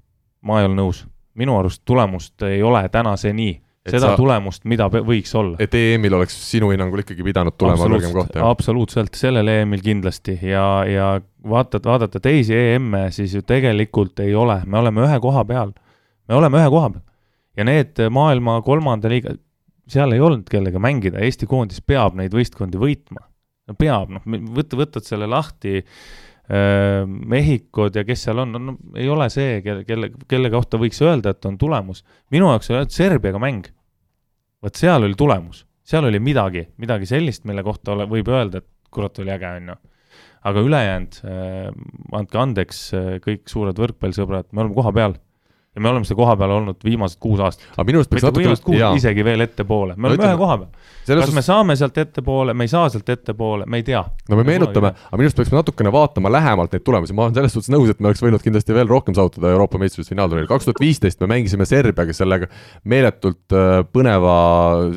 ma 0.43 0.61
ei 0.61 0.67
ole 0.69 0.75
nõus. 0.75 1.07
minu 1.35 1.57
arust 1.59 1.83
tulemust 1.85 2.43
ei 2.43 2.63
ole 2.63 2.89
täna 2.89 3.17
see 3.17 3.33
nii 3.33 3.65
seda 3.85 4.13
sa, 4.13 4.17
tulemust, 4.17 4.65
mida 4.69 4.87
võiks 4.89 5.33
olla. 5.37 5.59
et 5.61 5.75
EM-il 5.77 6.17
oleks 6.17 6.37
sinu 6.49 6.71
hinnangul 6.73 7.03
ikkagi 7.03 7.25
pidanud 7.27 7.57
tulema 7.61 7.85
kõrgem 7.85 8.15
koht, 8.17 8.37
jah? 8.39 8.49
absoluutselt, 8.49 9.17
sellel 9.19 9.51
EM-il 9.53 9.83
kindlasti 9.85 10.39
ja, 10.49 10.67
ja 10.89 11.09
vaatad, 11.51 11.85
vaadata 11.85 12.21
teisi 12.25 12.57
EM-e, 12.57 13.11
siis 13.15 13.35
ju 13.37 13.45
tegelikult 13.47 14.25
ei 14.25 14.35
ole, 14.39 14.63
me 14.67 14.81
oleme 14.81 15.05
ühe 15.05 15.19
koha 15.21 15.45
peal. 15.49 15.75
me 16.29 16.39
oleme 16.39 16.63
ühe 16.63 16.71
koha 16.73 16.95
peal. 16.95 17.05
ja 17.61 17.69
need 17.69 18.01
maailma 18.11 18.61
kolmanda 18.65 19.13
liiga, 19.13 19.37
seal 19.91 20.17
ei 20.17 20.25
olnud 20.25 20.49
kellega 20.51 20.81
mängida, 20.81 21.21
Eesti 21.21 21.49
koondis 21.51 21.85
peab 21.85 22.17
neid 22.17 22.33
võistkondi 22.33 22.81
võitma. 22.81 23.27
no 23.69 23.77
peab, 23.77 24.17
noh, 24.17 24.25
võtta, 24.57 24.81
võtad 24.81 25.05
selle 25.05 25.29
lahti 25.29 25.85
Mehhikod 26.45 27.95
ja 27.97 28.03
kes 28.05 28.27
seal 28.27 28.43
on, 28.43 28.51
no 28.61 28.75
ei 29.01 29.07
ole 29.09 29.31
see, 29.33 29.63
kelle, 29.65 29.87
kelle, 29.89 30.11
kelle 30.29 30.51
kohta 30.53 30.77
võiks 30.77 31.01
öelda, 31.01 31.33
et 31.33 31.47
on 31.49 31.57
tulemus. 31.57 32.03
minu 32.35 32.51
jaoks 32.53 32.69
oli 32.69 32.83
ainult 32.83 32.93
Serbiaga 32.93 33.41
mäng 33.41 33.71
vot 34.65 34.81
seal 34.81 35.05
oli 35.05 35.17
tulemus, 35.19 35.65
seal 35.85 36.09
oli 36.09 36.21
midagi, 36.23 36.65
midagi 36.81 37.09
sellist, 37.09 37.45
mille 37.49 37.65
kohta 37.67 37.93
ole, 37.95 38.07
võib 38.11 38.31
öelda, 38.33 38.63
et 38.63 38.71
kurat, 38.95 39.19
oli 39.21 39.35
äge, 39.35 39.51
on 39.59 39.73
ju. 39.73 39.77
aga 40.49 40.63
ülejäänud 40.69 41.19
äh,, 41.29 41.69
andke 42.17 42.41
andeks 42.41 42.81
äh,, 42.97 43.11
kõik 43.25 43.49
suured 43.51 43.81
võrkpallisõbrad, 43.81 44.51
me 44.53 44.65
oleme 44.65 44.77
koha 44.77 44.93
peal 44.97 45.17
ja 45.75 45.83
me 45.83 45.91
oleme 45.91 46.07
selle 46.07 46.19
koha 46.21 46.37
peal 46.39 46.53
olnud 46.55 46.85
viimased 46.87 47.19
kuus 47.23 47.41
aastat. 47.43 47.67
aga 47.75 47.85
minu 47.89 48.01
arust 48.01 48.11
peaks 48.13 48.27
natuke, 48.29 48.81
isegi 48.99 49.25
veel 49.27 49.43
ettepoole, 49.43 49.97
me 49.99 50.11
oleme 50.11 50.29
ühe 50.29 50.37
koha 50.39 50.57
peal. 50.61 51.21
kas 51.21 51.33
me 51.35 51.43
saame 51.43 51.75
sealt 51.79 51.99
ettepoole, 51.99 52.55
me 52.55 52.67
ei 52.69 52.71
saa 52.71 52.87
sealt 52.93 53.11
ettepoole, 53.11 53.67
me 53.67 53.81
ei 53.83 53.87
tea. 53.87 54.05
no 54.31 54.39
me 54.39 54.45
meenutame, 54.47 54.93
aga 54.95 55.19
minu 55.19 55.27
arust 55.27 55.41
peaks 55.41 55.51
natukene 55.55 55.93
vaatama 55.95 56.31
lähemalt 56.33 56.77
neid 56.77 56.85
tulemusi, 56.87 57.17
ma 57.17 57.27
olen 57.27 57.39
selles 57.41 57.57
suhtes 57.57 57.73
nõus, 57.75 57.91
et 57.91 57.99
me 57.99 58.13
oleks 58.13 58.23
võinud 58.23 58.45
kindlasti 58.45 58.77
veel 58.77 58.91
rohkem 58.91 59.19
saavutada 59.19 59.51
Euroopa 59.51 59.81
meistrivõistluste 59.83 60.15
finaalturniiril. 60.15 60.51
kaks 60.53 60.71
tuhat 60.71 60.83
viisteist 60.85 61.25
me 61.25 61.31
mängisime 61.35 61.67
Serbiaga 61.67 62.15
sellega 62.15 62.51
meeletult 62.95 63.59
äh, 63.59 63.83
põneva 63.91 64.37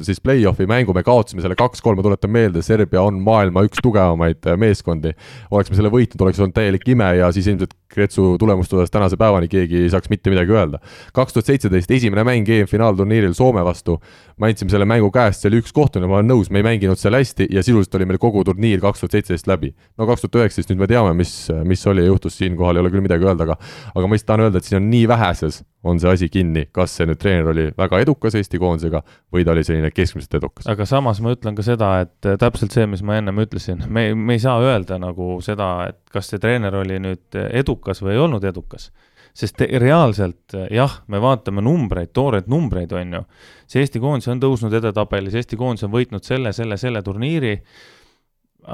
siis 0.05 0.21
play-off'i 0.21 0.69
mängu, 0.69 0.93
me 0.93 1.05
kaotasime 1.07 1.41
selle 1.45 1.57
kaks-kolm, 1.57 1.97
ma 1.97 2.05
tuletan 2.05 2.33
meelde, 2.37 2.61
Serbia 2.65 3.01
on 3.01 3.17
maailma 3.25 3.65
üks 3.65 3.81
tugevamaid 3.81 4.45
äh, 4.45 4.61
meeskondi. 4.61 5.15
oleks 5.49 5.73
me 5.73 5.81
selle 5.81 5.93
võitnud, 5.93 6.21
oleks 6.21 6.45
olnud 6.45 6.57
täielik 6.57 6.85
ime 6.93 7.15
ja 7.17 7.33
siis 7.33 7.49
ilmselt 7.49 7.73
Kretsu 7.97 8.35
tulemust 8.37 8.73
osas 8.73 8.91
tänase 8.91 9.17
päevani 9.17 9.47
keegi 9.47 9.79
ei 9.85 9.89
saaks 9.89 10.09
mitte 10.11 10.29
midagi 10.29 10.51
öelda. 10.51 10.66
Kaks 11.15 11.35
tuhat 11.35 11.51
seitseteist 11.51 11.91
esimene 11.97 12.25
mäng 12.27 12.49
EM-finaalturniiril 12.57 13.35
Soome 13.37 13.63
vastu, 13.65 13.97
me 14.37 14.51
andsime 14.51 14.73
selle 14.73 14.87
mängu 14.89 15.11
käest, 15.13 15.43
see 15.43 15.51
oli 15.51 15.61
üks 15.63 15.75
kohtumine, 15.75 16.09
ma 16.09 16.19
olen 16.19 16.31
nõus, 16.33 16.51
me 16.51 16.61
ei 16.61 16.67
mänginud 16.67 16.99
seal 16.99 17.17
hästi 17.17 17.49
ja 17.53 17.63
sisuliselt 17.65 17.95
oli 17.99 18.09
meil 18.09 18.21
kogu 18.21 18.43
turniir 18.47 18.83
kaks 18.83 19.03
tuhat 19.03 19.17
seitseteist 19.17 19.47
läbi. 19.49 19.73
no 19.97 20.09
kaks 20.09 20.25
tuhat 20.25 20.41
üheksateist 20.41 20.73
nüüd 20.73 20.83
me 20.83 20.91
teame, 20.91 21.15
mis, 21.17 21.33
mis 21.67 21.87
oli 21.87 22.05
ja 22.05 22.11
juhtus, 22.11 22.37
siinkohal 22.41 22.77
ei 22.77 22.85
ole 22.85 22.93
küll 22.93 23.05
midagi 23.05 23.27
öelda, 23.27 23.47
aga 23.47 23.57
aga 23.95 24.05
ma 24.05 24.15
lihtsalt 24.17 24.33
tahan 24.33 24.47
öelda, 24.47 24.61
et 24.61 24.69
siin 24.69 24.81
on 24.81 24.91
nii 24.91 25.07
väheses 25.07 25.63
on 25.87 25.99
see 25.99 26.11
asi 26.11 26.29
kinni, 26.29 26.65
kas 26.73 26.95
see 26.97 27.07
nüüd 27.07 27.19
treener 27.21 27.51
oli 27.51 27.67
väga 27.77 28.01
edukas 28.03 28.35
Eesti 28.37 28.59
koondisega 28.61 29.01
või 29.33 29.45
ta 29.45 29.53
oli 29.53 29.63
selline 29.67 29.91
keskmiselt 29.93 30.37
edukas. 30.39 30.67
aga 30.69 30.87
samas 30.89 31.21
ma 31.23 31.33
ütlen 31.35 31.57
ka 31.57 31.65
seda, 31.65 31.91
et 32.05 32.29
äh, 32.29 32.37
täpselt 32.41 32.75
see, 32.75 32.87
mis 32.89 33.03
ma 33.05 33.19
ennem 33.21 33.43
ütlesin, 33.43 33.85
me, 33.87 34.09
me 34.15 34.37
ei 34.37 34.43
saa 34.43 34.57
öelda 34.63 34.99
nagu 35.01 35.37
seda, 35.45 35.71
et 35.91 36.01
kas 36.13 36.31
see 36.31 36.41
treener 36.43 36.75
oli 36.81 36.99
nüüd 37.03 37.39
edukas 37.51 38.01
või 38.03 38.15
ei 38.15 38.23
olnud 38.25 38.47
edukas. 38.47 38.91
Sest 39.37 39.61
reaalselt 39.61 40.55
jah, 40.73 40.95
me 41.13 41.19
vaatame 41.21 41.61
numbreid, 41.61 42.09
tooreid 42.15 42.47
numbreid, 42.49 42.93
on 42.97 43.19
ju, 43.19 43.21
see 43.69 43.83
Eesti 43.83 44.01
koondis 44.01 44.31
on 44.33 44.41
tõusnud 44.41 44.73
edetabelis, 44.79 45.37
Eesti 45.37 45.59
koondis 45.59 45.85
on 45.85 45.93
võitnud 45.93 46.25
selle, 46.25 46.53
selle, 46.57 46.79
selle 46.81 47.03
turniiri, 47.05 47.53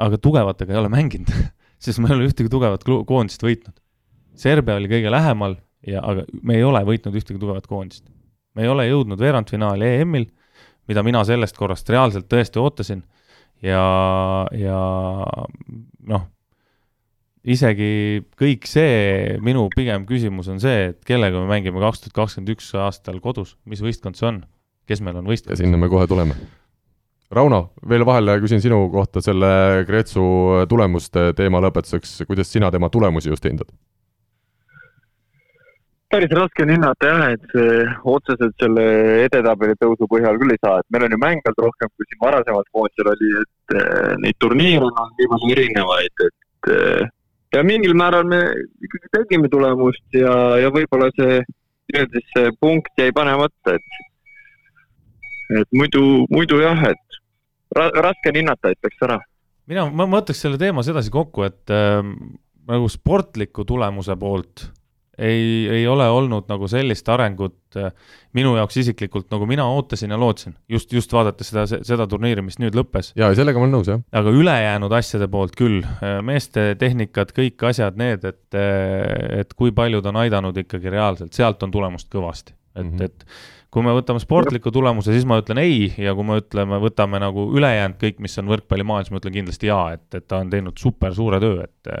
aga 0.04 0.18
tugevatega 0.18 0.72
ei 0.72 0.80
ole 0.80 0.92
mänginud 0.92 1.34
sest 1.84 2.00
me 2.00 2.10
ei 2.10 2.16
ole 2.16 2.28
ühtegi 2.30 2.50
tugevat 2.52 2.84
koondist 2.84 3.42
võitnud. 3.44 3.76
Serbia 4.38 4.78
oli 4.80 4.90
kõige 4.90 5.12
lähemal 5.12 5.58
ja 5.86 6.02
aga 6.02 6.24
me 6.42 6.56
ei 6.58 6.64
ole 6.66 6.80
võitnud 6.86 7.16
ühtegi 7.18 7.40
tugevat 7.40 7.68
koondist. 7.70 8.06
me 8.54 8.62
ei 8.62 8.70
ole 8.70 8.86
jõudnud 8.86 9.18
veerandfinaali 9.18 9.88
EM-il, 10.00 10.28
mida 10.88 11.02
mina 11.02 11.24
sellest 11.26 11.56
korrast 11.56 11.88
reaalselt 11.90 12.28
tõesti 12.30 12.60
ootasin 12.62 13.02
ja, 13.62 13.84
ja 14.54 14.78
noh, 16.06 16.28
isegi 17.44 18.24
kõik 18.40 18.66
see, 18.68 19.36
minu 19.44 19.66
pigem 19.74 20.06
küsimus 20.08 20.48
on 20.52 20.60
see, 20.62 20.90
et 20.92 21.00
kellega 21.06 21.42
me 21.42 21.50
mängime 21.50 21.82
kaks 21.82 22.04
tuhat 22.04 22.18
kakskümmend 22.22 22.54
üks 22.56 22.72
aastal 22.80 23.20
kodus, 23.24 23.54
mis 23.68 23.84
võistkond 23.84 24.18
see 24.18 24.28
on, 24.30 24.42
kes 24.88 25.04
meil 25.04 25.20
on 25.20 25.28
võistkond? 25.28 25.54
ja 25.54 25.62
sinna 25.62 25.80
me 25.80 25.90
kohe 25.92 26.08
tuleme. 26.10 26.36
Rauno, 27.34 27.72
veel 27.88 28.04
vahele 28.06 28.36
küsin 28.42 28.62
sinu 28.62 28.84
kohta 28.92 29.22
selle 29.24 29.48
Kreetsu 29.88 30.22
tulemuste 30.70 31.32
teema 31.36 31.60
lõpetuseks, 31.64 32.20
kuidas 32.28 32.52
sina 32.52 32.70
tema 32.70 32.92
tulemusi 32.92 33.32
just 33.32 33.44
hindad? 33.48 33.72
päris 36.14 36.30
raske 36.36 36.62
on 36.62 36.70
hinnata 36.70 37.08
jah, 37.10 37.22
et 37.34 37.54
otseselt 38.06 38.54
selle 38.62 38.84
edetabeli 39.24 39.74
tõusu 39.80 40.06
põhjal 40.10 40.38
küll 40.38 40.54
ei 40.54 40.60
saa, 40.62 40.78
et 40.78 40.94
meil 40.94 41.08
on 41.08 41.16
ju 41.16 41.18
mänge 41.18 41.50
olnud 41.50 41.64
rohkem, 41.64 41.90
kui 41.90 42.06
siin 42.06 42.20
varasemalt 42.22 42.70
koondisel 42.76 43.10
oli, 43.10 43.30
et 43.40 43.74
eh, 43.80 44.12
neid 44.22 44.38
turniire 44.38 44.86
on 44.86 44.94
nii 45.18 45.30
palju 45.32 45.50
erinevaid, 45.56 46.24
et 46.28 46.70
eh, 46.76 47.10
ja 47.54 47.62
mingil 47.66 47.94
määral 47.96 48.26
me 48.28 48.40
ikkagi 48.84 49.10
tegime 49.14 49.50
tulemust 49.52 50.16
ja, 50.16 50.34
ja 50.62 50.72
võib-olla 50.74 51.10
see 51.16 51.40
nii-öelda 51.92 52.20
siis 52.20 52.32
see 52.36 52.52
punkt 52.60 53.00
jäi 53.00 53.12
panemata, 53.14 53.76
et 53.76 54.00
et 55.60 55.76
muidu, 55.76 56.24
muidu 56.32 56.58
jah, 56.62 56.80
et 56.88 57.18
ra 57.76 57.90
raske 58.06 58.32
on 58.32 58.40
hinnata, 58.40 58.72
ütleks 58.74 59.04
ära. 59.06 59.18
mina, 59.70 59.86
ma 59.90 60.06
mõtleks 60.08 60.40
selle 60.46 60.58
teema 60.60 60.82
sedasi 60.86 61.12
kokku, 61.12 61.44
et 61.46 61.72
äh, 61.72 62.00
nagu 62.70 62.88
sportliku 62.88 63.66
tulemuse 63.68 64.16
poolt 64.16 64.68
ei, 65.18 65.68
ei 65.70 65.86
ole 65.88 66.06
olnud 66.10 66.48
nagu 66.50 66.68
sellist 66.70 67.08
arengut 67.12 67.78
äh, 67.78 67.92
minu 68.36 68.54
jaoks 68.58 68.78
isiklikult, 68.82 69.28
nagu 69.32 69.46
mina 69.48 69.66
ootasin 69.70 70.14
ja 70.14 70.18
lootsin. 70.20 70.56
just, 70.68 70.92
just 70.92 71.12
vaadates 71.12 71.52
seda, 71.52 71.66
seda 71.86 72.06
turniiri, 72.10 72.42
mis 72.42 72.58
nüüd 72.62 72.76
lõppes. 72.78 73.12
jaa, 73.18 73.32
sellega 73.36 73.60
ma 73.60 73.68
olen 73.68 73.76
nõus, 73.78 73.90
jah. 73.90 74.02
aga 74.12 74.34
ülejäänud 74.34 74.94
asjade 74.98 75.28
poolt 75.30 75.56
küll, 75.58 75.82
äh, 75.84 76.18
meeste 76.26 76.72
tehnikad, 76.80 77.34
kõik 77.36 77.66
asjad 77.70 77.98
need, 78.00 78.26
et, 78.26 78.46
äh, 78.58 79.40
et 79.40 79.54
kui 79.58 79.74
paljud 79.74 80.06
on 80.10 80.22
aidanud 80.24 80.62
ikkagi 80.64 80.92
reaalselt, 80.94 81.34
sealt 81.36 81.62
on 81.66 81.74
tulemust 81.74 82.10
kõvasti. 82.12 82.56
et 82.74 82.84
mm, 82.84 82.96
-hmm. 82.96 83.04
et 83.04 83.26
kui 83.74 83.82
me 83.82 83.94
võtame 83.94 84.22
sportliku 84.22 84.70
tulemuse, 84.70 85.12
siis 85.12 85.26
ma 85.26 85.40
ütlen 85.42 85.58
ei 85.58 85.92
ja 85.98 86.14
kui 86.14 86.26
me 86.26 86.38
ütleme, 86.38 86.78
võtame 86.82 87.18
nagu 87.22 87.48
ülejäänud 87.58 87.98
kõik, 87.98 88.20
mis 88.22 88.38
on 88.38 88.50
võrkpallimaailmas, 88.52 89.10
ma 89.10 89.18
ütlen 89.22 89.34
kindlasti 89.34 89.70
jaa, 89.70 89.92
et, 89.96 90.06
et 90.14 90.26
ta 90.30 90.38
on 90.42 90.50
teinud 90.50 90.78
super 90.78 91.14
suure 91.14 91.40
töö, 91.42 91.64
et 91.64 91.94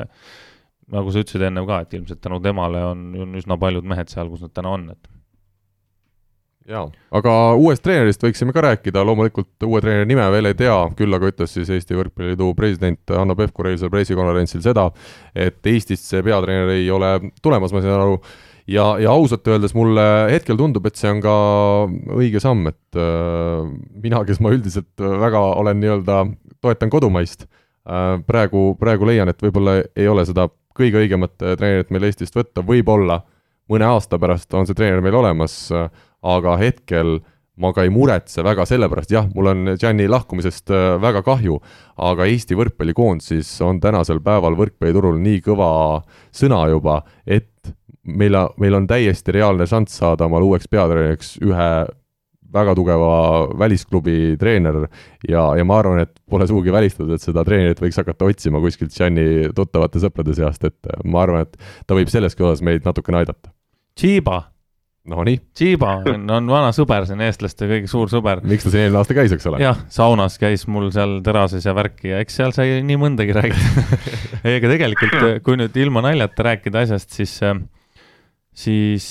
nagu 0.94 1.10
sa 1.10 1.24
ütlesid 1.24 1.44
ennem 1.48 1.66
ka, 1.68 1.82
et 1.84 1.98
ilmselt 1.98 2.22
tänu 2.24 2.40
temale 2.44 2.84
on, 2.92 3.10
on 3.24 3.34
üsna 3.40 3.58
paljud 3.60 3.86
mehed 3.88 4.12
seal, 4.12 4.30
kus 4.32 4.44
nad 4.44 4.54
täna 4.54 4.74
on, 4.76 4.88
et 4.94 5.10
jaa, 6.70 6.84
aga 7.18 7.34
uuest 7.60 7.84
treenerist 7.84 8.22
võiksime 8.24 8.54
ka 8.56 8.62
rääkida, 8.64 9.02
loomulikult 9.04 9.66
uue 9.66 9.82
treeneri 9.84 10.08
nime 10.08 10.24
veel 10.32 10.48
ei 10.48 10.56
tea, 10.58 10.76
küll 10.96 11.16
aga 11.16 11.28
ütles 11.32 11.52
siis 11.56 11.70
Eesti 11.72 11.98
Võrkpalliliidu 11.98 12.50
president 12.56 13.12
Hanno 13.12 13.36
Pevkur 13.36 13.68
eilsel 13.72 13.92
pressikonverentsil 13.92 14.64
seda, 14.64 14.88
et 15.36 15.60
Eestisse 15.68 16.22
peatreener 16.24 16.72
ei 16.76 16.88
ole 16.94 17.12
tulemas, 17.44 17.74
ma 17.74 17.84
saan 17.84 18.00
aru, 18.00 18.16
ja, 18.70 18.86
ja 19.02 19.12
ausalt 19.12 19.48
öeldes 19.52 19.76
mulle 19.76 20.06
hetkel 20.32 20.56
tundub, 20.60 20.88
et 20.88 21.00
see 21.00 21.12
on 21.12 21.20
ka 21.24 21.36
õige 22.16 22.40
samm, 22.42 22.70
et 22.72 23.00
äh, 23.00 23.60
mina, 24.06 24.24
kes 24.24 24.40
ma 24.40 24.54
üldiselt 24.56 25.04
väga 25.26 25.44
olen 25.60 25.82
nii-öelda, 25.84 26.24
toetan 26.64 26.92
kodumaist 26.92 27.44
äh,, 27.44 28.20
praegu, 28.24 28.70
praegu 28.80 29.12
leian, 29.12 29.28
et 29.28 29.44
võib-olla 29.44 29.82
ei 29.92 30.08
ole 30.08 30.24
seda 30.28 30.48
kõige 30.76 31.04
õigemat 31.04 31.42
äh, 31.42 31.54
treenerit 31.58 31.92
meil 31.94 32.08
Eestist 32.08 32.36
võtta, 32.36 32.64
võib-olla 32.66 33.22
mõne 33.70 33.86
aasta 33.88 34.18
pärast 34.20 34.52
on 34.54 34.68
see 34.68 34.76
treener 34.76 35.02
meil 35.04 35.16
olemas, 35.18 35.56
äh, 35.72 35.88
aga 36.24 36.58
hetkel 36.60 37.18
ma 37.60 37.70
ka 37.74 37.84
ei 37.86 37.92
muretse 37.94 38.42
väga 38.42 38.66
selle 38.66 38.88
pärast, 38.90 39.12
jah, 39.14 39.28
mul 39.34 39.52
on 39.52 39.74
Gianni 39.78 40.08
lahkumisest 40.10 40.72
äh, 40.74 40.86
väga 41.02 41.22
kahju, 41.26 41.60
aga 42.02 42.26
Eesti 42.30 42.58
võrkpallikoondis 42.58 43.52
on 43.66 43.80
tänasel 43.82 44.20
päeval 44.24 44.58
võrkpalliturul 44.58 45.20
nii 45.22 45.42
kõva 45.44 45.70
sõna 46.34 46.64
juba, 46.72 47.00
et 47.26 47.74
meil, 48.04 48.36
meil 48.60 48.80
on 48.80 48.88
täiesti 48.90 49.36
reaalne 49.36 49.68
šanss 49.70 50.00
saada 50.02 50.26
omale 50.26 50.50
uueks 50.50 50.68
peatreeneriks 50.70 51.36
ühe 51.44 51.68
väga 52.54 52.74
tugeva 52.78 53.10
välisklubi 53.60 54.36
treener 54.40 54.84
ja, 55.28 55.44
ja 55.58 55.66
ma 55.66 55.78
arvan, 55.82 56.04
et 56.04 56.14
pole 56.30 56.46
sugugi 56.50 56.72
välistatud, 56.74 57.12
et 57.16 57.24
seda 57.24 57.44
treenerit 57.46 57.82
võiks 57.82 57.98
hakata 58.00 58.30
otsima 58.30 58.62
kuskilt 58.62 58.94
Gianni 58.94 59.50
tuttavate 59.56 60.02
sõprade 60.02 60.36
seast, 60.36 60.64
et 60.68 60.94
ma 61.04 61.24
arvan, 61.24 61.46
et 61.48 61.86
ta 61.86 61.98
võib 61.98 62.10
selleski 62.12 62.46
osas 62.46 62.64
meid 62.64 62.86
natukene 62.86 63.22
aidata. 63.22 63.52
Tšiiba, 63.98 64.40
Nonii, 65.10 65.36
Tšiiba 65.52 65.90
on, 66.08 66.22
on 66.32 66.46
vana 66.48 66.70
sõber, 66.72 67.04
on 67.12 67.20
eestlaste 67.26 67.68
kõige 67.68 67.90
suur 67.92 68.08
sõber. 68.08 68.40
miks 68.48 68.64
ta 68.64 68.72
siin 68.72 68.86
eelmine 68.86 69.02
aasta 69.02 69.16
käis, 69.18 69.34
eks 69.36 69.50
ole? 69.50 69.60
jah, 69.60 69.82
saunas 69.92 70.38
käis 70.40 70.64
mul 70.70 70.88
seal 70.94 71.18
terases 71.26 71.66
ja 71.68 71.74
värki 71.76 72.14
ja 72.14 72.22
eks 72.24 72.40
seal 72.40 72.54
sai 72.56 72.78
nii 72.86 72.96
mõndagi 73.02 73.36
räägida. 73.36 73.84
ei, 74.46 74.56
aga 74.56 74.72
tegelikult, 74.72 75.20
kui 75.44 75.60
nüüd 75.60 75.76
ilma 75.82 76.06
naljata 76.06 76.48
rääkida 76.48 76.86
asjast, 76.86 77.12
siis, 77.18 77.36
siis 78.64 79.10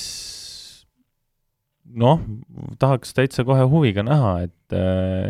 noh, 2.00 2.22
tahaks 2.82 3.14
täitsa 3.16 3.44
kohe 3.46 3.64
huviga 3.70 4.04
näha, 4.06 4.32
et, 4.48 4.76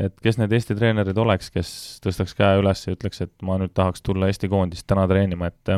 et 0.07 0.15
kes 0.24 0.39
need 0.41 0.53
Eesti 0.57 0.77
treenerid 0.78 1.19
oleks, 1.20 1.51
kes 1.55 1.73
tõstaks 2.05 2.36
käe 2.39 2.61
üles 2.61 2.86
ja 2.86 2.95
ütleks, 2.97 3.20
et 3.24 3.35
ma 3.45 3.59
nüüd 3.61 3.74
tahaks 3.77 4.05
tulla 4.05 4.31
Eesti 4.31 4.51
koondist 4.53 4.86
täna 4.91 5.07
treenima, 5.11 5.51
et 5.53 5.74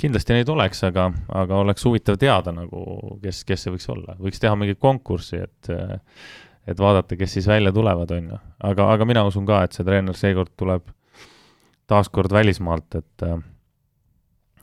kindlasti 0.00 0.36
neid 0.36 0.48
oleks, 0.52 0.84
aga, 0.88 1.10
aga 1.42 1.58
oleks 1.64 1.84
huvitav 1.86 2.18
teada 2.20 2.54
nagu, 2.56 2.84
kes, 3.22 3.42
kes 3.48 3.66
see 3.66 3.74
võiks 3.74 3.90
olla, 3.92 4.16
võiks 4.20 4.40
teha 4.42 4.54
mingit 4.58 4.80
konkurssi, 4.80 5.42
et 5.44 5.74
et 6.70 6.78
vaadata, 6.78 7.16
kes 7.18 7.32
siis 7.38 7.48
välja 7.48 7.72
tulevad, 7.74 8.10
on 8.14 8.32
ju. 8.34 8.38
aga, 8.68 8.90
aga 8.94 9.06
mina 9.08 9.24
usun 9.26 9.46
ka, 9.48 9.62
et 9.64 9.74
see 9.74 9.86
treener 9.86 10.16
seekord 10.16 10.52
tuleb 10.60 10.84
taaskord 11.90 12.32
välismaalt, 12.32 13.00
et 13.00 13.26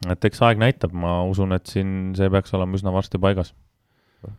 et 0.08 0.28
eks 0.30 0.42
aeg 0.46 0.62
näitab, 0.62 0.94
ma 0.94 1.20
usun, 1.28 1.56
et 1.58 1.66
siin 1.68 2.14
see 2.18 2.30
peaks 2.32 2.54
olema 2.54 2.78
üsna 2.78 2.94
varsti 2.94 3.20
paigas. 3.22 3.54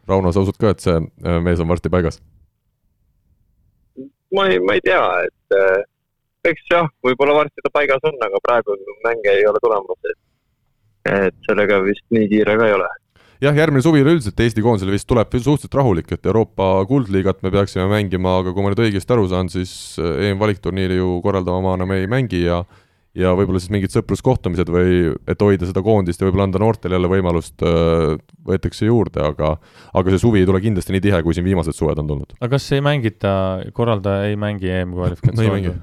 Rauno, 0.08 0.32
sa 0.32 0.42
usud 0.42 0.58
ka, 0.58 0.72
et 0.74 0.82
see 0.84 0.96
äh, 0.98 1.38
mees 1.44 1.60
on 1.62 1.70
varsti 1.70 1.92
paigas? 1.92 2.20
ma 4.34 4.44
ei, 4.50 4.58
ma 4.60 4.76
ei 4.76 4.82
tea, 4.84 5.02
et 5.24 5.56
äh, 5.56 5.84
eks 6.50 6.70
jah, 6.70 6.88
võib-olla 7.04 7.38
varsti 7.42 7.64
ta 7.64 7.72
paigas 7.72 8.02
on, 8.08 8.16
aga 8.24 8.40
praegu 8.44 8.76
mänge 9.06 9.32
ei 9.32 9.46
ole 9.48 9.60
tulemas, 9.64 10.00
et 10.10 10.18
et 11.08 11.36
sellega 11.48 11.78
vist 11.80 12.04
nii 12.12 12.26
kiire 12.28 12.56
ka 12.60 12.66
ei 12.68 12.74
ole. 12.76 12.88
jah, 13.40 13.54
järgmine 13.56 13.84
suvi 13.84 14.02
üleüldiselt 14.02 14.40
Eesti 14.42 14.64
koondisele 14.64 14.92
vist 14.92 15.08
tuleb 15.08 15.30
suhteliselt 15.32 15.78
rahulik, 15.78 16.10
et 16.12 16.26
Euroopa 16.26 16.84
kuldliigat 16.90 17.40
me 17.46 17.52
peaksime 17.54 17.86
mängima, 17.90 18.38
aga 18.42 18.52
kui 18.52 18.64
ma 18.64 18.72
nüüd 18.72 18.82
õigesti 18.88 19.14
aru 19.14 19.28
saan, 19.30 19.48
siis 19.52 19.72
äh, 20.02 20.28
EM-valikturniiri 20.28 20.98
ju 20.98 21.18
korraldava 21.24 21.62
maana 21.64 21.86
me 21.88 22.02
ei 22.02 22.10
mängi 22.10 22.42
ja 22.44 22.64
ja 23.18 23.32
võib-olla 23.36 23.60
siis 23.62 23.72
mingid 23.74 23.92
sõpruskohtumised 23.94 24.70
või 24.72 25.12
et 25.28 25.42
hoida 25.42 25.68
seda 25.68 25.82
koondist 25.84 26.20
ja 26.22 26.28
võib-olla 26.28 26.48
anda 26.48 26.62
noortele 26.62 26.98
jälle 26.98 27.10
võimalust, 27.10 27.64
võetakse 28.48 28.88
juurde, 28.88 29.22
aga 29.24 29.54
aga 29.98 30.14
see 30.14 30.22
suvi 30.22 30.42
ei 30.42 30.48
tule 30.48 30.62
kindlasti 30.64 30.94
nii 30.94 31.04
tihe, 31.08 31.22
kui 31.26 31.36
siin 31.36 31.46
viimased 31.46 31.76
suved 31.76 31.98
on 32.02 32.10
tulnud. 32.10 32.34
aga 32.38 32.50
kas 32.54 32.68
ei 32.76 32.84
mängita, 32.84 33.32
korraldaja 33.76 34.28
ei 34.30 34.38
mängi 34.40 34.70
EM-kvalifikatsiooni 34.80 35.48
ei 35.48 35.54
mängi.? 35.54 35.78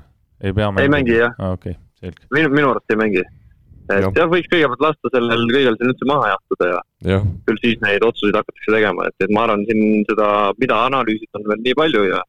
ei 0.45 0.55
pea 0.55 0.69
ei 0.83 0.93
mängi 0.95 1.17
jah, 1.17 1.35
aa, 1.39 1.57
okei, 1.59 1.75
selge. 1.99 2.29
minu, 2.35 2.53
minu 2.55 2.71
arust 2.73 2.95
ei 2.95 3.01
mängi. 3.03 3.23
et 3.25 3.99
Jah. 4.01 4.09
ja,, 4.17 4.27
võiks 4.31 4.49
kõigepealt 4.49 4.85
lasta 4.87 5.11
sellel 5.13 5.47
kõigel 5.51 5.75
siin 5.79 5.91
üldse 5.91 6.09
maha 6.09 6.31
jahtuda 6.33 6.71
ja 6.71 6.79
jah, 7.11 7.27
küll 7.49 7.63
siis 7.63 7.81
neid 7.83 8.05
otsuseid 8.07 8.39
hakatakse 8.39 8.77
tegema, 8.79 9.09
et, 9.11 9.17
et 9.27 9.35
ma 9.35 9.45
arvan, 9.45 9.65
siin 9.69 10.07
seda, 10.09 10.29
mida 10.61 10.79
analüüsida 10.87 11.41
on 11.41 11.49
veel 11.51 11.61
nii 11.67 11.77
palju 11.83 12.07
ja 12.13 12.23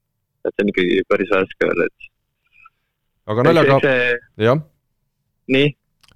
et 0.46 0.52
see 0.54 0.66
on 0.66 0.72
ikkagi 0.74 1.02
päris 1.10 1.32
värske 1.32 1.70
veel, 1.70 1.86
et 1.86 2.10
aga 3.32 3.46
naljaga 3.46 3.94
jah 4.42 4.66
nii, 5.52 5.68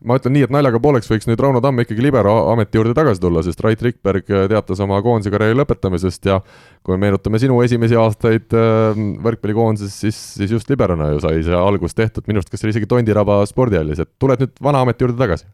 ma 0.07 0.17
ütlen 0.17 0.35
nii, 0.37 0.45
et 0.47 0.53
naljaga 0.55 0.81
pooleks 0.83 1.11
võiks 1.11 1.29
nüüd 1.29 1.41
Rauno 1.43 1.61
Tamm 1.65 1.83
ikkagi 1.83 2.03
libero 2.05 2.33
ameti 2.53 2.79
juurde 2.79 2.95
tagasi 2.97 3.21
tulla, 3.23 3.43
sest 3.45 3.61
Rait 3.65 3.83
Rikberg 3.85 4.31
teatas 4.53 4.81
oma 4.85 5.01
koondise 5.05 5.33
karjääri 5.33 5.59
lõpetamisest 5.59 6.31
ja 6.31 6.41
kui 6.87 6.95
me 6.95 7.07
meenutame 7.07 7.41
sinu 7.43 7.59
esimesi 7.65 7.99
aastaid 8.01 8.57
äh, 8.57 9.03
võrkpallikoondises, 9.27 9.99
siis, 10.07 10.19
siis 10.39 10.57
just 10.57 10.73
liberona 10.73 11.11
ju 11.13 11.21
sai 11.25 11.45
see 11.47 11.57
algus 11.57 11.97
tehtud, 11.99 12.25
minu 12.31 12.41
arust 12.41 12.53
kas 12.53 12.63
see 12.63 12.71
oli 12.71 12.77
isegi 12.77 12.89
Tondiraba 12.91 13.43
spordihallis, 13.51 14.01
et 14.05 14.13
tuled 14.23 14.41
nüüd 14.45 14.57
vana 14.65 14.83
ameti 14.87 15.07
juurde 15.07 15.21
tagasi? 15.21 15.49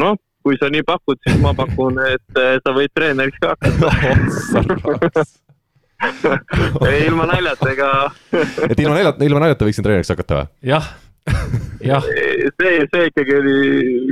noh, 0.00 0.16
kui 0.46 0.56
sa 0.56 0.70
nii 0.72 0.84
pakud, 0.88 1.18
siis 1.26 1.36
ma 1.42 1.52
pakun, 1.56 1.98
et 2.08 2.40
eh, 2.40 2.56
sa 2.64 2.72
võid 2.72 2.92
treeneriks 2.96 3.36
ka 3.42 3.52
hakata. 3.52 5.26
ei, 6.88 7.04
ilma 7.06 7.26
naljata, 7.28 7.68
ega 7.74 7.88
et 8.70 8.80
ilma 8.80 8.96
naljata, 8.96 9.24
ilma 9.26 9.42
naljata 9.44 9.68
võiksin 9.68 9.84
treeneriks 9.84 10.12
hakata 10.14 10.38
või? 10.38 10.50
jah, 10.70 10.86
see, 12.60 12.84
see 12.92 13.08
ikkagi 13.10 13.36
oli 13.38 13.56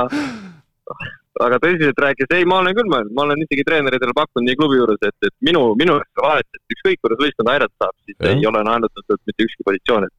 aga 1.47 1.61
tõsiselt 1.62 2.03
rääkides, 2.05 2.35
ei, 2.36 2.47
ma 2.49 2.61
olen 2.62 2.77
küll 2.78 2.91
mõelnud, 2.93 3.15
ma 3.16 3.27
olen 3.27 3.43
isegi 3.47 3.66
treeneritele 3.66 4.15
pakkunud 4.16 4.47
nii 4.49 4.59
klubi 4.61 4.78
juures, 4.78 5.01
et, 5.09 5.16
et 5.27 5.35
minu, 5.47 5.66
minu 5.81 5.99
vahet, 6.20 6.47
et 6.55 6.77
ükskõik 6.77 7.03
kuidas 7.03 7.23
võistkond 7.24 7.53
aidata 7.55 7.74
saab, 7.81 7.97
siis 8.05 8.19
Jah. 8.19 8.36
ei 8.36 8.47
ole 8.51 8.62
naelutatud 8.69 9.20
mitte 9.27 9.49
ükski 9.49 9.66
positsioon, 9.66 10.07
et 10.09 10.15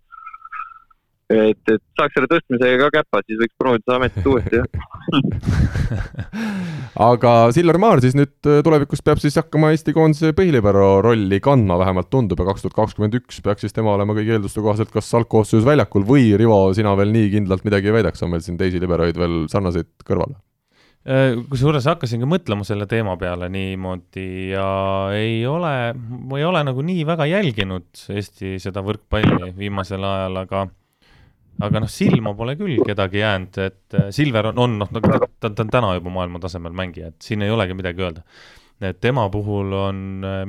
et, 1.33 1.71
et 1.71 1.81
saaks 1.97 2.13
selle 2.13 2.29
tõstmisega 2.29 2.85
ka 2.85 2.99
käpa, 2.99 3.21
siis 3.25 3.39
võiks 3.41 3.55
proovida 3.57 3.83
seda 3.83 3.97
ametit 3.97 4.27
uuesti, 4.29 4.59
jah. 4.59 4.67
aga 7.09 7.33
Silver 7.55 7.79
Maar 7.81 8.01
siis 8.03 8.15
nüüd 8.17 8.49
äh, 8.49 8.61
tulevikus 8.65 9.01
peab 9.05 9.21
siis 9.21 9.37
hakkama 9.39 9.71
Eesti 9.73 9.95
koondise 9.95 10.33
põhilibero 10.37 11.01
rolli 11.05 11.41
kandma, 11.43 11.79
vähemalt 11.81 12.11
tundub 12.13 12.41
ja 12.41 12.47
kaks 12.51 12.65
tuhat 12.65 12.77
kakskümmend 12.77 13.17
üks 13.21 13.41
peaks 13.45 13.65
siis 13.65 13.75
tema 13.75 13.95
olema 13.95 14.15
kõigi 14.17 14.35
eelduste 14.37 14.63
kohaselt 14.63 14.93
kas 14.93 15.09
algkoosseisus 15.17 15.65
väljakul 15.67 16.05
või 16.07 16.31
Rivo, 16.37 16.59
sina 16.77 16.93
veel 16.99 17.13
nii 17.15 17.31
kindlalt 17.39 17.65
midagi 17.67 17.89
ei 17.89 17.97
väidaks, 17.99 18.21
on 18.25 18.35
meil 18.35 18.45
siin 18.45 18.59
teisi 18.61 18.81
liberoid 18.83 19.17
veel 19.17 19.45
sarnaseid 19.51 19.89
kõrval? 20.05 20.37
Äh, 21.05 21.35
kusjuures 21.49 21.85
hakkasingi 21.85 22.25
mõtlema 22.29 22.65
selle 22.65 22.87
teema 22.89 23.13
peale 23.21 23.49
niimoodi 23.53 24.53
ja 24.53 24.69
ei 25.13 25.43
ole, 25.45 25.93
ma 25.97 26.39
ei 26.39 26.45
ole 26.47 26.63
nagu 26.65 26.85
nii 26.85 27.03
väga 27.05 27.27
jälginud 27.29 28.07
Eesti 28.13 28.55
seda 28.61 28.81
võrkpalli 28.85 29.51
viimasel 29.57 30.01
ajal, 30.01 30.41
aga 30.45 30.65
aga 31.63 31.81
noh, 31.83 31.91
silma 31.91 32.33
pole 32.35 32.57
küll 32.59 32.81
kedagi 32.85 33.21
jäänud, 33.21 33.59
et 33.63 33.97
äh, 33.97 34.09
Silver 34.15 34.51
on, 34.51 34.61
on 34.65 34.77
noh, 34.83 34.91
ta, 34.91 35.01
ta, 35.03 35.49
ta 35.49 35.63
on 35.63 35.71
täna 35.71 35.93
juba 35.97 36.13
maailma 36.17 36.41
tasemel 36.43 36.75
mängija, 36.75 37.13
et 37.13 37.27
siin 37.27 37.45
ei 37.45 37.53
olegi 37.53 37.77
midagi 37.77 38.03
öelda. 38.03 38.25
et 38.83 38.99
tema 38.99 39.29
puhul 39.31 39.71
on, 39.71 40.01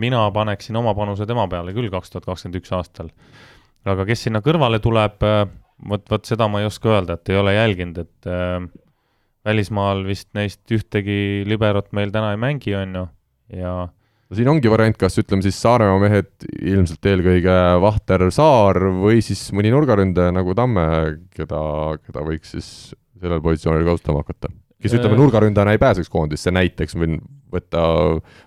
mina 0.03 0.25
paneksin 0.35 0.77
oma 0.77 0.95
panuse 0.99 1.27
tema 1.27 1.47
peale 1.49 1.75
küll 1.77 1.93
kaks 1.93 2.11
tuhat 2.11 2.27
kakskümmend 2.27 2.59
üks 2.59 2.73
aastal. 2.75 3.13
aga 3.87 4.07
kes 4.09 4.27
sinna 4.27 4.43
kõrvale 4.43 4.81
tuleb, 4.83 5.23
vot, 5.89 6.11
vot 6.11 6.27
seda 6.27 6.49
ma 6.51 6.63
ei 6.63 6.67
oska 6.67 6.91
öelda, 6.97 7.19
et 7.19 7.31
ei 7.31 7.39
ole 7.39 7.55
jälginud, 7.55 8.03
et 8.03 8.31
äh, 8.31 8.59
välismaal 9.47 10.03
vist 10.07 10.33
neist 10.35 10.65
ühtegi 10.75 11.45
liberot 11.47 11.93
meil 11.95 12.11
täna 12.15 12.33
ei 12.35 12.41
mängi, 12.41 12.75
on 12.75 12.99
ju, 12.99 13.05
ja 13.61 13.77
siin 14.35 14.49
ongi 14.51 14.71
variant, 14.71 14.97
kas 14.99 15.19
ütleme 15.23 15.45
siis 15.45 15.59
Saaremaa 15.63 16.01
mehed, 16.03 16.31
ilmselt 16.59 17.07
eelkõige 17.07 17.57
Vahter 17.83 18.27
Saar 18.35 18.81
või 18.99 19.21
siis 19.23 19.45
mõni 19.55 19.71
nurgaründaja 19.75 20.35
nagu 20.35 20.55
Tamme, 20.59 20.87
keda, 21.37 21.61
keda 22.07 22.25
võiks 22.27 22.57
siis 22.57 22.71
sellel 23.21 23.43
positsioonil 23.45 23.87
kasutama 23.87 24.25
hakata. 24.25 24.51
kes 24.83 24.93
ütleme, 24.99 25.15
Äh. 25.15 25.21
nurgaründajana 25.21 25.73
ei 25.73 25.79
pääseks 25.83 26.11
koondisse, 26.13 26.51
näiteks 26.51 26.95
võin 26.99 27.21
võtta, 27.51 27.81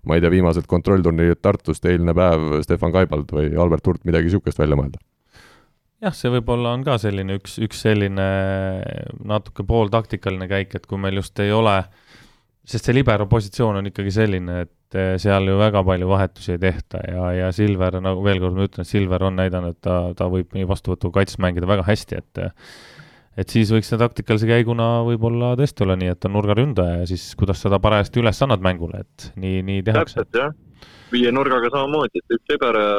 ma 0.06 0.16
ei 0.16 0.22
tea, 0.22 0.30
viimased 0.30 0.68
kontrollturniirid 0.70 1.40
Tartust, 1.42 1.86
eilne 1.86 2.14
päev 2.14 2.60
Stefan 2.64 2.92
Kaibald 2.94 3.32
või 3.34 3.50
Albert 3.58 3.88
Hurt, 3.88 4.04
midagi 4.06 4.30
niisugust 4.30 4.60
välja 4.60 4.78
mõelda. 4.78 5.00
jah, 6.02 6.14
see 6.16 6.30
võib-olla 6.32 6.76
on 6.76 6.84
ka 6.84 6.98
selline 7.02 7.40
üks, 7.40 7.58
üks 7.60 7.82
selline 7.82 8.28
natuke 9.26 9.64
pooltaktikaline 9.68 10.48
käik, 10.48 10.76
et 10.76 10.86
kui 10.86 11.00
meil 11.02 11.20
just 11.20 11.40
ei 11.40 11.52
ole, 11.52 11.82
sest 12.70 12.86
see 12.86 12.94
libero 12.94 13.26
positsioon 13.30 13.80
on 13.80 13.90
ikkagi 13.90 14.14
selline, 14.14 14.62
et 14.66 14.98
eh, 14.98 15.16
seal 15.22 15.48
ju 15.50 15.58
väga 15.60 15.82
palju 15.86 16.10
vahetusi 16.12 16.54
ei 16.56 16.62
tehta 16.62 17.02
ja, 17.08 17.26
ja 17.34 17.50
Silver, 17.56 18.00
nagu 18.04 18.24
veel 18.26 18.42
kord 18.44 18.58
ma 18.58 18.68
ütlen, 18.70 18.88
Silver 18.88 19.26
on 19.26 19.40
näidanud, 19.40 19.78
et 19.78 19.82
ta, 19.86 20.00
ta 20.18 20.30
võib 20.32 20.54
nii 20.58 20.68
vastuvõtu 20.70 21.12
kaitses 21.16 21.42
mängida 21.42 21.70
väga 21.70 21.88
hästi, 21.88 22.24
et 22.24 22.44
et 23.40 23.54
siis 23.54 23.70
võiks 23.72 23.88
see 23.90 24.00
taktikalise 24.00 24.50
käiguna 24.50 24.90
võib-olla 25.08 25.54
tõesti 25.60 25.86
olla 25.86 25.96
nii, 26.00 26.12
et 26.14 26.26
on 26.28 26.36
nurgaründaja 26.36 27.04
ja 27.04 27.10
siis 27.10 27.30
kuidas 27.40 27.62
seda 27.64 27.80
parajasti 27.82 28.22
üles 28.22 28.42
annad 28.46 28.64
mängule, 28.66 29.06
et 29.06 29.30
nii, 29.40 29.62
nii 29.66 29.86
tehakse. 29.88 30.26
täpselt 30.26 30.42
jah, 30.42 30.90
viie 31.14 31.32
nurgaga 31.34 31.72
samamoodi, 31.74 32.22
et 32.22 32.38
üks 32.38 32.54
liber 32.54 32.80
ja 32.80 32.90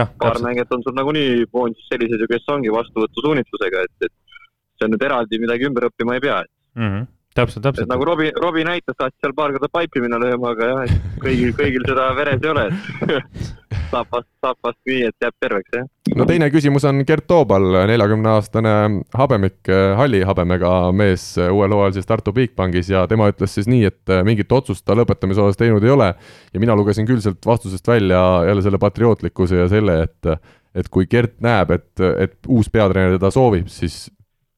jah, 0.00 0.12
paar 0.20 0.40
mängijat 0.44 0.72
on 0.74 0.84
sul 0.84 0.96
nagunii 0.96 1.48
koondises 1.52 1.90
sellised 1.92 2.22
ju, 2.22 2.30
kes 2.30 2.46
ongi 2.54 2.72
vastuvõtusuunitlusega, 2.74 3.84
et, 3.88 4.08
et 4.08 4.40
see 4.78 4.88
on 4.88 4.94
nüüd 4.94 5.06
eraldi 5.08 5.42
midagi 5.42 5.68
ümber 5.68 5.88
õppima 5.90 6.16
ei 6.16 6.24
pea, 6.24 6.40
et 6.46 6.80
mm 6.80 6.88
-hmm. 6.88 7.10
täpselt, 7.34 7.64
täpselt. 7.64 7.88
nagu 7.90 8.04
Robbie, 8.06 8.32
Robbie 8.42 8.64
näitas, 8.66 8.96
tahtis 8.98 9.18
seal 9.22 9.34
paar 9.36 9.52
korda 9.54 9.68
paipi 9.72 10.02
minna 10.04 10.18
lööma, 10.22 10.54
aga 10.54 10.70
jah, 10.70 10.80
et 10.86 11.20
kõigil, 11.24 11.52
kõigil 11.58 11.86
seda 11.88 12.08
veres 12.16 12.42
ei 12.42 12.50
ole, 12.50 12.64
et 12.70 13.34
saab 13.92 14.10
vast, 14.14 14.28
saab 14.44 14.58
vast 14.66 14.80
nii, 14.90 15.02
et 15.10 15.26
jääb 15.26 15.36
terveks, 15.42 15.76
jah. 15.78 15.88
no 16.20 16.26
teine 16.30 16.48
küsimus 16.54 16.86
on 16.88 17.02
Gert 17.08 17.26
Toobal, 17.30 17.68
neljakümneaastane 17.90 18.74
habemik, 19.18 19.60
hallihabemega 20.00 20.72
mees 20.96 21.28
uuel 21.44 21.76
hooajal 21.76 21.98
siis 21.98 22.10
Tartu 22.10 22.34
Bigbankis 22.36 22.90
ja 22.94 23.04
tema 23.10 23.28
ütles 23.32 23.56
siis 23.58 23.70
nii, 23.70 23.84
et 23.90 24.16
mingit 24.26 24.52
otsust 24.54 24.86
ta 24.86 24.96
lõpetamise 24.98 25.42
osas 25.44 25.60
teinud 25.60 25.84
ei 25.84 25.94
ole 25.94 26.12
ja 26.14 26.62
mina 26.62 26.76
lugesin 26.78 27.08
küll 27.08 27.22
sealt 27.24 27.44
vastusest 27.46 27.88
välja 27.88 28.20
jälle 28.48 28.64
selle 28.64 28.82
patriootlikkuse 28.82 29.64
ja 29.64 29.70
selle, 29.72 30.04
et 30.08 30.36
et 30.74 30.88
kui 30.90 31.06
Gert 31.06 31.36
näeb, 31.44 31.70
et, 31.70 32.02
et 32.02 32.48
uus 32.50 32.66
peatreener 32.72 33.14
teda 33.14 33.30
soovib, 33.30 33.68
siis 33.70 34.08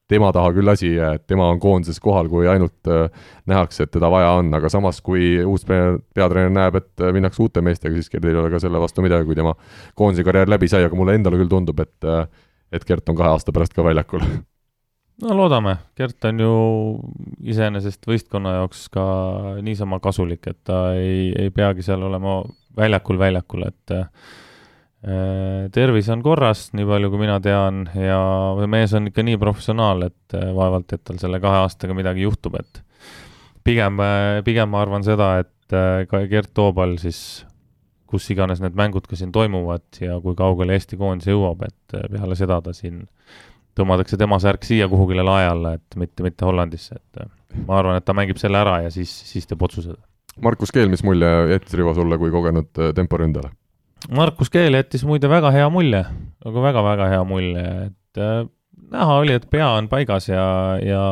tema 0.07 0.31
taha 0.35 0.53
küll 0.55 0.71
asi 0.71 0.87
ei 0.93 0.95
jää, 1.01 1.13
et 1.19 1.27
tema 1.27 1.49
on 1.51 1.59
koondises 1.59 1.99
kohal, 2.03 2.29
kui 2.31 2.47
ainult 2.47 2.87
äh, 2.87 3.07
nähakse, 3.49 3.83
et 3.83 3.91
teda 3.91 4.09
vaja 4.11 4.31
on, 4.39 4.53
aga 4.55 4.69
samas, 4.71 5.01
kui 5.03 5.37
uus 5.43 5.65
pe- 5.67 5.97
peatreener 6.15 6.53
näeb, 6.53 6.79
et 6.79 7.03
äh, 7.03 7.13
minnakse 7.15 7.43
uute 7.43 7.61
meestega, 7.65 7.95
siis 7.95 8.09
Gerdil 8.13 8.35
ei 8.35 8.41
ole 8.43 8.51
ka 8.53 8.61
selle 8.63 8.79
vastu 8.81 9.03
midagi, 9.05 9.27
kui 9.27 9.35
tema 9.35 9.55
koondise 9.95 10.23
karjäär 10.27 10.49
läbi 10.49 10.69
sai, 10.71 10.85
aga 10.87 10.95
mulle 10.99 11.17
endale 11.19 11.39
küll 11.41 11.51
tundub, 11.51 11.79
et 11.83 12.07
äh, 12.07 12.25
et 12.71 12.85
Gert 12.85 13.09
on 13.09 13.15
kahe 13.15 13.31
aasta 13.31 13.53
pärast 13.55 13.75
ka 13.75 13.83
väljakul. 13.85 14.23
no 15.23 15.37
loodame, 15.37 15.77
Gert 15.97 16.25
on 16.29 16.39
ju 16.43 16.55
iseenesest 17.47 18.07
võistkonna 18.07 18.57
jaoks 18.59 18.87
ka 18.93 19.05
niisama 19.65 19.99
kasulik, 20.03 20.47
et 20.47 20.59
ta 20.67 20.91
ei, 20.95 21.31
ei 21.35 21.51
peagi 21.51 21.85
seal 21.85 22.03
olema 22.03 22.41
väljakul 22.77 23.19
väljakul, 23.19 23.67
et 23.67 23.95
äh, 23.95 24.07
tervis 25.71 26.07
on 26.09 26.23
korras, 26.25 26.71
nii 26.73 26.87
palju 26.89 27.11
kui 27.13 27.21
mina 27.21 27.37
tean, 27.43 27.83
ja 27.93 28.17
mees 28.67 28.95
on 28.97 29.11
ikka 29.11 29.23
nii 29.23 29.37
professionaal, 29.41 30.07
et 30.09 30.37
äh, 30.37 30.49
vaevalt, 30.57 30.95
et 30.95 31.03
tal 31.05 31.19
selle 31.21 31.39
kahe 31.43 31.61
aastaga 31.65 31.95
midagi 31.97 32.25
juhtub, 32.25 32.57
et 32.59 32.81
pigem, 33.67 34.01
äh, 34.01 34.39
pigem 34.47 34.73
ma 34.73 34.81
arvan 34.81 35.05
seda, 35.05 35.35
et 35.43 35.77
äh, 35.77 36.07
ka 36.09 36.23
Gert 36.31 36.49
Toobal 36.57 36.97
siis 37.01 37.45
kus 38.07 38.25
iganes 38.31 38.61
need 38.63 38.75
mängud 38.79 39.05
ka 39.07 39.19
siin 39.19 39.33
toimuvad 39.35 40.01
ja 40.01 40.17
kui 40.23 40.35
kaugele 40.39 40.77
Eesti 40.77 40.97
koondis 40.97 41.27
jõuab, 41.27 41.65
et 41.67 41.97
peale 42.13 42.37
seda 42.39 42.61
ta 42.63 42.73
siin 42.73 43.03
tõmmatakse 43.77 44.17
tema 44.19 44.39
särk 44.41 44.65
siia 44.65 44.87
kuhugile 44.89 45.25
lae 45.25 45.47
alla, 45.51 45.75
et 45.77 45.97
mitte, 45.99 46.25
mitte 46.25 46.47
Hollandisse, 46.47 46.97
et 46.97 47.21
äh, 47.23 47.29
ma 47.67 47.79
arvan, 47.81 47.99
et 47.99 48.05
ta 48.07 48.15
mängib 48.17 48.39
selle 48.41 48.59
ära 48.61 48.81
ja 48.85 48.93
siis, 48.93 49.11
siis 49.29 49.47
teeb 49.49 49.63
otsused. 49.67 49.99
Markus 50.43 50.73
Keel, 50.73 50.89
mis 50.89 51.03
mulje 51.05 51.29
jättis 51.53 51.77
Rivo 51.77 51.93
sulle 51.97 52.19
kui 52.21 52.33
kogenud 52.33 52.81
äh, 52.81 52.93
temporündajale? 52.97 53.53
Markus 54.13 54.51
Keel 54.53 54.77
jättis 54.77 55.03
muide 55.07 55.29
väga 55.29 55.51
hea 55.51 55.67
mulje, 55.73 56.03
nagu 56.45 56.63
väga-väga 56.63 57.09
hea 57.11 57.23
mulje, 57.27 57.67
et 57.89 58.21
äh, 58.21 58.41
näha 58.93 59.19
oli, 59.21 59.37
et 59.37 59.47
pea 59.51 59.67
on 59.75 59.89
paigas 59.91 60.29
ja, 60.29 60.47
ja 60.83 61.03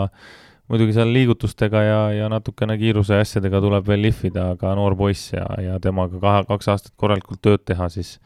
muidugi 0.72 0.96
seal 0.96 1.12
liigutustega 1.14 1.82
ja, 1.84 2.02
ja 2.16 2.30
natukene 2.32 2.78
kiiruse 2.82 3.20
asjadega 3.22 3.62
tuleb 3.62 3.88
veel 3.90 4.06
lihvida, 4.08 4.52
aga 4.56 4.76
noor 4.78 4.96
poiss 5.00 5.34
ja, 5.34 5.46
ja 5.62 5.80
temaga 5.84 6.22
kahe, 6.22 6.46
kaks 6.50 6.72
aastat 6.74 6.96
korralikult 6.98 7.42
tööd 7.46 7.66
teha, 7.68 7.90
siis 7.94 8.20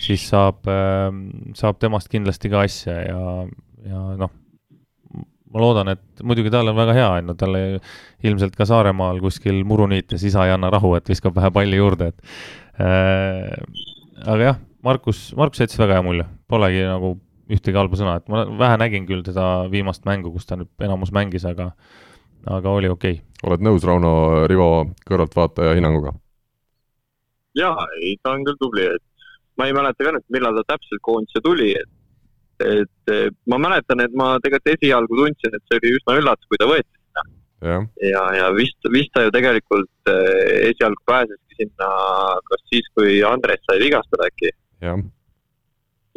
siis 0.00 0.22
saab, 0.30 0.64
ähm, 0.70 1.26
saab 1.56 1.80
temast 1.80 2.08
kindlasti 2.12 2.50
ka 2.52 2.64
asja 2.66 2.94
ja, 3.04 3.24
ja 3.84 4.04
noh, 4.20 4.32
ma 5.50 5.62
loodan, 5.62 5.92
et 5.92 6.24
muidugi 6.24 6.52
tal 6.52 6.70
on 6.70 6.78
väga 6.78 6.94
hea, 6.96 7.10
on 7.18 7.32
ju, 7.32 7.36
talle 7.38 7.62
ilmselt 8.26 8.56
ka 8.56 8.66
Saaremaal 8.68 9.20
kuskil 9.22 9.62
muruniites 9.66 10.24
isa 10.26 10.46
ei 10.46 10.54
anna 10.54 10.70
rahu, 10.72 10.94
et 10.96 11.08
viskab 11.10 11.36
vähe 11.36 11.50
palli 11.54 11.80
juurde, 11.80 12.12
et 12.14 12.69
aga 12.80 14.42
jah, 14.44 14.60
Markus, 14.86 15.30
Markus 15.36 15.60
jättis 15.62 15.80
väga 15.80 15.98
hea 15.98 16.06
mulje, 16.06 16.26
polegi 16.48 16.84
nagu 16.86 17.14
ühtegi 17.50 17.78
halba 17.78 17.98
sõna, 17.98 18.16
et 18.20 18.30
ma 18.30 18.44
vähe 18.60 18.78
nägin 18.80 19.06
küll 19.08 19.24
seda 19.26 19.66
viimast 19.72 20.06
mängu, 20.06 20.32
kus 20.32 20.46
ta 20.46 20.58
nüüd 20.58 20.70
enamus 20.86 21.12
mängis, 21.14 21.44
aga 21.48 21.72
aga 22.48 22.72
oli 22.72 22.88
okei. 22.88 23.18
Okay.. 23.20 23.48
oled 23.50 23.64
nõus 23.64 23.84
Rauno 23.84 24.12
Rivo 24.48 24.70
kõrvaltvaataja 25.08 25.76
hinnanguga? 25.76 26.14
jaa, 27.58 27.86
ei 27.98 28.14
ta 28.22 28.36
on 28.36 28.44
küll 28.46 28.60
tubli, 28.60 28.86
et 28.94 29.02
ma 29.58 29.66
ei 29.66 29.74
mäleta 29.76 30.06
ka 30.06 30.14
nüüd, 30.14 30.26
millal 30.32 30.60
ta 30.60 30.74
täpselt 30.74 31.02
koondise 31.02 31.42
tuli, 31.44 31.72
et 31.80 31.90
et 32.60 33.12
ma 33.48 33.56
mäletan, 33.56 34.02
et 34.04 34.14
ma 34.16 34.34
tegelikult 34.44 34.74
esialgu 34.76 35.16
tundsin, 35.16 35.54
et 35.56 35.62
see 35.64 35.78
oli 35.80 35.94
üsna 35.96 36.16
üllatus, 36.20 36.48
kui 36.48 36.60
ta 36.60 36.68
võeti. 36.68 36.99
Ja, 37.60 37.78
ja, 38.10 38.24
ja 38.38 38.50
vist, 38.56 38.78
vist 38.92 39.12
ta 39.14 39.24
ju 39.26 39.32
tegelikult 39.34 40.12
eh, 40.12 40.68
esialgu 40.70 41.02
pääseski 41.08 41.62
sinna, 41.62 41.88
kas 42.50 42.62
siis, 42.72 42.86
kui 42.96 43.18
Andres 43.26 43.64
sai 43.66 43.80
vigastada 43.82 44.28
äkki. 44.30 44.52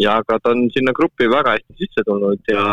ja 0.01 0.19
aga 0.21 0.39
ta 0.39 0.53
on 0.55 0.69
sinna 0.73 0.93
gruppi 0.95 1.27
väga 1.29 1.57
hästi 1.57 1.75
sisse 1.81 2.05
tulnud 2.07 2.39
ja 2.49 2.63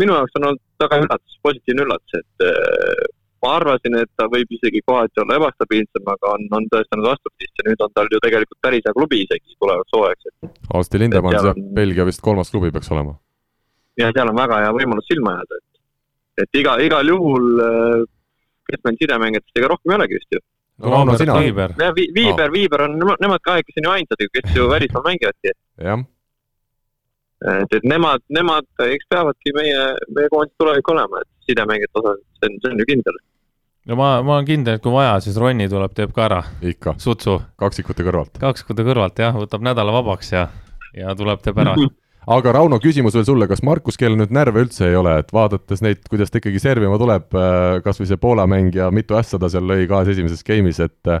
minu 0.00 0.14
jaoks 0.16 0.38
on 0.38 0.46
olnud 0.50 0.62
väga 0.84 1.02
üllatus, 1.04 1.40
positiivne 1.42 1.84
üllatus, 1.86 2.22
et 2.22 2.46
eh, 2.46 3.02
ma 3.42 3.56
arvasin, 3.58 3.98
et 3.98 4.10
ta 4.18 4.28
võib 4.30 4.54
isegi 4.56 4.82
kohati 4.86 5.22
olla 5.22 5.40
ebastabiilsem, 5.40 6.06
aga 6.14 6.32
on, 6.36 6.46
on 6.58 6.68
tõestanud 6.72 7.08
vastupidist 7.10 7.58
ja 7.58 7.66
nüüd 7.68 7.84
on 7.84 7.92
tal 7.96 8.10
ju 8.12 8.22
tegelikult 8.22 8.60
päris 8.64 8.86
hea 8.86 8.94
klubi 8.96 9.22
isegi 9.24 9.58
tulevaks 9.58 9.96
hooajaks, 9.96 10.30
et. 10.30 10.62
Asti 10.78 11.02
Lindemann, 11.02 11.38
see 11.38 11.54
on 11.54 11.68
Belgia 11.76 12.06
vist 12.08 12.22
kolmas 12.24 12.54
klubi 12.54 12.70
peaks 12.74 12.90
olema. 12.94 13.16
ja 13.98 14.08
seal 14.14 14.30
on 14.30 14.38
väga 14.38 14.62
hea 14.64 14.72
võimalus 14.78 15.08
silma 15.10 15.36
jääda, 15.36 15.58
et, 15.58 15.71
et 16.40 16.60
iga, 16.60 16.78
igal 16.80 17.12
juhul, 17.12 17.52
äh, 17.66 18.06
kes 18.70 18.82
meil 18.86 18.98
sidemängijatest 19.02 19.60
ega 19.60 19.72
rohkem 19.74 19.92
ei 19.92 19.98
olegi 19.98 20.18
vist 20.20 20.36
ju. 20.36 20.40
no 20.82 20.94
Rauno, 20.94 21.18
sina. 21.20 21.36
Viiber, 21.40 21.76
Viiber, 22.16 22.52
Viiber 22.54 22.86
on, 22.88 22.96
nemad 23.20 23.44
kahekesi 23.44 23.82
on 23.82 23.90
ju 23.90 23.94
ainsad, 23.98 24.26
kes 24.38 24.56
ju 24.56 24.70
välismaal 24.70 25.06
mängivadki. 25.10 25.56
jah 25.82 26.04
et, 27.42 27.76
et 27.76 27.84
nemad, 27.88 28.22
nemad, 28.30 28.66
eks 28.86 29.08
peavadki 29.10 29.54
meie, 29.56 29.84
meie 30.14 30.30
koondise 30.30 30.58
tulevik 30.62 30.88
olema, 30.94 31.22
et 31.22 31.50
sidemängijate 31.50 32.02
osas, 32.02 32.20
see 32.38 32.50
on, 32.50 32.58
see 32.62 32.72
on 32.72 32.82
ju 32.82 32.88
kindel 32.92 33.18
no 33.90 33.98
ma, 33.98 34.10
ma 34.22 34.36
olen 34.36 34.46
kindel, 34.48 34.78
et 34.78 34.84
kui 34.84 34.94
vaja, 34.94 35.16
siis 35.24 35.38
Ronni 35.40 35.66
tuleb, 35.70 35.94
teeb 35.96 36.14
ka 36.14 36.26
ära. 36.28 36.42
ikka. 36.72 36.96
sutsu. 37.02 37.40
kaksikute 37.58 38.06
kõrvalt. 38.06 38.38
kaksikute 38.42 38.86
kõrvalt 38.86 39.18
jah, 39.24 39.34
võtab 39.34 39.64
nädala 39.66 39.94
vabaks 39.98 40.32
ja, 40.34 40.46
ja 40.98 41.16
tuleb, 41.18 41.42
teeb 41.44 41.58
ära 41.64 41.74
aga 42.26 42.52
Rauno, 42.58 42.78
küsimus 42.82 43.16
veel 43.16 43.26
sulle, 43.26 43.48
kas 43.50 43.62
Markus, 43.66 43.98
kellel 44.00 44.18
nüüd 44.20 44.34
närve 44.34 44.64
üldse 44.64 44.88
ei 44.88 44.98
ole, 44.98 45.18
et 45.22 45.32
vaadates 45.34 45.82
neid, 45.84 46.02
kuidas 46.10 46.30
ta 46.30 46.40
ikkagi 46.42 46.62
servima 46.62 46.98
tuleb, 47.00 47.30
äh, 47.34 47.78
kas 47.84 48.00
või 48.02 48.10
see 48.10 48.20
Poola 48.20 48.46
mäng 48.50 48.74
ja 48.76 48.90
mitu 48.94 49.18
ässa 49.18 49.40
ta 49.42 49.50
seal 49.52 49.66
lõi 49.68 49.88
kahes 49.90 50.12
esimeses 50.14 50.44
game'is, 50.46 50.82
et 50.84 51.16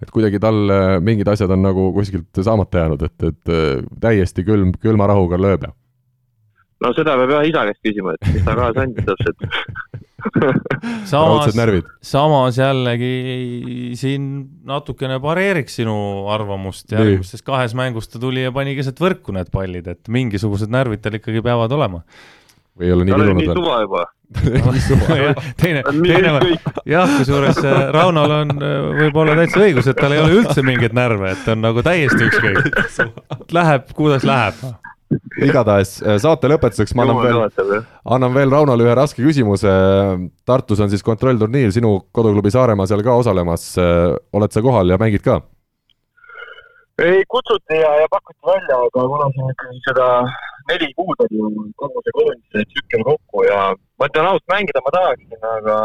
et 0.00 0.10
kuidagi 0.14 0.40
tal 0.40 0.72
äh, 0.72 0.96
mingid 1.04 1.28
asjad 1.28 1.52
on 1.52 1.62
nagu 1.64 1.90
kuskilt 1.96 2.40
saamata 2.40 2.84
jäänud, 2.84 3.02
et, 3.04 3.28
et 3.28 3.52
äh, 3.52 3.84
täiesti 4.00 4.44
külm, 4.46 4.72
külma 4.80 5.10
rahuga 5.10 5.40
lööb 5.40 5.68
ja. 5.68 5.74
No 6.80 6.94
seda 6.96 7.12
peab 7.20 7.34
jah 7.34 7.44
isa 7.44 7.66
käest 7.68 7.82
küsima, 7.84 8.14
et 8.16 8.30
mis 8.32 8.44
ta 8.46 8.56
kaasa 8.56 8.86
andis 8.86 9.04
täpselt 9.04 9.44
samas, 11.08 11.56
samas 12.02 12.58
jällegi 12.58 13.94
siin 13.98 14.26
natukene 14.68 15.20
pareeriks 15.22 15.80
sinu 15.80 15.96
arvamust, 16.32 16.90
järgmistes 16.92 17.44
kahes 17.46 17.74
mängus 17.78 18.10
ta 18.10 18.20
tuli 18.22 18.44
ja 18.44 18.52
pani 18.54 18.76
keset 18.78 19.00
võrku 19.00 19.34
need 19.36 19.50
pallid, 19.54 19.88
et 19.90 20.10
mingisugused 20.12 20.72
närvid 20.72 21.04
tal 21.04 21.18
ikkagi 21.18 21.42
peavad 21.44 21.72
olema. 21.76 22.02
või 22.78 22.88
ei 22.88 22.96
ole 22.96 23.06
nii 23.08 23.20
kirunud 23.20 23.46
veel? 23.46 23.60
suva 23.60 23.82
juba. 23.84 24.06
Teine, 25.60 25.82
teine, 25.82 26.58
jah, 26.86 27.16
kusjuures 27.18 27.58
äh, 27.66 27.80
Raunol 27.94 28.36
on 28.36 28.52
äh, 28.62 28.76
võib-olla 29.00 29.34
täitsa 29.40 29.64
õigus, 29.64 29.90
et 29.90 29.98
tal 29.98 30.14
ei 30.14 30.22
ole 30.22 30.36
üldse 30.42 30.62
mingeid 30.62 30.94
närve, 30.94 31.34
et 31.34 31.50
on 31.50 31.64
nagu 31.64 31.82
täiesti 31.82 32.28
ükskõik. 32.28 33.10
Läheb, 33.58 33.90
kuidas 33.98 34.26
läheb 34.26 34.62
igatahes 35.48 35.96
äh, 36.02 36.18
saate 36.22 36.50
lõpetuseks 36.50 36.96
ma 36.96 37.06
annan 37.06 37.22
veel, 37.22 37.84
annan 38.16 38.34
veel 38.36 38.52
Raunole 38.52 38.86
ühe 38.86 38.96
raske 38.98 39.22
küsimuse. 39.24 39.70
Tartus 40.48 40.82
on 40.82 40.92
siis 40.92 41.04
kontrollturniir, 41.06 41.72
sinu 41.74 41.96
koduklubi 42.12 42.52
Saaremaa 42.52 42.88
seal 42.90 43.04
ka 43.06 43.16
osalemas. 43.22 43.72
Äh, 43.80 44.12
oled 44.36 44.52
sa 44.54 44.64
kohal 44.64 44.92
ja 44.92 45.00
mängid 45.00 45.24
ka? 45.26 45.40
ei, 47.00 47.24
kutsuti 47.32 47.76
ja, 47.80 47.90
ja 48.00 48.06
pakuti 48.10 48.42
välja, 48.46 48.76
aga 48.76 49.04
kuna 49.12 49.26
siin 49.34 49.52
ikkagi 49.52 49.78
seda 49.86 50.06
neli 50.68 50.88
kuud 50.98 51.22
on 51.24 51.30
ju 51.38 51.48
kogu 51.80 52.02
see 52.04 52.16
koondise 52.16 52.64
tsükkel 52.68 53.04
kokku 53.08 53.44
ja 53.48 53.60
ma 53.72 54.08
ütlen 54.10 54.28
ausalt, 54.30 54.48
mängida 54.52 54.82
ma 54.84 54.92
tahaksin, 54.96 55.46
aga 55.56 55.76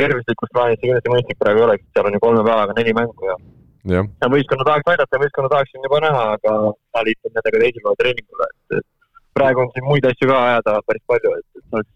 tervislikust 0.00 0.52
plaanist 0.54 0.82
see 0.82 0.90
kindlasti 0.90 1.12
mõistlik 1.14 1.40
praegu 1.40 1.62
ei 1.62 1.68
oleks, 1.68 1.86
seal 1.94 2.10
on 2.10 2.18
ju 2.18 2.24
kolme 2.26 2.42
päevaga 2.48 2.76
neli 2.78 2.94
mängu 3.00 3.30
ja 3.30 3.38
ja, 3.94 4.02
ja 4.22 4.30
võistkonna 4.32 4.66
tahaks 4.68 4.92
aidata, 4.92 5.20
võistkonna 5.22 5.52
tahaksin 5.52 5.86
juba 5.88 6.00
näha, 6.06 6.24
aga 6.38 6.56
ma 6.72 7.04
liitun 7.06 7.34
nendega 7.34 7.62
teisipäeva 7.62 8.00
treeningule, 8.00 8.48
et, 8.76 8.88
praegu 9.36 9.62
on 9.64 9.70
siin 9.74 9.86
muid 9.86 10.08
asju 10.08 10.30
ka 10.30 10.42
ajada 10.48 10.80
päris 10.88 11.04
palju, 11.12 11.36
et, 11.38 11.46
et 11.60 11.64
saaks 11.74 11.92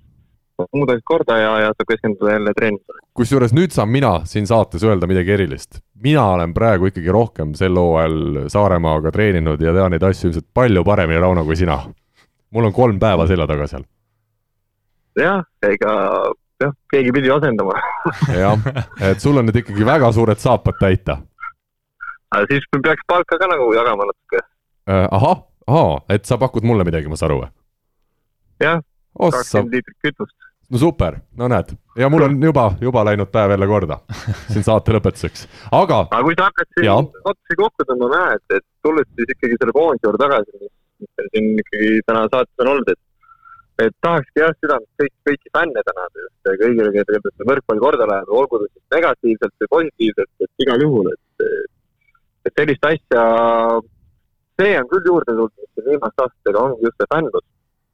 muud 0.77 0.91
asjad 0.93 1.05
korda 1.05 1.37
ja, 1.39 1.53
ja 1.65 1.71
saab 1.75 1.89
keskenduda 1.89 2.33
jälle 2.33 2.53
treeningule. 2.57 3.01
kusjuures 3.15 3.55
nüüd 3.57 3.73
saan 3.75 3.89
mina 3.89 4.13
siin 4.29 4.47
saates 4.47 4.85
öelda 4.85 5.09
midagi 5.11 5.33
erilist. 5.33 5.81
mina 6.03 6.27
olen 6.35 6.55
praegu 6.55 6.91
ikkagi 6.91 7.13
rohkem 7.13 7.55
sel 7.55 7.77
hooajal 7.77 8.49
Saaremaaga 8.53 9.13
treeninud 9.13 9.63
ja 9.63 9.73
tean 9.77 9.95
neid 9.95 10.05
asju 10.05 10.29
ilmselt 10.29 10.49
palju 10.55 10.85
paremini, 10.85 11.21
Rauno, 11.21 11.45
kui 11.45 11.57
sina. 11.57 11.79
mul 12.51 12.69
on 12.69 12.73
kolm 12.73 13.01
päeva 13.01 13.27
selja 13.27 13.47
taga 13.47 13.67
seal. 13.67 13.87
jah, 15.21 15.45
ega 15.63 15.97
jah, 16.61 16.77
keegi 16.93 17.13
pidi 17.13 17.33
asendama 17.33 17.81
jah, 18.45 18.71
et 19.11 19.21
sul 19.21 19.41
on 19.41 19.49
nüüd 19.49 19.63
ikkagi 19.65 19.87
väga 19.87 20.13
suured 20.13 20.39
saapad 20.39 20.81
täita 20.81 21.21
aga 22.31 22.47
siis 22.51 22.69
peaks 22.75 23.07
palka 23.11 23.39
ka 23.39 23.49
nagu 23.51 23.71
jagama 23.75 24.07
natuke 24.11 24.41
äh,. 24.41 25.09
ahah, 25.11 25.43
ahah, 25.67 25.97
et 26.09 26.29
sa 26.29 26.39
pakud 26.39 26.67
mulle 26.67 26.87
midagi, 26.87 27.11
ma 27.11 27.19
saan 27.19 27.31
aru 27.31 27.43
või? 27.43 27.51
jah, 28.63 28.81
kakskümmend 29.19 29.77
liitrit 29.77 29.99
kütust. 30.07 30.37
no 30.71 30.83
super, 30.83 31.19
no 31.37 31.51
näed, 31.51 31.75
ja 31.99 32.11
mul 32.13 32.27
on 32.29 32.39
juba, 32.43 32.67
juba 32.81 33.05
läinud 33.11 33.33
päev 33.35 33.55
jälle 33.57 33.71
korda 33.71 34.01
siin 34.53 34.67
saate 34.67 34.97
lõpetuseks, 34.97 35.47
aga. 35.71 36.05
aga 36.07 36.25
kui 36.29 36.39
sa 36.39 36.51
hakkad 36.51 36.75
siin 36.79 37.13
otsi 37.35 37.61
kokku 37.63 37.89
tõmbama, 37.89 38.25
jah, 38.25 38.39
et, 38.39 38.59
et 38.61 38.67
tulles 38.87 39.09
siis 39.15 39.37
ikkagi 39.37 39.59
selle 39.61 39.77
koondise 39.77 40.07
juurde 40.09 40.25
tagasi, 40.25 40.59
mis, 40.65 41.13
meil 41.19 41.33
siin 41.35 41.55
ikkagi 41.65 41.95
täna 42.07 42.27
saates 42.29 42.65
on 42.65 42.75
olnud, 42.75 42.93
et 42.95 43.07
et 43.81 43.95
tahakski 44.05 44.43
jah 44.43 44.51
südamest 44.59 45.01
kõik, 45.01 45.13
kõiki 45.25 45.51
fänne 45.57 45.83
tänada 45.87 46.23
just 46.23 46.49
kõigile, 46.63 46.91
kellel 46.93 47.23
see 47.25 47.47
võrkpall 47.49 47.81
korda 47.81 48.09
läheb, 48.11 48.33
olgu 48.41 48.59
ta 48.61 48.67
siis 48.69 48.83
negatiivselt 48.95 49.55
või 49.63 49.71
positiivselt, 49.75 50.33
et 50.45 50.65
igal 50.67 50.85
juhul, 50.85 51.09
et 51.15 51.21
et 52.47 52.55
sellist 52.57 52.87
asja, 52.89 53.25
see 54.61 54.77
on 54.81 54.89
küll 54.93 55.09
juurde 55.13 55.33
tulnud, 55.33 55.57
mis 55.57 55.73
siin 55.75 55.89
viimaste 55.89 56.25
aastatega 56.25 56.63
ongi 56.67 56.87
just 56.87 57.01
see 57.01 57.11
fännlus. 57.15 57.47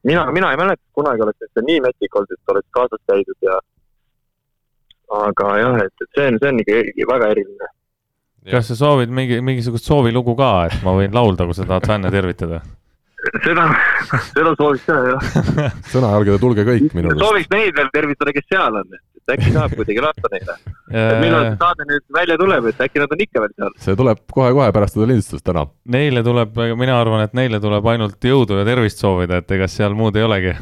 mina, 0.07 0.27
mina 0.33 0.53
ei 0.53 0.61
mäleta, 0.61 0.83
et 0.83 0.99
kunagi 1.01 1.27
oleks 1.27 1.49
üldse 1.49 1.65
nii 1.67 1.81
metik 1.87 2.21
olnud, 2.21 2.37
et 2.37 2.55
oleks 2.55 2.69
kaasas 2.79 3.03
käidud 3.11 3.49
ja 3.49 3.59
aga 5.23 5.51
jah, 5.63 5.83
et, 5.85 5.95
et 6.03 6.19
see 6.19 6.31
on, 6.31 6.39
see 6.43 6.53
on 6.53 6.63
ikka 6.63 7.11
väga 7.13 7.31
eriline. 7.35 7.71
kas 8.51 8.71
sa 8.71 8.79
soovid 8.79 9.13
mingi, 9.15 9.41
mingisugust 9.43 9.87
soovilugu 9.91 10.37
ka, 10.39 10.51
et 10.71 10.83
ma 10.87 10.95
võin 10.99 11.15
laulda, 11.15 11.47
kui 11.47 11.59
sa 11.59 11.67
tahad 11.67 11.89
fänne 11.91 12.13
tervitada? 12.15 12.63
seda, 13.43 13.67
seda 14.31 14.55
sooviks 14.59 14.87
ka 14.87 15.01
jah. 15.11 15.29
sõnajalgade 15.95 16.39
tulge 16.43 16.67
kõik 16.67 16.95
minu 16.95 17.11
arust. 17.11 17.25
sooviks 17.25 17.53
neid 17.55 17.75
veel 17.79 17.93
tervitada, 17.95 18.35
kes 18.37 18.49
seal 18.53 18.81
on, 18.83 18.95
et 18.95 19.16
äkki 19.35 19.53
saab 19.55 19.75
kuidagi 19.77 20.03
lasta 20.05 20.31
neile. 20.33 20.57
millal 21.21 21.45
see 21.49 21.59
saade 21.61 21.87
nüüd 21.91 22.05
välja 22.15 22.39
tuleb, 22.41 22.71
et 22.71 22.81
äkki 22.87 23.03
nad 23.03 23.13
on 23.13 23.23
ikka 23.27 23.43
veel 23.45 23.53
seal? 23.55 23.77
see 23.83 23.99
tuleb 23.99 24.23
kohe-kohe 24.33 24.73
pärast 24.77 24.97
seda 24.97 25.11
lindistust 25.11 25.47
täna. 25.47 25.67
Neile 25.97 26.23
tuleb, 26.27 26.59
mina 26.79 26.99
arvan, 27.01 27.27
et 27.27 27.37
neile 27.39 27.61
tuleb 27.63 27.87
ainult 27.93 28.31
jõudu 28.31 28.61
ja 28.61 28.67
tervist 28.69 29.03
soovida, 29.03 29.43
et 29.43 29.57
ega 29.57 29.69
seal 29.71 29.97
muud 29.99 30.17
ei 30.17 30.27
olegi. 30.27 30.55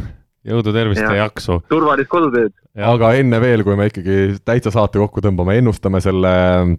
jõudu, 0.45 0.75
tervist 0.77 1.01
ja, 1.01 1.13
ja 1.13 1.25
jaksu. 1.25 1.59
turvalist 1.73 2.11
koduteed. 2.13 2.57
aga 2.93 3.13
enne 3.21 3.41
veel, 3.41 3.65
kui 3.65 3.77
me 3.81 3.89
ikkagi 3.89 4.41
täitsa 4.45 4.73
saate 4.75 5.01
kokku 5.01 5.23
tõmbame, 5.25 5.59
ennustame 5.61 6.01
selle 6.05 6.33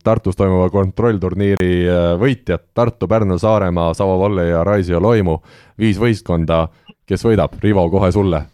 Tartus 0.04 0.38
toimuva 0.38 0.70
kontrollturniiri 0.74 1.72
äh, 1.86 2.10
võitjat, 2.22 2.68
Tartu, 2.78 3.10
Pärnu, 3.10 3.40
Saaremaa, 3.42 3.94
Savo 3.98 4.20
Volle 4.22 4.50
ja 4.52 4.64
Raisio 4.68 5.02
Loimu, 5.02 5.40
viis 5.82 6.02
võistkonda, 6.02 6.68
kes 7.06 7.26
võidab, 7.26 7.58
Rivo, 7.62 7.90
kohe 7.94 8.12
sulle, 8.14 8.46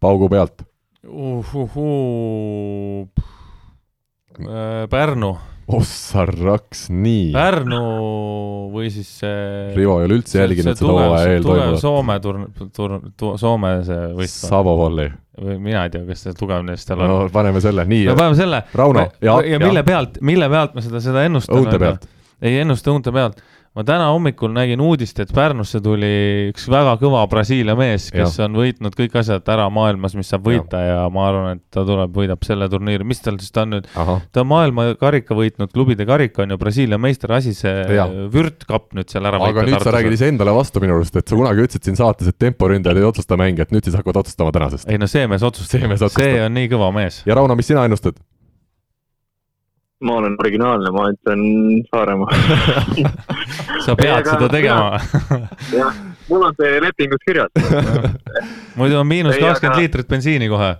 paugu 0.00 0.28
pealt. 0.32 0.71
uhuhuu. 1.06 3.08
Pärnu, 4.90 5.36
ossa 5.68 6.24
raks, 6.26 6.86
nii. 6.90 7.32
Pärnu 7.34 7.80
või 8.72 8.88
siis 8.94 9.10
see. 9.20 9.72
Rivo 9.76 9.98
ei 10.00 10.06
ole 10.08 10.16
üldse 10.20 10.40
jälginud 10.40 10.78
seda 10.78 10.94
hooaja 10.94 11.34
eel 11.34 11.44
toimuvat. 11.44 11.82
Soome 11.82 12.16
turn-, 12.24 12.46
turn-, 12.76 13.10
Soome 13.40 13.74
see 13.86 14.06
võistkond 14.16 14.54
Savo 14.54 14.74
Volli, 14.80 15.06
või 15.42 15.58
mina 15.68 15.84
ei 15.84 15.92
tea, 15.92 16.06
kes 16.08 16.24
see 16.28 16.36
tugev 16.38 16.64
neist 16.64 16.88
seal 16.88 17.04
on 17.04 17.12
no 17.12 17.18
paneme 17.34 17.60
selle, 17.64 17.84
nii 17.88 18.06
no, 18.08 18.16
paneme 18.18 18.38
selle. 18.40 18.62
Rauno, 18.78 19.04
ja, 19.20 19.36
ja- 19.42 19.52
ja 19.52 19.60
mille 19.62 19.84
pealt, 19.86 20.16
mille 20.24 20.48
pealt 20.52 20.74
me 20.78 20.84
seda, 20.88 21.02
seda 21.04 21.26
ennustame? 21.28 21.60
õunte 21.60 21.82
pealt. 21.82 22.08
ei 22.42 22.56
ennusta 22.64 22.90
õunte 22.94 23.12
pealt. 23.14 23.42
Ma 23.72 23.84
täna 23.88 24.10
hommikul 24.12 24.52
nägin 24.52 24.80
uudist, 24.84 25.16
et 25.22 25.30
Pärnusse 25.32 25.80
tuli 25.84 26.10
üks 26.50 26.66
väga 26.70 26.92
kõva 27.00 27.22
Brasiilia 27.30 27.72
mees, 27.78 28.10
kes 28.12 28.36
ja. 28.36 28.46
on 28.46 28.58
võitnud 28.58 28.96
kõik 28.98 29.14
asjad 29.22 29.46
ära 29.54 29.68
maailmas, 29.72 30.12
mis 30.18 30.28
saab 30.28 30.44
võita 30.44 30.80
ja, 30.82 30.98
ja 30.98 31.06
ma 31.12 31.24
arvan, 31.30 31.60
et 31.60 31.64
ta 31.72 31.84
tuleb, 31.88 32.12
võidab 32.16 32.44
selle 32.44 32.68
turniiri, 32.72 33.06
mis 33.08 33.22
tal 33.24 33.38
siis 33.40 33.54
ta 33.54 33.64
on 33.64 33.78
nüüd, 33.78 33.88
ta 33.94 34.44
on 34.44 34.50
maailma 34.50 34.90
karika 35.00 35.36
võitnud, 35.38 35.72
klubide 35.72 36.04
karika 36.08 36.44
on 36.44 36.52
ju 36.52 36.60
Brasiilia 36.60 37.00
meister, 37.00 37.32
asi 37.32 37.54
see 37.56 37.86
vürtkapp 38.32 38.92
nüüd 38.98 39.12
seal 39.12 39.30
ära 39.30 39.40
aga 39.48 39.64
nüüd 39.64 39.80
sa 39.80 39.94
räägid 39.96 40.18
iseendale 40.18 40.52
vastu 40.56 40.82
minu 40.84 40.98
arust, 40.98 41.16
et 41.16 41.32
sa 41.32 41.38
kunagi 41.38 41.64
ütlesid 41.64 41.88
siin 41.88 42.00
saates, 42.00 42.28
et 42.28 42.40
temporündajad 42.42 43.00
ei 43.00 43.08
otsusta 43.08 43.40
mänge, 43.40 43.64
et 43.64 43.72
nüüd 43.72 43.88
siis 43.88 43.96
hakkavad 43.96 44.20
otsustama 44.26 44.52
tänasest. 44.52 44.90
ei 44.92 45.00
no 45.00 45.08
see 45.08 45.24
mees 45.30 45.44
otsustab, 45.48 45.72
See 45.72 45.88
mees 45.88 46.04
otsustab. 46.04 46.28
see 46.28 46.44
on 46.44 46.52
nii 46.60 46.68
kõva 46.74 46.92
mees. 46.92 47.22
ja 47.24 47.40
Rauno, 47.40 47.56
mis 47.56 47.72
sina 47.72 47.86
ennustad? 47.88 48.20
Ma 50.02 50.16
olen 50.18 50.34
originaalne, 50.42 50.90
ma 50.94 51.04
ütlen 51.12 51.42
Saaremaa. 51.90 52.30
sa 53.86 53.94
pead 53.98 54.08
Ei, 54.08 54.14
aga- 54.16 54.34
seda 54.34 54.48
tegema. 54.52 54.98
jah, 55.80 56.00
mul 56.30 56.46
on 56.48 56.56
see 56.58 56.80
lepingus 56.82 57.22
kirjas. 57.26 57.52
muidu 58.80 58.98
on 59.00 59.06
miinus 59.10 59.38
kakskümmend 59.38 59.76
aga- 59.76 59.84
liitrit 59.84 60.10
bensiini 60.10 60.48
kohe. 60.52 60.72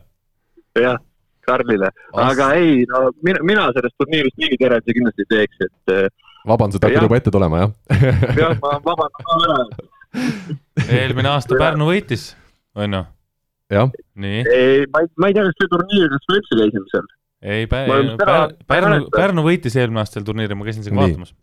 jah, 0.81 0.99
Karlile. 1.47 1.91
aga 2.27 2.51
ei, 2.59 2.83
no 2.91 3.09
mina, 3.27 3.43
mina 3.47 3.69
sellest 3.77 3.97
turniirist 4.01 4.37
mingeid 4.41 4.63
järeldusi 4.67 4.99
kindlasti 4.99 5.25
ei 5.27 5.31
teeks, 5.37 5.65
et 5.67 5.95
eh, 5.97 6.05
vabandused 6.49 6.83
hakkavad 6.87 7.09
juba 7.09 7.19
ette 7.23 7.33
tulema, 7.35 7.65
jah? 7.65 7.73
jah, 8.39 8.55
ma 8.63 8.77
vabandan 8.87 9.27
ka 9.27 9.41
ära. 9.47 9.59
eelmine 11.01 11.29
aasta. 11.33 11.59
Pärnu 11.59 11.91
võitis, 11.91 12.29
on 12.79 12.95
ju, 12.99 13.03
jah, 13.75 13.91
nii. 14.27 14.45
ei, 14.55 14.87
ma 14.95 15.03
ei, 15.05 15.11
ma 15.19 15.31
ei 15.33 15.37
tea, 15.39 15.47
kas 15.51 15.59
see 15.63 15.73
turniir, 15.75 16.09
kas 16.15 16.31
me 16.31 16.39
üldse 16.41 16.61
käisime 16.63 16.87
seal. 16.95 17.11
ei, 17.43 17.67
Pärnu 17.71 18.17
Pärnu. 18.19 19.07
Pärnu 19.13 19.45
võitis 19.47 19.77
eelmine 19.79 20.03
aasta 20.03 20.23
turniiri, 20.25 20.57
ma 20.59 20.67
käisin 20.69 20.87
seal 20.87 20.97
Nii. 20.97 21.05
vaatamas. 21.05 21.35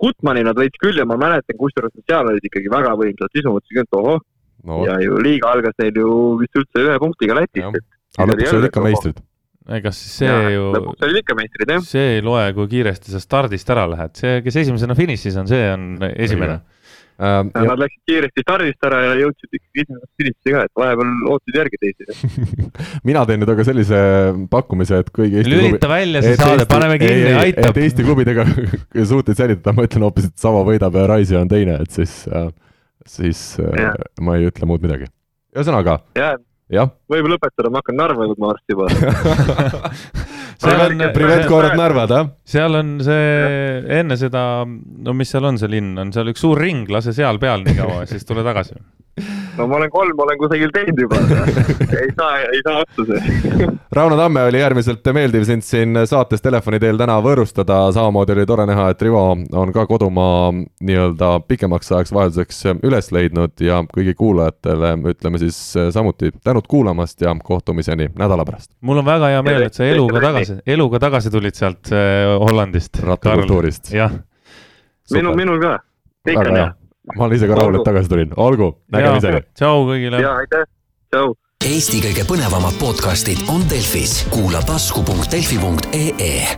Gutmani 0.00 0.44
nad 0.44 0.58
võitsid 0.58 0.80
küll 0.82 1.00
ja 1.00 1.06
ma 1.08 1.16
mäletan, 1.20 1.56
kusjuures 1.56 1.94
nad 1.96 2.04
seal 2.08 2.28
olid 2.32 2.44
ikkagi 2.44 2.68
väga 2.72 2.92
võimsad, 3.00 3.32
siis 3.32 3.46
ma 3.46 3.54
mõtlesin 3.56 3.80
et 3.80 3.96
ohoh, 3.96 4.18
no 4.68 4.82
ja 4.84 4.98
ju 5.00 5.20
liiga 5.24 5.54
algas 5.54 5.76
neil 5.80 6.02
ju 6.02 6.10
vist 6.40 6.60
üldse 6.60 6.84
ühe 6.84 6.96
punktiga. 7.00 7.36
Lätist, 7.38 7.80
et 7.80 8.20
aga 8.20 8.34
lõpuks 8.34 8.56
olid 8.58 8.68
ikka 8.68 8.84
meistrid. 8.84 9.22
ega 9.78 9.94
siis 9.96 10.18
see 10.20 10.52
ju, 10.56 10.66
lõpuks 10.76 11.06
olid 11.06 11.22
ikka 11.22 11.38
meistrid, 11.38 11.72
jah. 11.76 11.86
see 11.86 12.18
ei 12.18 12.26
loe, 12.26 12.44
kui 12.58 12.68
kiiresti 12.74 13.14
sa 13.14 13.22
stardist 13.24 13.72
ära 13.72 13.86
lähed, 13.88 14.16
see, 14.20 14.42
kes 14.44 14.60
esimesena 14.64 14.98
finišis 14.98 15.40
on, 15.40 15.48
see 15.48 15.64
on 15.72 15.88
esimene. 16.12 16.60
Äh, 16.60 16.79
ja 17.20 17.64
Nad 17.66 17.80
läksid 17.82 18.00
kiiresti 18.08 18.44
stardist 18.44 18.86
ära 18.88 19.00
ja 19.04 19.12
jõudsid 19.20 19.56
ikkagi 19.58 19.84
esimesest 19.84 20.20
finishisse 20.20 20.54
ka, 20.54 20.62
et 20.66 20.80
vahepeal 20.80 21.10
ootasid 21.34 21.58
järgi 21.60 21.80
teisi. 21.82 22.46
mina 23.08 23.24
teen 23.28 23.42
nüüd 23.42 23.52
aga 23.54 23.66
sellise 23.68 24.00
pakkumise, 24.52 25.02
et 25.04 25.10
kõigi 25.14 25.40
Eesti 25.42 25.52
lülita 25.52 25.90
välja 25.90 26.24
see 26.24 26.38
saade, 26.40 26.66
paneme 26.70 26.96
ei, 26.96 27.02
kinni, 27.04 27.34
aitab 27.42 27.74
et. 27.74 27.82
Eesti 27.84 28.06
klubidega 28.06 28.46
suuteid 29.12 29.42
säilitada, 29.42 29.76
ma 29.76 29.86
ütlen 29.88 30.06
hoopis, 30.08 30.30
et 30.30 30.40
Savo 30.40 30.62
võidab 30.68 30.96
ja 30.96 31.06
Raisio 31.10 31.42
on 31.42 31.50
teine, 31.52 31.80
et 31.84 31.98
siis, 32.00 32.22
siis 33.08 33.42
äh, 33.60 33.84
Jah. 33.84 34.00
ma 34.24 34.38
ei 34.38 34.48
ütle 34.48 34.68
muud 34.70 34.84
midagi. 34.84 35.10
ühesõnaga, 35.56 36.00
jah, 36.16 36.38
jah, 36.72 36.94
võib 37.10 37.30
lõpetada, 37.34 37.72
ma 37.72 37.82
hakkan 37.82 37.98
Narva 38.00 38.28
jõudma 38.28 38.52
varsti 38.52 38.76
juba. 38.76 38.88
seal 40.62 40.84
on, 40.86 41.04
Privet 41.16 41.44
Kooret 41.50 41.76
Narvad, 41.78 42.14
jah? 42.14 42.30
seal 42.54 42.80
on 42.80 42.96
see, 43.04 43.28
enne 44.00 44.18
seda, 44.20 44.44
no 44.66 45.16
mis 45.16 45.32
seal 45.32 45.50
on, 45.50 45.60
see 45.60 45.70
linn, 45.72 45.92
on 46.00 46.14
seal 46.14 46.32
üks 46.32 46.44
suur 46.44 46.60
ring, 46.60 46.90
lase 46.92 47.14
seal 47.16 47.40
peal 47.42 47.66
nii 47.66 47.78
kaua, 47.80 48.02
siis 48.10 48.26
tule 48.28 48.46
tagasi. 48.46 48.78
no 49.58 49.66
ma 49.66 49.76
olen 49.76 49.90
kolm, 49.90 50.18
olen 50.24 50.38
kusagil 50.38 50.70
teinud 50.74 51.00
juba. 51.04 51.18
ei 52.00 52.10
saa, 52.16 52.38
ei 52.40 52.62
saa 52.64 52.82
otsa 52.84 53.06
see. 53.08 53.68
Rauno 53.96 54.16
Tamme 54.16 54.42
oli 54.48 54.62
äärmiselt 54.62 55.06
meeldiv 55.14 55.44
sind 55.48 55.64
siin 55.66 55.98
saates 56.06 56.42
telefoni 56.44 56.80
teel 56.82 56.98
täna 57.00 57.18
võõrustada, 57.24 57.82
samamoodi 57.94 58.36
oli 58.36 58.46
tore 58.48 58.66
näha, 58.70 58.90
et 58.92 59.02
Rivo 59.02 59.22
on 59.34 59.74
ka 59.74 59.86
kodumaa 59.90 60.52
nii-öelda 60.54 61.32
pikemaks 61.48 61.92
ajaks 61.92 62.14
vahelduseks 62.14 62.62
üles 62.86 63.10
leidnud 63.14 63.56
ja 63.64 63.82
kõigi 63.90 64.14
kuulajatele 64.18 64.94
ütleme 65.14 65.42
siis 65.42 65.58
samuti 65.94 66.32
tänud 66.44 66.68
kuulamast 67.00 67.20
ja 67.20 67.36
kohtumiseni 67.44 68.10
nädala 68.18 68.44
pärast. 68.44 68.70
mul 68.80 68.98
on 68.98 69.04
väga 69.04 69.26
hea 69.26 69.42
meel, 69.42 69.62
et 69.62 69.74
sa 69.74 69.84
eluga 69.84 70.20
tagasi, 70.20 70.58
eluga 70.66 70.98
tagasi 70.98 71.30
tulid 71.30 71.54
sealt 71.54 71.92
äh, 71.92 72.38
Hollandist. 72.38 73.00
rattakultuurist. 73.02 73.92
jah, 73.92 74.12
minu, 75.12 75.34
minul 75.34 75.60
ka. 75.60 75.78
kõik 76.28 76.38
väga 76.38 76.50
on 76.50 76.56
hea., 76.56 76.72
ma 77.16 77.24
olen 77.24 77.36
ise 77.36 77.48
ka 77.48 77.54
rahul, 77.54 77.80
et 77.80 77.84
tagasi 77.84 78.08
tulin, 78.08 78.32
olgu, 78.36 78.72
nägemiseni. 78.92 79.42
tšau 79.54 79.86
kõigile. 79.88 80.20
ja 80.20 80.34
aitäh, 80.36 80.66
tšau. 81.10 81.34
Eesti 81.60 82.00
kõige 82.00 82.24
põnevamad 82.24 82.78
podcastid 82.80 83.44
on 83.52 83.66
Delfis, 83.68 84.24
kuula 84.32 84.62
tasku.delfi.ee 84.64 86.56